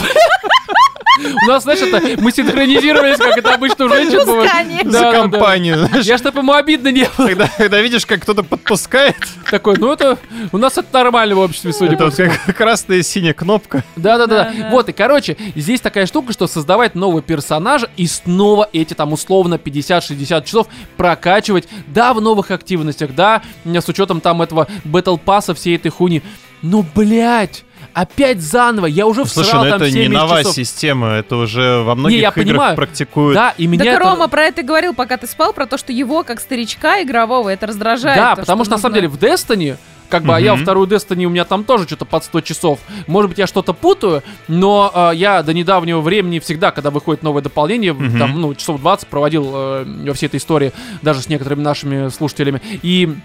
У 1.18 1.48
нас, 1.48 1.64
знаешь, 1.64 1.80
это 1.80 2.22
мы 2.22 2.32
синхронизировались, 2.32 3.18
как 3.18 3.38
это 3.38 3.54
обычно 3.54 3.86
у 3.86 3.90
женщин 3.90 4.26
бывает. 4.26 4.52
Да, 4.84 5.12
За 5.12 5.12
компанию, 5.12 5.78
да. 5.78 5.88
знаешь. 5.88 6.06
Я, 6.06 6.18
чтобы 6.18 6.40
ему 6.40 6.52
обидно 6.52 6.90
не 6.90 7.08
было. 7.18 7.28
Когда, 7.28 7.48
когда 7.58 7.82
видишь, 7.82 8.06
как 8.06 8.22
кто-то 8.22 8.44
подпускает. 8.44 9.16
Такой, 9.50 9.78
ну 9.78 9.94
это, 9.94 10.18
у 10.52 10.58
нас 10.58 10.78
это 10.78 10.88
нормально 10.92 11.36
в 11.36 11.40
обществе, 11.40 11.72
судя 11.72 11.96
по 11.98 12.12
всему. 12.12 12.34
красная 12.58 12.98
и 12.98 13.04
синяя 13.04 13.34
кнопка. 13.34 13.84
Да-да-да. 13.96 14.52
Вот, 14.72 14.90
и, 14.90 14.94
короче, 14.94 15.38
здесь 15.56 15.80
такая 15.80 16.06
штука, 16.06 16.34
что 16.34 16.48
создавать 16.48 16.96
нового 16.96 17.22
персонажа 17.22 17.90
и 17.96 18.08
снова 18.08 18.68
эти 18.74 18.94
там 18.94 19.14
условно 19.14 19.56
50-60 19.56 20.46
часов 20.46 20.68
прокачивать, 20.98 21.68
да, 21.88 22.14
в 22.14 22.20
новых 22.20 22.52
активностях, 22.52 23.16
да, 23.16 23.42
с 23.64 23.88
учетом 23.88 24.20
там 24.20 24.42
этого 24.42 24.68
Battle 24.84 25.20
Pass 25.24 25.54
всей 25.54 25.78
этой 25.78 25.90
хуни. 25.92 26.22
Ну, 26.62 26.86
блядь, 26.96 27.64
опять 27.96 28.42
заново, 28.42 28.86
я 28.86 29.08
уже 29.08 29.24
всрал 29.24 29.46
Слушай, 29.46 29.64
ну 29.64 29.70
там 29.72 29.82
это 29.82 29.92
7 29.92 30.02
не 30.02 30.08
новая 30.10 30.42
часов. 30.42 30.56
система, 30.56 31.08
это 31.14 31.38
уже 31.38 31.82
во 31.82 31.96
многих 31.96 32.18
я 32.20 32.30
играх 32.30 32.36
понимаю. 32.46 32.76
практикуют. 32.76 33.36
Да, 33.36 33.54
и 33.58 33.66
меня 33.66 33.86
Так 33.86 33.94
это- 33.96 34.00
Рома 34.12 34.28
про 34.28 34.44
это 34.44 34.62
говорил, 34.62 34.94
пока 34.94 35.18
ты 35.18 35.26
спал, 35.28 35.54
про 35.54 35.66
то, 35.66 35.78
что 35.78 35.92
его, 35.92 36.24
как 36.24 36.40
старичка 36.40 37.02
игрового, 37.02 37.50
это 37.50 37.66
раздражает. 37.68 38.18
Да, 38.18 38.36
то, 38.36 38.42
потому 38.42 38.64
что, 38.66 38.74
на 38.74 38.78
самом 38.78 38.96
деле 38.96 39.08
в 39.08 39.16
Destiny, 39.18 39.78
как 40.10 40.24
бы, 40.24 40.36
а 40.36 40.40
я 40.40 40.56
вторую 40.56 40.88
Destiny, 40.88 41.26
у 41.26 41.30
меня 41.30 41.46
там 41.46 41.64
тоже 41.64 41.86
что-то 41.88 42.06
под 42.06 42.24
100 42.24 42.42
часов. 42.42 42.80
Может 43.08 43.30
быть, 43.30 43.40
я 43.40 43.48
что-то 43.48 43.74
путаю, 43.74 44.22
но 44.48 44.92
э, 44.94 45.16
я 45.16 45.42
до 45.42 45.52
недавнего 45.54 46.00
времени 46.00 46.38
всегда, 46.40 46.70
когда 46.70 46.92
выходит 46.92 47.24
новое 47.24 47.42
дополнение, 47.42 47.94
Мгм. 47.94 48.20
там, 48.20 48.40
ну, 48.40 48.54
часов 48.54 48.80
20 48.82 49.08
проводил 49.08 49.52
э, 49.56 49.86
во 50.08 50.14
всей 50.14 50.28
этой 50.28 50.38
истории, 50.38 50.74
даже 51.02 51.22
с 51.22 51.28
некоторыми 51.30 51.62
нашими 51.64 52.10
слушателями. 52.10 52.62
И 52.84 53.16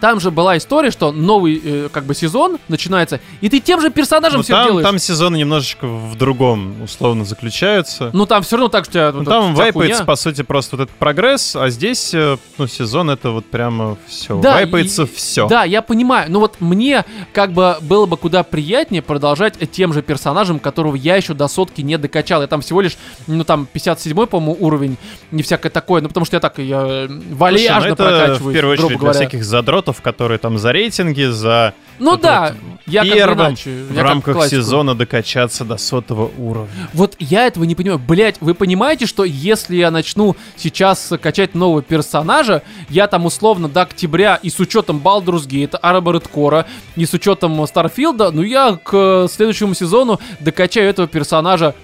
там 0.00 0.20
же 0.20 0.30
была 0.30 0.56
история, 0.58 0.90
что 0.90 1.12
новый, 1.12 1.60
э, 1.64 1.88
как 1.92 2.04
бы, 2.04 2.14
сезон 2.14 2.58
начинается, 2.68 3.20
и 3.40 3.48
ты 3.48 3.60
тем 3.60 3.80
же 3.80 3.90
персонажем 3.90 4.38
Ну, 4.38 4.42
все 4.42 4.52
там, 4.54 4.66
делаешь. 4.68 4.84
там 4.86 4.98
сезоны 4.98 5.36
немножечко 5.36 5.86
в 5.86 6.16
другом 6.16 6.82
условно 6.82 7.24
заключаются. 7.24 8.10
Ну, 8.12 8.26
там 8.26 8.42
все 8.42 8.56
равно 8.56 8.68
так, 8.68 8.84
что. 8.84 9.10
Ну, 9.12 9.18
вот 9.20 9.28
там 9.28 9.54
вайпается, 9.54 9.98
хуйня. 9.98 10.06
по 10.06 10.16
сути, 10.16 10.42
просто 10.42 10.76
вот 10.76 10.84
этот 10.84 10.96
прогресс, 10.96 11.56
а 11.56 11.70
здесь, 11.70 12.12
э, 12.14 12.36
ну, 12.58 12.66
сезон 12.66 13.10
это 13.10 13.30
вот 13.30 13.46
прямо 13.46 13.96
все. 14.06 14.40
Да, 14.40 14.52
вайпается 14.54 15.02
и- 15.04 15.06
все. 15.06 15.46
Да, 15.48 15.64
я 15.64 15.82
понимаю. 15.82 16.30
Но 16.30 16.40
вот 16.40 16.56
мне 16.60 17.04
как 17.32 17.52
бы 17.52 17.76
было 17.80 18.06
бы 18.06 18.16
куда 18.16 18.42
приятнее 18.42 19.02
продолжать 19.02 19.54
тем 19.70 19.92
же 19.92 20.02
персонажем, 20.02 20.58
которого 20.58 20.94
я 20.96 21.16
еще 21.16 21.34
до 21.34 21.48
сотки 21.48 21.80
не 21.80 21.96
докачал. 21.98 22.40
Я 22.42 22.46
там 22.48 22.60
всего 22.60 22.80
лишь, 22.80 22.96
ну 23.26 23.44
там 23.44 23.66
57-й, 23.72 24.26
по-моему, 24.26 24.56
уровень, 24.60 24.96
не 25.30 25.42
всякое 25.42 25.70
такое. 25.70 26.02
Ну 26.02 26.08
потому 26.08 26.26
что 26.26 26.36
я 26.36 26.40
так, 26.40 26.58
я 26.58 26.82
э, 26.86 27.08
Слушай, 27.08 27.88
ну, 27.88 27.94
это 27.94 28.02
прокачиваюсь, 28.04 28.40
в 28.40 28.52
первую 28.52 28.76
грубо 28.76 28.86
очередь 28.86 28.98
для 29.00 29.10
говоря. 29.10 29.18
всяких 29.28 29.44
задротов, 29.86 30.02
которые 30.02 30.38
там 30.38 30.58
за 30.58 30.72
рейтинги, 30.72 31.24
за 31.24 31.74
Ну 31.98 32.12
вот 32.12 32.20
да, 32.20 32.54
вот 32.60 32.80
я 32.86 33.00
как 33.02 33.10
бы 33.10 33.16
первым 33.16 33.38
иначе. 33.38 33.70
в 33.70 33.90
я 33.94 34.00
как 34.02 34.10
рамках 34.10 34.34
классику. 34.34 34.62
сезона 34.62 34.94
докачаться 34.94 35.64
до 35.64 35.76
сотого 35.76 36.30
уровня. 36.38 36.88
Вот 36.92 37.16
я 37.18 37.46
этого 37.46 37.64
не 37.64 37.74
понимаю. 37.74 37.98
Блять, 37.98 38.36
вы 38.40 38.54
понимаете, 38.54 39.06
что 39.06 39.24
если 39.24 39.76
я 39.76 39.90
начну 39.90 40.36
сейчас 40.56 41.12
качать 41.20 41.54
нового 41.54 41.82
персонажа, 41.82 42.62
я 42.88 43.06
там 43.06 43.26
условно 43.26 43.68
до 43.68 43.82
октября 43.82 44.36
и 44.42 44.50
с 44.50 44.60
учетом 44.60 45.00
Baldur's 45.02 45.46
Gate, 45.46 45.80
Armored 45.80 46.26
Core, 46.32 46.64
и 46.96 47.06
с 47.06 47.14
учетом 47.14 47.66
Старфилда, 47.66 48.30
ну 48.30 48.42
я 48.42 48.78
к 48.82 49.28
следующему 49.30 49.74
сезону 49.74 50.20
докачаю 50.40 50.90
этого 50.90 51.08
персонажа 51.08 51.74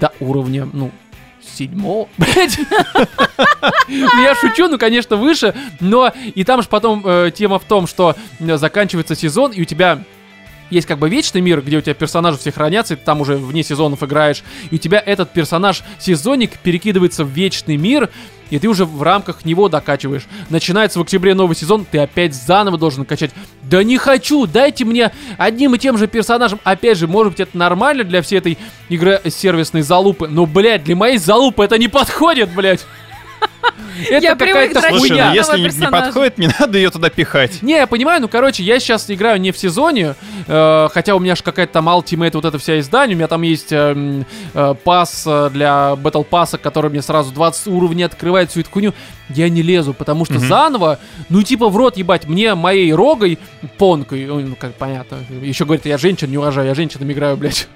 до 0.00 0.12
уровня, 0.18 0.68
ну, 0.72 0.90
седьмого, 1.54 2.08
блять. 2.18 2.58
Я 3.88 4.34
шучу, 4.34 4.68
ну, 4.68 4.78
конечно, 4.78 5.16
выше, 5.16 5.54
но 5.80 6.12
и 6.34 6.44
там 6.44 6.62
же 6.62 6.68
потом 6.68 7.02
э, 7.04 7.30
тема 7.34 7.58
в 7.58 7.64
том, 7.64 7.86
что 7.86 8.16
э, 8.40 8.56
заканчивается 8.56 9.14
сезон, 9.14 9.52
и 9.52 9.62
у 9.62 9.64
тебя 9.64 10.00
есть 10.70 10.86
как 10.86 10.98
бы 10.98 11.08
вечный 11.08 11.40
мир, 11.40 11.60
где 11.60 11.78
у 11.78 11.80
тебя 11.80 11.94
персонажи 11.94 12.38
все 12.38 12.52
хранятся, 12.52 12.94
и 12.94 12.96
ты 12.96 13.04
там 13.04 13.20
уже 13.20 13.36
вне 13.36 13.62
сезонов 13.62 14.02
играешь, 14.02 14.42
и 14.70 14.76
у 14.76 14.78
тебя 14.78 15.02
этот 15.04 15.32
персонаж-сезонник 15.32 16.58
перекидывается 16.58 17.24
в 17.24 17.28
вечный 17.28 17.76
мир, 17.76 18.10
и 18.50 18.58
ты 18.58 18.68
уже 18.68 18.84
в 18.84 19.02
рамках 19.02 19.44
него 19.44 19.68
докачиваешь. 19.68 20.26
Начинается 20.50 20.98
в 20.98 21.02
октябре 21.02 21.34
новый 21.34 21.56
сезон, 21.56 21.86
ты 21.90 21.98
опять 21.98 22.34
заново 22.34 22.78
должен 22.78 23.04
качать. 23.04 23.30
Да 23.62 23.82
не 23.82 23.98
хочу, 23.98 24.46
дайте 24.46 24.84
мне 24.84 25.12
одним 25.38 25.74
и 25.74 25.78
тем 25.78 25.98
же 25.98 26.06
персонажем. 26.06 26.60
Опять 26.62 26.98
же, 26.98 27.08
может 27.08 27.32
быть, 27.32 27.40
это 27.40 27.56
нормально 27.56 28.04
для 28.04 28.22
всей 28.22 28.38
этой 28.38 28.58
игры 28.88 29.20
сервисной 29.28 29.82
залупы, 29.82 30.28
но, 30.28 30.46
блядь, 30.46 30.84
для 30.84 30.94
моей 30.94 31.18
залупы 31.18 31.64
это 31.64 31.78
не 31.78 31.88
подходит, 31.88 32.54
блядь. 32.54 32.84
Это 34.10 34.36
какая-то 34.36 34.80
хуйня. 34.82 35.28
ну 35.28 35.56
если 35.56 35.80
не, 35.80 35.88
подходит, 35.88 36.38
не 36.38 36.48
надо 36.58 36.78
ее 36.78 36.90
туда 36.90 37.10
пихать. 37.10 37.62
Не, 37.62 37.74
я 37.74 37.86
понимаю, 37.86 38.20
ну, 38.20 38.28
короче, 38.28 38.62
я 38.62 38.78
сейчас 38.80 39.10
играю 39.10 39.40
не 39.40 39.52
в 39.52 39.58
сезоне, 39.58 40.14
э, 40.46 40.88
хотя 40.92 41.14
у 41.14 41.20
меня 41.20 41.34
же 41.36 41.42
какая-то 41.42 41.74
там 41.74 41.88
Ultimate, 41.88 42.32
вот 42.34 42.44
это 42.44 42.58
вся 42.58 42.78
издание, 42.80 43.14
у 43.14 43.18
меня 43.18 43.28
там 43.28 43.42
есть 43.42 43.72
э, 43.72 44.24
э, 44.54 44.74
пас 44.82 45.24
для 45.24 45.96
Battle 45.96 46.26
Pass, 46.28 46.58
который 46.58 46.90
мне 46.90 47.02
сразу 47.02 47.32
20 47.32 47.68
уровней 47.68 48.02
открывает, 48.04 48.50
всю 48.50 48.60
эту 48.60 48.70
хуйню. 48.70 48.94
Я 49.30 49.48
не 49.48 49.62
лезу, 49.62 49.94
потому 49.94 50.24
что 50.24 50.38
заново, 50.38 50.98
ну, 51.30 51.42
типа, 51.42 51.68
в 51.68 51.76
рот 51.76 51.96
ебать, 51.96 52.26
мне 52.28 52.54
моей 52.54 52.92
рогой, 52.92 53.38
понкой, 53.78 54.28
ой, 54.28 54.44
ну, 54.44 54.56
как 54.56 54.74
понятно, 54.74 55.18
еще 55.42 55.64
говорит, 55.64 55.86
я 55.86 55.98
женщин 55.98 56.30
не 56.30 56.38
уважаю, 56.38 56.68
я 56.68 56.74
женщинами 56.74 57.12
играю, 57.12 57.36
блядь. 57.36 57.68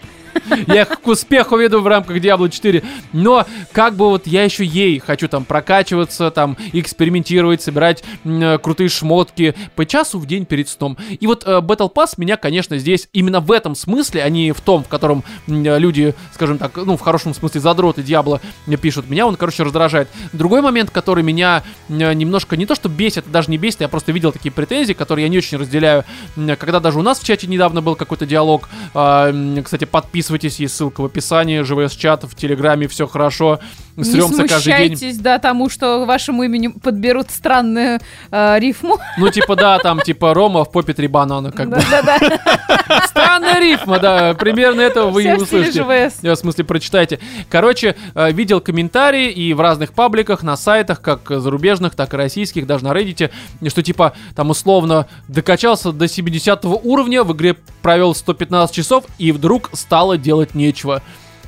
Я 0.67 0.83
их 0.83 0.89
к 1.01 1.07
успеху 1.07 1.57
веду 1.57 1.81
в 1.81 1.87
рамках 1.87 2.17
Diablo 2.19 2.49
4. 2.49 2.83
Но 3.13 3.47
как 3.73 3.95
бы 3.95 4.09
вот 4.09 4.27
я 4.27 4.45
еще 4.45 4.65
ей 4.65 4.99
хочу 4.99 5.29
там 5.29 5.45
прокачиваться, 5.45 6.31
там 6.31 6.57
экспериментировать, 6.73 7.63
собирать 7.63 8.03
э, 8.25 8.59
крутые 8.59 8.89
шмотки 8.89 9.55
по 9.77 9.87
часу 9.87 10.19
в 10.19 10.27
день 10.27 10.45
перед 10.47 10.69
сном. 10.69 10.97
И 11.21 11.27
вот 11.27 11.45
э, 11.47 11.59
Battle 11.59 11.93
Pass 11.93 12.15
меня, 12.17 12.37
конечно, 12.37 12.79
здесь 12.79 13.09
именно 13.13 13.41
в 13.41 13.53
этом 13.53 13.75
смысле, 13.75 14.23
а 14.23 14.29
не 14.29 14.53
в 14.53 14.61
том, 14.61 14.85
в 14.85 14.89
котором 14.89 15.25
э, 15.47 15.79
люди, 15.79 16.15
скажем 16.35 16.59
так, 16.59 16.77
ну, 16.77 16.97
в 16.97 17.01
хорошем 17.01 17.35
смысле 17.35 17.61
задроты 17.61 18.03
Диабло 18.03 18.41
пишут. 18.81 19.09
Меня 19.09 19.27
он, 19.27 19.37
короче, 19.37 19.63
раздражает. 19.63 20.09
Другой 20.33 20.61
момент, 20.63 20.91
который 20.91 21.23
меня 21.23 21.63
э, 21.89 22.13
немножко 22.13 22.57
не 22.57 22.67
то 22.67 22.75
что 22.75 22.89
бесит, 22.89 23.31
даже 23.31 23.51
не 23.51 23.59
бесит, 23.59 23.81
я 23.81 23.89
просто 23.89 24.13
видел 24.13 24.33
такие 24.33 24.53
претензии, 24.53 24.93
которые 24.93 25.25
я 25.25 25.29
не 25.29 25.39
очень 25.39 25.59
разделяю. 25.59 26.05
М, 26.37 26.57
Когда 26.57 26.81
даже 26.81 26.99
у 26.99 27.03
нас 27.03 27.19
в 27.19 27.25
чате 27.25 27.47
недавно 27.47 27.83
был 27.83 27.95
какой-то 27.97 28.27
диалог, 28.27 28.69
м, 28.95 29.63
кстати, 29.63 29.85
подписывайтесь, 30.29 30.61
есть 30.61 30.77
ссылка 30.77 31.01
в 31.01 31.07
описании, 31.07 31.63
ЖВС-чат 31.63 32.25
в 32.25 32.35
Телеграме, 32.35 32.87
все 32.87 33.07
хорошо. 33.07 33.61
Не 33.97 34.05
Срёмся 34.05 34.47
каждый 34.47 34.91
день. 34.91 35.19
да, 35.21 35.39
тому, 35.39 35.69
что 35.69 36.05
вашему 36.05 36.45
имени 36.45 36.69
подберут 36.69 37.31
странную 37.31 37.99
э, 38.31 38.59
рифму. 38.61 38.99
Ну, 39.17 39.29
типа, 39.29 39.57
да, 39.57 39.79
там, 39.81 40.01
типа, 40.01 40.35
Рома 40.35 40.65
в 40.65 40.71
попе 40.71 40.93
три 40.93 41.09
банана, 41.09 41.51
как 41.51 41.69
бы. 41.69 41.79
Да-да-да. 41.91 43.07
Странная 43.07 43.59
рифма, 43.59 43.99
да, 43.99 44.35
примерно 44.35 44.83
этого 44.83 45.11
вы 45.11 45.25
и 45.25 45.33
услышите. 45.33 45.81
Э, 45.83 46.11
В 46.35 46.37
смысле, 46.37 46.65
прочитайте. 46.65 47.19
Короче, 47.51 47.97
э, 48.15 48.31
видел 48.31 48.61
комментарии 48.61 49.33
и 49.33 49.53
в 49.53 49.61
разных 49.61 49.93
пабликах, 49.93 50.45
на 50.45 50.57
сайтах, 50.57 51.01
как 51.01 51.23
зарубежных, 51.29 51.97
так 51.97 52.15
и 52.15 52.17
российских, 52.17 52.67
даже 52.67 52.85
на 52.85 52.93
Reddit, 52.93 53.31
что 53.69 53.83
типа, 53.83 54.13
там 54.37 54.51
условно, 54.51 55.09
докачался 55.27 55.91
до 55.91 56.07
70 56.07 56.65
уровня, 56.65 57.25
в 57.25 57.33
игре 57.35 57.57
провел 57.83 58.15
115 58.15 58.75
часов, 58.75 59.05
и 59.19 59.33
вдруг 59.33 59.71
стало 59.73 60.18
делать 60.19 60.55
нечего. 60.55 61.03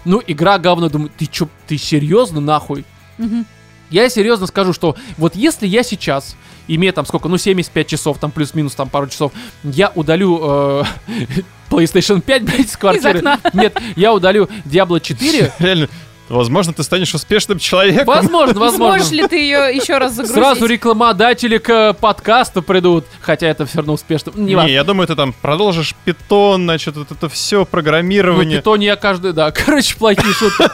Ну, 0.05 0.23
игра 0.27 0.59
говно, 0.59 0.89
думаю, 0.89 1.11
ты 1.17 1.27
чё, 1.27 1.49
ты 1.67 1.77
серьезно 1.77 2.41
нахуй? 2.41 2.85
Мгм. 3.19 3.45
Я 3.91 4.09
серьезно 4.09 4.47
скажу, 4.47 4.73
что 4.73 4.97
вот 5.19 5.35
если 5.35 5.67
я 5.67 5.83
сейчас, 5.83 6.37
имея 6.69 6.93
там 6.93 7.05
сколько, 7.05 7.29
ну 7.29 7.37
75 7.37 7.87
часов, 7.87 8.19
там 8.19 8.31
плюс-минус 8.31 8.75
там 8.75 8.89
пару 8.89 9.09
часов, 9.09 9.33
я 9.65 9.91
удалю 9.95 10.39
э, 10.43 10.85
PlayStation 11.71 12.21
5, 12.21 12.43
блядь, 12.45 12.71
с 12.71 12.77
квартиры. 12.77 13.19
окна. 13.19 13.41
Нет, 13.53 13.77
я 13.97 14.15
удалю 14.15 14.49
Diablo 14.65 15.01
4. 15.01 15.53
Реально, 15.59 15.89
возможно, 16.31 16.73
ты 16.73 16.83
станешь 16.83 17.15
успешным 17.15 17.59
человеком. 17.59 18.07
Возможно, 18.07 18.55
Сможешь 18.71 18.79
возможно. 18.79 19.15
ли 19.15 19.29
ты 19.29 19.37
ее 19.37 19.75
еще 19.75 19.99
раз 19.99 20.13
загрузить? 20.13 20.37
Сразу 20.37 20.67
рекламодатели 20.67 21.59
к 21.59 21.69
э, 21.71 21.93
подкасту 21.95 22.63
придут, 22.63 23.05
хотя 23.21 23.49
это 23.49 23.67
все 23.67 23.79
равно 23.79 23.93
успешно. 23.95 24.33
Не 24.35 24.55
Не, 24.55 24.73
я 24.73 24.85
думаю, 24.85 25.07
ты 25.07 25.15
там 25.17 25.33
продолжишь 25.33 25.95
питон, 26.05 26.63
значит, 26.63 26.97
вот 26.97 27.11
это 27.11 27.29
все 27.29 27.59
Ну, 27.61 27.67
программирование. 27.67 28.59
питоне 28.59 28.87
я 28.87 28.97
каждый, 28.97 29.33
да, 29.33 29.51
короче, 29.53 29.97
плохие 29.97 30.33
шутки. 30.33 30.65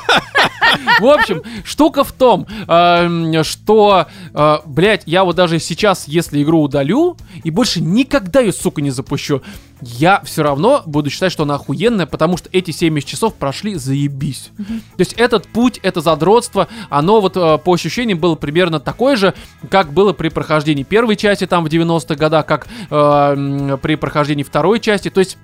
В 1.00 1.06
общем, 1.06 1.42
штука 1.64 2.04
в 2.04 2.12
том, 2.12 2.46
эм, 2.66 3.44
что, 3.44 4.06
э, 4.34 4.58
блядь, 4.64 5.02
я 5.06 5.24
вот 5.24 5.36
даже 5.36 5.58
сейчас, 5.58 6.08
если 6.08 6.42
игру 6.42 6.62
удалю, 6.62 7.16
и 7.44 7.50
больше 7.50 7.80
никогда 7.80 8.40
ее, 8.40 8.52
сука, 8.52 8.80
не 8.82 8.90
запущу, 8.90 9.42
я 9.82 10.20
все 10.24 10.42
равно 10.42 10.82
буду 10.86 11.10
считать, 11.10 11.32
что 11.32 11.42
она 11.42 11.56
охуенная, 11.56 12.06
потому 12.06 12.36
что 12.36 12.48
эти 12.52 12.70
70 12.70 13.06
часов 13.06 13.34
прошли 13.34 13.74
заебись. 13.74 14.50
То 14.56 15.00
есть 15.00 15.12
этот 15.14 15.46
путь, 15.48 15.78
это 15.82 16.00
задротство, 16.00 16.68
оно 16.88 17.20
вот 17.20 17.36
э, 17.36 17.58
по 17.58 17.74
ощущениям 17.74 18.18
было 18.18 18.36
примерно 18.36 18.80
такое 18.80 19.16
же, 19.16 19.34
как 19.70 19.92
было 19.92 20.12
при 20.12 20.30
прохождении 20.30 20.82
первой 20.82 21.16
части 21.16 21.46
там 21.46 21.64
в 21.64 21.68
90-х 21.68 22.14
годах, 22.14 22.46
как 22.46 22.66
э, 22.90 22.94
м, 22.96 23.78
при 23.78 23.96
прохождении 23.96 24.42
второй 24.42 24.80
части. 24.80 25.10
То 25.10 25.20
есть 25.20 25.36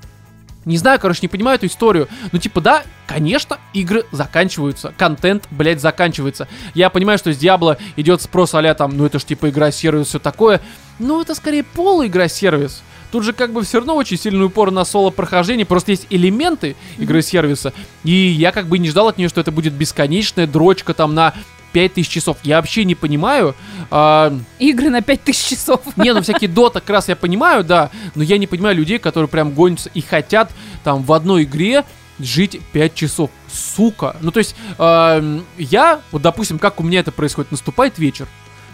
не 0.64 0.76
знаю, 0.76 1.00
короче, 1.00 1.20
не 1.22 1.28
понимаю 1.28 1.56
эту 1.56 1.66
историю. 1.66 2.08
Ну, 2.30 2.38
типа, 2.38 2.60
да, 2.60 2.82
конечно, 3.06 3.58
игры 3.72 4.04
заканчиваются. 4.12 4.94
Контент, 4.96 5.48
блядь, 5.50 5.80
заканчивается. 5.80 6.46
Я 6.74 6.90
понимаю, 6.90 7.18
что 7.18 7.32
с 7.32 7.36
Диабло 7.36 7.78
идет 7.96 8.22
спрос 8.22 8.54
а 8.54 8.74
там, 8.74 8.96
ну 8.96 9.06
это 9.06 9.18
ж 9.18 9.24
типа 9.24 9.50
игра-сервис, 9.50 10.08
все 10.08 10.18
такое. 10.18 10.60
Но 10.98 11.20
это 11.20 11.34
скорее 11.34 11.64
полуигра-сервис. 11.64 12.82
Тут 13.10 13.24
же 13.24 13.32
как 13.32 13.52
бы 13.52 13.62
все 13.62 13.78
равно 13.78 13.96
очень 13.96 14.16
сильный 14.16 14.46
упор 14.46 14.70
на 14.70 14.84
соло-прохождение, 14.84 15.66
просто 15.66 15.90
есть 15.90 16.06
элементы 16.10 16.76
игры-сервиса. 16.98 17.72
И 18.04 18.10
я 18.10 18.52
как 18.52 18.66
бы 18.66 18.78
не 18.78 18.88
ждал 18.88 19.08
от 19.08 19.18
нее, 19.18 19.28
что 19.28 19.40
это 19.40 19.52
будет 19.52 19.74
бесконечная 19.74 20.46
дрочка 20.46 20.94
там 20.94 21.14
на 21.14 21.34
5000 21.72 22.08
часов. 22.08 22.36
Я 22.42 22.56
вообще 22.56 22.84
не 22.84 22.94
понимаю. 22.94 23.54
а, 23.90 24.32
Игры 24.58 24.90
на 24.90 25.02
5000 25.02 25.48
часов. 25.50 25.80
не, 25.96 26.12
ну 26.12 26.22
всякие 26.22 26.48
дота 26.50 26.80
как 26.80 26.90
раз 26.90 27.08
я 27.08 27.16
понимаю, 27.16 27.64
да, 27.64 27.90
но 28.14 28.22
я 28.22 28.38
не 28.38 28.46
понимаю 28.46 28.76
людей, 28.76 28.98
которые 28.98 29.28
прям 29.28 29.52
гонятся 29.52 29.90
и 29.94 30.00
хотят 30.00 30.50
там 30.84 31.02
в 31.02 31.12
одной 31.12 31.44
игре 31.44 31.84
жить 32.18 32.60
5 32.72 32.94
часов. 32.94 33.30
Сука. 33.52 34.16
Ну, 34.20 34.30
то 34.30 34.38
есть, 34.38 34.54
эм, 34.78 35.44
я, 35.58 36.00
вот, 36.12 36.22
допустим, 36.22 36.58
как 36.58 36.80
у 36.80 36.82
меня 36.82 37.00
это 37.00 37.10
происходит, 37.12 37.50
наступает 37.50 37.98
вечер, 37.98 38.26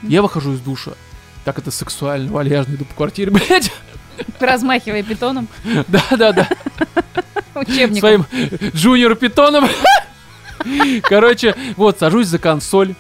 я 0.03 0.23
выхожу 0.23 0.53
из 0.55 0.61
душа. 0.61 0.93
Так 1.45 1.59
это 1.59 1.70
сексуально, 1.70 2.31
вальяжно 2.33 2.75
иду 2.75 2.85
по 2.85 2.95
квартире, 2.95 3.31
блядь. 3.33 3.73
Размахивая 4.41 5.03
питоном. 5.03 5.49
Да-да-да. 5.89 6.49
Учебником. 7.55 7.97
своим 7.99 8.27
джуниор 8.75 9.15
питоном. 9.15 9.69
Короче, 11.02 11.55
вот, 11.76 11.98
сажусь 11.98 12.26
за 12.26 12.39
консоль 12.39 12.94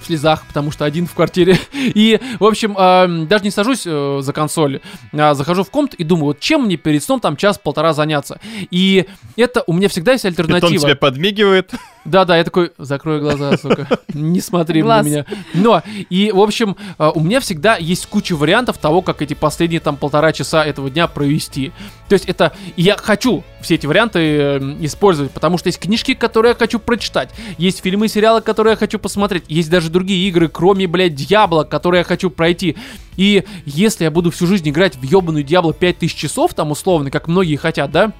в 0.00 0.06
слезах, 0.06 0.46
потому 0.46 0.70
что 0.70 0.84
один 0.84 1.06
в 1.06 1.14
квартире. 1.14 1.58
И, 1.72 2.18
в 2.38 2.44
общем, 2.44 2.76
э, 2.76 3.26
даже 3.26 3.44
не 3.44 3.50
сажусь 3.50 3.82
э, 3.86 4.18
за 4.22 4.32
консоль, 4.32 4.80
а 5.12 5.34
захожу 5.34 5.64
в 5.64 5.70
комнату 5.70 5.96
и 5.96 6.04
думаю, 6.04 6.26
вот 6.26 6.40
чем 6.40 6.64
мне 6.64 6.76
перед 6.76 7.02
сном 7.02 7.20
там 7.20 7.36
час-полтора 7.36 7.92
заняться. 7.92 8.40
И 8.70 9.06
это 9.36 9.62
у 9.66 9.72
меня 9.72 9.88
всегда 9.88 10.12
есть 10.12 10.24
Питон 10.24 10.46
альтернатива. 10.46 10.82
тебе 10.82 10.94
подмигивает. 10.96 11.72
Да-да, 12.04 12.38
я 12.38 12.44
такой, 12.44 12.72
закрой 12.78 13.20
глаза, 13.20 13.56
сука, 13.58 13.86
не 14.14 14.40
смотри 14.40 14.80
Глаз. 14.80 15.04
на 15.04 15.08
меня. 15.08 15.26
Но, 15.52 15.82
и, 16.08 16.32
в 16.32 16.40
общем, 16.40 16.76
э, 16.98 17.10
у 17.14 17.20
меня 17.20 17.40
всегда 17.40 17.76
есть 17.76 18.06
куча 18.06 18.34
вариантов 18.34 18.78
того, 18.78 19.02
как 19.02 19.20
эти 19.20 19.34
последние 19.34 19.80
там 19.80 19.96
полтора 19.96 20.32
часа 20.32 20.64
этого 20.64 20.88
дня 20.88 21.06
провести. 21.08 21.72
То 22.08 22.14
есть 22.14 22.24
это, 22.24 22.52
я 22.76 22.96
хочу 22.96 23.44
все 23.60 23.74
эти 23.74 23.84
варианты 23.86 24.18
э, 24.18 24.76
использовать, 24.80 25.30
потому 25.32 25.58
что 25.58 25.68
есть 25.68 25.78
книжки, 25.78 26.14
которые 26.14 26.50
я 26.50 26.56
хочу 26.56 26.78
прочитать, 26.78 27.30
есть 27.58 27.82
фильмы 27.82 28.06
и 28.06 28.08
сериалы, 28.08 28.40
которые 28.40 28.72
я 28.72 28.76
хочу 28.76 28.98
посмотреть, 28.98 29.44
есть 29.48 29.68
даже 29.68 29.90
другие 29.90 30.26
игры, 30.28 30.48
кроме, 30.48 30.86
блядь, 30.86 31.14
Дьябла, 31.14 31.64
которые 31.64 32.00
я 32.00 32.04
хочу 32.04 32.30
пройти. 32.30 32.76
И 33.16 33.44
если 33.66 34.04
я 34.04 34.10
буду 34.10 34.30
всю 34.30 34.46
жизнь 34.46 34.68
играть 34.70 34.96
в 34.96 35.02
ебаную 35.02 35.44
Дьябло 35.44 35.74
5000 35.74 36.14
часов, 36.14 36.54
там 36.54 36.70
условно, 36.70 37.10
как 37.10 37.28
многие 37.28 37.56
хотят, 37.56 37.90
да, 37.90 38.12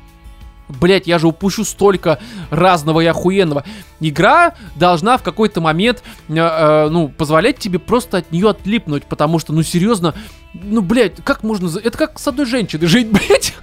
Блять, 0.70 1.06
я 1.06 1.18
же 1.18 1.28
упущу 1.28 1.64
столько 1.64 2.20
разного 2.50 3.00
и 3.00 3.06
охуенного. 3.06 3.64
Игра 4.00 4.54
должна 4.76 5.18
в 5.18 5.22
какой-то 5.22 5.60
момент, 5.60 6.02
э, 6.28 6.34
э, 6.36 6.88
ну, 6.90 7.08
позволять 7.08 7.58
тебе 7.58 7.78
просто 7.78 8.18
от 8.18 8.32
нее 8.32 8.50
отлипнуть, 8.50 9.04
потому 9.04 9.38
что, 9.38 9.52
ну, 9.52 9.62
серьезно, 9.62 10.14
ну, 10.54 10.80
блять, 10.80 11.16
как 11.24 11.42
можно... 11.42 11.68
Это 11.78 11.96
как 11.96 12.18
с 12.18 12.26
одной 12.26 12.46
женщиной 12.46 12.86
жить, 12.86 13.08
блять. 13.10 13.54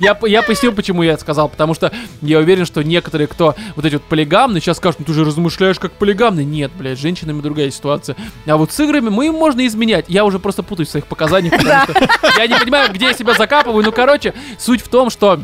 Я, 0.00 0.18
я 0.22 0.42
пояснил, 0.42 0.72
почему 0.72 1.02
я 1.02 1.12
это 1.12 1.22
сказал, 1.22 1.48
потому 1.48 1.74
что 1.74 1.92
я 2.22 2.38
уверен, 2.38 2.66
что 2.66 2.82
некоторые, 2.82 3.28
кто 3.28 3.54
вот 3.76 3.84
эти 3.84 3.94
вот 3.94 4.04
полигамные, 4.04 4.60
сейчас 4.60 4.76
скажут, 4.76 5.00
ну 5.00 5.06
ты 5.06 5.12
же 5.12 5.24
размышляешь 5.24 5.78
как 5.78 5.92
полигамный. 5.92 6.44
Нет, 6.44 6.70
блядь, 6.76 6.98
с 6.98 7.00
женщинами 7.00 7.40
другая 7.40 7.70
ситуация. 7.70 8.16
А 8.46 8.56
вот 8.56 8.72
с 8.72 8.80
играми 8.80 9.08
мы 9.08 9.26
им 9.26 9.34
можно 9.34 9.66
изменять. 9.66 10.06
Я 10.08 10.24
уже 10.24 10.38
просто 10.38 10.62
путаюсь 10.62 10.88
в 10.88 10.90
своих 10.92 11.06
показаниях, 11.06 11.56
потому 11.56 11.82
что 11.84 11.94
я 12.38 12.46
не 12.46 12.58
понимаю, 12.58 12.92
где 12.92 13.06
я 13.06 13.14
себя 13.14 13.34
закапываю. 13.34 13.84
Ну, 13.84 13.92
короче, 13.92 14.34
суть 14.58 14.82
в 14.82 14.88
том, 14.88 15.10
что, 15.10 15.40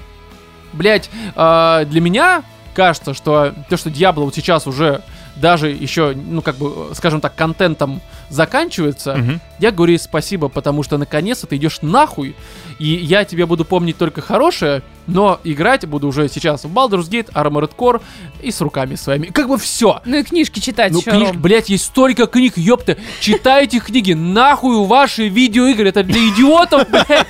блядь, 0.76 1.10
э, 1.34 1.84
для 1.88 2.00
меня 2.00 2.42
кажется, 2.74 3.14
что 3.14 3.54
то, 3.68 3.76
что 3.76 3.90
Диабло 3.90 4.24
вот 4.24 4.34
сейчас 4.34 4.66
уже 4.66 5.02
даже 5.36 5.68
еще, 5.68 6.14
ну, 6.16 6.40
как 6.40 6.56
бы, 6.56 6.94
скажем 6.94 7.20
так, 7.20 7.34
контентом 7.34 8.00
заканчивается, 8.30 9.14
Мгм. 9.16 9.40
я 9.58 9.70
говорю 9.70 9.92
ей 9.92 9.98
спасибо, 9.98 10.48
потому 10.48 10.82
что 10.82 10.96
наконец-то 10.96 11.46
ты 11.46 11.56
идешь 11.56 11.80
нахуй, 11.82 12.34
и 12.78 12.86
я 12.86 13.24
тебе 13.26 13.44
буду 13.44 13.66
помнить 13.66 13.98
только 13.98 14.22
хорошее, 14.22 14.82
но 15.06 15.38
играть 15.44 15.86
буду 15.86 16.08
уже 16.08 16.28
сейчас 16.30 16.64
в 16.64 16.68
Baldur's 16.72 17.08
Gate, 17.10 17.30
Armored 17.34 17.72
Core 17.76 18.00
и 18.42 18.50
с 18.50 18.60
руками 18.62 18.94
своими. 18.94 19.26
Как 19.26 19.48
бы 19.48 19.58
все. 19.58 20.00
Ну 20.06 20.16
и 20.16 20.22
книжки 20.22 20.58
читать 20.58 20.92
Ну, 20.92 21.00
еще, 21.00 21.10
книж, 21.10 21.28
Ром. 21.28 21.42
блядь, 21.42 21.68
есть 21.68 21.84
столько 21.84 22.26
книг, 22.26 22.54
ёпта. 22.56 22.96
Читайте 23.20 23.78
книги, 23.78 24.14
нахуй 24.14 24.86
ваши 24.86 25.28
видеоигры, 25.28 25.90
это 25.90 26.02
для 26.02 26.28
идиотов, 26.30 26.88
блядь. 26.88 27.26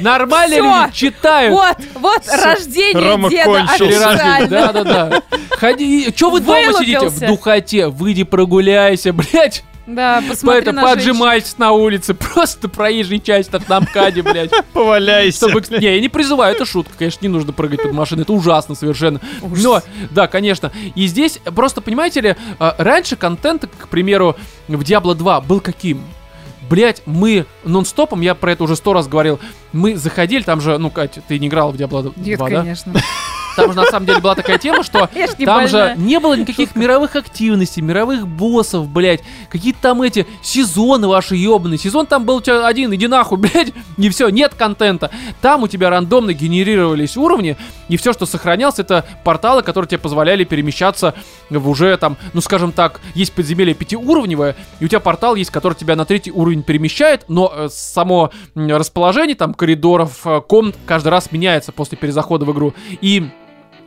Нормально 0.00 0.54
Всё. 0.56 0.64
люди 0.64 0.92
читают. 0.94 1.54
Вот, 1.54 1.76
вот 1.94 2.22
рождение 2.44 3.10
Рома 3.12 3.30
деда 3.30 3.44
кончился. 3.44 4.08
Официально. 4.10 4.48
Да, 4.48 4.72
да, 4.72 4.84
да. 4.84 5.22
Ходи. 5.50 6.12
Че 6.12 6.30
вы 6.30 6.40
дома 6.40 6.72
сидите? 6.74 6.98
В 6.98 7.02
Вылупился. 7.02 7.26
духоте. 7.26 7.86
Выйди 7.88 8.24
прогуляйся, 8.24 9.12
блядь. 9.12 9.64
Да, 9.86 10.22
посмотри 10.28 10.60
Это 10.60 10.72
на 10.72 10.82
женщин. 10.82 10.96
поджимайтесь 10.98 11.56
на 11.56 11.72
улице. 11.72 12.12
Просто 12.12 12.68
проезжей 12.68 13.20
часть 13.20 13.54
от 13.54 13.66
на 13.70 13.80
МКАДе, 13.80 14.20
блядь. 14.22 14.50
Поваляйся. 14.74 15.48
Чтобы... 15.48 15.62
Не, 15.78 15.94
я 15.94 16.00
не 16.00 16.10
призываю, 16.10 16.54
это 16.54 16.66
шутка, 16.66 16.92
конечно, 16.98 17.20
не 17.22 17.28
нужно 17.30 17.54
прыгать 17.54 17.82
под 17.82 17.92
машину, 17.92 18.20
это 18.20 18.34
ужасно 18.34 18.74
совершенно. 18.74 19.18
Ужас. 19.40 19.64
Но, 19.64 19.82
да, 20.10 20.26
конечно. 20.26 20.72
И 20.94 21.06
здесь, 21.06 21.38
просто, 21.56 21.80
понимаете 21.80 22.20
ли, 22.20 22.36
а, 22.58 22.74
раньше 22.76 23.16
контент, 23.16 23.64
к 23.78 23.88
примеру, 23.88 24.36
в 24.68 24.82
Diablo 24.82 25.14
2 25.14 25.40
был 25.40 25.60
каким? 25.60 26.02
Блять, 26.68 27.02
мы 27.06 27.46
нон-стопом, 27.64 28.20
я 28.20 28.34
про 28.34 28.52
это 28.52 28.64
уже 28.64 28.76
сто 28.76 28.92
раз 28.92 29.08
говорил, 29.08 29.40
мы 29.72 29.96
заходили, 29.96 30.42
там 30.42 30.60
же, 30.60 30.76
ну, 30.78 30.90
Катя, 30.90 31.22
ты 31.26 31.38
не 31.38 31.48
играла 31.48 31.72
в 31.72 31.76
Diablo 31.76 32.02
2, 32.02 32.12
Нет, 32.16 32.38
да? 32.38 32.44
конечно. 32.46 32.92
Там 33.58 33.72
же 33.72 33.76
на 33.76 33.86
самом 33.86 34.06
деле 34.06 34.20
была 34.20 34.36
такая 34.36 34.56
тема, 34.56 34.84
что 34.84 35.10
там 35.44 35.66
же 35.66 35.94
не 35.96 36.20
было 36.20 36.34
никаких 36.34 36.76
мировых 36.76 37.16
активностей, 37.16 37.82
мировых 37.82 38.28
боссов, 38.28 38.88
блядь. 38.88 39.20
Какие-то 39.50 39.80
там 39.80 40.02
эти 40.02 40.26
сезоны 40.42 41.08
ваши 41.08 41.34
ебаные. 41.34 41.76
Сезон 41.76 42.06
там 42.06 42.24
был 42.24 42.36
у 42.36 42.40
тебя 42.40 42.66
один, 42.66 42.94
иди 42.94 43.08
нахуй, 43.08 43.38
блядь. 43.38 43.72
Не 43.96 44.10
все, 44.10 44.28
нет 44.28 44.54
контента. 44.54 45.10
Там 45.40 45.64
у 45.64 45.68
тебя 45.68 45.90
рандомно 45.90 46.32
генерировались 46.32 47.16
уровни, 47.16 47.56
и 47.88 47.96
все, 47.96 48.12
что 48.12 48.26
сохранялось, 48.26 48.78
это 48.78 49.04
порталы, 49.24 49.62
которые 49.62 49.88
тебе 49.88 49.98
позволяли 49.98 50.44
перемещаться 50.44 51.14
в 51.50 51.68
уже 51.68 51.96
там, 51.96 52.16
ну 52.34 52.40
скажем 52.40 52.70
так, 52.70 53.00
есть 53.14 53.32
подземелье 53.32 53.74
пятиуровневое, 53.74 54.54
и 54.78 54.84
у 54.84 54.88
тебя 54.88 55.00
портал 55.00 55.34
есть, 55.34 55.50
который 55.50 55.74
тебя 55.74 55.96
на 55.96 56.04
третий 56.04 56.30
уровень 56.30 56.62
перемещает, 56.62 57.24
но 57.28 57.52
э, 57.52 57.68
само 57.72 58.30
расположение 58.54 59.34
там 59.34 59.52
коридоров, 59.54 60.24
э, 60.24 60.40
комнат 60.46 60.76
каждый 60.86 61.08
раз 61.08 61.32
меняется 61.32 61.72
после 61.72 61.98
перезахода 61.98 62.44
в 62.44 62.52
игру. 62.52 62.74
И 63.00 63.28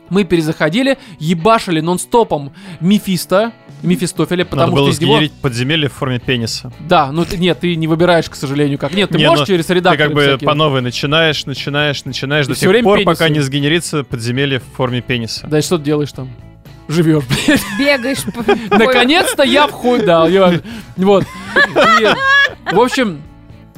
мы 0.08 0.24
перезаходили, 0.24 0.98
ебашили 1.18 1.80
нон-стопом 1.80 2.52
Мефисто, 2.80 3.52
Мефистофеля, 3.82 4.44
потому 4.44 4.70
Надо 4.70 4.82
было 4.82 4.92
что 4.92 5.04
из 5.04 5.08
него... 5.08 5.20
подземелье 5.40 5.88
в 5.88 5.92
форме 5.92 6.18
пениса. 6.20 6.72
Да, 6.80 7.10
ну 7.10 7.24
ты- 7.24 7.38
нет, 7.38 7.58
ты 7.60 7.74
не 7.74 7.88
выбираешь, 7.88 8.28
к 8.28 8.34
сожалению, 8.34 8.78
как. 8.78 8.94
Нет, 8.94 9.10
ты 9.10 9.18
Не, 9.18 9.26
можешь 9.28 9.40
ну, 9.40 9.54
через 9.54 9.66
Ты 9.66 9.74
редактор 9.74 10.06
как 10.08 10.14
бы 10.14 10.38
по 10.40 10.54
новой 10.54 10.82
начинаешь, 10.82 11.46
начинаешь, 11.46 12.04
начинаешь 12.04 12.46
И 12.46 12.50
до 12.50 12.54
тех 12.54 12.68
время 12.68 12.84
пор, 12.84 12.98
пенисы. 12.98 13.06
пока 13.06 13.28
не 13.28 13.40
сгенерится 13.40 14.04
подземелье 14.04 14.60
в 14.60 14.64
форме 14.76 15.00
пениса. 15.00 15.46
Да 15.48 15.58
и 15.58 15.62
что 15.62 15.78
ты 15.78 15.84
делаешь 15.84 16.12
там? 16.12 16.30
Живешь, 16.88 17.24
блядь. 17.24 17.62
Бегаешь. 17.78 18.24
Наконец-то 18.70 19.42
я 19.42 19.66
в 19.66 19.70
хуй 19.72 20.04
дал. 20.04 20.28
Вот. 20.96 21.24
В 22.70 22.80
общем, 22.80 23.22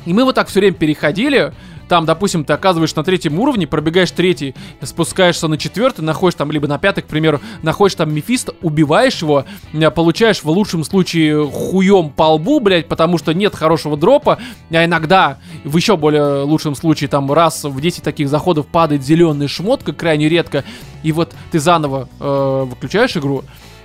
и 0.04 0.12
мы 0.12 0.24
вот 0.24 0.34
так 0.34 0.48
все 0.48 0.60
время 0.60 0.74
переходили. 0.74 1.52
Там, 1.88 2.06
допустим, 2.06 2.44
ты 2.44 2.52
оказываешь 2.52 2.94
на 2.94 3.04
третьем 3.04 3.38
уровне, 3.38 3.66
пробегаешь 3.66 4.10
третий, 4.10 4.54
спускаешься 4.82 5.48
на 5.48 5.58
четвертый, 5.58 6.02
находишь 6.02 6.36
там, 6.36 6.50
либо 6.50 6.66
на 6.66 6.78
пятый, 6.78 7.02
к 7.02 7.06
примеру, 7.06 7.40
находишь 7.62 7.94
там 7.96 8.12
Мефисто, 8.12 8.54
убиваешь 8.62 9.20
его, 9.20 9.44
э, 9.72 9.90
получаешь 9.90 10.42
в 10.42 10.48
лучшем 10.48 10.84
случае 10.84 11.46
хуем 11.46 12.10
по 12.10 12.34
лбу, 12.34 12.60
блядь, 12.60 12.88
потому 12.88 13.18
что 13.18 13.34
нет 13.34 13.54
хорошего 13.54 13.96
дропа, 13.96 14.38
а 14.70 14.84
иногда, 14.84 15.38
в 15.64 15.76
еще 15.76 15.96
более 15.96 16.42
лучшем 16.42 16.74
случае, 16.74 17.08
там 17.08 17.30
раз 17.32 17.64
в 17.64 17.80
10 17.80 18.02
таких 18.02 18.28
заходов 18.28 18.66
падает 18.66 19.02
зеленая 19.04 19.48
шмотка, 19.48 19.92
крайне 19.92 20.28
редко, 20.28 20.64
и 21.02 21.12
вот 21.12 21.34
ты 21.50 21.58
заново 21.58 22.08
э, 22.20 22.64
выключаешь 22.68 23.16
игру, 23.16 23.44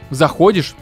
заходишь, 0.09 0.75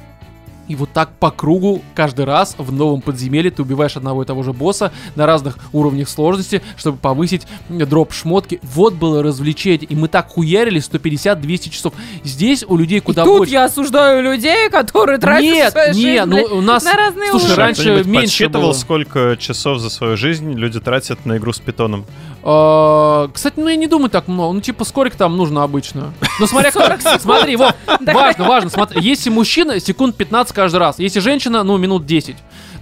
и 0.67 0.75
вот 0.75 0.89
так 0.93 1.11
по 1.19 1.31
кругу 1.31 1.81
каждый 1.95 2.25
раз 2.25 2.55
в 2.57 2.71
новом 2.71 3.01
подземелье 3.01 3.51
ты 3.51 3.61
убиваешь 3.61 3.95
одного 3.97 4.23
и 4.23 4.25
того 4.25 4.43
же 4.43 4.53
босса 4.53 4.91
на 5.15 5.25
разных 5.25 5.57
уровнях 5.73 6.09
сложности, 6.09 6.61
чтобы 6.75 6.97
повысить 6.97 7.47
дроп 7.69 8.13
шмотки. 8.13 8.59
Вот 8.63 8.93
было 8.95 9.23
развлечение. 9.23 9.87
И 9.87 9.95
мы 9.95 10.07
так 10.07 10.29
хуярили 10.29 10.81
150-200 10.81 11.69
часов. 11.69 11.93
Здесь 12.23 12.63
у 12.67 12.77
людей 12.77 12.97
И 12.97 13.01
куда 13.01 13.23
тут 13.23 13.39
больше. 13.39 13.53
я 13.53 13.65
осуждаю 13.65 14.23
людей, 14.23 14.69
которые 14.69 15.17
тратят 15.19 15.43
Нет, 15.43 15.71
свою 15.71 15.93
жизнь, 15.93 16.05
нет, 16.07 16.25
ну 16.25 16.35
блядь, 16.35 16.51
у 16.51 16.61
нас... 16.61 16.83
на 16.83 16.93
разные 16.93 17.29
Слушай, 17.31 17.45
уровни. 17.45 17.59
раньше 17.61 18.03
меньше 18.03 18.21
подсчитывал, 18.21 18.65
было. 18.67 18.73
сколько 18.73 19.37
часов 19.39 19.79
за 19.79 19.89
свою 19.89 20.17
жизнь 20.17 20.53
люди 20.53 20.79
тратят 20.79 21.25
на 21.25 21.37
игру 21.37 21.53
с 21.53 21.59
питоном? 21.59 22.05
Э, 22.47 23.27
Кстати, 23.33 23.55
ну 23.57 23.67
я 23.67 23.75
не 23.75 23.87
думаю 23.87 24.09
так 24.09 24.27
много. 24.27 24.53
Ну 24.53 24.61
типа 24.61 24.85
сколько 24.85 25.17
там 25.17 25.37
нужно 25.37 25.63
обычно? 25.63 26.13
Ну 26.39 26.47
смотря 26.47 26.71
кто. 26.71 26.81
40 26.81 27.01
секунд. 27.01 27.21
Смотри, 27.21 27.55
вот, 27.55 27.75
важно, 28.05 28.47
важно. 28.47 28.69
Смотри, 28.69 29.01
если 29.01 29.29
мужчина, 29.29 29.79
секунд 29.79 30.15
15 30.15 30.53
каждый 30.55 30.77
раз. 30.77 30.99
Если 30.99 31.19
женщина, 31.19 31.63
ну 31.63 31.77
минут 31.77 32.05
10. 32.05 32.35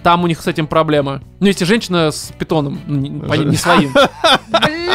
Там 0.04 0.24
у 0.24 0.28
них 0.28 0.40
с 0.40 0.46
этим 0.46 0.68
проблемы. 0.68 1.22
Ну, 1.40 1.48
если 1.48 1.66
женщина 1.66 2.12
с 2.12 2.32
питоном, 2.38 2.80
ну, 2.86 2.96
не, 2.96 3.10
не 3.10 3.58
своим. 3.58 3.92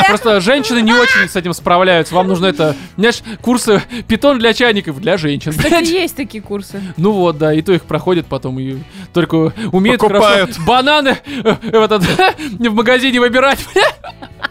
Просто 0.07 0.41
женщины 0.41 0.81
не 0.83 0.93
очень 0.93 1.29
с 1.29 1.35
этим 1.35 1.53
справляются. 1.53 2.15
Вам 2.15 2.29
нужно 2.29 2.47
это, 2.47 2.77
знаешь, 2.97 3.21
курсы 3.43 3.83
питон 4.07 4.39
для 4.39 4.55
чайников 4.55 5.01
для 5.01 5.17
женщин. 5.17 5.51
Кстати, 5.51 5.91
есть 5.91 6.15
такие 6.15 6.41
курсы. 6.41 6.81
Ну 6.97 7.11
вот, 7.11 7.39
да, 7.39 7.53
и 7.53 7.61
то 7.61 7.73
их 7.73 7.83
проходят 7.87 8.27
потом 8.27 8.61
и 8.61 8.79
только 9.13 9.53
умеют 9.73 10.01
Покупают. 10.01 10.51
хорошо 10.51 10.63
бананы 10.65 11.19
э, 11.27 11.57
в, 11.61 11.83
этот, 11.83 12.05
в 12.59 12.75
магазине 12.75 13.19
выбирать. 13.19 13.59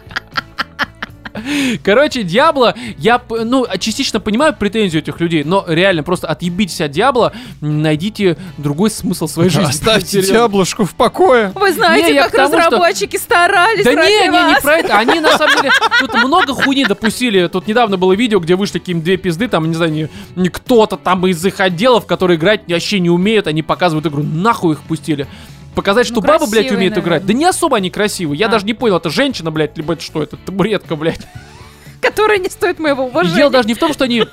Короче, 1.82 2.22
Диабло, 2.22 2.74
я, 2.98 3.20
ну, 3.28 3.66
частично 3.78 4.20
понимаю 4.20 4.54
претензию 4.58 5.02
этих 5.02 5.20
людей, 5.20 5.44
но 5.44 5.64
реально, 5.66 6.02
просто 6.02 6.26
отъебитесь 6.28 6.80
от 6.80 6.90
Диабло, 6.90 7.32
найдите 7.60 8.36
другой 8.58 8.90
смысл 8.90 9.26
своей 9.26 9.50
жизни. 9.50 9.70
Оставьте. 9.70 10.22
Диаблушку 10.22 10.84
в 10.84 10.94
покое. 10.94 11.52
Вы 11.54 11.72
знаете, 11.72 12.12
Не, 12.12 12.20
как 12.20 12.32
тому, 12.32 12.48
что- 12.48 12.56
разработчики 12.58 13.16
старались 13.16 13.84
Да 13.84 13.94
не, 13.94 14.28
не, 14.28 14.54
не 14.54 14.60
про 14.60 14.76
это. 14.78 14.98
Они 14.98 15.20
на 15.20 15.36
самом 15.36 15.56
деле 15.56 15.70
тут 16.00 16.14
много 16.14 16.54
хуйни 16.54 16.84
допустили. 16.84 17.46
Тут 17.48 17.66
недавно 17.66 17.96
было 17.96 18.12
видео, 18.12 18.38
где 18.40 18.56
вышли 18.56 18.78
какие-нибудь 18.78 19.04
две 19.04 19.16
пизды, 19.16 19.48
там, 19.48 19.68
не 19.68 19.74
знаю, 19.74 19.92
не, 19.92 20.08
не 20.36 20.48
кто-то 20.48 20.96
там 20.96 21.26
из 21.26 21.44
их 21.44 21.60
отделов, 21.60 22.06
которые 22.06 22.36
играть 22.38 22.62
вообще 22.68 23.00
не 23.00 23.10
умеют, 23.10 23.46
они 23.46 23.62
показывают 23.62 24.06
игру. 24.06 24.22
Нахуй 24.22 24.74
их 24.74 24.80
пустили. 24.82 25.26
Показать, 25.74 26.06
что 26.06 26.16
Ну, 26.16 26.22
бабы, 26.22 26.46
блядь, 26.46 26.66
красивые, 26.66 26.76
умеют 26.76 26.94
играть. 26.94 27.22
наверное. 27.22 27.26
Да 27.28 27.34
не 27.34 27.44
особо 27.44 27.76
они 27.76 27.90
красивые. 27.90 28.38
Я 28.38 28.46
А. 28.46 28.50
даже 28.50 28.66
не 28.66 28.74
понял, 28.74 28.96
это 28.96 29.10
женщина, 29.10 29.50
блядь, 29.50 29.76
либо 29.76 29.92
это 29.94 30.02
что? 30.02 30.22
Это 30.22 30.36
табуретка, 30.36 30.96
блядь. 30.96 31.20
которые 32.00 32.38
не 32.38 32.48
стоят 32.48 32.78
моего 32.78 33.06
уважения. 33.06 33.36
дело 33.36 33.50
даже 33.50 33.68
не 33.68 33.74
в 33.74 33.78
том, 33.78 33.92
что 33.92 34.04
они 34.04 34.24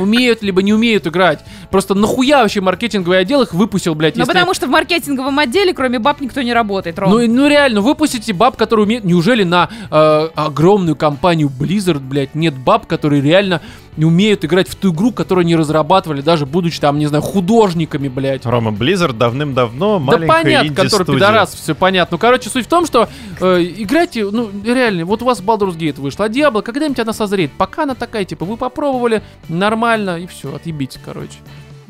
умеют 0.00 0.42
либо 0.42 0.62
не 0.62 0.72
умеют 0.72 1.06
играть. 1.06 1.44
Просто 1.70 1.94
нахуя 1.94 2.42
вообще 2.42 2.60
маркетинговый 2.60 3.18
отдел 3.18 3.42
их 3.42 3.52
выпустил, 3.54 3.94
блядь, 3.94 4.16
Ну, 4.16 4.22
если... 4.22 4.32
потому 4.32 4.54
что 4.54 4.66
в 4.66 4.70
маркетинговом 4.70 5.38
отделе, 5.38 5.72
кроме 5.72 5.98
баб, 5.98 6.20
никто 6.20 6.42
не 6.42 6.52
работает, 6.52 6.98
Ром. 6.98 7.10
Ну, 7.10 7.26
ну 7.26 7.46
реально, 7.48 7.80
выпустите 7.80 8.32
баб, 8.32 8.56
которые 8.56 8.86
умеют... 8.86 9.04
Неужели 9.04 9.44
на 9.44 9.68
э, 9.90 10.28
огромную 10.34 10.96
компанию 10.96 11.48
Blizzard, 11.48 12.00
блядь, 12.00 12.34
нет 12.34 12.54
баб, 12.54 12.86
которые 12.86 13.22
реально 13.22 13.60
не 13.96 14.04
умеют 14.04 14.44
играть 14.44 14.68
в 14.68 14.74
ту 14.74 14.92
игру, 14.92 15.12
которую 15.12 15.42
они 15.42 15.54
разрабатывали, 15.56 16.20
даже 16.20 16.46
будучи 16.46 16.80
там, 16.80 16.98
не 16.98 17.06
знаю, 17.06 17.22
художниками, 17.22 18.08
блядь. 18.08 18.44
Рома 18.44 18.70
Blizzard 18.70 19.12
давным-давно 19.12 19.98
Да 19.98 20.18
маленькая 20.18 20.42
понятно, 20.42 20.74
который 20.74 21.06
пидорас, 21.06 21.54
все 21.54 21.74
понятно. 21.74 22.14
Ну, 22.14 22.18
короче, 22.18 22.50
суть 22.50 22.66
в 22.66 22.68
том, 22.68 22.86
что 22.86 23.08
э, 23.40 23.62
играйте, 23.76 24.24
ну, 24.30 24.50
реально, 24.64 25.04
вот 25.04 25.22
у 25.22 25.26
вас 25.26 25.40
Baldur's 25.40 25.76
Gate 25.76 26.00
вышла, 26.00 26.26
а 26.26 26.28
Diablo, 26.28 26.62
когда-нибудь 26.62 26.98
она 26.98 27.12
созреет. 27.12 27.52
Пока 27.56 27.84
она 27.84 27.94
такая, 27.94 28.24
типа, 28.24 28.44
вы 28.44 28.56
попробовали, 28.56 29.22
нормально, 29.48 30.18
и 30.18 30.26
все, 30.26 30.54
отъебите, 30.54 30.98
короче. 31.04 31.38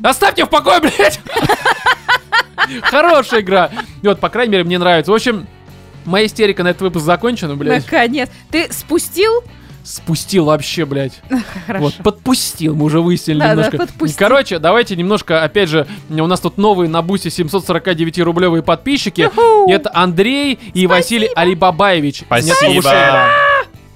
Оставьте 0.03 0.45
в 0.45 0.49
покое, 0.49 0.79
блядь! 0.81 1.19
Хорошая 2.83 3.41
игра. 3.41 3.71
И 4.01 4.07
Вот, 4.07 4.19
по 4.19 4.29
крайней 4.29 4.51
мере, 4.51 4.63
мне 4.63 4.77
нравится. 4.77 5.11
В 5.11 5.15
общем, 5.15 5.47
моя 6.05 6.25
истерика 6.25 6.63
на 6.63 6.69
этот 6.69 6.81
выпуск 6.81 7.05
закончена, 7.05 7.55
блядь. 7.55 7.83
Наконец. 7.83 8.29
Ты 8.51 8.71
спустил? 8.71 9.43
Спустил 9.85 10.45
вообще, 10.45 10.83
блядь. 10.85 11.21
Хорошо. 11.67 11.83
Вот, 11.85 11.93
подпустил, 12.03 12.75
мы 12.75 12.85
уже 12.85 13.01
выяснили 13.01 13.37
Да, 13.37 13.45
да, 13.45 13.51
немножко. 13.51 13.77
подпустил. 13.77 14.17
Короче, 14.17 14.57
давайте 14.57 14.95
немножко, 14.95 15.43
опять 15.43 15.69
же, 15.69 15.85
у 16.09 16.25
нас 16.25 16.39
тут 16.39 16.57
новые 16.57 16.89
на 16.89 17.03
бусе 17.03 17.29
749-рублевые 17.29 18.63
подписчики. 18.63 19.29
Это 19.69 19.91
Андрей 19.93 20.59
и 20.73 20.87
Василий 20.87 21.29
Алибабаевич. 21.35 22.21
Нет 22.21 22.43
Спасибо. 22.45 22.81
повышения. 22.81 23.54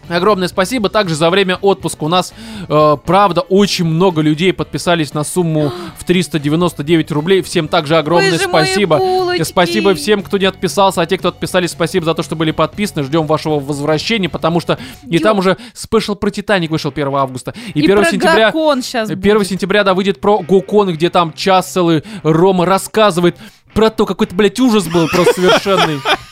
Огромное 0.10 0.48
спасибо. 0.48 0.90
Также 0.90 1.16
за 1.16 1.30
время 1.30 1.58
отпуска 1.62 2.04
у 2.04 2.08
нас, 2.08 2.34
э, 2.68 2.98
правда, 3.06 3.42
очень 3.42 3.86
много 3.86 4.22
людей 4.22 4.52
подписались 4.54 5.14
на 5.14 5.24
сумму 5.24 5.72
в 5.98 6.04
399 6.04 7.12
рублей. 7.12 7.42
Всем 7.42 7.68
также 7.68 7.96
огромное 7.98 8.32
Вы 8.32 8.38
же 8.40 8.48
мои 8.48 8.66
спасибо. 8.66 8.98
булочки. 8.98 9.44
Спасибо 9.44 9.94
всем, 9.96 10.22
кто 10.24 10.38
не 10.38 10.46
отписался, 10.46 11.02
а 11.02 11.06
те, 11.06 11.18
кто 11.18 11.30
отписались, 11.30 11.72
спасибо 11.72 12.06
за 12.06 12.14
то, 12.14 12.24
что 12.24 12.36
были 12.36 12.52
подписаны. 12.52 13.04
Ждем 13.04 13.28
вашего 13.28 13.60
возвращения, 13.60 14.30
потому 14.30 14.60
что 14.60 14.78
и 15.08 15.16
Ё- 15.18 15.20
там 15.22 15.40
уже 15.40 15.58
спешл 15.74 16.16
про 16.16 16.30
Титаник 16.32 16.72
вышел 16.72 16.92
1 16.92 17.16
августа. 17.16 17.54
И, 17.74 17.80
И 17.80 17.84
1 17.84 17.98
про 17.98 18.06
сентября... 18.06 18.46
Гакон 18.48 18.82
сейчас 18.82 19.10
1 19.10 19.46
сентября, 19.46 19.84
да, 19.84 19.94
выйдет 19.94 20.20
про 20.20 20.40
Гокон, 20.40 20.92
где 20.94 21.10
там 21.10 21.34
час 21.34 21.72
целый 21.72 22.04
Рома 22.24 22.66
рассказывает 22.66 23.38
про 23.74 23.90
то, 23.90 24.06
какой-то, 24.06 24.34
блядь, 24.36 24.60
ужас 24.60 24.88
был 24.88 25.08
просто 25.08 25.34
совершенный. 25.34 26.00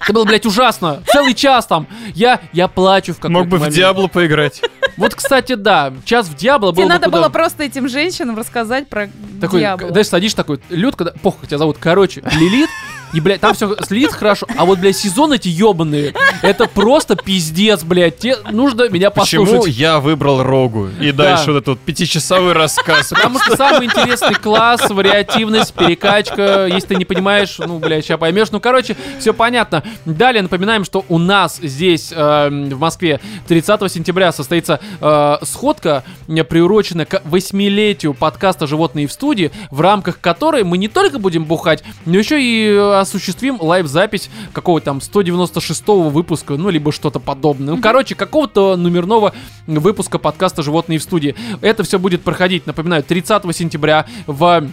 Это 0.00 0.12
было, 0.12 0.24
блядь, 0.24 0.44
ужасно. 0.44 1.02
Целый 1.10 1.34
час 1.34 1.66
там. 1.66 1.86
Я, 2.14 2.40
я 2.52 2.68
плачу 2.68 3.12
в 3.14 3.16
какой-то 3.16 3.32
Мог 3.38 3.48
бы 3.48 3.56
в 3.56 3.60
момент. 3.60 3.76
Диабло 3.76 4.06
поиграть. 4.08 4.60
Вот, 4.96 5.14
кстати, 5.14 5.54
да. 5.54 5.92
Час 6.04 6.28
в 6.28 6.34
Диабло 6.36 6.66
было 6.72 6.74
Тебе 6.74 6.84
бы 6.84 6.88
надо 6.90 7.04
куда- 7.06 7.18
было 7.18 7.28
просто 7.30 7.64
этим 7.64 7.88
женщинам 7.88 8.36
рассказать 8.36 8.88
про 8.88 9.08
Такой, 9.40 9.60
Диабло. 9.60 9.88
знаешь, 9.88 10.08
садишь 10.08 10.34
такой, 10.34 10.60
Люд, 10.68 10.94
когда, 10.96 11.12
похуй, 11.22 11.40
как 11.40 11.48
тебя 11.48 11.58
зовут, 11.58 11.78
короче, 11.80 12.22
Лилит, 12.38 12.68
и, 13.14 13.20
блядь, 13.20 13.40
там 13.40 13.54
все 13.54 13.76
с 13.80 13.90
Лилит 13.90 14.12
хорошо, 14.12 14.46
а 14.56 14.64
вот, 14.64 14.78
блядь, 14.78 14.96
сезон 14.96 15.32
эти 15.32 15.48
ебаные, 15.48 16.12
это 16.42 16.66
просто 16.66 17.16
пиздец, 17.16 17.82
блядь, 17.84 18.18
тебе 18.18 18.36
нужно 18.50 18.88
меня 18.88 19.10
Почему 19.10 19.44
послушать. 19.46 19.74
я 19.76 20.00
выбрал 20.00 20.42
Рогу? 20.42 20.88
И 21.00 21.12
Да. 21.12 21.24
дальше 21.24 21.52
вот 21.52 21.56
этот 21.58 21.68
вот 21.68 21.80
пятичасовой 21.80 22.52
рассказ. 22.52 23.10
Потому 23.10 23.38
что 23.38 23.56
самый 23.56 23.86
интересный 23.86 24.34
класс, 24.34 24.90
вариативность, 24.90 25.72
перекачка. 25.74 26.66
Если 26.66 26.88
ты 26.88 26.96
не 26.96 27.04
понимаешь, 27.04 27.56
ну, 27.58 27.78
блядь, 27.78 28.04
сейчас 28.04 28.18
поймешь. 28.18 28.50
Ну, 28.50 28.60
короче, 28.60 28.96
все 29.20 29.32
понятно. 29.32 29.82
Далее 30.04 30.42
напоминаем, 30.42 30.84
что 30.84 31.04
у 31.08 31.18
нас 31.18 31.58
здесь, 31.62 32.12
э, 32.14 32.48
в 32.48 32.78
Москве, 32.78 33.20
30 33.46 33.88
сентября 33.92 34.32
состоится 34.32 34.80
э, 35.00 35.36
сходка, 35.42 36.04
э, 36.28 36.44
приуроченная 36.44 37.06
к 37.06 37.22
восьмилетию 37.24 38.14
подкаста 38.14 38.66
«Животные 38.66 39.06
в 39.06 39.12
студии», 39.12 39.50
в 39.70 39.80
рамках 39.80 40.20
которой 40.20 40.64
мы 40.64 40.78
не 40.78 40.88
только 40.88 41.18
будем 41.18 41.44
бухать, 41.44 41.82
но 42.06 42.18
еще 42.18 42.42
и 42.42 42.68
э, 42.68 43.03
осуществим 43.04 43.58
лайв-запись 43.60 44.30
какого-то 44.52 44.84
там 44.86 44.98
196-го 44.98 46.10
выпуска, 46.10 46.56
ну, 46.56 46.68
либо 46.68 46.92
что-то 46.92 47.20
подобное. 47.20 47.74
Ну, 47.74 47.80
короче, 47.80 48.14
какого-то 48.14 48.76
номерного 48.76 49.32
выпуска 49.66 50.18
подкаста 50.18 50.62
«Животные 50.62 50.98
в 50.98 51.02
студии». 51.02 51.34
Это 51.60 51.82
все 51.84 51.98
будет 51.98 52.22
проходить, 52.22 52.66
напоминаю, 52.66 53.02
30 53.02 53.56
сентября 53.56 54.06
в 54.26 54.68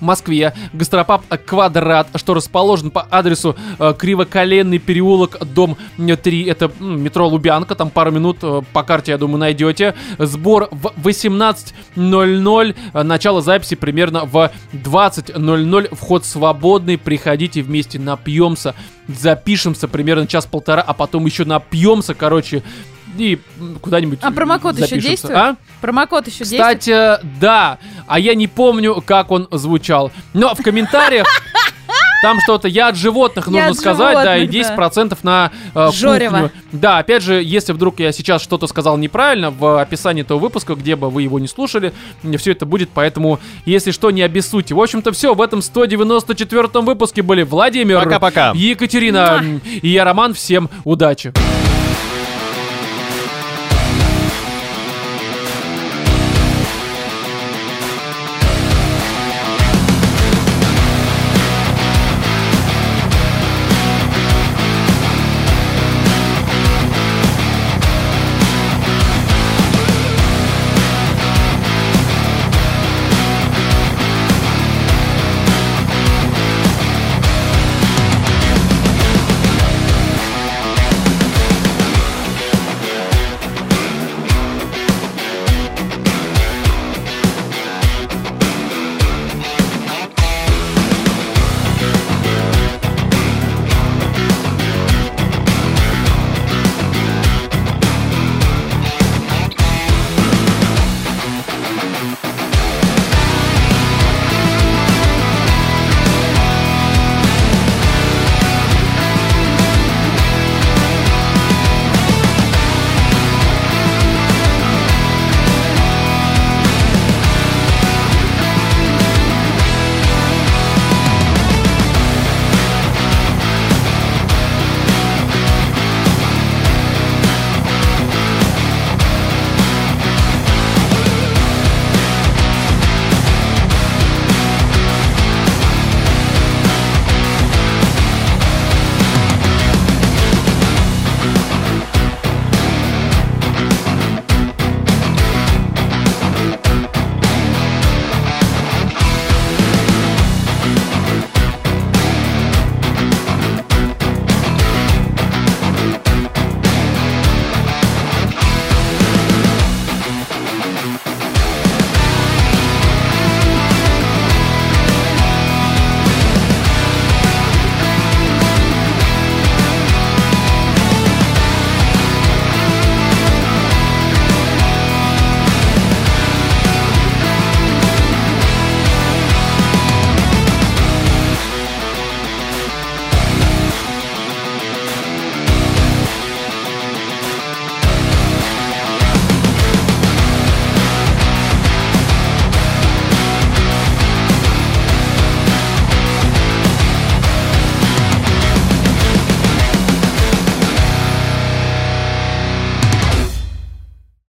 Москве, 0.00 0.54
гастропаб 0.72 1.22
«Квадрат», 1.46 2.08
что 2.16 2.34
расположен 2.34 2.90
по 2.90 3.06
адресу 3.10 3.56
э, 3.78 3.94
Кривоколенный 3.98 4.78
переулок, 4.78 5.38
дом 5.44 5.76
э, 5.98 6.16
3, 6.16 6.44
это 6.44 6.70
м, 6.80 7.02
метро 7.02 7.26
Лубянка, 7.26 7.74
там 7.74 7.90
пару 7.90 8.10
минут 8.10 8.38
э, 8.42 8.62
по 8.72 8.82
карте, 8.82 9.12
я 9.12 9.18
думаю, 9.18 9.38
найдете. 9.38 9.94
Сбор 10.18 10.68
в 10.70 10.92
18.00, 11.06 12.76
э, 12.92 13.02
начало 13.02 13.42
записи 13.42 13.76
примерно 13.76 14.24
в 14.24 14.50
20.00, 14.72 15.94
вход 15.94 16.24
свободный, 16.24 16.98
приходите 16.98 17.62
вместе, 17.62 17.98
напьемся, 17.98 18.74
запишемся 19.08 19.88
примерно 19.88 20.26
час-полтора, 20.26 20.82
а 20.82 20.94
потом 20.94 21.26
еще 21.26 21.44
напьемся, 21.44 22.14
короче, 22.14 22.62
и 23.16 23.38
куда-нибудь 23.80 24.18
А 24.22 24.30
промокод 24.30 24.74
еще 24.76 24.86
запишемся. 24.86 25.08
действует? 25.08 25.36
А? 25.36 25.56
Промокод 25.80 26.26
еще 26.26 26.38
действует? 26.44 26.62
Кстати, 26.80 27.20
да. 27.40 27.78
А 28.06 28.18
я 28.18 28.34
не 28.34 28.46
помню, 28.48 29.02
как 29.04 29.30
он 29.30 29.48
звучал. 29.50 30.10
Но 30.32 30.54
в 30.54 30.62
комментариях 30.62 31.26
там 32.22 32.40
что-то 32.40 32.68
я 32.68 32.88
от 32.88 32.96
животных, 32.96 33.48
Я 33.48 33.52
нужно 33.52 33.68
от 33.70 33.76
сказать, 33.76 34.14
да, 34.14 34.36
и 34.38 34.50
животных, 34.50 34.78
10% 34.78 35.18
на 35.24 35.50
э, 35.74 35.90
Жорева. 35.92 36.32
кухню. 36.32 36.50
Да, 36.72 36.96
опять 36.96 37.22
же, 37.22 37.42
если 37.42 37.74
вдруг 37.74 38.00
я 38.00 38.12
сейчас 38.12 38.40
что-то 38.40 38.66
сказал 38.66 38.96
неправильно 38.96 39.50
в 39.50 39.78
описании 39.78 40.22
этого 40.22 40.38
выпуска, 40.38 40.74
где 40.74 40.96
бы 40.96 41.10
вы 41.10 41.20
его 41.20 41.38
не 41.38 41.48
слушали, 41.48 41.92
все 42.38 42.52
это 42.52 42.64
будет, 42.64 42.88
поэтому, 42.94 43.40
если 43.66 43.90
что, 43.90 44.10
не 44.10 44.22
обессудьте. 44.22 44.74
В 44.74 44.80
общем-то, 44.80 45.12
все, 45.12 45.34
в 45.34 45.42
этом 45.42 45.60
194 45.60 46.68
выпуске 46.82 47.20
были 47.20 47.42
Владимир, 47.42 48.02
Пока-пока. 48.02 48.52
Екатерина 48.54 49.44
и 49.82 49.88
я, 49.90 50.04
Роман. 50.04 50.32
Всем 50.32 50.70
удачи. 50.84 51.34